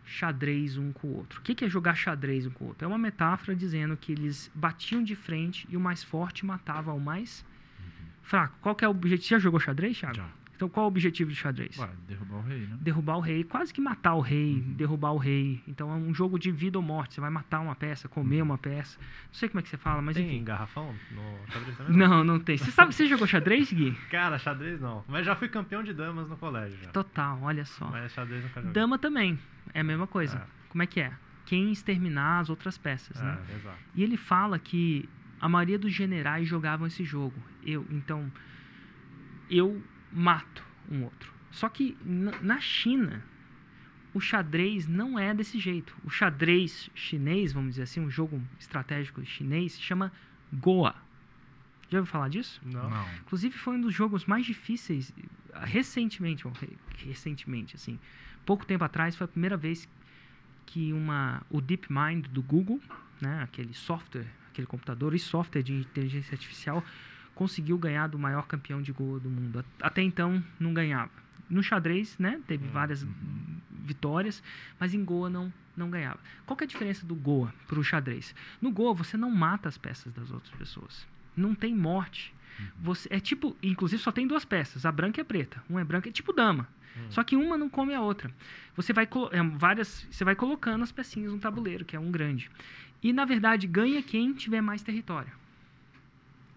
xadrez 0.05 0.77
um 0.77 0.91
com 0.91 1.07
o 1.07 1.15
outro. 1.17 1.39
O 1.39 1.43
que 1.43 1.53
que 1.53 1.65
é 1.65 1.69
jogar 1.69 1.95
xadrez 1.95 2.45
um 2.45 2.49
com 2.49 2.65
o 2.65 2.67
outro? 2.69 2.85
É 2.85 2.87
uma 2.87 2.97
metáfora 2.97 3.55
dizendo 3.55 3.97
que 3.97 4.11
eles 4.11 4.49
batiam 4.55 5.03
de 5.03 5.15
frente 5.15 5.67
e 5.69 5.75
o 5.75 5.79
mais 5.79 6.03
forte 6.03 6.45
matava 6.45 6.93
o 6.93 6.99
mais 6.99 7.45
fraco. 8.21 8.57
Qual 8.61 8.75
que 8.75 8.85
é 8.85 8.87
o 8.87 8.91
objetivo? 8.91 9.27
Você 9.27 9.35
já 9.35 9.39
jogou 9.39 9.59
xadrez, 9.59 9.97
Thiago? 9.97 10.15
Já. 10.15 10.29
Então 10.57 10.67
qual 10.67 10.85
é 10.85 10.87
o 10.87 10.87
objetivo 10.87 11.29
de 11.29 11.35
xadrez? 11.37 11.77
Ué, 11.77 11.87
derrubar 12.07 12.37
o 12.37 12.41
rei, 12.41 12.59
né? 12.61 12.77
Derrubar 12.81 13.17
o 13.17 13.19
rei, 13.19 13.43
quase 13.43 13.71
que 13.71 13.79
matar 13.79 14.15
o 14.15 14.21
rei, 14.21 14.59
derrubar 14.75 15.11
o 15.11 15.17
rei. 15.17 15.61
Então 15.67 15.91
é 15.91 15.93
um 15.93 16.11
jogo 16.15 16.39
de 16.39 16.49
vida 16.51 16.79
ou 16.79 16.83
morte. 16.83 17.13
Você 17.13 17.21
vai 17.21 17.29
matar 17.29 17.59
uma 17.59 17.75
peça, 17.75 18.07
comer 18.09 18.41
uma 18.41 18.57
peça. 18.57 18.97
Não 18.99 19.33
sei 19.33 19.49
como 19.49 19.59
é 19.59 19.61
que 19.61 19.69
você 19.69 19.77
fala, 19.77 20.01
mas 20.01 20.15
Tem 20.17 20.25
enfim. 20.25 20.43
garrafão 20.43 20.95
no 21.11 21.53
xadrez 21.53 21.77
também? 21.77 21.95
Não, 21.95 22.23
não 22.23 22.39
tem. 22.39 22.57
Você 22.57 22.71
sabe, 22.71 22.91
você 22.91 23.05
jogou 23.05 23.27
xadrez, 23.27 23.71
Gui? 23.71 23.91
Cara, 24.09 24.39
xadrez 24.39 24.81
não. 24.81 25.05
Mas 25.07 25.27
já 25.27 25.35
fui 25.35 25.47
campeão 25.47 25.83
de 25.83 25.93
damas 25.93 26.27
no 26.27 26.35
colégio 26.37 26.75
já. 26.83 26.89
Total, 26.89 27.39
olha 27.43 27.63
só. 27.63 27.91
Mas 27.91 28.11
xadrez 28.11 28.41
nunca 28.43 28.59
joguei. 28.59 28.73
Dama 28.73 28.97
também. 28.97 29.37
É 29.75 29.81
a 29.81 29.83
mesma 29.83 30.07
coisa. 30.07 30.37
É. 30.39 30.69
Como 30.69 30.81
é 30.81 30.87
que 30.87 30.99
é? 30.99 31.13
Quem 31.45 31.71
exterminar 31.71 32.39
as 32.39 32.49
outras 32.49 32.79
peças, 32.79 33.21
né? 33.21 33.37
É, 33.47 33.55
exato. 33.57 33.77
E 33.93 34.01
ele 34.03 34.17
fala 34.17 34.57
que 34.57 35.07
a 35.39 35.47
maioria 35.47 35.77
dos 35.77 35.93
generais 35.93 36.47
jogavam 36.47 36.87
esse 36.87 37.03
jogo. 37.03 37.35
Eu, 37.63 37.85
então, 37.91 38.31
eu 39.49 39.81
mato 40.11 40.63
um 40.89 41.03
outro. 41.03 41.33
Só 41.51 41.67
que 41.69 41.97
na- 42.03 42.39
na 42.41 42.59
China, 42.59 43.23
o 44.13 44.19
xadrez 44.19 44.87
não 44.87 45.17
é 45.17 45.33
desse 45.33 45.59
jeito. 45.59 45.95
O 46.03 46.09
xadrez 46.09 46.89
chinês, 46.95 47.51
vamos 47.53 47.71
dizer 47.71 47.83
assim, 47.83 47.99
um 47.99 48.09
jogo 48.09 48.41
estratégico 48.59 49.23
chinês, 49.25 49.73
se 49.73 49.81
chama 49.81 50.11
Goa. 50.53 50.95
Já 51.89 51.99
ouviu 51.99 52.11
falar 52.11 52.29
disso? 52.29 52.61
Não. 52.65 52.89
Não. 52.89 53.05
Inclusive 53.19 53.57
foi 53.57 53.75
um 53.75 53.81
dos 53.81 53.93
jogos 53.93 54.25
mais 54.25 54.45
difíceis 54.45 55.13
recentemente, 55.63 56.43
recentemente 56.97 57.75
assim, 57.75 57.99
pouco 58.45 58.65
tempo 58.65 58.83
atrás 58.83 59.15
foi 59.15 59.25
a 59.25 59.27
primeira 59.27 59.57
vez 59.57 59.87
que 60.65 60.91
uma 60.93 61.41
o 61.49 61.61
DeepMind 61.61 62.27
do 62.27 62.41
Google, 62.41 62.81
né, 63.21 63.41
aquele 63.41 63.73
software, 63.73 64.27
aquele 64.51 64.67
computador 64.67 65.15
e 65.15 65.19
software 65.19 65.63
de 65.63 65.73
inteligência 65.73 66.35
artificial 66.35 66.83
conseguiu 67.37 67.77
ganhar 67.77 68.07
do 68.07 68.17
maior 68.17 68.47
campeão 68.47 68.81
de 68.81 68.91
Go 68.91 69.19
do 69.19 69.29
mundo. 69.29 69.63
Até 69.79 70.01
então 70.01 70.43
não 70.59 70.73
ganhava. 70.73 71.11
No 71.47 71.61
xadrez, 71.61 72.17
né, 72.17 72.41
teve 72.47 72.65
Hum, 72.65 72.71
várias 72.71 73.05
vitórias, 73.85 74.43
mas 74.79 74.93
em 74.93 75.03
Goa 75.05 75.29
não 75.29 75.53
não 75.77 75.91
ganhava. 75.91 76.17
Qual 76.43 76.57
é 76.59 76.63
a 76.63 76.67
diferença 76.67 77.05
do 77.05 77.13
Goa 77.13 77.53
para 77.67 77.79
o 77.79 77.83
xadrez? 77.83 78.33
No 78.59 78.71
Goa 78.71 78.95
você 78.95 79.15
não 79.15 79.29
mata 79.29 79.69
as 79.69 79.77
peças 79.77 80.11
das 80.11 80.31
outras 80.31 80.51
pessoas. 80.55 81.05
Não 81.35 81.53
tem 81.53 81.75
morte. 81.75 82.33
Você 82.81 83.07
é 83.11 83.19
tipo, 83.19 83.55
inclusive 83.61 84.01
só 84.01 84.11
tem 84.11 84.25
duas 84.27 84.43
peças, 84.43 84.87
a 84.87 84.91
branca 84.91 85.19
e 85.19 85.21
a 85.21 85.25
preta. 85.25 85.63
Uma 85.69 85.81
é 85.81 85.83
branca, 85.83 86.09
é 86.09 86.11
tipo 86.11 86.33
dama. 86.33 86.67
Só 87.11 87.23
que 87.23 87.35
uma 87.35 87.55
não 87.59 87.69
come 87.69 87.93
a 87.93 88.01
outra. 88.01 88.31
Você 88.75 88.91
vai 88.91 89.07
é, 89.31 89.43
várias, 89.55 90.07
você 90.09 90.25
vai 90.25 90.35
colocando 90.35 90.81
as 90.83 90.91
pecinhas 90.91 91.31
no 91.31 91.37
tabuleiro, 91.37 91.85
que 91.85 91.95
é 91.95 91.99
um 91.99 92.09
grande. 92.09 92.49
E 93.03 93.13
na 93.13 93.23
verdade 93.23 93.67
ganha 93.67 94.01
quem 94.01 94.33
tiver 94.33 94.61
mais 94.61 94.81
território. 94.81 95.31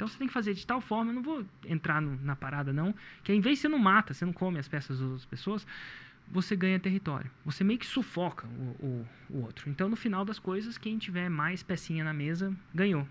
Então 0.00 0.08
você 0.08 0.16
tem 0.16 0.26
que 0.26 0.32
fazer 0.32 0.54
de 0.54 0.66
tal 0.66 0.80
forma, 0.80 1.10
eu 1.10 1.14
não 1.14 1.22
vou 1.22 1.44
entrar 1.66 2.00
no- 2.00 2.18
na 2.22 2.34
parada 2.34 2.72
não, 2.72 2.94
que 3.22 3.34
em 3.34 3.40
vez 3.42 3.58
de 3.58 3.60
você 3.60 3.68
não 3.68 3.78
mata, 3.78 4.14
você 4.14 4.24
não 4.24 4.32
come 4.32 4.58
as 4.58 4.66
peças 4.66 4.98
das 4.98 5.06
outras 5.06 5.26
pessoas, 5.26 5.66
você 6.26 6.56
ganha 6.56 6.80
território. 6.80 7.30
Você 7.44 7.62
meio 7.62 7.78
que 7.78 7.84
sufoca 7.84 8.46
o, 8.46 8.86
o, 8.86 9.08
o 9.28 9.40
outro. 9.42 9.68
Então 9.68 9.90
no 9.90 9.96
final 9.96 10.24
das 10.24 10.38
coisas, 10.38 10.78
quem 10.78 10.96
tiver 10.96 11.28
mais 11.28 11.62
pecinha 11.62 12.02
na 12.02 12.14
mesa 12.14 12.50
ganhou. 12.74 13.06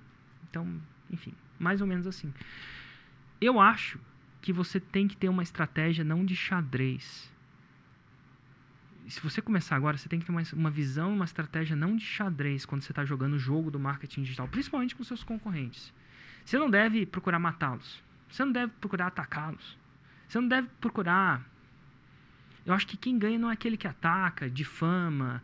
Então, 0.49 0.81
enfim, 1.11 1.31
mais 1.59 1.79
ou 1.79 1.85
menos 1.85 2.07
assim. 2.07 2.33
Eu 3.39 3.59
acho 3.59 3.99
que 4.41 4.51
você 4.51 4.79
tem 4.79 5.07
que 5.07 5.15
ter 5.15 5.29
uma 5.29 5.43
estratégia 5.43 6.03
não 6.03 6.25
de 6.25 6.35
xadrez. 6.35 7.31
Se 9.07 9.21
você 9.21 9.43
começar 9.43 9.75
agora, 9.75 9.95
você 9.95 10.09
tem 10.09 10.19
que 10.19 10.25
ter 10.25 10.31
uma, 10.31 10.41
uma 10.53 10.71
visão, 10.71 11.13
uma 11.13 11.25
estratégia 11.25 11.75
não 11.75 11.95
de 11.95 12.03
xadrez 12.03 12.65
quando 12.65 12.81
você 12.81 12.91
está 12.91 13.05
jogando 13.05 13.33
o 13.33 13.39
jogo 13.39 13.69
do 13.69 13.79
marketing 13.79 14.23
digital, 14.23 14.47
principalmente 14.47 14.95
com 14.95 15.03
seus 15.03 15.23
concorrentes. 15.23 15.93
Você 16.49 16.57
não 16.57 16.67
deve 16.67 17.05
procurar 17.05 17.37
matá-los. 17.37 18.01
Você 18.27 18.43
não 18.43 18.51
deve 18.51 18.73
procurar 18.81 19.05
atacá-los. 19.05 19.77
Você 20.27 20.41
não 20.41 20.47
deve 20.47 20.67
procurar. 20.81 21.47
Eu 22.65 22.73
acho 22.73 22.87
que 22.87 22.97
quem 22.97 23.19
ganha 23.19 23.37
não 23.37 23.51
é 23.51 23.53
aquele 23.53 23.77
que 23.77 23.87
ataca, 23.87 24.49
difama, 24.49 25.43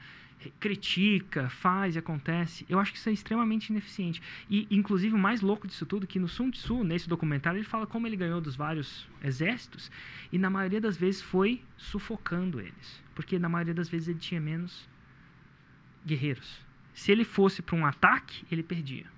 critica, 0.59 1.47
faz 1.47 1.95
e 1.95 1.99
acontece, 1.99 2.65
eu 2.67 2.79
acho 2.79 2.91
que 2.91 2.97
isso 2.97 3.07
é 3.07 3.11
extremamente 3.11 3.69
ineficiente. 3.69 4.19
E, 4.49 4.67
inclusive, 4.71 5.13
o 5.13 5.17
mais 5.19 5.41
louco 5.41 5.67
disso 5.67 5.85
tudo, 5.85 6.07
que 6.07 6.17
no 6.17 6.27
Sun 6.27 6.49
Tzu, 6.49 6.83
nesse 6.83 7.07
documentário, 7.07 7.59
ele 7.59 7.67
fala 7.67 7.85
como 7.85 8.07
ele 8.07 8.17
ganhou 8.17 8.41
dos 8.41 8.55
vários 8.55 9.07
exércitos, 9.23 9.91
e 10.31 10.39
na 10.39 10.49
maioria 10.49 10.81
das 10.81 10.97
vezes 10.97 11.21
foi 11.21 11.61
sufocando 11.77 12.59
eles. 12.59 13.03
Porque 13.13 13.37
na 13.37 13.47
maioria 13.47 13.75
das 13.75 13.89
vezes 13.89 14.07
ele 14.07 14.17
tinha 14.17 14.41
menos 14.41 14.89
guerreiros. 16.03 16.59
Se 16.95 17.11
ele 17.11 17.23
fosse 17.23 17.61
para 17.61 17.75
um 17.75 17.85
ataque, 17.85 18.43
ele 18.51 18.63
perdia. 18.63 19.13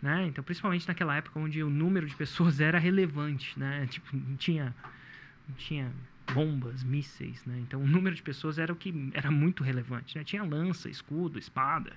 Né? 0.00 0.26
Então, 0.26 0.44
principalmente 0.44 0.86
naquela 0.86 1.16
época 1.16 1.40
onde 1.40 1.62
o 1.62 1.68
número 1.68 2.06
de 2.06 2.14
pessoas 2.14 2.60
era 2.60 2.78
relevante, 2.78 3.58
né? 3.58 3.86
Tipo, 3.86 4.16
não 4.16 4.36
tinha, 4.36 4.74
não 5.48 5.56
tinha 5.56 5.92
bombas, 6.32 6.84
mísseis, 6.84 7.44
né? 7.44 7.58
Então, 7.60 7.82
o 7.82 7.86
número 7.86 8.14
de 8.14 8.22
pessoas 8.22 8.58
era 8.58 8.72
o 8.72 8.76
que 8.76 9.10
era 9.12 9.30
muito 9.30 9.64
relevante, 9.64 10.16
né? 10.16 10.24
Tinha 10.24 10.44
lança, 10.44 10.88
escudo, 10.88 11.38
espada. 11.38 11.92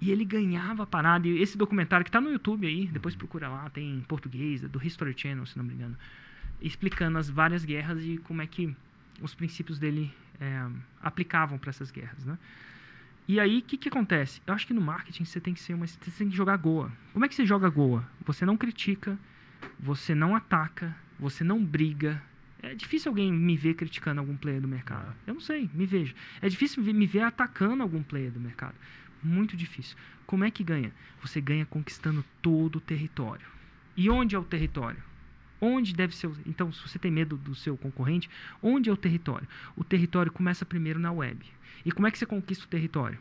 E 0.00 0.10
ele 0.10 0.24
ganhava 0.24 0.82
a 0.82 0.86
parada. 0.86 1.28
E 1.28 1.40
esse 1.40 1.56
documentário 1.56 2.02
que 2.02 2.08
está 2.08 2.20
no 2.20 2.30
YouTube 2.30 2.66
aí, 2.66 2.88
depois 2.88 3.14
procura 3.14 3.48
lá, 3.48 3.70
tem 3.70 3.98
em 3.98 4.00
português, 4.00 4.64
é 4.64 4.68
do 4.68 4.84
History 4.84 5.14
Channel, 5.16 5.46
se 5.46 5.56
não 5.56 5.64
me 5.64 5.74
engano, 5.74 5.96
explicando 6.60 7.18
as 7.18 7.30
várias 7.30 7.64
guerras 7.64 8.02
e 8.04 8.18
como 8.18 8.42
é 8.42 8.46
que 8.46 8.74
os 9.20 9.32
princípios 9.32 9.78
dele 9.78 10.12
é, 10.40 10.66
aplicavam 11.00 11.56
para 11.56 11.70
essas 11.70 11.92
guerras, 11.92 12.24
né? 12.24 12.36
E 13.28 13.38
aí, 13.38 13.58
o 13.58 13.62
que, 13.62 13.76
que 13.76 13.88
acontece? 13.88 14.40
Eu 14.46 14.52
acho 14.54 14.66
que 14.66 14.74
no 14.74 14.80
marketing 14.80 15.24
você 15.24 15.40
tem 15.40 15.54
que 15.54 15.60
ser 15.60 15.74
uma, 15.74 15.86
você 15.86 15.98
tem 16.18 16.28
que 16.28 16.36
jogar 16.36 16.56
Goa. 16.56 16.90
Como 17.12 17.24
é 17.24 17.28
que 17.28 17.34
você 17.34 17.46
joga 17.46 17.68
Goa? 17.68 18.06
Você 18.26 18.44
não 18.44 18.56
critica, 18.56 19.18
você 19.78 20.14
não 20.14 20.34
ataca, 20.34 20.94
você 21.18 21.44
não 21.44 21.64
briga. 21.64 22.22
É 22.62 22.74
difícil 22.74 23.10
alguém 23.10 23.32
me 23.32 23.56
ver 23.56 23.74
criticando 23.74 24.20
algum 24.20 24.36
player 24.36 24.60
do 24.60 24.68
mercado. 24.68 25.14
É. 25.26 25.30
Eu 25.30 25.34
não 25.34 25.40
sei, 25.40 25.70
me 25.72 25.86
vejo. 25.86 26.14
É 26.40 26.48
difícil 26.48 26.82
me 26.82 27.06
ver 27.06 27.20
atacando 27.22 27.82
algum 27.82 28.02
player 28.02 28.30
do 28.30 28.40
mercado. 28.40 28.74
Muito 29.22 29.56
difícil. 29.56 29.96
Como 30.26 30.44
é 30.44 30.50
que 30.50 30.64
ganha? 30.64 30.92
Você 31.20 31.40
ganha 31.40 31.64
conquistando 31.64 32.24
todo 32.40 32.76
o 32.76 32.80
território. 32.80 33.46
E 33.96 34.10
onde 34.10 34.34
é 34.34 34.38
o 34.38 34.44
território? 34.44 35.02
Onde 35.60 35.94
deve 35.94 36.14
ser? 36.16 36.26
o- 36.26 36.36
Então, 36.46 36.72
se 36.72 36.80
você 36.88 36.98
tem 36.98 37.10
medo 37.10 37.36
do 37.36 37.54
seu 37.54 37.76
concorrente, 37.76 38.28
onde 38.60 38.90
é 38.90 38.92
o 38.92 38.96
território? 38.96 39.46
O 39.76 39.84
território 39.84 40.32
começa 40.32 40.64
primeiro 40.64 40.98
na 40.98 41.12
web. 41.12 41.44
E 41.84 41.92
como 41.92 42.06
é 42.06 42.10
que 42.10 42.18
você 42.18 42.26
conquista 42.26 42.64
o 42.64 42.68
território? 42.68 43.18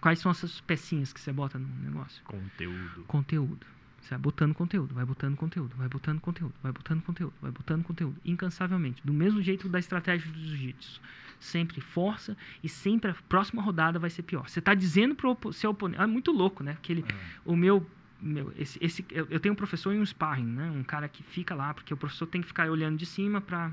Quais 0.00 0.18
são 0.18 0.30
essas 0.30 0.60
pecinhas 0.60 1.12
que 1.12 1.20
você 1.20 1.32
bota 1.32 1.58
no 1.58 1.68
negócio? 1.82 2.22
Conteúdo. 2.24 3.04
Conteúdo. 3.06 3.66
Você 4.04 4.10
vai 4.10 4.18
botando 4.18 4.54
conteúdo, 4.54 4.94
vai 4.94 5.04
botando 5.06 5.34
conteúdo, 5.34 5.74
vai 5.76 5.88
botando 5.88 6.20
conteúdo, 6.20 6.54
vai 6.62 6.72
botando 6.72 7.02
conteúdo, 7.02 7.32
vai 7.40 7.50
botando 7.50 7.82
conteúdo, 7.82 8.20
incansavelmente. 8.22 9.00
Do 9.02 9.14
mesmo 9.14 9.40
jeito 9.40 9.66
da 9.66 9.78
estratégia 9.78 10.30
do 10.30 10.38
jiu-jitsu. 10.38 11.00
Sempre 11.40 11.80
força 11.80 12.36
e 12.62 12.68
sempre 12.68 13.12
a 13.12 13.14
próxima 13.30 13.62
rodada 13.62 13.98
vai 13.98 14.10
ser 14.10 14.22
pior. 14.22 14.46
Você 14.46 14.58
está 14.58 14.74
dizendo 14.74 15.14
para 15.14 15.30
o 15.30 15.52
seu 15.54 15.70
oponente. 15.70 16.02
É 16.02 16.06
muito 16.06 16.32
louco, 16.32 16.62
né? 16.62 16.74
Porque 16.74 16.92
ele, 16.92 17.04
o 17.46 17.56
meu. 17.56 17.88
meu 18.20 18.52
esse, 18.58 18.78
esse, 18.78 19.06
eu, 19.10 19.26
eu 19.30 19.40
tenho 19.40 19.54
um 19.54 19.56
professor 19.56 19.94
em 19.94 20.00
um 20.00 20.04
sparring, 20.04 20.44
né? 20.44 20.70
Um 20.70 20.84
cara 20.84 21.08
que 21.08 21.22
fica 21.22 21.54
lá, 21.54 21.72
porque 21.72 21.94
o 21.94 21.96
professor 21.96 22.26
tem 22.26 22.42
que 22.42 22.46
ficar 22.46 22.68
olhando 22.68 22.98
de 22.98 23.06
cima 23.06 23.40
para. 23.40 23.72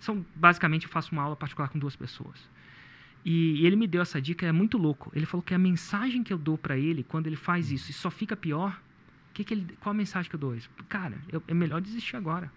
São, 0.00 0.24
basicamente, 0.34 0.86
eu 0.86 0.90
faço 0.90 1.12
uma 1.12 1.22
aula 1.22 1.36
particular 1.36 1.68
com 1.68 1.78
duas 1.78 1.94
pessoas. 1.94 2.48
E, 3.28 3.60
e 3.60 3.66
ele 3.66 3.74
me 3.74 3.88
deu 3.88 4.00
essa 4.00 4.22
dica, 4.22 4.46
é 4.46 4.52
muito 4.52 4.78
louco. 4.78 5.10
Ele 5.12 5.26
falou 5.26 5.42
que 5.42 5.52
a 5.52 5.58
mensagem 5.58 6.22
que 6.22 6.32
eu 6.32 6.38
dou 6.38 6.56
para 6.56 6.78
ele, 6.78 7.02
quando 7.02 7.26
ele 7.26 7.34
faz 7.34 7.72
isso 7.72 7.90
e 7.90 7.92
só 7.92 8.08
fica 8.08 8.36
pior, 8.36 8.80
que 9.34 9.42
que 9.42 9.52
ele, 9.52 9.76
qual 9.80 9.90
a 9.92 9.96
mensagem 9.96 10.30
que 10.30 10.36
eu 10.36 10.40
dou? 10.40 10.54
Isso? 10.54 10.70
Cara, 10.88 11.18
eu- 11.28 11.42
é 11.48 11.52
melhor 11.52 11.80
desistir 11.80 12.14
agora. 12.16 12.52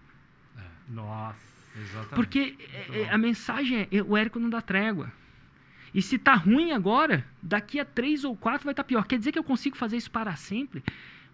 Nossa. 0.88 1.36
Exatamente. 1.76 2.14
Porque 2.14 2.56
é, 2.72 3.00
é, 3.02 3.10
a 3.10 3.18
mensagem 3.18 3.88
é, 3.90 4.02
o 4.02 4.16
Érico 4.16 4.38
não 4.38 4.48
dá 4.48 4.60
trégua. 4.62 5.12
E 5.92 6.00
se 6.00 6.18
tá 6.18 6.34
ruim 6.34 6.70
agora, 6.70 7.26
daqui 7.42 7.80
a 7.80 7.84
três 7.84 8.22
ou 8.22 8.36
quatro 8.36 8.64
vai 8.64 8.72
estar 8.72 8.84
pior. 8.84 9.04
Quer 9.06 9.18
dizer 9.18 9.32
que 9.32 9.38
eu 9.38 9.44
consigo 9.44 9.76
fazer 9.76 9.96
isso 9.96 10.10
para 10.10 10.36
sempre? 10.36 10.84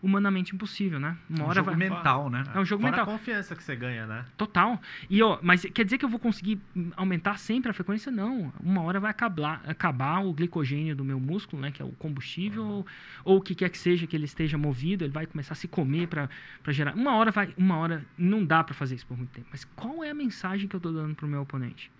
Humanamente 0.02 0.54
impossível, 0.54 1.00
né? 1.00 1.16
Uma 1.28 1.44
um 1.44 1.46
hora 1.46 1.54
jogo 1.54 1.70
vai. 1.70 1.76
mental, 1.76 2.30
né? 2.30 2.44
É 2.54 2.60
um 2.60 2.64
jogo 2.64 2.82
Fora 2.82 2.96
mental. 2.96 3.14
a 3.14 3.18
confiança 3.18 3.56
que 3.56 3.62
você 3.62 3.74
ganha, 3.74 4.06
né? 4.06 4.24
Total. 4.36 4.80
E 5.08 5.22
ó, 5.22 5.38
mas 5.42 5.62
quer 5.64 5.84
dizer 5.84 5.98
que 5.98 6.04
eu 6.04 6.08
vou 6.08 6.20
conseguir 6.20 6.60
aumentar 6.96 7.38
sempre 7.38 7.70
a 7.70 7.74
frequência? 7.74 8.12
Não. 8.12 8.52
Uma 8.60 8.82
hora 8.82 9.00
vai 9.00 9.10
acabar, 9.10 9.62
acabar 9.66 10.20
o 10.24 10.32
glicogênio 10.32 10.94
do 10.94 11.04
meu 11.04 11.18
músculo, 11.18 11.62
né, 11.62 11.70
que 11.70 11.80
é 11.80 11.84
o 11.84 11.92
combustível, 11.92 12.64
ou, 12.64 12.86
ou 13.24 13.38
o 13.38 13.40
que 13.40 13.54
quer 13.54 13.68
que 13.70 13.78
seja 13.78 14.06
que 14.06 14.14
ele 14.14 14.26
esteja 14.26 14.58
movido, 14.58 15.04
ele 15.04 15.12
vai 15.12 15.26
começar 15.26 15.52
a 15.54 15.56
se 15.56 15.66
comer 15.66 16.06
para 16.08 16.28
gerar. 16.68 16.94
Uma 16.94 17.16
hora 17.16 17.30
vai, 17.30 17.52
uma 17.56 17.76
hora 17.78 18.04
não 18.18 18.44
dá 18.44 18.62
para 18.62 18.74
fazer 18.74 18.94
isso 18.96 19.06
por 19.06 19.16
muito 19.16 19.30
tempo. 19.30 19.48
Mas 19.50 19.64
qual 19.64 20.04
é 20.04 20.10
a 20.10 20.14
mensagem 20.14 20.68
que 20.68 20.76
eu 20.76 20.80
tô 20.80 20.92
dando 20.92 21.14
pro 21.14 21.26
meu 21.26 21.40
oponente? 21.40 21.90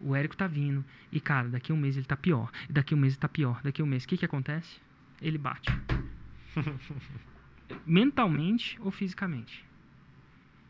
O 0.00 0.16
Érico 0.16 0.36
tá 0.36 0.46
vindo 0.46 0.84
e 1.12 1.20
cara, 1.20 1.48
daqui 1.48 1.70
a 1.70 1.74
um 1.74 1.78
mês 1.78 1.96
ele 1.96 2.06
tá 2.06 2.16
pior, 2.16 2.50
daqui 2.68 2.94
a 2.94 2.96
um 2.96 3.00
mês 3.00 3.12
ele 3.14 3.20
tá 3.20 3.28
pior, 3.28 3.60
daqui 3.62 3.80
a 3.82 3.84
um 3.84 3.88
mês, 3.88 4.04
o 4.04 4.08
que 4.08 4.16
que 4.16 4.24
acontece? 4.24 4.80
Ele 5.20 5.38
bate. 5.38 5.70
Mentalmente 7.86 8.78
ou 8.80 8.90
fisicamente. 8.90 9.64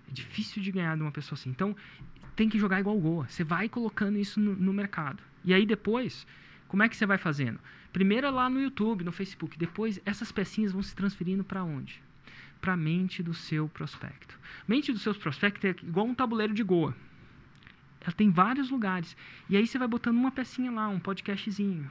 É 0.09 0.13
difícil 0.13 0.63
de 0.63 0.71
ganhar 0.71 0.97
de 0.97 1.03
uma 1.03 1.13
pessoa 1.13 1.39
assim. 1.39 1.51
Então, 1.51 1.77
tem 2.35 2.49
que 2.49 2.59
jogar 2.59 2.81
igual 2.81 2.99
Goa. 2.99 3.29
Você 3.29 3.45
vai 3.45 3.69
colocando 3.69 4.19
isso 4.19 4.41
no, 4.41 4.55
no 4.55 4.73
mercado. 4.73 5.23
E 5.45 5.53
aí 5.53 5.67
depois, 5.67 6.27
como 6.69 6.83
é 6.83 6.89
que 6.89 6.97
você 6.97 7.07
vai 7.07 7.19
fazendo? 7.19 7.59
Primeiro 7.93 8.27
é 8.27 8.31
lá 8.31 8.49
no 8.49 8.61
YouTube, 8.61 9.05
no 9.05 9.13
Facebook. 9.13 9.59
Depois, 9.59 10.01
essas 10.05 10.33
pecinhas 10.33 10.73
vão 10.73 10.83
se 10.83 10.95
transferindo 10.95 11.45
para 11.45 11.63
onde? 11.63 12.03
Para 12.61 12.73
a 12.73 12.77
mente 12.77 13.23
do 13.23 13.35
seu 13.35 13.69
prospecto. 13.69 14.39
Mente 14.67 14.93
do 14.93 14.99
seu 14.99 15.15
prospecto 15.15 15.67
é 15.67 15.71
igual 15.83 16.07
um 16.07 16.15
tabuleiro 16.15 16.55
de 16.55 16.63
Goa. 16.63 16.97
Ela 18.01 18.13
tem 18.13 18.31
vários 18.31 18.71
lugares. 18.71 19.17
E 19.49 19.57
aí 19.57 19.67
você 19.67 19.79
vai 19.79 19.87
botando 19.87 20.17
uma 20.17 20.31
pecinha 20.31 20.71
lá, 20.71 20.89
um 20.89 20.99
podcastzinho, 20.99 21.91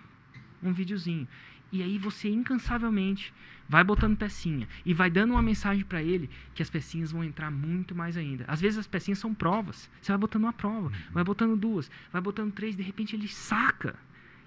um 0.64 0.72
videozinho. 0.74 1.28
E 1.72 1.82
aí 1.82 1.98
você 1.98 2.30
incansavelmente 2.30 3.34
vai 3.70 3.84
botando 3.84 4.18
pecinha 4.18 4.68
e 4.86 4.94
vai 4.94 5.10
dando 5.10 5.32
uma 5.32 5.42
mensagem 5.42 5.86
para 5.86 6.04
ele 6.04 6.30
que 6.54 6.62
as 6.62 6.70
pecinhas 6.70 7.12
vão 7.12 7.24
entrar 7.24 7.50
muito 7.50 7.96
mais 7.96 8.18
ainda. 8.18 8.44
Às 8.48 8.60
vezes 8.60 8.78
as 8.78 8.88
pecinhas 8.88 9.20
são 9.20 9.34
provas. 9.34 9.90
Você 10.02 10.12
vai 10.12 10.20
botando 10.20 10.44
uma 10.44 10.54
prova, 10.54 10.92
vai 11.12 11.24
botando 11.24 11.56
duas, 11.56 11.90
vai 12.12 12.22
botando 12.22 12.52
três, 12.52 12.76
de 12.76 12.84
repente 12.84 13.16
ele 13.16 13.28
saca 13.28 13.96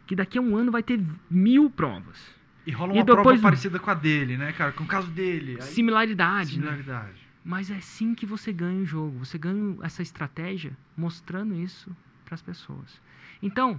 que 0.07 0.15
daqui 0.15 0.37
a 0.37 0.41
um 0.43 0.55
ano 0.57 0.71
vai 0.71 0.83
ter 0.83 1.03
mil 1.31 1.71
provas. 1.71 2.19
E 2.67 2.71
rola 2.73 2.93
E 2.93 2.99
uma 2.99 3.05
depois- 3.05 3.25
prova 3.25 3.43
parecida 3.43 3.79
com 3.79 3.91
a 3.91 3.95
dele, 3.95 4.37
né, 4.37 4.53
cara? 4.53 4.73
Com 4.73 4.85
o 4.85 4.87
caso 4.87 5.11
dele. 5.11 5.57
Aí, 5.57 5.63
Similaridade, 5.63 6.59
né? 6.59 6.67
similaridade. 6.67 7.25
Mas 7.43 7.71
é 7.71 7.77
assim 7.77 8.15
que 8.15 8.25
você 8.25 8.53
ganha 8.53 8.81
o 8.83 8.87
jogo. 8.87 9.19
Você 9.19 9.37
ganha 9.39 9.77
essa 9.83 10.01
estratégia 10.03 10.75
mostrando 10.97 11.55
isso 11.55 11.95
para 12.25 12.35
as 12.35 12.41
pessoas. 12.43 13.01
Então, 13.43 13.79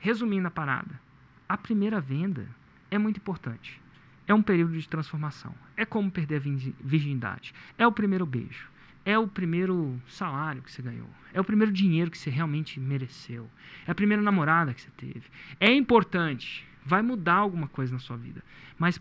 resumindo 0.00 0.48
a 0.48 0.50
parada, 0.50 1.00
a 1.54 1.56
primeira 1.56 2.00
venda 2.00 2.48
é 2.90 2.98
muito 2.98 3.18
importante. 3.18 3.80
É 4.26 4.34
um 4.34 4.42
período 4.42 4.76
de 4.76 4.88
transformação. 4.88 5.54
É 5.76 5.84
como 5.84 6.10
perder 6.10 6.36
a 6.36 6.38
virgi- 6.40 6.74
virgindade. 6.80 7.54
É 7.78 7.86
o 7.86 7.92
primeiro 7.92 8.26
beijo. 8.26 8.68
É 9.04 9.16
o 9.16 9.28
primeiro 9.28 10.00
salário 10.08 10.62
que 10.62 10.72
você 10.72 10.82
ganhou. 10.82 11.08
É 11.32 11.40
o 11.40 11.44
primeiro 11.44 11.70
dinheiro 11.70 12.10
que 12.10 12.18
você 12.18 12.28
realmente 12.28 12.80
mereceu. 12.80 13.48
É 13.86 13.92
a 13.92 13.94
primeira 13.94 14.20
namorada 14.20 14.74
que 14.74 14.80
você 14.80 14.90
teve. 14.96 15.22
É 15.60 15.72
importante. 15.72 16.66
Vai 16.84 17.02
mudar 17.02 17.34
alguma 17.36 17.68
coisa 17.68 17.92
na 17.92 18.00
sua 18.00 18.16
vida. 18.16 18.42
Mas 18.76 19.00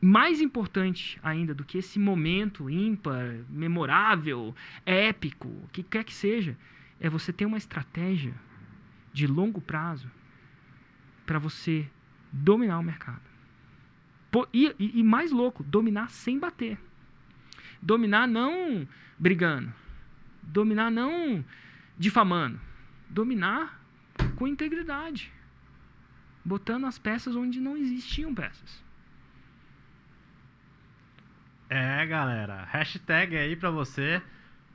mais 0.00 0.40
importante 0.40 1.20
ainda 1.22 1.54
do 1.54 1.64
que 1.64 1.78
esse 1.78 2.00
momento 2.00 2.68
ímpar, 2.68 3.36
memorável, 3.48 4.52
épico, 4.84 5.46
o 5.46 5.68
que 5.70 5.84
quer 5.84 6.02
que 6.02 6.12
seja, 6.12 6.58
é 6.98 7.08
você 7.08 7.32
ter 7.32 7.46
uma 7.46 7.58
estratégia 7.58 8.34
de 9.12 9.28
longo 9.28 9.60
prazo 9.60 10.10
para 11.26 11.38
você 11.38 11.88
dominar 12.30 12.78
o 12.78 12.82
mercado. 12.82 13.20
E, 14.52 14.74
e- 14.78 15.00
e 15.00 15.02
mais 15.02 15.30
louco, 15.30 15.62
dominar 15.62 16.08
sem 16.10 16.38
bater. 16.38 16.78
Dominar 17.80 18.26
não 18.26 18.86
brigando. 19.18 19.72
Dominar 20.42 20.90
não 20.90 21.44
difamando. 21.98 22.58
Dominar 23.10 23.78
com 24.36 24.46
integridade. 24.48 25.30
Botando 26.44 26.86
as 26.86 26.98
peças 26.98 27.36
onde 27.36 27.60
não 27.60 27.76
existiam 27.76 28.34
peças. 28.34 28.82
É, 31.68 32.04
galera. 32.06 32.64
Hashtag 32.70 33.36
aí 33.36 33.56
pra 33.56 33.70
você. 33.70 34.20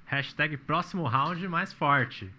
Hashtag 0.05 0.57
próximo 0.57 1.03
round 1.03 1.47
mais 1.47 1.73
forte. 1.73 2.29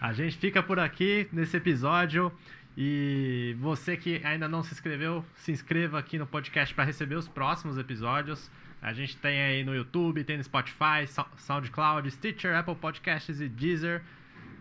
A 0.00 0.12
gente 0.12 0.36
fica 0.38 0.62
por 0.62 0.78
aqui 0.78 1.28
nesse 1.32 1.56
episódio. 1.56 2.32
E 2.80 3.56
você 3.58 3.96
que 3.96 4.20
ainda 4.24 4.46
não 4.48 4.62
se 4.62 4.72
inscreveu, 4.72 5.24
se 5.34 5.50
inscreva 5.50 5.98
aqui 5.98 6.16
no 6.16 6.28
podcast 6.28 6.72
para 6.72 6.84
receber 6.84 7.16
os 7.16 7.26
próximos 7.26 7.76
episódios. 7.76 8.48
A 8.80 8.92
gente 8.92 9.16
tem 9.16 9.42
aí 9.42 9.64
no 9.64 9.74
YouTube, 9.74 10.22
tem 10.22 10.36
no 10.36 10.44
Spotify, 10.44 11.04
Sou- 11.08 11.26
SoundCloud, 11.38 12.08
Stitcher, 12.08 12.56
Apple 12.56 12.76
Podcasts 12.76 13.40
e 13.40 13.48
Deezer. 13.48 14.00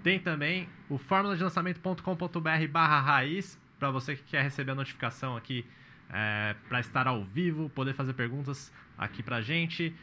Tem 0.01 0.17
também 0.19 0.67
o 0.89 0.97
formuladelançamento.com.br 0.97 2.67
barra 2.71 2.99
raiz, 3.01 3.59
para 3.77 3.91
você 3.91 4.15
que 4.15 4.23
quer 4.23 4.41
receber 4.41 4.71
a 4.71 4.75
notificação 4.75 5.37
aqui 5.37 5.63
para 6.67 6.79
estar 6.79 7.05
ao 7.07 7.23
vivo, 7.23 7.69
poder 7.69 7.93
fazer 7.93 8.13
perguntas 8.13 8.73
aqui 8.97 9.21
pra 9.21 9.41
gente. 9.41 9.93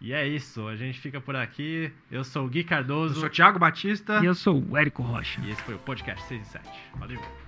E 0.00 0.12
é 0.12 0.24
isso, 0.28 0.68
a 0.68 0.76
gente 0.76 1.00
fica 1.00 1.20
por 1.20 1.34
aqui. 1.34 1.90
Eu 2.08 2.22
sou 2.22 2.46
o 2.46 2.48
Gui 2.48 2.60
Eu 2.60 2.66
Cardoso 2.66 3.14
sou 3.16 3.24
o 3.26 3.30
Thiago 3.30 3.58
Batista. 3.58 4.20
E 4.22 4.26
eu 4.26 4.34
sou 4.36 4.62
o 4.64 4.76
Érico 4.76 5.02
Rocha. 5.02 5.40
e 5.40 5.50
esse 5.50 5.60
foi 5.62 5.74
o 5.74 5.78
podcast 5.78 6.22
6 6.28 6.40
e 6.40 6.44
7. 6.50 6.68
Valeu! 6.94 7.47